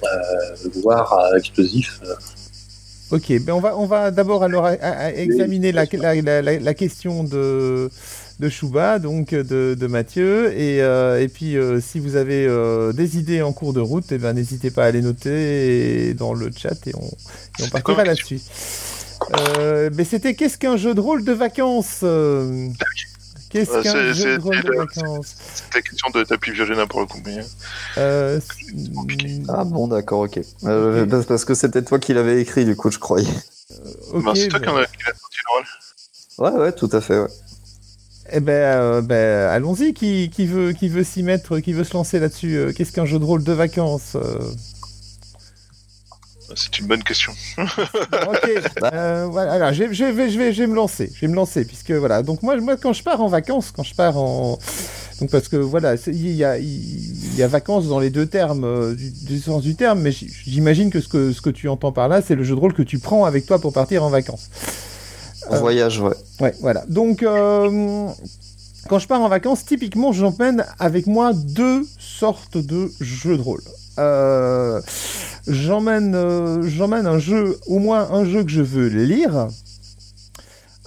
euh, 0.04 0.68
voire 0.82 1.12
euh, 1.32 1.36
explosifs. 1.38 2.00
euh. 2.04 2.14
Ok, 3.12 3.30
ben 3.42 3.52
on 3.52 3.60
va, 3.60 3.78
on 3.78 3.86
va 3.86 4.10
d'abord 4.10 4.42
alors 4.42 4.66
à- 4.66 4.70
à- 4.72 5.06
à 5.06 5.12
examiner 5.12 5.70
la, 5.70 5.84
la, 5.92 6.14
la, 6.20 6.42
la- 6.42 6.58
la 6.58 6.74
question 6.74 7.22
de, 7.22 7.88
de 8.40 8.48
Chouba, 8.48 8.98
donc 8.98 9.30
de, 9.32 9.76
de 9.78 9.86
Mathieu. 9.86 10.52
Et, 10.58 10.82
euh, 10.82 11.20
et 11.22 11.28
puis, 11.28 11.56
euh, 11.56 11.80
si 11.80 12.00
vous 12.00 12.16
avez 12.16 12.46
euh, 12.48 12.92
des 12.92 13.16
idées 13.16 13.42
en 13.42 13.52
cours 13.52 13.72
de 13.72 13.78
route, 13.80 14.06
eh 14.10 14.18
ben, 14.18 14.32
n'hésitez 14.32 14.72
pas 14.72 14.86
à 14.86 14.90
les 14.90 15.02
noter 15.02 16.14
dans 16.14 16.34
le 16.34 16.50
chat 16.56 16.74
et 16.88 16.94
on, 16.96 17.06
et 17.06 17.62
on 17.62 17.68
partira 17.68 18.02
là-dessus. 18.04 18.40
Euh, 19.60 19.88
mais 19.94 20.02
c'était 20.04 20.34
qu'est-ce 20.34 20.58
qu'un 20.58 20.76
jeu 20.76 20.92
de 20.92 21.00
rôle 21.00 21.24
de 21.24 21.32
vacances 21.32 22.00
euh, 22.02 22.66
Qu'est-ce 23.58 23.70
Euh, 23.70 23.82
qu'un 23.82 23.92
c'est- 23.92 24.14
jeu 24.14 24.14
c'est- 24.14 24.38
de 24.38 24.42
rôle 24.42 24.56
c'est 24.56 24.62
de 24.62 24.68
le- 24.72 24.78
vacances 24.78 25.34
C'était 25.54 25.78
la 25.78 25.82
question 25.82 26.10
de 26.14 26.24
tapis 26.24 26.50
Viogena 26.52 26.86
pour 26.86 27.00
le 27.00 27.06
coup, 27.06 27.20
mais... 27.24 27.38
Euh, 27.98 28.40
compliqué. 28.94 29.42
Ah 29.48 29.64
bon, 29.64 29.88
d'accord, 29.88 30.20
ok. 30.20 30.40
Euh, 30.64 31.06
parce- 31.06 31.26
Parce 31.26 31.44
que 31.44 31.54
c'était 31.54 31.82
toi 31.82 31.98
qui 31.98 32.12
l'avais 32.14 32.40
écrit, 32.40 32.64
du 32.64 32.76
coup, 32.76 32.90
je 32.90 32.98
croyais. 32.98 33.26
ok, 34.12 34.24
Ben, 34.24 34.34
c'est 34.34 34.48
toi 34.48 34.60
qui 34.60 34.66
sorti 34.66 35.38
le 35.44 35.54
rôle. 35.54 35.64
Ouais, 36.54 36.60
ouais, 36.60 36.72
tout 36.72 36.90
à 36.92 37.00
fait, 37.00 37.18
ouais. 37.18 37.28
Eh 38.32 38.40
ben, 38.40 38.52
euh, 38.52 39.00
ben, 39.02 39.48
allons-y. 39.50 39.94
Qui, 39.94 40.30
qui 40.30 40.46
veut, 40.46 40.72
qui 40.72 40.88
veut 40.88 41.04
s'y 41.04 41.22
mettre, 41.22 41.60
qui 41.60 41.72
veut 41.72 41.84
se 41.84 41.94
lancer 41.94 42.18
là-dessus 42.18 42.56
euh, 42.56 42.72
Qu'est-ce 42.72 42.90
qu'un 42.92 43.04
jeu 43.06 43.18
de 43.20 43.24
rôle 43.24 43.42
de 43.44 43.52
vacances 43.52 44.16
euh 44.16 44.38
C'est 46.54 46.78
une 46.78 46.86
bonne 46.86 47.02
question. 47.02 47.32
Ok. 47.58 48.50
euh, 48.92 49.26
voilà. 49.30 49.52
Alors, 49.52 49.72
je, 49.72 49.92
je 49.92 50.04
vais, 50.04 50.30
je 50.30 50.38
vais, 50.38 50.52
je 50.52 50.62
vais 50.62 50.66
me 50.66 50.74
lancer. 50.74 51.10
Je 51.14 51.20
vais 51.22 51.28
me 51.28 51.34
lancer 51.34 51.64
puisque 51.64 51.90
voilà. 51.90 52.22
Donc 52.22 52.42
moi, 52.42 52.56
moi, 52.58 52.76
quand 52.76 52.92
je 52.92 53.02
pars 53.02 53.20
en 53.20 53.28
vacances, 53.28 53.70
quand 53.74 53.82
je 53.82 53.94
pars 53.94 54.16
en 54.16 54.58
donc 55.20 55.30
parce 55.30 55.48
que 55.48 55.56
voilà, 55.56 55.94
il 56.08 56.30
y 56.32 56.44
a, 56.44 56.58
il 56.58 57.34
y 57.36 57.42
a 57.42 57.48
vacances 57.48 57.86
dans 57.88 57.98
les 57.98 58.10
deux 58.10 58.26
termes, 58.26 58.64
euh, 58.64 58.94
du, 58.94 59.10
du 59.10 59.38
sens 59.40 59.62
du 59.62 59.74
terme, 59.74 60.00
mais 60.00 60.12
j'imagine 60.12 60.90
que 60.90 61.00
ce 61.00 61.08
que 61.08 61.32
ce 61.32 61.40
que 61.40 61.48
tu 61.50 61.68
entends 61.70 61.90
par 61.92 62.08
là, 62.08 62.20
c'est 62.20 62.34
le 62.34 62.44
jeu 62.44 62.54
de 62.54 62.60
rôle 62.60 62.74
que 62.74 62.82
tu 62.82 62.98
prends 62.98 63.24
avec 63.24 63.46
toi 63.46 63.58
pour 63.58 63.72
partir 63.72 64.04
en 64.04 64.10
vacances. 64.10 64.50
En 65.50 65.54
Euh, 65.54 65.58
voyage, 65.60 66.00
ouais. 66.00 66.14
Ouais, 66.40 66.54
voilà. 66.60 66.84
Donc, 66.88 67.22
euh, 67.22 68.08
quand 68.88 68.98
je 68.98 69.06
pars 69.08 69.20
en 69.22 69.28
vacances, 69.28 69.64
typiquement, 69.64 70.12
j'emmène 70.12 70.66
avec 70.78 71.06
moi 71.06 71.32
deux 71.32 71.86
sortes 71.98 72.58
de 72.58 72.90
jeux 73.00 73.36
de 73.38 73.42
rôle. 73.42 73.62
Euh, 73.98 74.80
j'emmène, 75.46 76.14
euh, 76.14 76.62
j'emmène 76.62 77.06
un 77.06 77.18
jeu, 77.18 77.58
au 77.66 77.78
moins 77.78 78.10
un 78.10 78.24
jeu 78.24 78.44
que 78.44 78.50
je 78.50 78.62
veux 78.62 78.88
lire. 78.88 79.48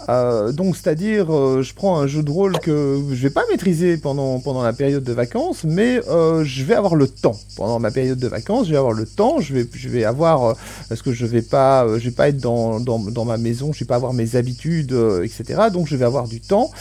Euh, 0.08 0.52
donc, 0.52 0.76
c'est-à-dire, 0.76 1.34
euh, 1.34 1.62
je 1.62 1.74
prends 1.74 2.00
un 2.00 2.08
jeu 2.08 2.24
de 2.24 2.32
rôle 2.32 2.58
que 2.60 3.02
je 3.10 3.22
vais 3.22 3.30
pas 3.30 3.44
maîtriser 3.50 3.98
pendant, 3.98 4.40
pendant 4.40 4.64
la 4.64 4.74
période 4.74 5.04
de 5.04 5.14
vacances, 5.14 5.64
mais 5.64 6.00
euh, 6.08 6.44
je 6.44 6.64
vais 6.64 6.74
avoir 6.74 6.96
le 6.96 7.08
temps. 7.08 7.36
Pendant 7.56 7.80
ma 7.80 7.92
période 7.92 8.20
de 8.20 8.28
vacances, 8.28 8.68
je 8.68 8.72
vais 8.72 8.78
avoir 8.78 8.94
le 8.94 9.06
temps, 9.06 9.40
je 9.40 9.54
vais, 9.54 9.68
je 9.74 9.90
vais 9.90 10.06
avoir, 10.06 10.44
euh, 10.44 10.54
parce 10.88 11.02
que 11.02 11.12
je 11.12 11.26
vais 11.26 11.42
pas, 11.42 11.86
euh, 11.86 12.00
je 12.00 12.06
vais 12.06 12.16
pas 12.16 12.30
être 12.30 12.38
dans, 12.38 12.80
dans, 12.80 13.00
dans 13.00 13.26
ma 13.26 13.38
maison, 13.38 13.74
je 13.74 13.80
vais 13.80 13.86
pas 13.86 13.96
avoir 13.96 14.14
mes 14.14 14.36
habitudes, 14.36 14.96
etc. 15.24 15.68
Donc, 15.72 15.88
je 15.88 15.96
vais 15.96 16.06
avoir 16.06 16.28
du 16.28 16.40
temps 16.40 16.72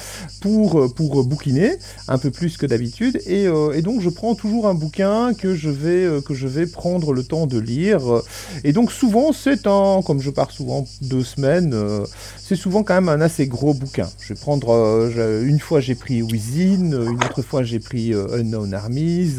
pour, 0.40 0.92
pour 0.94 1.24
bouquiner, 1.24 1.72
un 2.06 2.18
peu 2.18 2.30
plus 2.30 2.56
que 2.56 2.66
d'habitude, 2.66 3.20
et, 3.26 3.44
et 3.74 3.82
donc 3.82 4.00
je 4.00 4.08
prends 4.08 4.34
toujours 4.34 4.66
un 4.68 4.74
bouquin 4.74 5.34
que 5.34 5.54
je 5.54 5.70
vais, 5.70 6.22
que 6.22 6.34
je 6.34 6.46
vais 6.46 6.66
prendre 6.66 7.12
le 7.12 7.24
temps 7.24 7.46
de 7.46 7.58
lire. 7.58 8.00
et 8.64 8.72
donc, 8.72 8.92
souvent, 8.92 9.32
c'est 9.32 9.66
un, 9.66 10.00
comme 10.04 10.20
je 10.20 10.30
pars 10.30 10.50
souvent 10.50 10.86
deux 11.02 11.24
semaines, 11.24 11.74
c'est 12.38 12.56
souvent 12.56 12.82
quand 12.82 12.94
même 12.94 13.07
un 13.08 13.20
assez 13.20 13.46
gros 13.46 13.74
bouquin. 13.74 14.08
Je 14.20 14.32
vais 14.32 14.40
prendre, 14.40 14.70
euh, 14.70 15.42
une 15.44 15.58
fois 15.58 15.80
j'ai 15.80 15.94
pris 15.94 16.22
Within, 16.22 16.92
euh, 16.92 17.10
une 17.10 17.16
autre 17.24 17.42
fois 17.42 17.62
j'ai 17.62 17.78
pris 17.78 18.12
euh, 18.14 18.38
Unknown 18.38 18.74
Armies. 18.74 19.36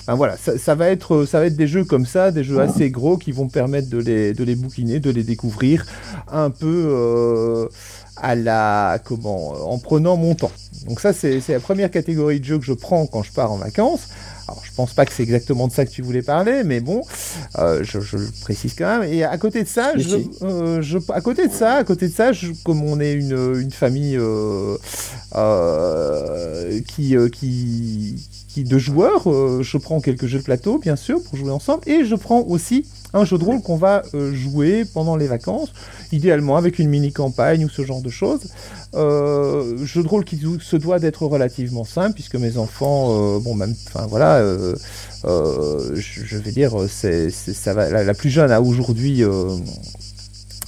enfin, 0.00 0.14
voilà, 0.14 0.36
ça, 0.36 0.74
va 0.74 0.88
être, 0.88 1.24
ça 1.24 1.40
va 1.40 1.46
être 1.46 1.56
des 1.56 1.66
jeux 1.66 1.84
comme 1.84 2.06
ça, 2.06 2.30
des 2.30 2.44
jeux 2.44 2.60
assez 2.60 2.90
gros 2.90 3.16
qui 3.16 3.32
vont 3.32 3.44
me 3.44 3.50
permettre 3.50 3.88
de 3.88 3.98
les, 3.98 4.32
de 4.32 4.44
les 4.44 4.54
bouquiner, 4.54 5.00
de 5.00 5.10
les 5.10 5.24
découvrir 5.24 5.86
un 6.30 6.50
peu 6.50 7.68
à 8.16 8.34
la, 8.34 8.98
comment, 9.04 9.70
en 9.70 9.78
prenant 9.78 10.16
mon 10.16 10.34
temps. 10.34 10.52
Donc 10.86 11.00
ça, 11.00 11.12
c'est 11.12 11.40
la 11.48 11.60
première 11.60 11.90
catégorie 11.90 12.40
de 12.40 12.44
jeux 12.44 12.58
que 12.58 12.64
je 12.64 12.72
prends 12.72 13.06
quand 13.06 13.22
je 13.22 13.32
pars 13.32 13.52
en 13.52 13.58
vacances. 13.58 14.08
Alors, 14.48 14.62
je 14.64 14.70
pense 14.76 14.92
pas 14.94 15.04
que 15.06 15.12
c'est 15.12 15.24
exactement 15.24 15.66
de 15.66 15.72
ça 15.72 15.84
que 15.84 15.90
tu 15.90 16.02
voulais 16.02 16.22
parler, 16.22 16.62
mais 16.64 16.78
bon, 16.80 17.02
euh, 17.58 17.80
je, 17.82 17.98
je 18.00 18.16
le 18.16 18.28
précise 18.42 18.74
quand 18.78 19.00
même. 19.00 19.12
Et 19.12 19.24
à 19.24 19.36
côté 19.38 19.62
de 19.64 19.68
ça, 19.68 19.92
je, 19.96 20.16
euh, 20.42 20.80
je, 20.82 20.98
à 21.12 21.20
côté 21.20 21.48
de 21.48 21.52
ça, 21.52 21.74
à 21.74 21.84
côté 21.84 22.06
de 22.08 22.12
ça, 22.14 22.32
je- 22.32 22.52
comme 22.64 22.82
on 22.84 23.00
est 23.00 23.12
une, 23.14 23.56
une 23.60 23.72
famille 23.72 24.16
euh, 24.16 24.76
qui, 26.86 27.16
qui, 27.32 28.28
qui 28.48 28.64
de 28.64 28.78
joueurs, 28.78 29.22
je 29.62 29.78
prends 29.78 30.00
quelques 30.00 30.26
jeux 30.26 30.38
de 30.38 30.44
plateau, 30.44 30.78
bien 30.78 30.96
sûr, 30.96 31.22
pour 31.22 31.36
jouer 31.36 31.50
ensemble, 31.50 31.82
et 31.86 32.04
je 32.04 32.14
prends 32.14 32.40
aussi 32.42 32.86
un 33.16 33.24
jeu 33.24 33.38
de 33.38 33.44
rôle 33.44 33.62
qu'on 33.62 33.76
va 33.76 34.02
euh, 34.14 34.32
jouer 34.34 34.84
pendant 34.84 35.16
les 35.16 35.26
vacances, 35.26 35.72
idéalement 36.12 36.56
avec 36.56 36.78
une 36.78 36.88
mini 36.88 37.12
campagne 37.12 37.64
ou 37.64 37.68
ce 37.68 37.84
genre 37.84 38.02
de 38.02 38.10
choses. 38.10 38.48
Euh, 38.94 39.84
jeu 39.84 40.02
de 40.02 40.08
rôle 40.08 40.24
qui 40.24 40.40
se 40.60 40.76
doit 40.76 40.98
d'être 40.98 41.26
relativement 41.26 41.84
simple 41.84 42.14
puisque 42.14 42.36
mes 42.36 42.56
enfants, 42.56 43.08
euh, 43.10 43.38
bon 43.40 43.54
même, 43.54 43.74
enfin 43.88 44.06
voilà, 44.06 44.42
je, 45.24 46.36
vais 46.36 46.52
dire, 46.52 46.72
c'est. 46.88 47.28
La, 47.66 48.14
plus 48.14 48.30
jeune 48.30 48.50
a 48.50 48.60
aujourd'hui 48.60 49.22
euh, 49.22 49.56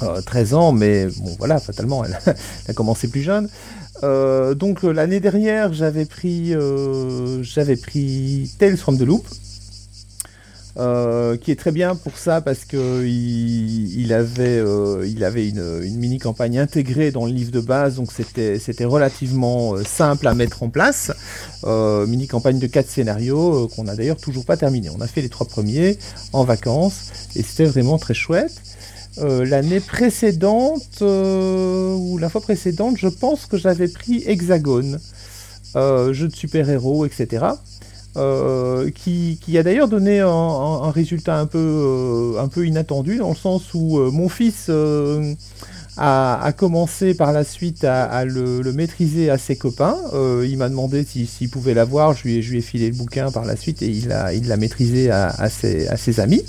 euh, 0.02 0.20
13 0.20 0.54
ans, 0.54 0.72
mais 0.72 1.06
bon 1.06 1.36
voilà, 1.38 1.58
fatalement, 1.58 2.04
elle, 2.04 2.18
elle 2.26 2.34
a 2.68 2.72
commencé 2.74 3.08
plus 3.08 3.22
jeune. 3.22 3.48
Donc 4.02 4.82
l'année 4.84 5.20
dernière, 5.20 5.72
j'avais 5.72 6.04
pris, 6.04 6.54
j'avais 7.42 7.76
pris 7.76 8.50
Tales 8.58 8.76
from 8.76 8.98
the 8.98 9.02
Loop. 9.02 9.26
Euh, 10.78 11.36
qui 11.36 11.50
est 11.50 11.56
très 11.56 11.72
bien 11.72 11.96
pour 11.96 12.16
ça 12.16 12.40
parce 12.40 12.64
que 12.64 13.04
il, 13.04 14.12
avait, 14.12 14.62
il 15.06 15.24
avait 15.24 15.48
une, 15.48 15.80
mini 15.96 16.18
campagne 16.18 16.58
intégrée 16.58 17.10
dans 17.10 17.26
le 17.26 17.32
livre 17.32 17.50
de 17.50 17.60
base, 17.60 17.96
donc 17.96 18.12
c'était 18.12 18.58
c'était 18.58 18.84
relativement 18.84 19.74
simple 19.84 20.26
à 20.28 20.34
mettre 20.34 20.62
en 20.62 20.68
place. 20.68 21.12
mini 21.64 22.26
campagne 22.26 22.58
de 22.58 22.66
quatre 22.66 22.88
scénarios 22.88 23.68
qu'on 23.68 23.88
a 23.88 23.96
d'ailleurs 23.96 24.18
toujours 24.18 24.44
pas 24.44 24.56
terminé. 24.56 24.90
On 24.90 25.00
a 25.00 25.06
fait 25.06 25.22
les 25.22 25.28
trois 25.28 25.46
premiers 25.46 25.98
en 26.32 26.44
vacances 26.44 27.12
et 27.36 27.42
c'était 27.42 27.64
vraiment 27.64 27.98
très 27.98 28.14
chouette. 28.14 28.52
Euh, 29.20 29.44
l'année 29.44 29.80
précédente, 29.80 31.02
euh, 31.02 31.94
ou 31.94 32.18
la 32.18 32.28
fois 32.28 32.40
précédente, 32.40 32.96
je 32.98 33.08
pense 33.08 33.46
que 33.46 33.56
j'avais 33.56 33.88
pris 33.88 34.22
Hexagone, 34.26 35.00
euh, 35.76 36.12
jeu 36.12 36.28
de 36.28 36.36
super-héros, 36.36 37.04
etc. 37.04 37.46
Qui, 38.14 39.58
a 39.58 39.62
d'ailleurs 39.62 39.88
donné 39.88 40.20
un, 40.20 40.90
résultat 40.90 41.38
un 41.38 41.46
peu, 41.46 42.34
un 42.38 42.48
peu 42.48 42.66
inattendu, 42.66 43.18
dans 43.18 43.30
le 43.30 43.36
sens 43.36 43.74
où 43.74 43.98
mon 44.10 44.28
fils 44.28 44.70
a, 45.96 46.52
commencé 46.56 47.14
par 47.14 47.32
la 47.32 47.44
suite 47.44 47.84
à, 47.84 48.24
le, 48.24 48.72
maîtriser 48.72 49.30
à 49.30 49.38
ses 49.38 49.56
copains. 49.56 49.96
il 50.44 50.56
m'a 50.58 50.68
demandé 50.68 51.04
s'il 51.04 51.48
pouvait 51.48 51.74
l'avoir, 51.74 52.14
je 52.14 52.24
lui, 52.24 52.38
ai, 52.38 52.60
filé 52.60 52.90
le 52.90 52.96
bouquin 52.96 53.30
par 53.30 53.44
la 53.44 53.56
suite 53.56 53.82
et 53.82 53.88
il 53.88 54.08
l'a 54.08 54.34
il 54.34 54.52
maîtrisé 54.56 55.10
à, 55.10 55.48
ses, 55.48 55.86
à 55.88 55.96
ses 55.96 56.18
amis. 56.18 56.42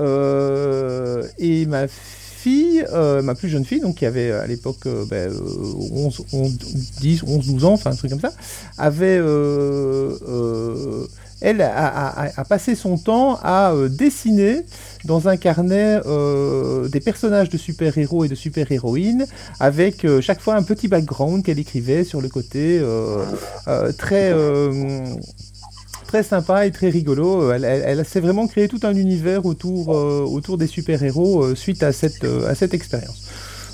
Euh, 0.00 1.22
et 1.38 1.66
ma 1.66 1.86
fille, 1.88 2.21
euh, 2.46 3.22
ma 3.22 3.34
plus 3.34 3.48
jeune 3.48 3.64
fille, 3.64 3.80
donc 3.80 3.96
qui 3.96 4.06
avait 4.06 4.30
à 4.32 4.46
l'époque 4.46 4.86
11, 4.86 6.24
10, 7.00 7.22
11, 7.26 7.46
12 7.46 7.64
ans, 7.64 7.72
enfin 7.72 7.90
un 7.90 7.96
truc 7.96 8.10
comme 8.10 8.20
ça, 8.20 8.32
avait, 8.78 9.18
euh, 9.20 11.06
elle 11.40 11.60
a, 11.60 12.44
passé 12.48 12.74
son 12.74 12.98
temps 12.98 13.38
à 13.42 13.72
dessiner 13.88 14.62
dans 15.04 15.28
un 15.28 15.36
carnet 15.36 16.00
des 16.90 17.00
personnages 17.00 17.48
de 17.48 17.58
super-héros 17.58 18.24
et 18.24 18.28
de 18.28 18.34
super-héroïnes, 18.34 19.26
avec 19.60 20.06
chaque 20.20 20.40
fois 20.40 20.54
un 20.54 20.62
petit 20.62 20.88
background 20.88 21.44
qu'elle 21.44 21.58
écrivait 21.58 22.04
sur 22.04 22.20
le 22.20 22.28
côté 22.28 22.80
très 23.98 24.32
très 26.12 26.22
sympa 26.22 26.66
et 26.66 26.70
très 26.70 26.90
rigolo. 26.90 27.52
Elle, 27.52 27.64
elle, 27.64 28.04
s'est 28.04 28.20
vraiment 28.20 28.46
créé 28.46 28.68
tout 28.68 28.80
un 28.82 28.94
univers 28.94 29.46
autour, 29.46 29.96
euh, 29.96 30.20
autour 30.20 30.58
des 30.58 30.66
super-héros 30.66 31.42
euh, 31.42 31.54
suite 31.54 31.82
à 31.82 31.90
cette, 31.90 32.24
euh, 32.24 32.50
à 32.50 32.54
cette 32.54 32.74
expérience. 32.74 33.22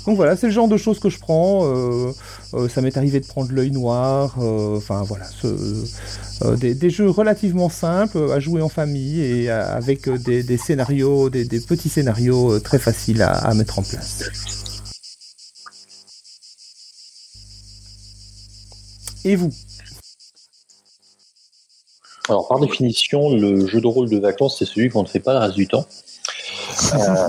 Donc 0.05 0.15
voilà, 0.15 0.37
c'est 0.37 0.47
le 0.47 0.53
genre 0.53 0.69
de 0.69 0.77
choses 0.77 0.99
que 0.99 1.09
je 1.09 1.19
prends. 1.19 1.61
ça 2.69 2.81
m'est 2.81 2.95
arrivé 2.95 3.19
de 3.19 3.25
prendre 3.25 3.51
l'œil 3.51 3.71
noir. 3.71 4.35
Enfin 4.39 5.03
voilà, 5.03 5.25
des, 6.55 6.89
jeux 6.89 7.09
relativement 7.09 7.69
simples 7.69 8.31
à 8.31 8.39
jouer 8.39 8.61
en 8.61 8.69
famille 8.69 9.19
et 9.21 9.49
avec 9.49 10.09
des, 10.09 10.57
scénarios, 10.57 11.29
des, 11.29 11.59
petits 11.59 11.89
scénarios 11.89 12.59
très 12.61 12.79
faciles 12.79 13.21
à 13.21 13.53
mettre 13.53 13.77
en 13.77 13.83
place. 13.83 14.23
Et 19.25 19.35
vous? 19.35 19.51
Alors, 22.29 22.47
par 22.47 22.59
définition, 22.59 23.35
le 23.35 23.65
jeu 23.65 23.81
de 23.81 23.87
rôle 23.87 24.07
de 24.07 24.19
vacances, 24.19 24.59
c'est 24.59 24.65
celui 24.65 24.89
qu'on 24.89 25.01
ne 25.01 25.07
fait 25.07 25.19
pas 25.19 25.33
le 25.33 25.39
reste 25.39 25.55
du 25.55 25.67
temps. 25.67 25.85
Euh, 26.93 27.27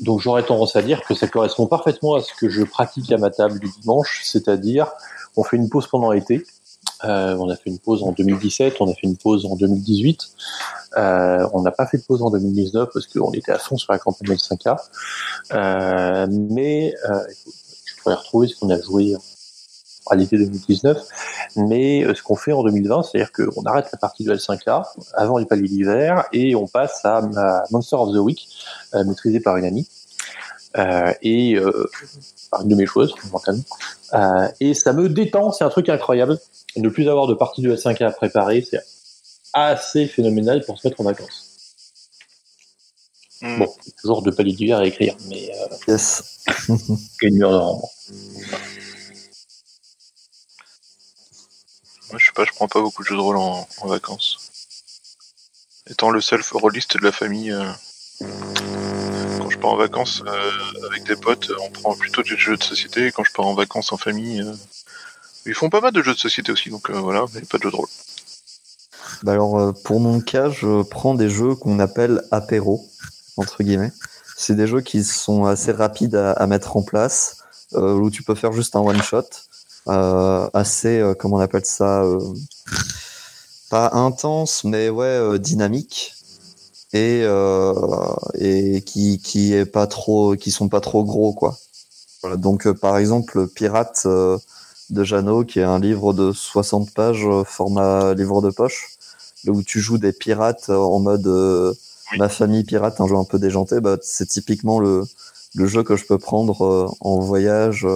donc, 0.00 0.20
j'aurais 0.20 0.42
tendance 0.42 0.74
à 0.74 0.82
dire 0.82 1.02
que 1.06 1.14
ça 1.14 1.28
correspond 1.28 1.66
parfaitement 1.66 2.14
à 2.14 2.20
ce 2.20 2.32
que 2.34 2.48
je 2.48 2.62
pratique 2.64 3.12
à 3.12 3.18
ma 3.18 3.30
table 3.30 3.60
du 3.60 3.70
dimanche, 3.80 4.22
c'est-à-dire, 4.24 4.90
on 5.36 5.44
fait 5.44 5.56
une 5.56 5.68
pause 5.68 5.86
pendant 5.86 6.10
l'été. 6.10 6.44
Euh, 7.04 7.36
on 7.36 7.48
a 7.48 7.54
fait 7.54 7.70
une 7.70 7.78
pause 7.78 8.02
en 8.02 8.10
2017, 8.12 8.76
on 8.80 8.90
a 8.90 8.94
fait 8.94 9.04
une 9.06 9.16
pause 9.16 9.46
en 9.46 9.54
2018. 9.54 10.20
Euh, 10.96 11.48
on 11.52 11.62
n'a 11.62 11.70
pas 11.70 11.86
fait 11.86 11.98
de 11.98 12.02
pause 12.02 12.22
en 12.22 12.30
2019 12.30 12.88
parce 12.92 13.06
qu'on 13.06 13.32
était 13.32 13.52
à 13.52 13.58
fond 13.58 13.76
sur 13.76 13.92
la 13.92 13.98
campagne 13.98 14.30
de 14.30 14.34
5K. 14.34 16.28
mais 16.48 16.94
je 17.84 18.02
pourrais 18.02 18.16
retrouver 18.16 18.48
ce 18.48 18.56
qu'on 18.56 18.70
a 18.70 18.80
joué 18.80 19.14
à 20.10 20.16
l'été 20.16 20.36
2019. 20.38 20.98
Mais 21.56 22.04
euh, 22.04 22.14
ce 22.14 22.22
qu'on 22.22 22.36
fait 22.36 22.52
en 22.52 22.62
2020, 22.62 23.02
c'est-à-dire 23.02 23.32
qu'on 23.32 23.62
arrête 23.64 23.88
la 23.92 23.98
partie 23.98 24.24
de 24.24 24.34
L5A 24.34 24.84
avant 25.14 25.38
les 25.38 25.46
paliers 25.46 25.68
d'hiver 25.68 26.24
et 26.32 26.54
on 26.54 26.66
passe 26.66 27.04
à, 27.04 27.22
Monster 27.70 27.96
of 27.96 28.10
the 28.14 28.18
Week, 28.18 28.48
euh, 28.94 29.04
maîtrisé 29.04 29.40
par 29.40 29.56
une 29.56 29.64
amie. 29.64 29.88
Euh, 30.76 31.12
et 31.22 31.56
par 32.50 32.62
une 32.62 32.68
de 32.68 32.74
mes 32.74 32.84
choses, 32.84 33.14
euh, 34.14 34.48
et 34.60 34.74
ça 34.74 34.92
me 34.92 35.08
détend, 35.08 35.52
c'est 35.52 35.64
un 35.64 35.70
truc 35.70 35.88
incroyable. 35.88 36.38
Ne 36.76 36.88
plus 36.88 37.08
avoir 37.08 37.26
de 37.26 37.34
partie 37.34 37.62
de 37.62 37.74
L5A 37.74 38.06
à 38.06 38.10
préparer, 38.10 38.64
c'est 38.68 38.80
assez 39.52 40.06
phénoménal 40.06 40.64
pour 40.64 40.78
se 40.78 40.86
mettre 40.86 41.00
en 41.00 41.04
vacances. 41.04 41.50
Hmm. 43.42 43.58
Bon, 43.58 43.68
toujours 44.00 44.22
de 44.22 44.30
paliers 44.30 44.52
d'hiver 44.52 44.78
à 44.78 44.86
écrire, 44.86 45.16
mais 45.28 45.50
euh, 45.50 45.92
yes. 45.92 46.40
une 47.22 47.36
mur 47.36 47.50
de 47.50 47.56
je 52.18 52.26
sais 52.26 52.32
pas, 52.32 52.44
je 52.44 52.52
prends 52.52 52.68
pas 52.68 52.80
beaucoup 52.80 53.02
de 53.02 53.08
jeux 53.08 53.16
de 53.16 53.20
rôle 53.20 53.36
en, 53.36 53.66
vacances. 53.84 54.38
Étant 55.88 56.10
le 56.10 56.20
seul 56.20 56.40
rôliste 56.52 56.96
de 56.96 57.04
la 57.04 57.12
famille, 57.12 57.52
euh, 57.52 57.70
quand 59.38 59.50
je 59.50 59.58
pars 59.58 59.72
en 59.72 59.76
vacances 59.76 60.22
euh, 60.26 60.86
avec 60.88 61.04
des 61.04 61.16
potes, 61.16 61.50
on 61.60 61.70
prend 61.70 61.94
plutôt 61.94 62.22
des 62.22 62.36
jeux 62.36 62.56
de 62.56 62.62
société. 62.62 63.12
quand 63.12 63.24
je 63.24 63.32
pars 63.32 63.46
en 63.46 63.54
vacances 63.54 63.92
en 63.92 63.96
famille, 63.96 64.40
euh, 64.40 64.54
ils 65.46 65.54
font 65.54 65.68
pas 65.68 65.80
mal 65.80 65.92
de 65.92 66.02
jeux 66.02 66.14
de 66.14 66.18
société 66.18 66.52
aussi, 66.52 66.70
donc 66.70 66.90
voilà, 66.90 67.26
mais 67.34 67.42
pas 67.42 67.58
de 67.58 67.64
jeux 67.64 67.70
de 67.70 67.76
rôle. 67.76 67.88
Alors, 69.26 69.74
pour 69.84 70.00
mon 70.00 70.20
cas, 70.20 70.50
je 70.50 70.82
prends 70.82 71.14
des 71.14 71.28
jeux 71.28 71.54
qu'on 71.54 71.78
appelle 71.78 72.22
apéro, 72.30 72.86
entre 73.36 73.62
guillemets. 73.62 73.92
C'est 74.36 74.54
des 74.54 74.66
jeux 74.66 74.80
qui 74.80 75.04
sont 75.04 75.44
assez 75.44 75.70
rapides 75.72 76.16
à 76.16 76.46
mettre 76.46 76.76
en 76.76 76.82
place, 76.82 77.42
où 77.72 78.10
tu 78.10 78.22
peux 78.22 78.34
faire 78.34 78.52
juste 78.52 78.74
un 78.74 78.80
one 78.80 79.02
shot 79.02 79.18
euh, 79.18 79.53
assez, 79.86 80.98
euh, 81.00 81.14
comment 81.14 81.36
on 81.36 81.40
appelle 81.40 81.64
ça, 81.64 82.02
euh, 82.04 82.18
pas 83.70 83.90
intense, 83.92 84.64
mais 84.64 84.88
ouais, 84.88 85.38
dynamique 85.38 86.14
et 86.92 87.24
et 88.34 88.82
qui 88.82 89.18
qui 89.20 89.52
est 89.54 89.66
pas 89.66 89.86
trop, 89.86 90.36
qui 90.36 90.50
sont 90.50 90.68
pas 90.68 90.80
trop 90.80 91.04
gros 91.04 91.32
quoi. 91.32 91.58
Voilà, 92.22 92.36
donc 92.36 92.70
par 92.72 92.98
exemple 92.98 93.48
Pirate 93.48 94.06
de 94.90 95.04
Jeannot, 95.04 95.44
qui 95.44 95.60
est 95.60 95.64
un 95.64 95.78
livre 95.80 96.12
de 96.12 96.32
60 96.32 96.92
pages, 96.92 97.26
format 97.46 98.14
livre 98.14 98.42
de 98.42 98.50
poche, 98.50 98.96
où 99.48 99.62
tu 99.62 99.80
joues 99.80 99.98
des 99.98 100.12
pirates 100.12 100.70
en 100.70 101.00
mode 101.00 101.26
ma 102.18 102.28
famille 102.28 102.64
pirate, 102.64 103.00
un 103.00 103.08
jeu 103.08 103.16
un 103.16 103.24
peu 103.24 103.38
déjanté, 103.38 103.80
bah, 103.80 103.96
c'est 104.02 104.28
typiquement 104.28 104.78
le, 104.78 105.04
le 105.54 105.66
jeu 105.66 105.82
que 105.82 105.96
je 105.96 106.04
peux 106.06 106.18
prendre 106.18 106.94
en 107.00 107.18
voyage 107.18 107.86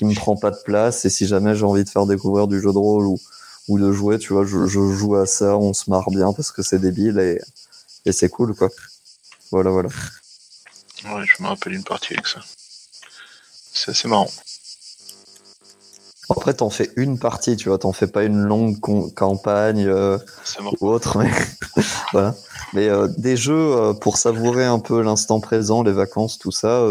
qui 0.00 0.06
me 0.06 0.14
prend 0.14 0.34
pas 0.34 0.50
de 0.50 0.56
place. 0.64 1.04
Et 1.04 1.10
si 1.10 1.26
jamais 1.26 1.54
j'ai 1.54 1.66
envie 1.66 1.84
de 1.84 1.88
faire 1.90 2.06
découvrir 2.06 2.48
du 2.48 2.58
jeu 2.58 2.72
de 2.72 2.78
rôle 2.78 3.04
ou, 3.04 3.20
ou 3.68 3.78
de 3.78 3.92
jouer, 3.92 4.18
tu 4.18 4.32
vois, 4.32 4.46
je, 4.46 4.66
je 4.66 4.80
joue 4.80 5.14
à 5.16 5.26
ça, 5.26 5.58
on 5.58 5.74
se 5.74 5.90
marre 5.90 6.10
bien 6.10 6.32
parce 6.32 6.52
que 6.52 6.62
c'est 6.62 6.78
débile 6.78 7.18
et, 7.18 7.38
et 8.06 8.12
c'est 8.12 8.30
cool, 8.30 8.54
quoi. 8.54 8.70
Voilà, 9.50 9.70
voilà. 9.70 9.90
Ouais, 11.04 11.22
je 11.26 11.42
me 11.42 11.48
rappelle 11.48 11.74
une 11.74 11.84
partie 11.84 12.14
avec 12.14 12.26
ça. 12.26 12.40
C'est 13.74 13.90
assez 13.90 14.08
marrant. 14.08 14.30
Après, 16.30 16.54
t'en 16.54 16.70
fais 16.70 16.90
une 16.96 17.18
partie, 17.18 17.56
tu 17.56 17.68
vois, 17.68 17.76
t'en 17.76 17.92
fais 17.92 18.06
pas 18.06 18.24
une 18.24 18.40
longue 18.40 18.80
campagne 19.14 19.86
euh, 19.86 20.16
ou 20.80 20.88
autre, 20.88 21.18
mais 21.18 21.30
voilà. 22.12 22.34
Mais 22.72 22.88
euh, 22.88 23.06
des 23.18 23.36
jeux 23.36 23.76
euh, 23.76 23.92
pour 23.92 24.16
savourer 24.16 24.64
un 24.64 24.78
peu 24.78 25.02
l'instant 25.02 25.40
présent, 25.40 25.82
les 25.82 25.92
vacances, 25.92 26.38
tout 26.38 26.52
ça, 26.52 26.86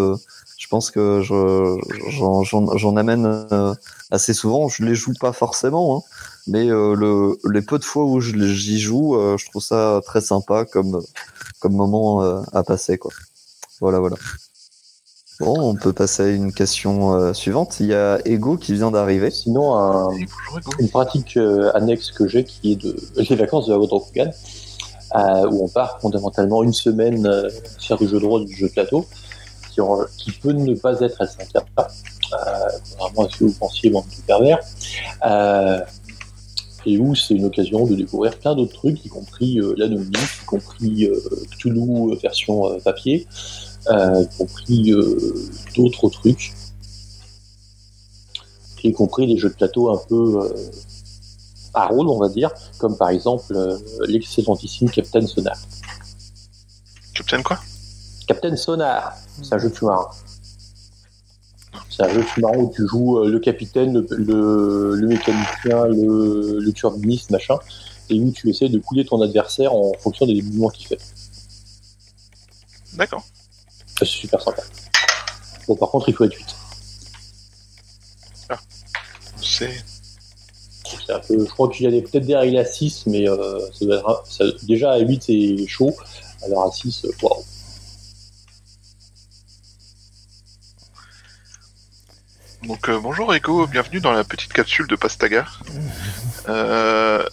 je 0.59 0.67
pense 0.67 0.91
que 0.91 1.21
j'en 1.21 2.95
amène 2.97 3.25
euh, 3.25 3.73
assez 4.11 4.33
souvent. 4.33 4.67
Je 4.67 4.83
les 4.83 4.93
joue 4.93 5.13
pas 5.19 5.31
forcément, 5.31 5.97
hein, 5.97 6.01
mais 6.47 6.69
euh, 6.69 6.95
le, 6.95 7.39
les 7.49 7.61
peu 7.61 7.79
de 7.79 7.85
fois 7.85 8.03
où 8.03 8.19
j'y 8.19 8.77
joue, 8.77 9.15
euh, 9.15 9.37
je 9.37 9.49
trouve 9.49 9.63
ça 9.63 10.01
très 10.05 10.19
sympa 10.19 10.65
comme 10.65 11.01
comme 11.59 11.73
moment 11.73 12.21
à 12.53 12.63
passer, 12.63 12.97
quoi. 12.97 13.11
Voilà, 13.79 13.99
voilà. 13.99 14.17
Bon, 15.39 15.55
on 15.57 15.75
peut 15.75 15.93
passer 15.93 16.23
à 16.23 16.27
une 16.27 16.51
question 16.51 17.33
suivante. 17.33 17.79
Il 17.79 17.87
y 17.87 17.93
a 17.93 18.19
Ego 18.25 18.57
qui 18.57 18.73
vient 18.73 18.91
d'arriver. 18.91 19.31
Sinon, 19.31 20.09
une 20.79 20.89
pratique 20.89 21.37
annexe 21.73 22.11
que 22.11 22.27
j'ai 22.27 22.43
qui 22.43 22.73
est 22.73 22.75
de 22.75 22.95
les 23.29 23.35
vacances 23.35 23.67
de 23.67 23.73
la 23.73 23.99
Fugane, 24.05 24.33
où 25.51 25.63
on 25.63 25.69
part 25.69 26.01
fondamentalement 26.01 26.63
une 26.63 26.73
semaine 26.73 27.29
faire 27.79 27.97
du 27.97 28.09
jeu 28.09 28.19
de 28.19 28.25
rôle, 28.25 28.45
du 28.45 28.55
jeu 28.55 28.67
de 28.67 28.73
plateau 28.73 29.05
qui, 30.17 30.31
peut 30.31 30.51
ne 30.51 30.75
pas 30.75 30.99
être 31.01 31.23
S5 31.23 31.47
euh, 32.33 32.69
contrairement 32.91 33.25
à 33.25 33.29
ce 33.29 33.37
que 33.37 33.43
vous 33.45 33.53
pensiez, 33.53 33.89
bande 33.89 34.05
de 34.05 34.21
pervers, 34.25 34.59
euh, 35.25 35.79
et 36.85 36.97
où 36.97 37.15
c'est 37.15 37.33
une 37.33 37.45
occasion 37.45 37.85
de 37.85 37.95
découvrir 37.95 38.37
plein 38.37 38.55
d'autres 38.55 38.73
trucs, 38.73 39.03
y 39.05 39.09
compris 39.09 39.59
euh, 39.59 39.73
l'anonyme, 39.77 40.11
y 40.13 40.45
compris 40.45 41.05
euh, 41.05 41.19
Cthulhu 41.51 42.15
version 42.21 42.79
papier, 42.81 43.27
y 43.89 44.27
compris 44.37 44.93
d'autres 45.75 46.09
trucs, 46.09 46.53
y 48.83 48.93
compris 48.93 49.27
des 49.27 49.37
jeux 49.37 49.49
de 49.49 49.55
plateau 49.55 49.89
un 49.91 49.99
peu 50.07 50.53
à 51.73 51.87
rôle, 51.87 52.07
on 52.07 52.19
va 52.19 52.29
dire, 52.29 52.51
comme 52.77 52.97
par 52.97 53.09
exemple 53.09 53.53
l'excellentissime 54.07 54.89
Captain 54.89 55.25
Sonar. 55.25 55.57
Captain 57.13 57.41
quoi? 57.41 57.59
Captain 58.27 58.55
Sonar, 58.55 59.17
c'est 59.43 59.55
un 59.55 59.59
jeu 59.59 59.69
de 59.69 59.75
sous-marin. 59.75 60.09
C'est 61.89 62.03
un 62.03 62.09
jeu 62.09 62.21
de 62.21 62.27
sous-marin 62.27 62.57
où 62.57 62.71
tu 62.75 62.87
joues 62.87 63.19
euh, 63.19 63.29
le 63.29 63.39
capitaine, 63.39 63.93
le, 63.93 64.15
le, 64.17 64.95
le 64.95 65.07
mécanicien, 65.07 65.85
le, 65.87 66.59
le 66.59 66.71
turbiniste, 66.73 67.29
machin, 67.31 67.57
et 68.09 68.19
où 68.19 68.31
tu 68.31 68.49
essaies 68.49 68.69
de 68.69 68.79
couler 68.79 69.05
ton 69.05 69.21
adversaire 69.21 69.73
en 69.73 69.91
fonction 69.99 70.25
des 70.25 70.41
mouvements 70.41 70.69
qu'il 70.69 70.87
fait. 70.87 70.99
D'accord. 72.93 73.23
C'est 73.97 74.05
super 74.05 74.41
sympa. 74.41 74.63
Bon, 75.67 75.75
par 75.75 75.89
contre, 75.89 76.09
il 76.09 76.15
faut 76.15 76.23
être 76.23 76.35
8. 76.35 76.55
C'est. 79.41 79.83
C'est 81.05 81.13
un 81.13 81.19
peu, 81.19 81.37
je 81.45 81.51
crois 81.51 81.69
qu'il 81.69 81.93
y 81.93 81.97
a 81.97 82.01
peut-être 82.01 82.25
des 82.25 82.35
règles 82.35 82.57
à 82.57 82.65
6, 82.65 83.03
mais 83.05 83.27
euh, 83.29 83.59
ça 83.73 83.85
doit 83.85 83.97
être 83.97 84.09
un- 84.09 84.21
ça- 84.27 84.43
déjà 84.63 84.91
à 84.93 84.97
8 84.99 85.21
c'est 85.23 85.67
chaud, 85.67 85.95
alors 86.43 86.63
à 86.65 86.71
6, 86.71 87.05
euh, 87.05 87.11
waouh. 87.21 87.43
Donc 92.69 92.87
euh, 92.87 92.99
bonjour 92.99 93.33
Ego, 93.33 93.65
bienvenue 93.65 93.99
dans 93.99 94.11
la 94.11 94.23
petite 94.23 94.53
capsule 94.53 94.85
de 94.85 94.95
Pastaga. 94.95 95.43
Euh, 96.47 97.27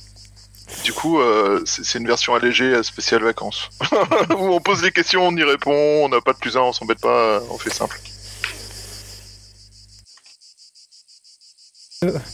du 0.83 0.95
coup, 0.95 1.21
euh, 1.21 1.63
c'est 1.67 1.99
une 1.99 2.07
version 2.07 2.35
allégée 2.35 2.83
spéciale 2.83 3.23
vacances. 3.23 3.69
Où 4.31 4.55
on 4.55 4.61
pose 4.61 4.81
des 4.81 4.93
questions, 4.93 5.29
on 5.29 5.37
y 5.37 5.45
répond, 5.45 5.75
on 6.05 6.09
n'a 6.09 6.23
pas 6.23 6.33
de 6.33 6.39
plus 6.39 6.57
un, 6.57 6.63
on 6.63 6.73
s'embête 6.73 7.03
pas, 7.03 7.43
on 7.51 7.59
fait 7.59 7.69
simple. 7.69 8.01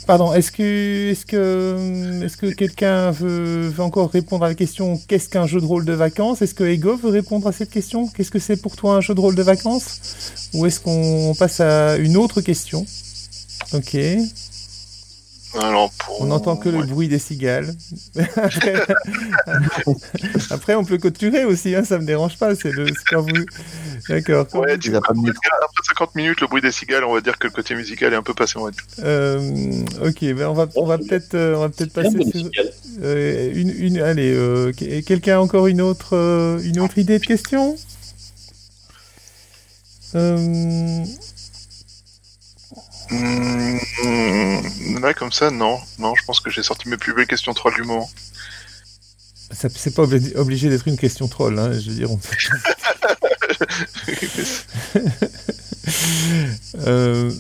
Pardon, 0.07 0.33
est-ce 0.33 0.53
que, 0.53 1.11
est-ce 1.11 1.27
que, 1.27 2.25
est-ce 2.25 2.37
que 2.37 2.47
quelqu'un 2.47 3.11
veut, 3.11 3.69
veut 3.69 3.83
encore 3.83 4.11
répondre 4.11 4.45
à 4.45 4.49
la 4.49 4.55
question 4.55 5.01
qu'est-ce 5.09 5.29
qu'un 5.29 5.47
jeu 5.47 5.61
de 5.61 5.67
rôle 5.67 5.85
de 5.85 5.93
vacances? 5.93 6.43
Est-ce 6.43 6.55
que 6.55 6.65
Ego 6.65 6.97
veut 6.97 7.11
répondre 7.11 7.47
à 7.47 7.53
cette 7.53 7.71
question? 7.71 8.09
Qu'est-ce 8.09 8.31
que 8.31 8.39
c'est 8.39 8.57
pour 8.57 8.77
toi 8.77 8.97
un 8.97 9.01
jeu 9.01 9.15
de 9.15 9.21
rôle 9.21 9.35
de 9.35 9.43
vacances? 9.43 10.01
Ou 10.55 10.67
est-ce 10.67 10.81
qu'on 10.81 11.35
passe 11.39 11.61
à 11.61 11.97
une 11.97 12.17
autre 12.17 12.41
question? 12.41 12.87
Ok. 13.73 13.97
Alors 15.61 15.91
pour... 15.93 16.23
On 16.23 16.27
n'entend 16.27 16.57
que 16.57 16.69
le 16.69 16.83
bruit 16.85 17.09
des 17.09 17.19
cigales. 17.19 17.75
après, 18.37 18.87
après, 20.51 20.75
on 20.75 20.85
peut 20.85 20.99
clôturer 20.99 21.45
aussi, 21.45 21.75
hein, 21.75 21.85
ça 21.85 21.99
me 21.99 22.07
dérange 22.07 22.39
pas. 22.39 22.55
C'est 22.55 22.71
le, 22.73 22.87
c'est 22.89 22.95
quand 23.11 23.23
vous. 23.23 23.45
D'accord. 24.09 24.47
Ouais, 24.55 24.73
après 24.75 25.83
50 25.89 26.15
minutes, 26.15 26.41
le 26.41 26.47
bruit 26.47 26.63
des 26.63 26.73
cigales, 26.73 27.05
on 27.05 27.13
va 27.15 27.21
dire 27.21 27.39
que 27.39 27.47
le 27.47 27.53
côté 27.53 27.75
musical 27.75 28.13
est 28.13 28.17
un 28.17 28.23
peu 28.23 28.35
passé, 28.35 28.55
on 28.57 28.65
va 28.65 28.71
dire. 28.71 28.83
Euh, 29.01 29.85
ok, 30.05 30.21
ben 30.35 30.47
on 30.49 30.55
va, 30.55 30.67
on 30.77 30.87
va 30.87 30.99
peut-être, 30.99 31.35
euh, 31.35 31.57
on 31.57 31.61
va 31.61 31.69
peut-être 31.69 31.93
Bien, 31.93 32.11
passer 32.11 32.39
sur 32.39 32.51
euh, 33.03 33.53
une, 33.55 33.71
une. 33.71 34.01
Allez, 34.01 34.33
euh, 34.35 34.73
que- 34.73 35.01
quelqu'un 35.01 35.37
a 35.37 35.41
encore 35.41 35.67
une 35.67 35.81
autre, 35.83 36.17
euh, 36.17 36.61
une 36.63 36.81
autre 36.81 36.99
idée 36.99 37.19
de 37.19 37.25
question? 37.25 37.77
Euh, 40.15 41.05
Mmh, 43.13 44.99
là, 45.01 45.13
comme 45.15 45.33
ça, 45.33 45.51
non. 45.51 45.79
Non, 45.99 46.15
je 46.15 46.25
pense 46.25 46.41
que 46.41 46.51
j'ai 46.51 46.63
sorti 46.63 46.89
mes 46.89 46.97
plus 46.97 47.15
belles 47.15 47.27
questions 47.27 47.53
troll 47.53 47.75
du 47.75 47.83
moment. 47.83 48.11
c'est 49.53 49.95
pas 49.95 50.05
obli- 50.05 50.35
obligé 50.37 50.69
d'être 50.71 50.89
une 50.89 50.97
question 50.97 51.29
troll, 51.29 51.59
hein, 51.59 51.73
je 51.73 51.91
veux 51.91 51.97
dire. 51.97 52.11
On 52.11 52.17
peut... 52.17 52.37
Euh, 56.87 57.31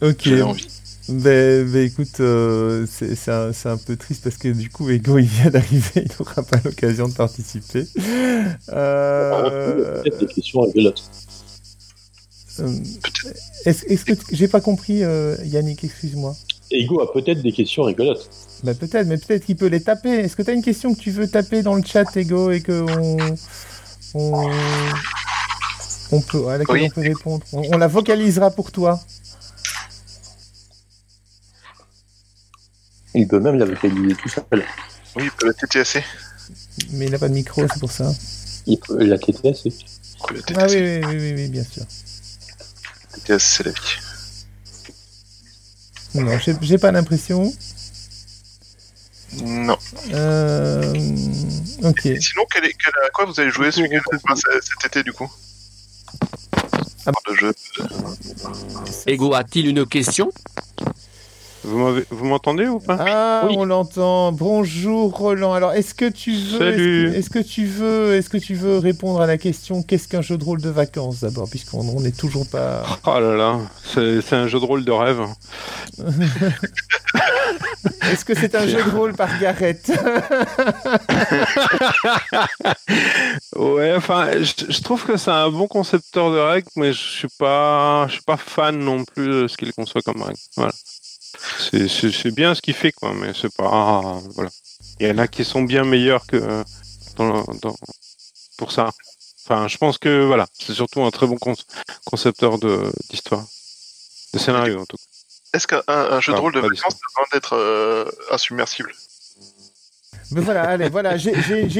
ok. 0.00 0.26
Envie. 0.42 0.68
Ben, 1.08 1.70
ben, 1.70 1.84
écoute, 1.86 2.18
euh, 2.20 2.84
c'est 2.90 3.14
c'est 3.14 3.30
un, 3.30 3.52
c'est 3.52 3.68
un 3.68 3.76
peu 3.76 3.96
triste 3.96 4.24
parce 4.24 4.36
que 4.36 4.48
du 4.48 4.70
coup, 4.70 4.90
Ego, 4.90 5.18
il 5.18 5.26
vient 5.26 5.50
d'arriver, 5.50 5.90
il 5.96 6.08
n'aura 6.18 6.42
pas 6.42 6.58
l'occasion 6.64 7.06
de 7.08 7.14
participer. 7.14 7.86
Euh, 8.70 10.02
Peut-être 10.02 10.18
des 10.18 10.26
questions 10.26 10.60
rigolotes. 10.62 11.04
Euh, 12.60 12.78
Est-ce 13.64 14.04
que 14.04 14.12
j'ai 14.32 14.48
pas 14.48 14.60
compris, 14.60 15.02
euh, 15.04 15.36
Yannick, 15.44 15.84
excuse-moi. 15.84 16.34
Ego 16.70 17.00
a 17.00 17.12
peut-être 17.12 17.42
des 17.42 17.52
questions 17.52 17.84
rigolotes. 17.84 18.28
Ben, 18.64 18.74
peut-être, 18.74 19.06
mais 19.06 19.18
peut-être 19.18 19.44
qu'il 19.46 19.56
peut 19.56 19.66
les 19.66 19.82
taper. 19.82 20.10
Est-ce 20.10 20.34
que 20.36 20.42
tu 20.42 20.50
as 20.50 20.54
une 20.54 20.62
question 20.62 20.94
que 20.94 20.98
tu 21.00 21.10
veux 21.10 21.28
taper 21.28 21.62
dans 21.62 21.74
le 21.74 21.82
chat, 21.84 22.04
Ego, 22.16 22.50
et 22.50 22.60
que 22.60 22.84
on, 22.98 23.16
on, 24.14 24.50
on 26.12 26.20
peut, 26.22 26.48
à 26.48 26.58
laquelle 26.58 26.74
Oui. 26.76 26.86
on 26.86 26.90
peut 26.90 27.00
répondre? 27.02 27.44
On, 27.52 27.62
on 27.74 27.78
la 27.78 27.86
vocalisera 27.86 28.50
pour 28.50 28.72
toi. 28.72 29.00
Il 33.14 33.26
peut 33.28 33.40
même 33.40 33.58
la 33.58 33.64
vocaliser 33.64 34.14
tout 34.16 34.28
seul. 34.28 34.44
Oui, 35.16 35.24
il 35.24 35.30
peut 35.30 35.46
la 35.46 35.54
TTSC. 35.54 36.02
Mais 36.92 37.06
il 37.06 37.10
n'a 37.12 37.18
pas 37.18 37.28
de 37.28 37.34
micro, 37.34 37.62
c'est 37.72 37.80
pour 37.80 37.90
ça. 37.90 38.12
Il 38.66 38.78
peut 38.78 38.98
la 38.98 39.06
la 39.06 39.14
Ah 39.14 39.18
TTSC. 39.18 39.72
oui, 40.30 40.42
oui, 40.50 41.00
oui, 41.06 41.16
oui, 41.18 41.32
oui, 41.36 41.48
bien 41.48 41.64
sûr. 41.64 41.84
C'est 43.38 43.64
la 43.64 43.70
vie. 43.72 43.98
Non, 46.14 46.38
j'ai 46.62 46.78
pas 46.78 46.92
l'impression. 46.92 47.52
Non. 49.42 49.76
Euh... 50.14 50.92
Ok. 51.82 52.06
Et 52.06 52.20
sinon, 52.20 52.44
quel 52.50 52.64
est, 52.64 52.72
quel- 52.72 52.92
à 53.06 53.10
quoi 53.10 53.26
vous 53.26 53.38
allez 53.38 53.50
jouer 53.50 53.70
ce 53.70 53.80
enfin, 53.82 54.34
cet 54.62 54.84
été, 54.86 55.02
du 55.02 55.12
coup? 55.12 55.30
Ah 57.04 57.12
Le 57.28 57.34
jeu. 57.36 57.52
Ego 59.06 59.34
a-t-il 59.34 59.68
une 59.68 59.86
question? 59.86 60.32
Vous 61.66 62.24
m'entendez 62.24 62.68
ou 62.68 62.78
pas? 62.78 62.96
Ah, 63.00 63.42
Oui. 63.46 63.56
on 63.58 63.64
l'entend. 63.64 64.30
Bonjour 64.30 65.12
Roland. 65.16 65.52
Alors, 65.52 65.72
est-ce 65.72 65.94
que 65.94 66.08
tu 66.08 66.32
veux. 66.32 67.12
Est-ce 67.14 67.28
que, 67.28 67.40
tu 67.40 67.66
veux, 67.66 68.14
est-ce 68.14 68.30
que 68.30 68.36
tu 68.38 68.54
veux 68.54 68.78
répondre 68.78 69.20
à 69.20 69.26
la 69.26 69.36
question 69.36 69.82
qu'est-ce 69.82 70.06
qu'un 70.06 70.22
jeu 70.22 70.38
de 70.38 70.44
rôle 70.44 70.60
de 70.62 70.70
vacances 70.70 71.20
d'abord, 71.20 71.48
puisqu'on 71.50 71.80
on 71.88 72.00
n'est 72.00 72.12
toujours 72.12 72.46
pas. 72.48 72.84
Oh 73.04 73.18
là 73.18 73.34
là, 73.36 73.58
c'est 73.84 74.20
c'est 74.20 74.36
un 74.36 74.46
jeu 74.46 74.60
de 74.60 74.64
rôle 74.64 74.84
de 74.84 74.92
rêve. 74.92 75.22
Est-ce 78.12 78.24
que 78.24 78.34
c'est 78.34 78.54
un 78.54 78.66
jeu 78.66 78.82
de 78.84 78.90
rôle 78.90 79.14
par 79.14 79.36
Gareth? 79.40 79.90
Ouais, 83.56 83.94
enfin, 83.96 84.30
je, 84.42 84.52
je 84.68 84.80
trouve 84.82 85.04
que 85.04 85.16
c'est 85.16 85.30
un 85.30 85.50
bon 85.50 85.66
concepteur 85.66 86.30
de 86.30 86.38
règles, 86.38 86.68
mais 86.76 86.92
je 86.92 87.00
suis 87.00 87.28
pas, 87.38 88.06
je 88.06 88.12
suis 88.14 88.22
pas 88.22 88.36
fan 88.36 88.78
non 88.78 89.04
plus 89.04 89.26
de 89.42 89.48
ce 89.48 89.56
qu'il 89.56 89.72
conçoit 89.72 90.02
comme 90.02 90.22
règle. 90.22 90.38
Voilà. 90.56 90.72
C'est- 91.58 92.30
bien 92.30 92.54
ce 92.54 92.62
qu'il 92.62 92.74
fait, 92.74 92.92
quoi, 92.92 93.12
mais 93.14 93.32
c'est 93.40 93.54
pas, 93.54 94.20
voilà. 94.34 94.50
Il 95.00 95.06
y 95.08 95.10
en 95.10 95.18
a 95.18 95.28
qui 95.28 95.44
sont 95.44 95.62
bien 95.62 95.84
meilleurs 95.84 96.26
que 96.26 96.64
dans, 97.16 97.44
dans- 97.62 97.76
pour 98.58 98.72
ça. 98.72 98.90
Enfin, 99.44 99.68
je 99.68 99.76
pense 99.78 99.98
que 99.98 100.24
voilà, 100.24 100.46
c'est 100.58 100.74
surtout 100.74 101.02
un 101.02 101.10
très 101.10 101.26
bon 101.26 101.36
con- 101.36 101.54
concepteur 102.04 102.58
d'histoire, 103.10 103.44
de 104.34 104.38
scénario 104.38 104.80
en 104.80 104.86
tout 104.86 104.96
cas. 104.96 105.02
Est-ce 105.54 105.66
qu'un 105.66 105.82
un- 105.86 106.12
un 106.16 106.20
jeu 106.20 106.32
de 106.32 106.38
Ah, 106.38 106.40
rôle 106.40 106.52
de 106.52 106.60
vacances 106.60 106.94
a 106.94 107.06
besoin 107.20 107.24
d'être 107.32 107.52
euh, 107.54 108.10
insubmersible? 108.30 108.92
Mais 110.32 110.40
voilà, 110.40 110.62
allez, 110.64 110.88
voilà, 110.88 111.16
j'ai- 111.16 111.34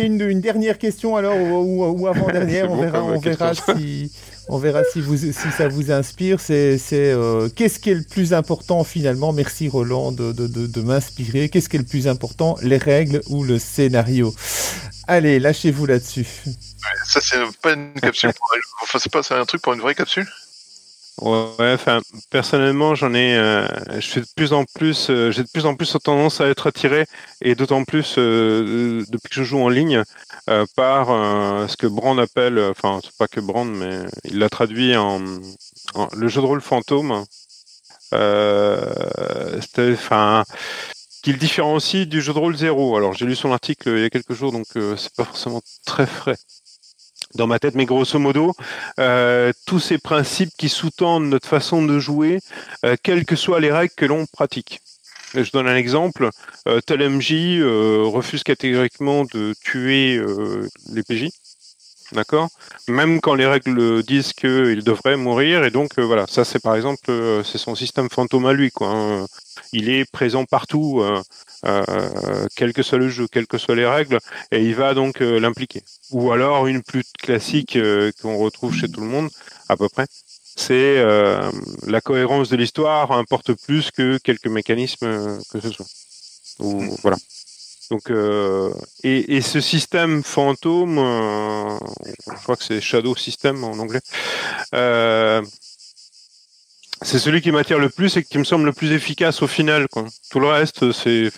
une, 0.07 0.21
une 0.21 0.41
dernière 0.41 0.79
question 0.79 1.17
alors, 1.17 1.37
ou, 1.37 1.85
ou- 1.85 2.07
avant-dernière, 2.07 2.71
on 2.71 2.77
Bon, 2.77 2.83
verra, 2.83 3.03
on 3.03 3.19
verra 3.19 3.53
si, 3.55 4.13
on 4.49 4.59
verra 4.59 4.83
si, 4.93 5.01
vous, 5.01 5.17
si 5.17 5.33
ça 5.33 5.69
vous 5.69 5.91
inspire. 5.91 6.39
C'est, 6.41 6.79
c'est, 6.79 7.11
euh, 7.11 7.49
qu'est-ce 7.49 7.81
qui 7.81 7.91
est 7.91 7.95
le 7.95 8.05
plus 8.05 8.33
important 8.35 8.85
finalement? 8.85 9.33
Merci 9.33 9.69
Roland 9.69 10.13
de, 10.13 10.33
de, 10.33 10.47
de, 10.47 10.67
de 10.67 10.81
m'inspirer. 10.81 11.49
Qu'est-ce 11.49 11.69
qui 11.69 11.77
est 11.77 11.81
le 11.81 11.85
plus 11.85 12.07
important? 12.07 12.57
Les 12.63 12.79
règles 12.79 13.21
ou 13.29 13.43
le 13.43 13.59
scénario? 13.59 14.33
Allez, 15.09 15.39
lâchez-vous 15.41 15.87
là-dessus. 15.87 16.27
Ça, 17.05 17.21
c'est 17.21 17.39
pas 17.63 17.73
une 17.73 17.95
capsule. 18.01 18.33
Pour... 18.33 18.49
Enfin, 18.83 18.99
c'est 19.01 19.11
pas 19.13 19.23
c'est 19.23 19.35
un 19.35 19.45
truc 19.45 19.63
pour 19.63 19.73
une 19.75 19.81
vraie 19.81 19.95
capsule? 19.95 20.27
Ouais, 21.19 21.77
personnellement, 22.29 22.95
j'en 22.95 23.15
ai, 23.15 23.37
euh, 23.39 23.67
je 23.95 24.01
suis 24.07 24.21
de 24.21 24.27
plus 24.37 24.53
en 24.53 24.65
plus, 24.75 25.09
euh, 25.09 25.31
j'ai 25.31 25.43
de 25.45 25.49
plus 25.51 25.65
en 25.65 25.75
plus 25.75 25.97
tendance 26.05 26.43
à 26.43 26.49
être 26.49 26.67
attiré, 26.67 27.07
et 27.41 27.55
d'autant 27.55 27.85
plus 27.85 28.17
euh, 28.19 29.03
depuis 29.09 29.31
que 29.31 29.35
je 29.37 29.43
joue 29.43 29.59
en 29.59 29.71
ligne, 29.71 30.03
par 30.77 31.07
ce 31.69 31.77
que 31.77 31.87
Brand 31.87 32.21
appelle, 32.21 32.59
enfin, 32.59 33.01
c'est 33.03 33.17
pas 33.17 33.29
que 33.29 33.41
Brand, 33.41 33.69
mais 33.69 34.05
il 34.25 34.39
l'a 34.39 34.51
traduit 34.51 34.95
en, 34.97 35.21
le 36.15 36.29
jeu 36.29 36.43
de 36.43 36.47
rôle 36.47 36.61
fantôme. 36.61 37.25
C'était, 39.61 39.93
enfin, 39.95 40.45
qu'il 41.23 41.39
différencie 41.39 42.07
du 42.07 42.21
jeu 42.23 42.33
de 42.35 42.39
rôle 42.39 42.57
zéro. 42.57 42.97
Alors, 42.97 43.15
j'ai 43.15 43.27
lu 43.27 43.37
son 43.37 43.53
article 43.53 43.89
il 43.89 44.03
y 44.03 44.05
a 44.05 44.11
quelques 44.11 44.35
jours, 44.35 44.53
donc 44.53 44.67
c'est 44.75 45.15
pas 45.17 45.25
forcément 45.25 45.63
très 45.87 46.07
frais 46.07 46.37
dans 47.37 47.47
ma 47.47 47.59
tête, 47.59 47.75
mais 47.75 47.85
grosso 47.85 48.19
modo, 48.19 48.53
euh, 48.99 49.53
tous 49.67 49.79
ces 49.79 49.99
principes 49.99 50.53
qui 50.57 50.69
sous-tendent 50.69 51.29
notre 51.29 51.49
façon 51.49 51.85
de 51.85 51.99
jouer, 51.99 52.41
euh, 52.85 52.97
quelles 53.03 53.25
que 53.25 53.37
soient 53.37 53.61
les 53.61 53.71
règles 53.71 53.95
que 53.97 54.07
l'on 54.07 54.27
pratique. 54.27 54.81
Je 55.35 55.51
donne 55.51 55.69
un 55.69 55.77
exemple. 55.77 56.31
Euh, 56.67 56.81
MJ 56.91 57.61
euh, 57.61 58.03
refuse 58.05 58.43
catégoriquement 58.43 59.25
de 59.25 59.55
tuer 59.63 60.21
les 60.93 61.03
PJ. 61.03 61.29
D'accord? 62.13 62.49
Même 62.89 63.21
quand 63.21 63.35
les 63.35 63.47
règles 63.47 64.03
disent 64.05 64.33
qu'il 64.33 64.83
devrait 64.85 65.17
mourir. 65.17 65.65
Et 65.65 65.71
donc, 65.71 65.99
voilà, 65.99 66.27
ça, 66.29 66.45
c'est 66.45 66.63
par 66.63 66.77
exemple, 66.77 67.13
c'est 67.45 67.59
son 67.59 67.75
système 67.75 68.09
fantôme 68.09 68.47
à 68.47 68.53
lui. 68.53 68.71
Quoi, 68.71 68.89
hein. 68.89 69.27
Il 69.73 69.89
est 69.89 70.11
présent 70.11 70.45
partout, 70.45 71.03
quel 72.57 72.73
que 72.73 72.83
soit 72.83 72.99
le 72.99 73.09
jeu, 73.09 73.27
quelles 73.31 73.47
que 73.47 73.59
soient 73.59 73.77
les 73.77 73.87
règles, 73.87 74.19
et 74.51 74.63
il 74.63 74.75
va 74.75 74.95
donc 74.95 75.21
l'impliquer. 75.21 75.83
Ou 76.11 76.33
alors 76.33 76.67
une 76.67 76.83
plus 76.83 77.05
classique 77.19 77.79
qu'on 78.23 78.39
retrouve 78.39 78.75
chez 78.75 78.89
tout 78.89 79.01
le 79.01 79.09
monde, 79.09 79.29
à 79.69 79.77
peu 79.77 79.89
près, 79.89 80.07
c'est 80.57 81.05
la 81.87 82.01
cohérence 82.01 82.49
de 82.49 82.57
l'histoire 82.57 83.13
importe 83.13 83.53
plus 83.55 83.91
que 83.91 84.19
quelques 84.19 84.49
mécanismes 84.49 85.39
que 85.51 85.61
ce 85.61 85.71
soit. 85.71 85.87
Ou, 86.61 86.97
voilà. 87.03 87.17
Donc, 87.91 88.11
euh, 88.11 88.73
et, 89.05 89.37
et, 89.37 89.41
ce 89.41 89.61
système 89.61 90.25
fantôme, 90.25 90.99
euh, 90.99 91.79
je 92.27 92.43
crois 92.43 92.57
que 92.57 92.65
c'est 92.65 92.81
Shadow 92.81 93.15
System 93.15 93.63
en 93.63 93.79
anglais, 93.79 94.01
euh, 94.75 95.41
c'est 97.03 97.19
celui 97.19 97.43
qui 97.43 97.53
m'attire 97.53 97.79
le 97.79 97.89
plus 97.89 98.17
et 98.17 98.25
qui 98.25 98.39
me 98.39 98.45
semble 98.45 98.65
le 98.65 98.73
plus 98.73 98.93
efficace 98.93 99.43
au 99.43 99.47
final. 99.47 99.87
Tout 100.31 100.41
le 100.41 100.49
reste, 100.49 100.93
c'est 100.93 101.31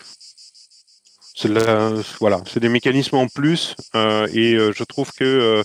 des 2.57 2.69
mécanismes 2.69 3.17
en 3.17 3.27
plus 3.29 3.75
euh, 3.95 4.27
et 4.33 4.55
euh, 4.55 4.73
je 4.73 4.85
trouve 4.85 5.11
que 5.13 5.63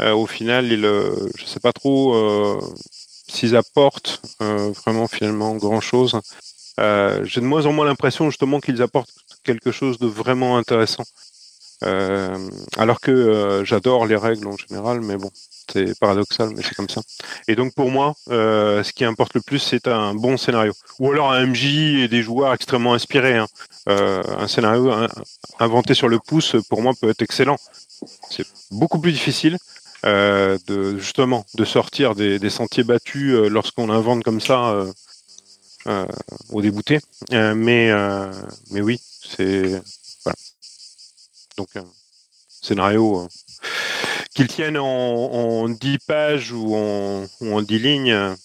euh, 0.00 0.12
au 0.12 0.26
final, 0.26 0.66
il, 0.66 0.82
je 0.82 1.44
sais 1.44 1.60
pas 1.60 1.72
trop 1.72 2.60
s'ils 3.28 3.56
apportent 3.56 4.22
vraiment 4.40 5.08
finalement 5.08 5.56
grand 5.56 5.80
chose. 5.80 6.20
J'ai 6.78 7.40
de 7.40 7.46
moins 7.46 7.66
en 7.66 7.72
moins 7.72 7.86
l'impression 7.86 8.30
justement 8.30 8.60
qu'ils 8.60 8.80
apportent 8.82 9.10
quelque 9.44 9.72
chose 9.72 9.98
de 9.98 10.06
vraiment 10.06 10.56
intéressant. 10.56 11.04
Euh, 11.84 12.36
alors 12.76 13.00
que 13.00 13.10
euh, 13.10 13.64
j'adore 13.64 14.06
les 14.06 14.16
règles 14.16 14.46
en 14.48 14.56
général, 14.56 15.00
mais 15.00 15.16
bon, 15.16 15.30
c'est 15.70 15.98
paradoxal, 15.98 16.50
mais 16.54 16.62
c'est 16.62 16.74
comme 16.74 16.88
ça. 16.88 17.02
Et 17.46 17.54
donc 17.54 17.74
pour 17.74 17.90
moi, 17.90 18.14
euh, 18.30 18.82
ce 18.82 18.92
qui 18.92 19.04
importe 19.04 19.34
le 19.34 19.40
plus, 19.40 19.60
c'est 19.60 19.86
un 19.86 20.14
bon 20.14 20.36
scénario, 20.36 20.72
ou 20.98 21.12
alors 21.12 21.30
un 21.32 21.46
MJ 21.46 22.00
et 22.00 22.08
des 22.08 22.22
joueurs 22.22 22.52
extrêmement 22.52 22.94
inspirés. 22.94 23.36
Hein. 23.36 23.46
un 23.86 24.48
scénario 24.48 24.92
inventé 25.60 25.94
sur 25.94 26.08
le 26.08 26.18
pouce, 26.18 26.56
pour 26.68 26.82
moi, 26.82 26.92
peut 27.00 27.08
être 27.08 27.22
excellent. 27.22 27.56
C'est 28.30 28.46
beaucoup 28.70 28.98
plus 28.98 29.12
difficile. 29.12 29.56
justement 30.98 31.44
de 31.54 31.64
sortir 31.64 32.14
des, 32.14 32.38
des 32.38 32.50
sentiers 32.50 32.84
battus 32.84 33.34
lorsqu'on 33.48 33.90
invente 33.90 34.22
comme 34.24 34.40
ça 34.40 34.84
au 36.50 36.62
débouté 36.62 37.00
mais 37.30 37.90
mais 38.70 38.80
oui 38.80 39.00
c'est 39.34 39.82
voilà. 40.24 40.36
Donc 41.58 41.68
un 41.74 41.84
scénario 42.62 43.22
euh, 43.22 43.28
qu'il 44.34 44.46
tienne 44.46 44.78
en, 44.78 44.84
en, 44.86 45.68
10 45.68 45.98
pages 46.06 46.52
ou 46.52 46.76
en, 46.76 47.26
ou 47.40 47.52
en 47.54 47.62
10 47.62 47.78
lignes 47.80 48.36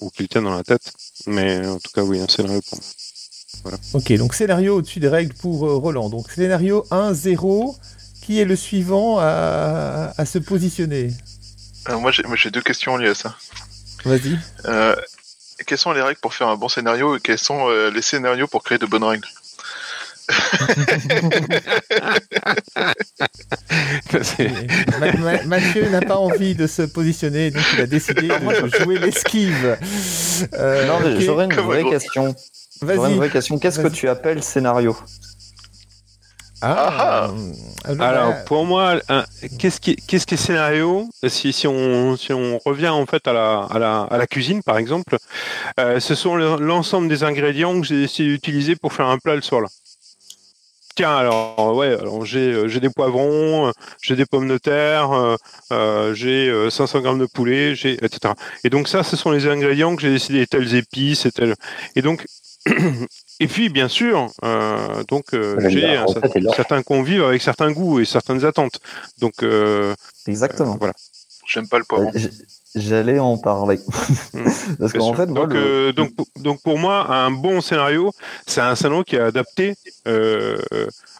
ou 0.00 0.08
qu'il 0.10 0.28
tienne 0.28 0.44
dans 0.44 0.56
la 0.56 0.64
tête. 0.64 0.92
Mais 1.26 1.64
en 1.66 1.78
tout 1.78 1.90
cas, 1.94 2.02
oui, 2.02 2.20
un 2.20 2.28
scénario 2.28 2.60
pour 2.62 2.78
moi. 2.78 2.86
Voilà. 3.64 3.78
Ok, 3.92 4.12
donc 4.14 4.34
scénario 4.34 4.76
au-dessus 4.78 4.98
des 4.98 5.08
règles 5.08 5.34
pour 5.34 5.66
euh, 5.66 5.76
Roland. 5.76 6.08
Donc 6.08 6.30
scénario 6.30 6.86
1-0, 6.90 7.76
qui 8.22 8.40
est 8.40 8.46
le 8.46 8.56
suivant 8.56 9.18
à, 9.20 10.14
à 10.16 10.24
se 10.24 10.38
positionner? 10.38 11.12
Euh, 11.90 11.98
Moi, 11.98 12.12
j'ai 12.12 12.50
deux 12.50 12.62
questions 12.62 12.96
liées 12.96 13.10
à 13.10 13.14
ça. 13.14 13.36
Vas-y. 14.04 14.38
Euh, 14.64 14.96
quelles 15.66 15.78
sont 15.78 15.92
les 15.92 16.02
règles 16.02 16.18
pour 16.20 16.32
faire 16.32 16.48
un 16.48 16.56
bon 16.56 16.70
scénario 16.70 17.14
et 17.16 17.20
quels 17.20 17.38
sont 17.38 17.68
les 17.68 18.02
scénarios 18.02 18.48
pour 18.48 18.64
créer 18.64 18.78
de 18.78 18.86
bonnes 18.86 19.04
règles? 19.04 19.28
Mathieu 25.46 25.88
n'a 25.88 26.00
pas 26.00 26.16
envie 26.16 26.54
de 26.54 26.66
se 26.66 26.82
positionner, 26.82 27.50
donc 27.50 27.62
il 27.74 27.80
a 27.80 27.86
décidé 27.86 28.28
de 28.28 28.68
jouer 28.82 28.98
l'esquive. 28.98 29.78
Euh, 30.54 30.86
non, 30.86 30.98
j'aurais 31.20 31.46
une, 31.46 31.54
vraie 31.54 31.84
question. 31.84 32.34
J'aurais 32.80 33.10
une 33.10 33.16
vraie 33.16 33.30
question. 33.30 33.58
Qu'est-ce 33.58 33.80
que 33.80 33.88
tu 33.88 34.08
appelles 34.08 34.42
scénario 34.42 34.96
ah, 36.62 37.30
Alors, 37.98 38.44
pour 38.44 38.64
moi, 38.64 39.00
qu'est-ce 39.58 39.80
qui, 39.80 39.96
qu'est-ce 39.96 40.26
qui 40.26 40.34
est 40.34 40.38
scénario? 40.38 41.08
Si, 41.28 41.52
si, 41.52 41.66
on, 41.66 42.16
si 42.16 42.32
on 42.32 42.58
revient 42.64 42.88
en 42.88 43.04
fait 43.06 43.26
à 43.26 43.32
la, 43.32 43.66
à 43.70 43.78
la, 43.78 44.02
à 44.02 44.16
la 44.16 44.26
cuisine, 44.26 44.62
par 44.62 44.78
exemple, 44.78 45.16
euh, 45.80 45.98
ce 45.98 46.14
sont 46.14 46.36
l'ensemble 46.36 47.08
des 47.08 47.24
ingrédients 47.24 47.80
que 47.80 47.86
j'ai 47.86 48.04
essayé 48.04 48.28
d'utiliser 48.28 48.76
pour 48.76 48.92
faire 48.92 49.06
un 49.06 49.18
plat 49.18 49.34
le 49.34 49.42
soir 49.42 49.62
là. 49.62 49.68
Tiens, 50.94 51.16
alors 51.16 51.74
ouais, 51.74 51.98
alors 51.98 52.24
j'ai 52.26 52.52
euh, 52.52 52.68
j'ai 52.68 52.78
des 52.78 52.90
poivrons, 52.90 53.68
euh, 53.68 53.72
j'ai 54.02 54.14
des 54.14 54.26
pommes 54.26 54.48
de 54.48 54.58
terre, 54.58 55.36
euh, 55.72 56.14
j'ai 56.14 56.52
500 56.70 57.00
grammes 57.00 57.18
de 57.18 57.26
poulet, 57.26 57.74
j'ai 57.74 57.92
etc. 58.04 58.34
Et 58.62 58.68
donc 58.68 58.88
ça, 58.88 59.02
ce 59.02 59.16
sont 59.16 59.30
les 59.30 59.46
ingrédients 59.46 59.96
que 59.96 60.02
j'ai 60.02 60.10
décidé 60.10 60.46
telles 60.46 60.74
épices 60.74 61.24
et 61.24 61.32
telles. 61.32 61.54
Et 61.96 62.02
donc 62.02 62.26
et 63.40 63.46
puis 63.46 63.70
bien 63.70 63.88
sûr, 63.88 64.30
donc 65.08 65.34
j'ai 65.68 65.96
un, 65.96 66.06
certain 66.54 66.82
convive 66.82 67.24
avec 67.24 67.40
certains 67.40 67.72
goûts 67.72 68.00
et 68.00 68.04
certaines 68.04 68.44
attentes. 68.44 68.80
Donc 69.18 69.44
exactement. 70.26 70.76
voilà. 70.78 70.94
J'aime 71.46 71.68
pas 71.68 71.78
le 71.78 71.84
poivron. 71.84 72.12
J'allais 72.74 73.18
en 73.18 73.36
parler. 73.36 73.78
Hmm. 74.32 74.44
Parce 74.78 74.92
qu'en 74.92 75.14
fait, 75.14 75.26
donc, 75.26 75.52
euh, 75.52 75.92
donc, 75.92 76.10
donc, 76.36 76.62
pour 76.62 76.78
moi, 76.78 77.12
un 77.12 77.30
bon 77.30 77.60
scénario, 77.60 78.12
c'est 78.46 78.60
un 78.60 78.74
scénario 78.74 79.04
qui 79.04 79.16
est 79.16 79.20
adapté, 79.20 79.74
euh, 80.08 80.58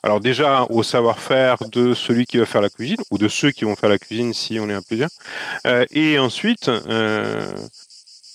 alors 0.03 0.19
déjà 0.19 0.67
au 0.69 0.83
savoir-faire 0.83 1.59
de 1.71 1.95
celui 1.95 2.27
qui 2.27 2.39
va 2.39 2.47
faire 2.47 2.61
la 2.61 2.71
cuisine 2.71 2.97
ou 3.11 3.19
de 3.19 3.29
ceux 3.29 3.53
qui 3.53 3.65
vont 3.65 3.77
faire 3.77 3.89
la 3.91 3.99
cuisine 3.99 4.35
si 4.35 4.59
on 4.59 4.69
est 4.69 4.75
à 4.75 4.83
plusieurs, 4.83 5.11
euh, 5.67 5.85
et 5.91 6.19
ensuite. 6.19 6.69
Euh, 6.69 7.53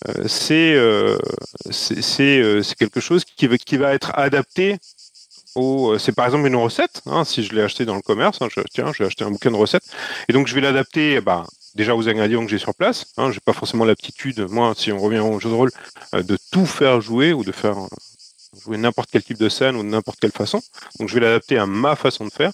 euh 0.08 0.24
c'est 0.28 0.76
euh, 0.76 1.18
c'est 1.72 2.76
quelque 2.78 3.00
chose 3.00 3.26
qui 3.26 3.48
va, 3.48 3.58
qui 3.58 3.78
va 3.78 3.96
être 3.96 4.12
adapté 4.14 4.78
c'est 5.98 6.14
par 6.14 6.28
exemple 6.28 6.46
une 6.46 6.56
recette 6.56 7.02
hein, 7.08 7.26
si 7.26 7.44
je 7.44 7.56
l'ai 7.56 7.64
acheté 7.64 7.84
dans 7.84 7.96
le 7.96 8.04
commerce 8.04 8.38
hein, 8.42 8.48
je, 8.56 8.62
tiens 8.72 8.94
j'ai 8.96 9.06
acheté 9.06 9.26
un 9.26 9.32
bouquin 9.32 9.50
de 9.50 9.56
recettes 9.56 9.90
et 10.30 10.34
donc 10.34 10.46
je 10.46 10.54
vais 10.54 10.62
l'adapter 10.62 11.20
bah, 11.20 11.48
déjà 11.78 11.96
aux 11.96 12.10
ingrédients 12.10 12.44
que 12.44 12.52
j'ai 12.52 12.58
sur 12.58 12.76
place. 12.76 13.06
Hein, 13.16 13.32
j'ai 13.32 13.40
pas 13.40 13.54
forcément 13.54 13.86
l'aptitude, 13.86 14.46
moi, 14.50 14.74
si 14.76 14.92
on 14.92 15.00
revient 15.00 15.20
au 15.20 15.40
jeu 15.40 15.50
de 15.50 15.56
rôle, 15.56 15.72
euh, 16.14 16.24
de 16.24 16.38
tout 16.52 16.66
faire 16.66 17.00
jouer 17.00 17.32
ou 17.32 17.46
de 17.46 17.54
faire 17.54 17.78
euh, 17.78 17.88
jouer 18.62 18.78
n'importe 18.78 19.10
quel 19.12 19.24
type 19.24 19.38
de 19.38 19.48
scène 19.48 19.76
ou 19.78 19.84
n'importe 19.84 20.20
quelle 20.20 20.32
façon. 20.32 20.60
Donc 21.00 21.08
je 21.08 21.14
vais 21.14 21.22
l'adapter 21.22 21.58
à 21.58 21.66
ma 21.66 21.96
façon 21.96 22.26
de 22.26 22.32
faire, 22.32 22.52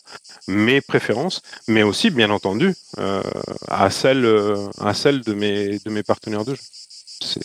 mes 0.47 0.81
préférences, 0.81 1.41
mais 1.67 1.81
aussi 1.81 2.11
bien 2.11 2.29
entendu 2.29 2.75
euh, 2.99 3.23
à 3.69 3.89
celle 3.89 4.21
de 4.21 5.33
mes 5.33 6.03
partenaires 6.03 6.45
de 6.45 6.53
jeu. 6.55 6.61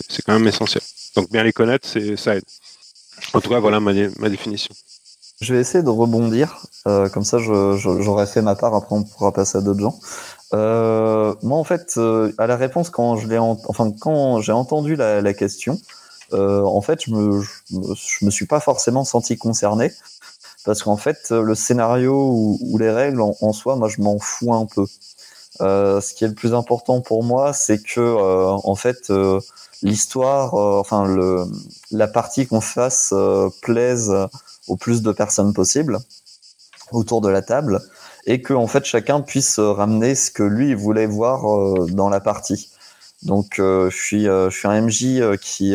C'est 0.09 0.23
quand 0.25 0.33
même 0.33 0.49
essentiel. 0.49 0.83
Donc 1.15 1.31
bien 1.31 1.45
les 1.45 1.53
connaître, 1.53 1.89
ça 2.17 2.37
aide. 2.37 2.45
En 3.33 3.41
tout 3.41 3.51
cas, 3.51 3.61
voilà 3.61 3.81
ma, 3.81 3.93
ma 4.19 4.29
définition. 4.29 4.75
Je 5.41 5.55
vais 5.55 5.61
essayer 5.61 5.85
de 5.85 5.91
rebondir, 5.91 6.67
comme 6.85 7.25
ça 7.25 7.39
j'aurais 7.39 8.27
fait 8.27 8.43
ma 8.43 8.57
part, 8.57 8.75
après 8.75 8.97
on 8.97 9.05
pourra 9.05 9.33
passer 9.33 9.59
à 9.59 9.61
d'autres 9.61 9.81
gens. 9.81 9.99
Euh, 10.55 11.35
moi, 11.43 11.59
en 11.59 11.65
fait, 11.65 11.95
euh, 11.97 12.33
à 12.39 12.47
la 12.47 12.57
réponse, 12.57 12.91
quand 12.91 13.17
je 13.17 13.29
l'ai, 13.29 13.39
enfin, 13.39 13.93
quand 14.01 14.41
j'ai 14.41 14.53
entendu 14.53 14.97
la, 14.97 15.21
la 15.21 15.35
question, 15.35 15.79
euh, 16.33 16.63
en 16.63 16.81
fait, 16.81 17.05
je 17.05 17.11
me, 17.13 17.43
je 17.71 18.25
me, 18.25 18.31
suis 18.31 18.47
pas 18.47 18.61
forcément 18.61 19.05
senti 19.05 19.37
concerné 19.37 19.93
parce 20.65 20.83
qu'en 20.83 20.97
fait, 20.97 21.31
le 21.31 21.55
scénario 21.55 22.59
ou, 22.61 22.79
les 22.79 22.91
règles 22.91 23.21
en, 23.21 23.53
soi, 23.53 23.77
moi, 23.77 23.89
je 23.89 24.01
m'en 24.03 24.19
fous 24.19 24.53
un 24.55 24.67
peu. 24.67 24.87
Euh, 25.61 26.01
ce 26.01 26.15
qui 26.15 26.25
est 26.25 26.29
le 26.29 26.35
plus 26.35 26.55
important 26.55 27.01
pour 27.01 27.25
moi, 27.25 27.53
c'est 27.53 27.83
que, 27.83 28.01
euh, 28.01 28.47
en 28.47 28.75
fait, 28.75 29.13
l'histoire, 29.83 30.55
enfin, 30.55 31.07
le, 31.07 31.45
la 31.91 32.09
partie 32.09 32.47
qu'on 32.47 32.61
fasse 32.61 33.15
plaise 33.63 34.13
au 34.69 34.77
plus 34.77 35.03
de 35.03 35.13
personnes 35.13 35.53
possible 35.53 35.99
autour 36.93 37.21
de 37.21 37.29
la 37.29 37.43
table 37.43 37.81
et 38.27 38.43
que 38.43 38.55
en 38.55 38.67
fait 38.67 38.85
chacun 38.85 39.21
puisse 39.21 39.59
euh, 39.59 39.73
ramener 39.73 40.15
ce 40.15 40.31
que 40.31 40.43
lui 40.43 40.75
voulait 40.75 41.07
voir 41.07 41.51
euh, 41.51 41.87
dans 41.91 42.09
la 42.09 42.21
partie. 42.21 42.71
Donc 43.23 43.59
euh, 43.59 43.91
je 43.91 43.97
suis 43.97 44.25
je 44.25 44.51
suis 44.51 44.69
un 44.69 44.81
MJ 44.83 45.37
qui 45.41 45.75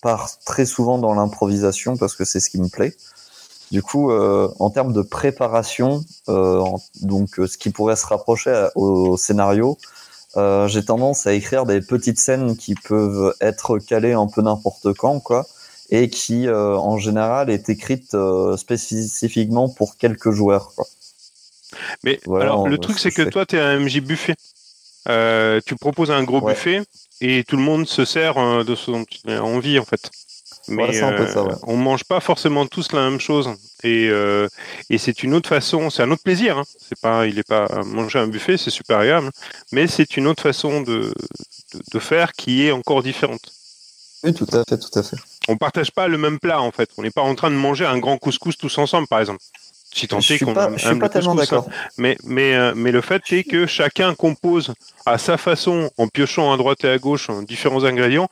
part 0.00 0.30
très 0.46 0.64
souvent 0.64 0.96
dans 0.98 1.12
l'improvisation 1.12 1.96
parce 1.98 2.14
que 2.14 2.24
c'est 2.24 2.40
ce 2.40 2.48
qui 2.48 2.60
me 2.60 2.68
plaît. 2.68 2.94
Du 3.70 3.82
coup, 3.82 4.10
en 4.12 4.70
termes 4.70 4.92
de 4.92 5.00
préparation, 5.00 6.04
donc 6.26 7.28
ce 7.36 7.56
qui 7.56 7.70
pourrait 7.70 7.96
se 7.96 8.06
rapprocher 8.06 8.68
au 8.74 9.16
scénario, 9.18 9.78
j'ai 10.34 10.84
tendance 10.84 11.26
à 11.26 11.32
écrire 11.32 11.66
des 11.66 11.80
petites 11.80 12.18
scènes 12.18 12.56
qui 12.56 12.74
peuvent 12.74 13.34
être 13.40 13.78
calées 13.78 14.12
un 14.12 14.26
peu 14.26 14.42
n'importe 14.42 14.92
quand, 14.94 15.20
quoi, 15.20 15.46
et 15.94 16.08
qui 16.08 16.48
en 16.48 16.98
général 16.98 17.50
est 17.50 17.68
écrite 17.68 18.16
spécifiquement 18.56 19.68
pour 19.68 19.96
quelques 19.96 20.30
joueurs. 20.30 20.72
Quoi. 20.74 20.86
Mais 22.04 22.20
alors, 22.26 22.68
le 22.68 22.78
truc, 22.78 22.98
c'est 22.98 23.10
que 23.10 23.22
toi, 23.22 23.46
tu 23.46 23.56
es 23.56 23.60
un 23.60 23.78
MJ 23.78 24.00
buffet. 24.00 24.34
Euh, 25.08 25.60
tu 25.66 25.74
proposes 25.74 26.12
un 26.12 26.22
gros 26.22 26.40
buffet 26.40 26.82
et 27.20 27.42
tout 27.42 27.56
le 27.56 27.62
monde 27.62 27.88
se 27.88 28.04
sert 28.04 28.38
euh, 28.38 28.62
de 28.62 28.76
ce 28.76 28.92
dont 28.92 29.04
tu 29.04 29.18
as 29.28 29.42
envie, 29.42 29.78
en 29.78 29.84
fait. 29.84 30.10
Mais 30.68 31.02
euh, 31.02 31.48
on 31.64 31.76
mange 31.76 32.04
pas 32.04 32.20
forcément 32.20 32.66
tous 32.66 32.92
la 32.92 33.10
même 33.10 33.18
chose. 33.18 33.50
Et, 33.82 34.10
et 34.90 34.98
c'est 34.98 35.24
une 35.24 35.34
autre 35.34 35.48
façon, 35.48 35.90
c'est 35.90 36.04
un 36.04 36.10
autre 36.12 36.22
plaisir. 36.22 36.58
Hein. 36.58 36.64
C'est 36.78 37.00
pas, 37.00 37.26
il 37.26 37.38
est 37.38 37.48
pas 37.48 37.66
manger 37.84 38.20
un 38.20 38.28
buffet, 38.28 38.56
c'est 38.56 38.70
super 38.70 38.98
agréable, 38.98 39.30
mais 39.72 39.88
c'est 39.88 40.16
une 40.16 40.28
autre 40.28 40.42
façon 40.42 40.82
de, 40.82 41.12
de, 41.74 41.80
de, 41.92 41.98
faire 41.98 42.30
qui 42.30 42.64
est 42.64 42.70
encore 42.70 43.02
différente. 43.02 43.52
Oui, 44.22 44.32
tout 44.32 44.46
à 44.52 44.62
fait, 44.62 44.78
tout 44.78 44.96
à 44.96 45.02
fait. 45.02 45.16
On 45.48 45.56
partage 45.56 45.90
pas 45.92 46.08
le 46.08 46.18
même 46.18 46.38
plat 46.38 46.60
en 46.60 46.70
fait. 46.70 46.90
On 46.98 47.02
n'est 47.02 47.10
pas 47.10 47.22
en 47.22 47.34
train 47.34 47.50
de 47.50 47.56
manger 47.56 47.84
un 47.86 47.98
grand 47.98 48.18
couscous 48.18 48.56
tous 48.56 48.78
ensemble, 48.78 49.08
par 49.08 49.20
exemple. 49.20 49.40
Si 49.94 50.08
tant 50.08 50.20
est 50.20 50.38
qu'on 50.38 50.54
je 50.78 50.86
suis 50.86 50.98
pas 50.98 51.08
tellement 51.10 51.34
d'accord. 51.34 51.66
hein. 51.68 51.72
Mais 51.98 52.16
mais 52.24 52.54
euh, 52.54 52.72
mais 52.74 52.92
le 52.92 53.02
fait 53.02 53.22
est 53.32 53.44
que 53.44 53.66
chacun 53.66 54.14
compose 54.14 54.72
à 55.04 55.18
sa 55.18 55.36
façon, 55.36 55.90
en 55.98 56.08
piochant 56.08 56.50
à 56.52 56.56
droite 56.56 56.82
et 56.84 56.88
à 56.88 56.96
gauche 56.98 57.28
en 57.28 57.42
différents 57.42 57.84
ingrédients, 57.84 58.28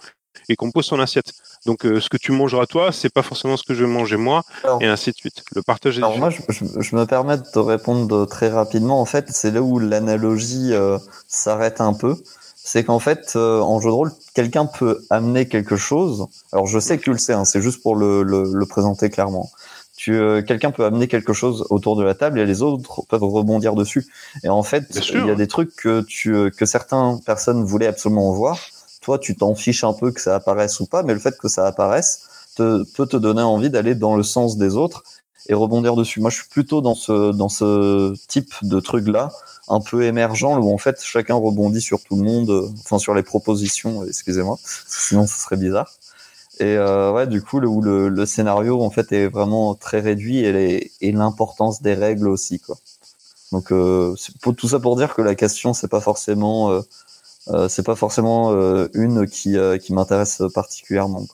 et 0.49 0.57
compose 0.57 0.87
son 0.87 0.99
assiette. 1.01 1.33
Donc 1.67 1.85
euh, 1.85 2.01
ce 2.01 2.09
que 2.09 2.17
tu 2.17 2.33
mangeras 2.33 2.65
toi, 2.65 2.93
c'est 2.93 3.13
pas 3.13 3.21
forcément 3.23 3.59
ce 3.59 3.63
que 3.65 3.75
je 3.75 3.85
vais 3.85 3.91
manger 3.91 4.17
moi, 4.17 4.43
Alors- 4.65 4.81
et 4.83 4.87
ainsi 4.87 5.11
de 5.11 5.17
suite. 5.17 5.45
Le 5.55 5.61
partage 5.61 5.99
est 5.99 6.03
Alors 6.03 6.17
moi, 6.17 6.31
je, 6.31 6.41
je- 6.49 6.65
je 6.81 6.97
me 6.97 7.05
permets 7.05 7.37
de 7.37 7.43
te 7.43 7.59
répondre 7.59 8.25
très 8.27 8.49
rapidement. 8.49 8.99
En 8.99 9.05
fait, 9.05 9.27
c'est 9.29 9.51
là 9.51 9.61
où 9.61 9.79
l'analogie 9.79 10.73
euh, 10.73 10.97
s'arrête 11.29 11.83
un 11.83 11.93
peu. 11.93 12.17
C'est 12.63 12.85
qu'en 12.85 12.99
fait, 12.99 13.33
euh, 13.37 13.61
en 13.61 13.81
jeu 13.81 13.89
de 13.89 13.95
rôle, 13.95 14.13
quelqu'un 14.35 14.67
peut 14.67 15.05
amener 15.11 15.49
quelque 15.49 15.77
chose. 15.77 16.27
Alors 16.53 16.67
je 16.67 16.79
sais 16.79 16.99
que 16.99 17.03
tu 17.05 17.13
le 17.13 17.19
sais, 17.19 17.33
hein, 17.33 17.45
c'est 17.45 17.63
juste 17.63 17.83
pour 17.83 17.97
le, 17.97 18.23
le- 18.23 18.53
le 18.53 18.67
présenter 18.67 19.09
clairement. 19.11 19.51
Tu, 19.97 20.15
euh, 20.15 20.43
quelqu'un 20.43 20.71
peut 20.71 20.85
amener 20.85 21.09
quelque 21.09 21.33
chose 21.33 21.67
autour 21.71 21.97
de 21.97 22.03
la 22.05 22.15
table 22.15 22.39
et 22.39 22.47
les 22.47 22.63
autres 22.63 23.03
peuvent 23.09 23.25
rebondir 23.25 23.75
dessus. 23.75 24.07
Et 24.45 24.49
en 24.49 24.63
fait, 24.63 25.07
il 25.13 25.25
y 25.25 25.31
a 25.31 25.35
des 25.35 25.47
trucs 25.49 25.75
que 25.77 26.03
tu 26.03 26.35
euh, 26.35 26.51
que 26.51 26.65
certaines 26.67 27.21
personnes 27.23 27.65
voulaient 27.65 27.87
absolument 27.87 28.33
voir. 28.33 28.59
Toi, 29.01 29.19
tu 29.19 29.35
t'en 29.37 29.55
fiches 29.55 29.85
un 29.85 29.93
peu 29.95 30.11
que 30.13 30.21
ça 30.21 30.35
apparaisse 30.37 30.81
ou 30.81 30.87
pas, 30.87 31.03
mais 31.03 31.15
le 31.15 31.21
fait 31.21 31.37
que 31.39 31.49
ça 31.49 31.67
apparaisse 31.67 32.29
te, 32.57 32.83
peut 32.95 33.07
te 33.07 33.17
donner 33.17 33.43
envie 33.43 33.71
d'aller 33.71 33.95
dans 33.95 34.17
le 34.17 34.23
sens 34.23 34.57
des 34.59 34.77
autres 34.77 35.03
et 35.49 35.55
rebondir 35.55 35.97
dessus. 35.97 36.21
Moi, 36.21 36.31
je 36.31 36.37
suis 36.37 36.49
plutôt 36.49 36.81
dans 36.81 36.95
ce 36.95 37.33
dans 37.33 37.49
ce 37.49 38.15
type 38.29 38.55
de 38.63 38.81
truc 38.81 39.07
là, 39.09 39.31
un 39.69 39.81
peu 39.81 40.05
émergent, 40.05 40.59
où 40.59 40.73
en 40.73 40.79
fait 40.79 41.01
chacun 41.03 41.35
rebondit 41.35 41.81
sur 41.81 42.03
tout 42.03 42.17
le 42.17 42.25
monde, 42.25 42.51
euh, 42.51 42.69
enfin 42.81 42.99
sur 42.99 43.15
les 43.15 43.23
propositions. 43.23 44.05
Excusez-moi, 44.05 44.59
sinon 44.65 45.27
ce 45.27 45.39
serait 45.39 45.57
bizarre. 45.57 45.91
Et 46.59 46.77
euh, 46.77 47.13
ouais, 47.13 47.27
du 47.27 47.41
coup, 47.41 47.59
le, 47.59 47.69
où 47.69 47.81
le, 47.81 48.09
le 48.09 48.27
scénario 48.27 48.83
en 48.83 48.91
fait 48.91 49.13
est 49.13 49.29
vraiment 49.29 49.75
très 49.75 50.01
réduit 50.01 50.41
et, 50.41 51.13
l'importance 51.13 51.81
des 51.81 51.95
règles 51.95 52.29
aussi, 52.29 52.61
quoi. 52.61 52.77
Donc 53.53 53.73
euh, 53.73 54.15
pour 54.43 54.55
tout 54.55 54.69
ça 54.69 54.79
pour 54.79 54.95
dire 54.97 55.15
que 55.15 55.23
la 55.23 55.35
question 55.35 55.75
c'est 55.75 55.89
pas 55.89 56.01
forcément 56.01 56.83
c'est 57.69 57.83
pas 57.83 57.97
forcément 57.97 58.53
une 58.95 59.27
qui 59.27 59.57
qui 59.83 59.93
m'intéresse 59.93 60.43
particulièrement. 60.55 61.27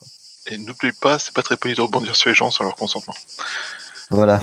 Et 0.47 0.57
n'oublie 0.57 0.93
pas, 0.93 1.19
c'est 1.19 1.33
pas 1.33 1.43
très 1.43 1.57
poli 1.57 1.75
de 1.75 1.81
rebondir 1.81 2.15
sur 2.15 2.29
les 2.29 2.35
gens 2.35 2.49
sans 2.49 2.63
leur 2.63 2.75
consentement. 2.75 3.13
Voilà. 4.09 4.39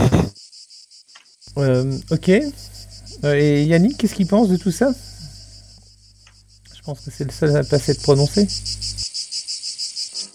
Euh, 1.59 1.99
ok. 2.11 2.29
Euh, 3.25 3.35
et 3.35 3.65
Yannick, 3.65 3.97
qu'est-ce 3.97 4.15
qu'il 4.15 4.27
pense 4.27 4.49
de 4.49 4.57
tout 4.57 4.71
ça? 4.71 4.93
Je 6.75 6.83
pense 6.83 7.01
que 7.01 7.11
c'est 7.11 7.25
le 7.25 7.31
seul 7.31 7.57
à 7.57 7.65
pas 7.65 7.79
s'être 7.79 8.03
prononcé. 8.03 8.47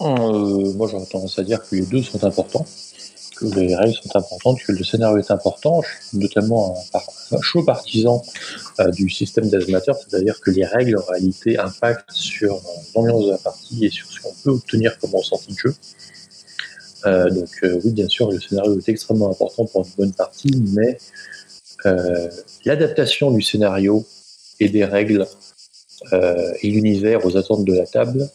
Euh, 0.00 0.72
moi, 0.74 0.88
j'aurais 0.90 1.06
tendance 1.06 1.38
à 1.38 1.42
dire 1.44 1.60
que 1.62 1.76
les 1.76 1.82
deux 1.82 2.02
sont 2.02 2.24
importants, 2.24 2.66
que 3.36 3.44
les 3.46 3.76
règles 3.76 3.94
sont 3.94 4.16
importantes, 4.16 4.58
que 4.66 4.72
le 4.72 4.82
scénario 4.82 5.18
est 5.18 5.30
important. 5.30 5.82
Je 5.82 6.08
suis 6.08 6.18
notamment 6.18 6.74
un, 6.76 6.90
par- 6.90 7.08
un 7.30 7.40
chaud 7.40 7.62
partisan 7.62 8.22
euh, 8.80 8.90
du 8.90 9.08
système 9.10 9.48
d'Azmater, 9.48 9.92
c'est-à-dire 9.94 10.40
que 10.40 10.50
les 10.50 10.64
règles, 10.64 10.98
en 10.98 11.04
réalité, 11.04 11.58
impactent 11.58 12.10
sur 12.10 12.60
l'ambiance 12.96 13.26
de 13.26 13.30
la 13.30 13.38
partie 13.38 13.84
et 13.84 13.90
sur 13.90 14.10
ce 14.10 14.20
qu'on 14.20 14.34
peut 14.42 14.50
obtenir 14.50 14.98
comme 14.98 15.14
ressenti 15.14 15.52
de 15.52 15.58
jeu. 15.58 15.74
Euh, 17.06 17.30
donc, 17.30 17.48
euh, 17.62 17.80
oui, 17.84 17.92
bien 17.92 18.08
sûr, 18.08 18.30
le 18.30 18.40
scénario 18.40 18.78
est 18.78 18.88
extrêmement 18.88 19.30
important 19.30 19.64
pour 19.66 19.84
une 19.84 19.92
bonne 19.96 20.12
partie, 20.12 20.50
mais 20.74 20.98
euh, 21.86 22.28
l'adaptation 22.64 23.30
du 23.30 23.42
scénario 23.42 24.04
et 24.58 24.68
des 24.68 24.84
règles 24.84 25.26
et 26.62 26.70
l'univers 26.70 27.26
aux 27.26 27.36
attentes 27.36 27.66
de 27.66 27.74
la 27.74 27.84
table 27.84 28.26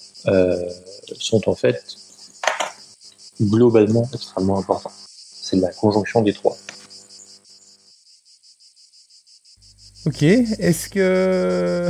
sont 1.17 1.49
en 1.49 1.55
fait 1.55 1.83
globalement 3.41 4.07
extrêmement 4.13 4.59
importants. 4.59 4.91
C'est 5.07 5.55
la 5.55 5.71
conjonction 5.71 6.21
des 6.21 6.33
trois. 6.33 6.55
Ok. 10.05 10.21
Est-ce 10.21 10.89
que 10.89 11.89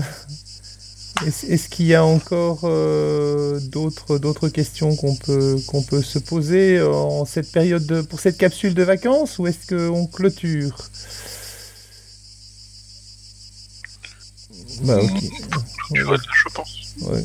est-ce 1.25 1.69
qu'il 1.69 1.85
y 1.87 1.95
a 1.95 2.03
encore 2.03 2.61
euh, 2.63 3.59
d'autres 3.61 4.49
questions 4.49 4.95
qu'on 4.95 5.15
peut 5.15 5.55
qu'on 5.67 5.81
peut 5.81 6.01
se 6.01 6.19
poser 6.19 6.81
en 6.81 7.25
cette 7.25 7.51
période 7.51 7.85
de, 7.85 8.01
pour 8.01 8.19
cette 8.19 8.37
capsule 8.37 8.73
de 8.73 8.83
vacances 8.83 9.39
ou 9.39 9.47
est-ce 9.47 9.67
qu'on 9.73 10.07
clôture? 10.07 10.75
Bah 14.81 14.99
ok. 15.01 15.23
Tu 15.93 16.01
vois, 16.01 16.17
je 16.17 16.49
pense. 16.53 16.81
Ouais. 17.01 17.23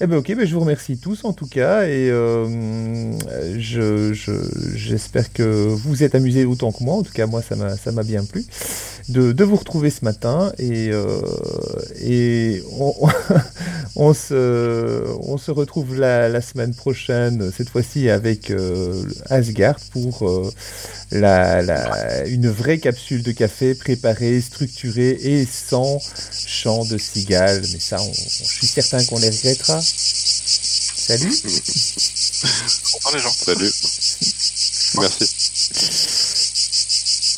Eh 0.00 0.06
ben 0.06 0.16
ok, 0.18 0.34
ben 0.36 0.46
je 0.46 0.54
vous 0.54 0.60
remercie 0.60 0.98
tous 0.98 1.24
en 1.24 1.32
tout 1.32 1.46
cas 1.46 1.84
et 1.84 2.10
euh, 2.10 3.12
je, 3.58 4.12
je- 4.12 4.74
j'espère 4.74 5.32
que 5.32 5.42
vous 5.68 5.76
vous 5.90 6.02
êtes 6.02 6.14
amusés 6.14 6.44
autant 6.44 6.72
que 6.72 6.84
moi. 6.84 6.96
En 6.96 7.02
tout 7.02 7.12
cas, 7.12 7.26
moi 7.26 7.42
ça 7.42 7.56
m'a 7.56 7.76
ça 7.76 7.92
m'a 7.92 8.02
bien 8.02 8.24
plu 8.24 8.44
de, 9.08 9.30
de 9.32 9.44
vous 9.44 9.56
retrouver 9.56 9.90
ce 9.90 10.04
matin 10.04 10.52
et 10.58 10.90
euh, 10.90 11.20
et 12.00 12.62
on, 12.78 12.92
on 13.96 14.12
se 14.14 15.04
on 15.20 15.38
se 15.38 15.50
retrouve 15.52 15.96
la, 15.98 16.28
la 16.28 16.40
semaine 16.40 16.74
prochaine 16.74 17.52
cette 17.56 17.68
fois-ci 17.70 18.10
avec 18.10 18.50
euh, 18.50 19.04
Asgard 19.30 19.78
pour 19.92 20.28
euh, 20.28 20.50
la, 21.12 21.62
la 21.62 22.26
une 22.26 22.48
vraie 22.48 22.78
capsule 22.78 23.22
de 23.22 23.30
café 23.32 23.74
préparée, 23.76 24.40
structurée 24.40 25.10
et 25.22 25.46
sans 25.46 26.00
chant 26.46 26.84
de 26.84 26.98
cigale. 26.98 27.62
Mais 27.72 27.78
ça, 27.80 28.00
on- 28.02 28.12
je 28.12 28.44
suis 28.44 28.66
certain 28.66 29.04
qu'on 29.04 29.18
les 29.18 29.30
regrettera. 29.30 29.80
Salut 29.80 31.30
Bonsoir 32.92 33.14
les 33.14 33.20
gens. 33.20 33.30
Salut. 33.30 33.72
Merci. 34.98 36.32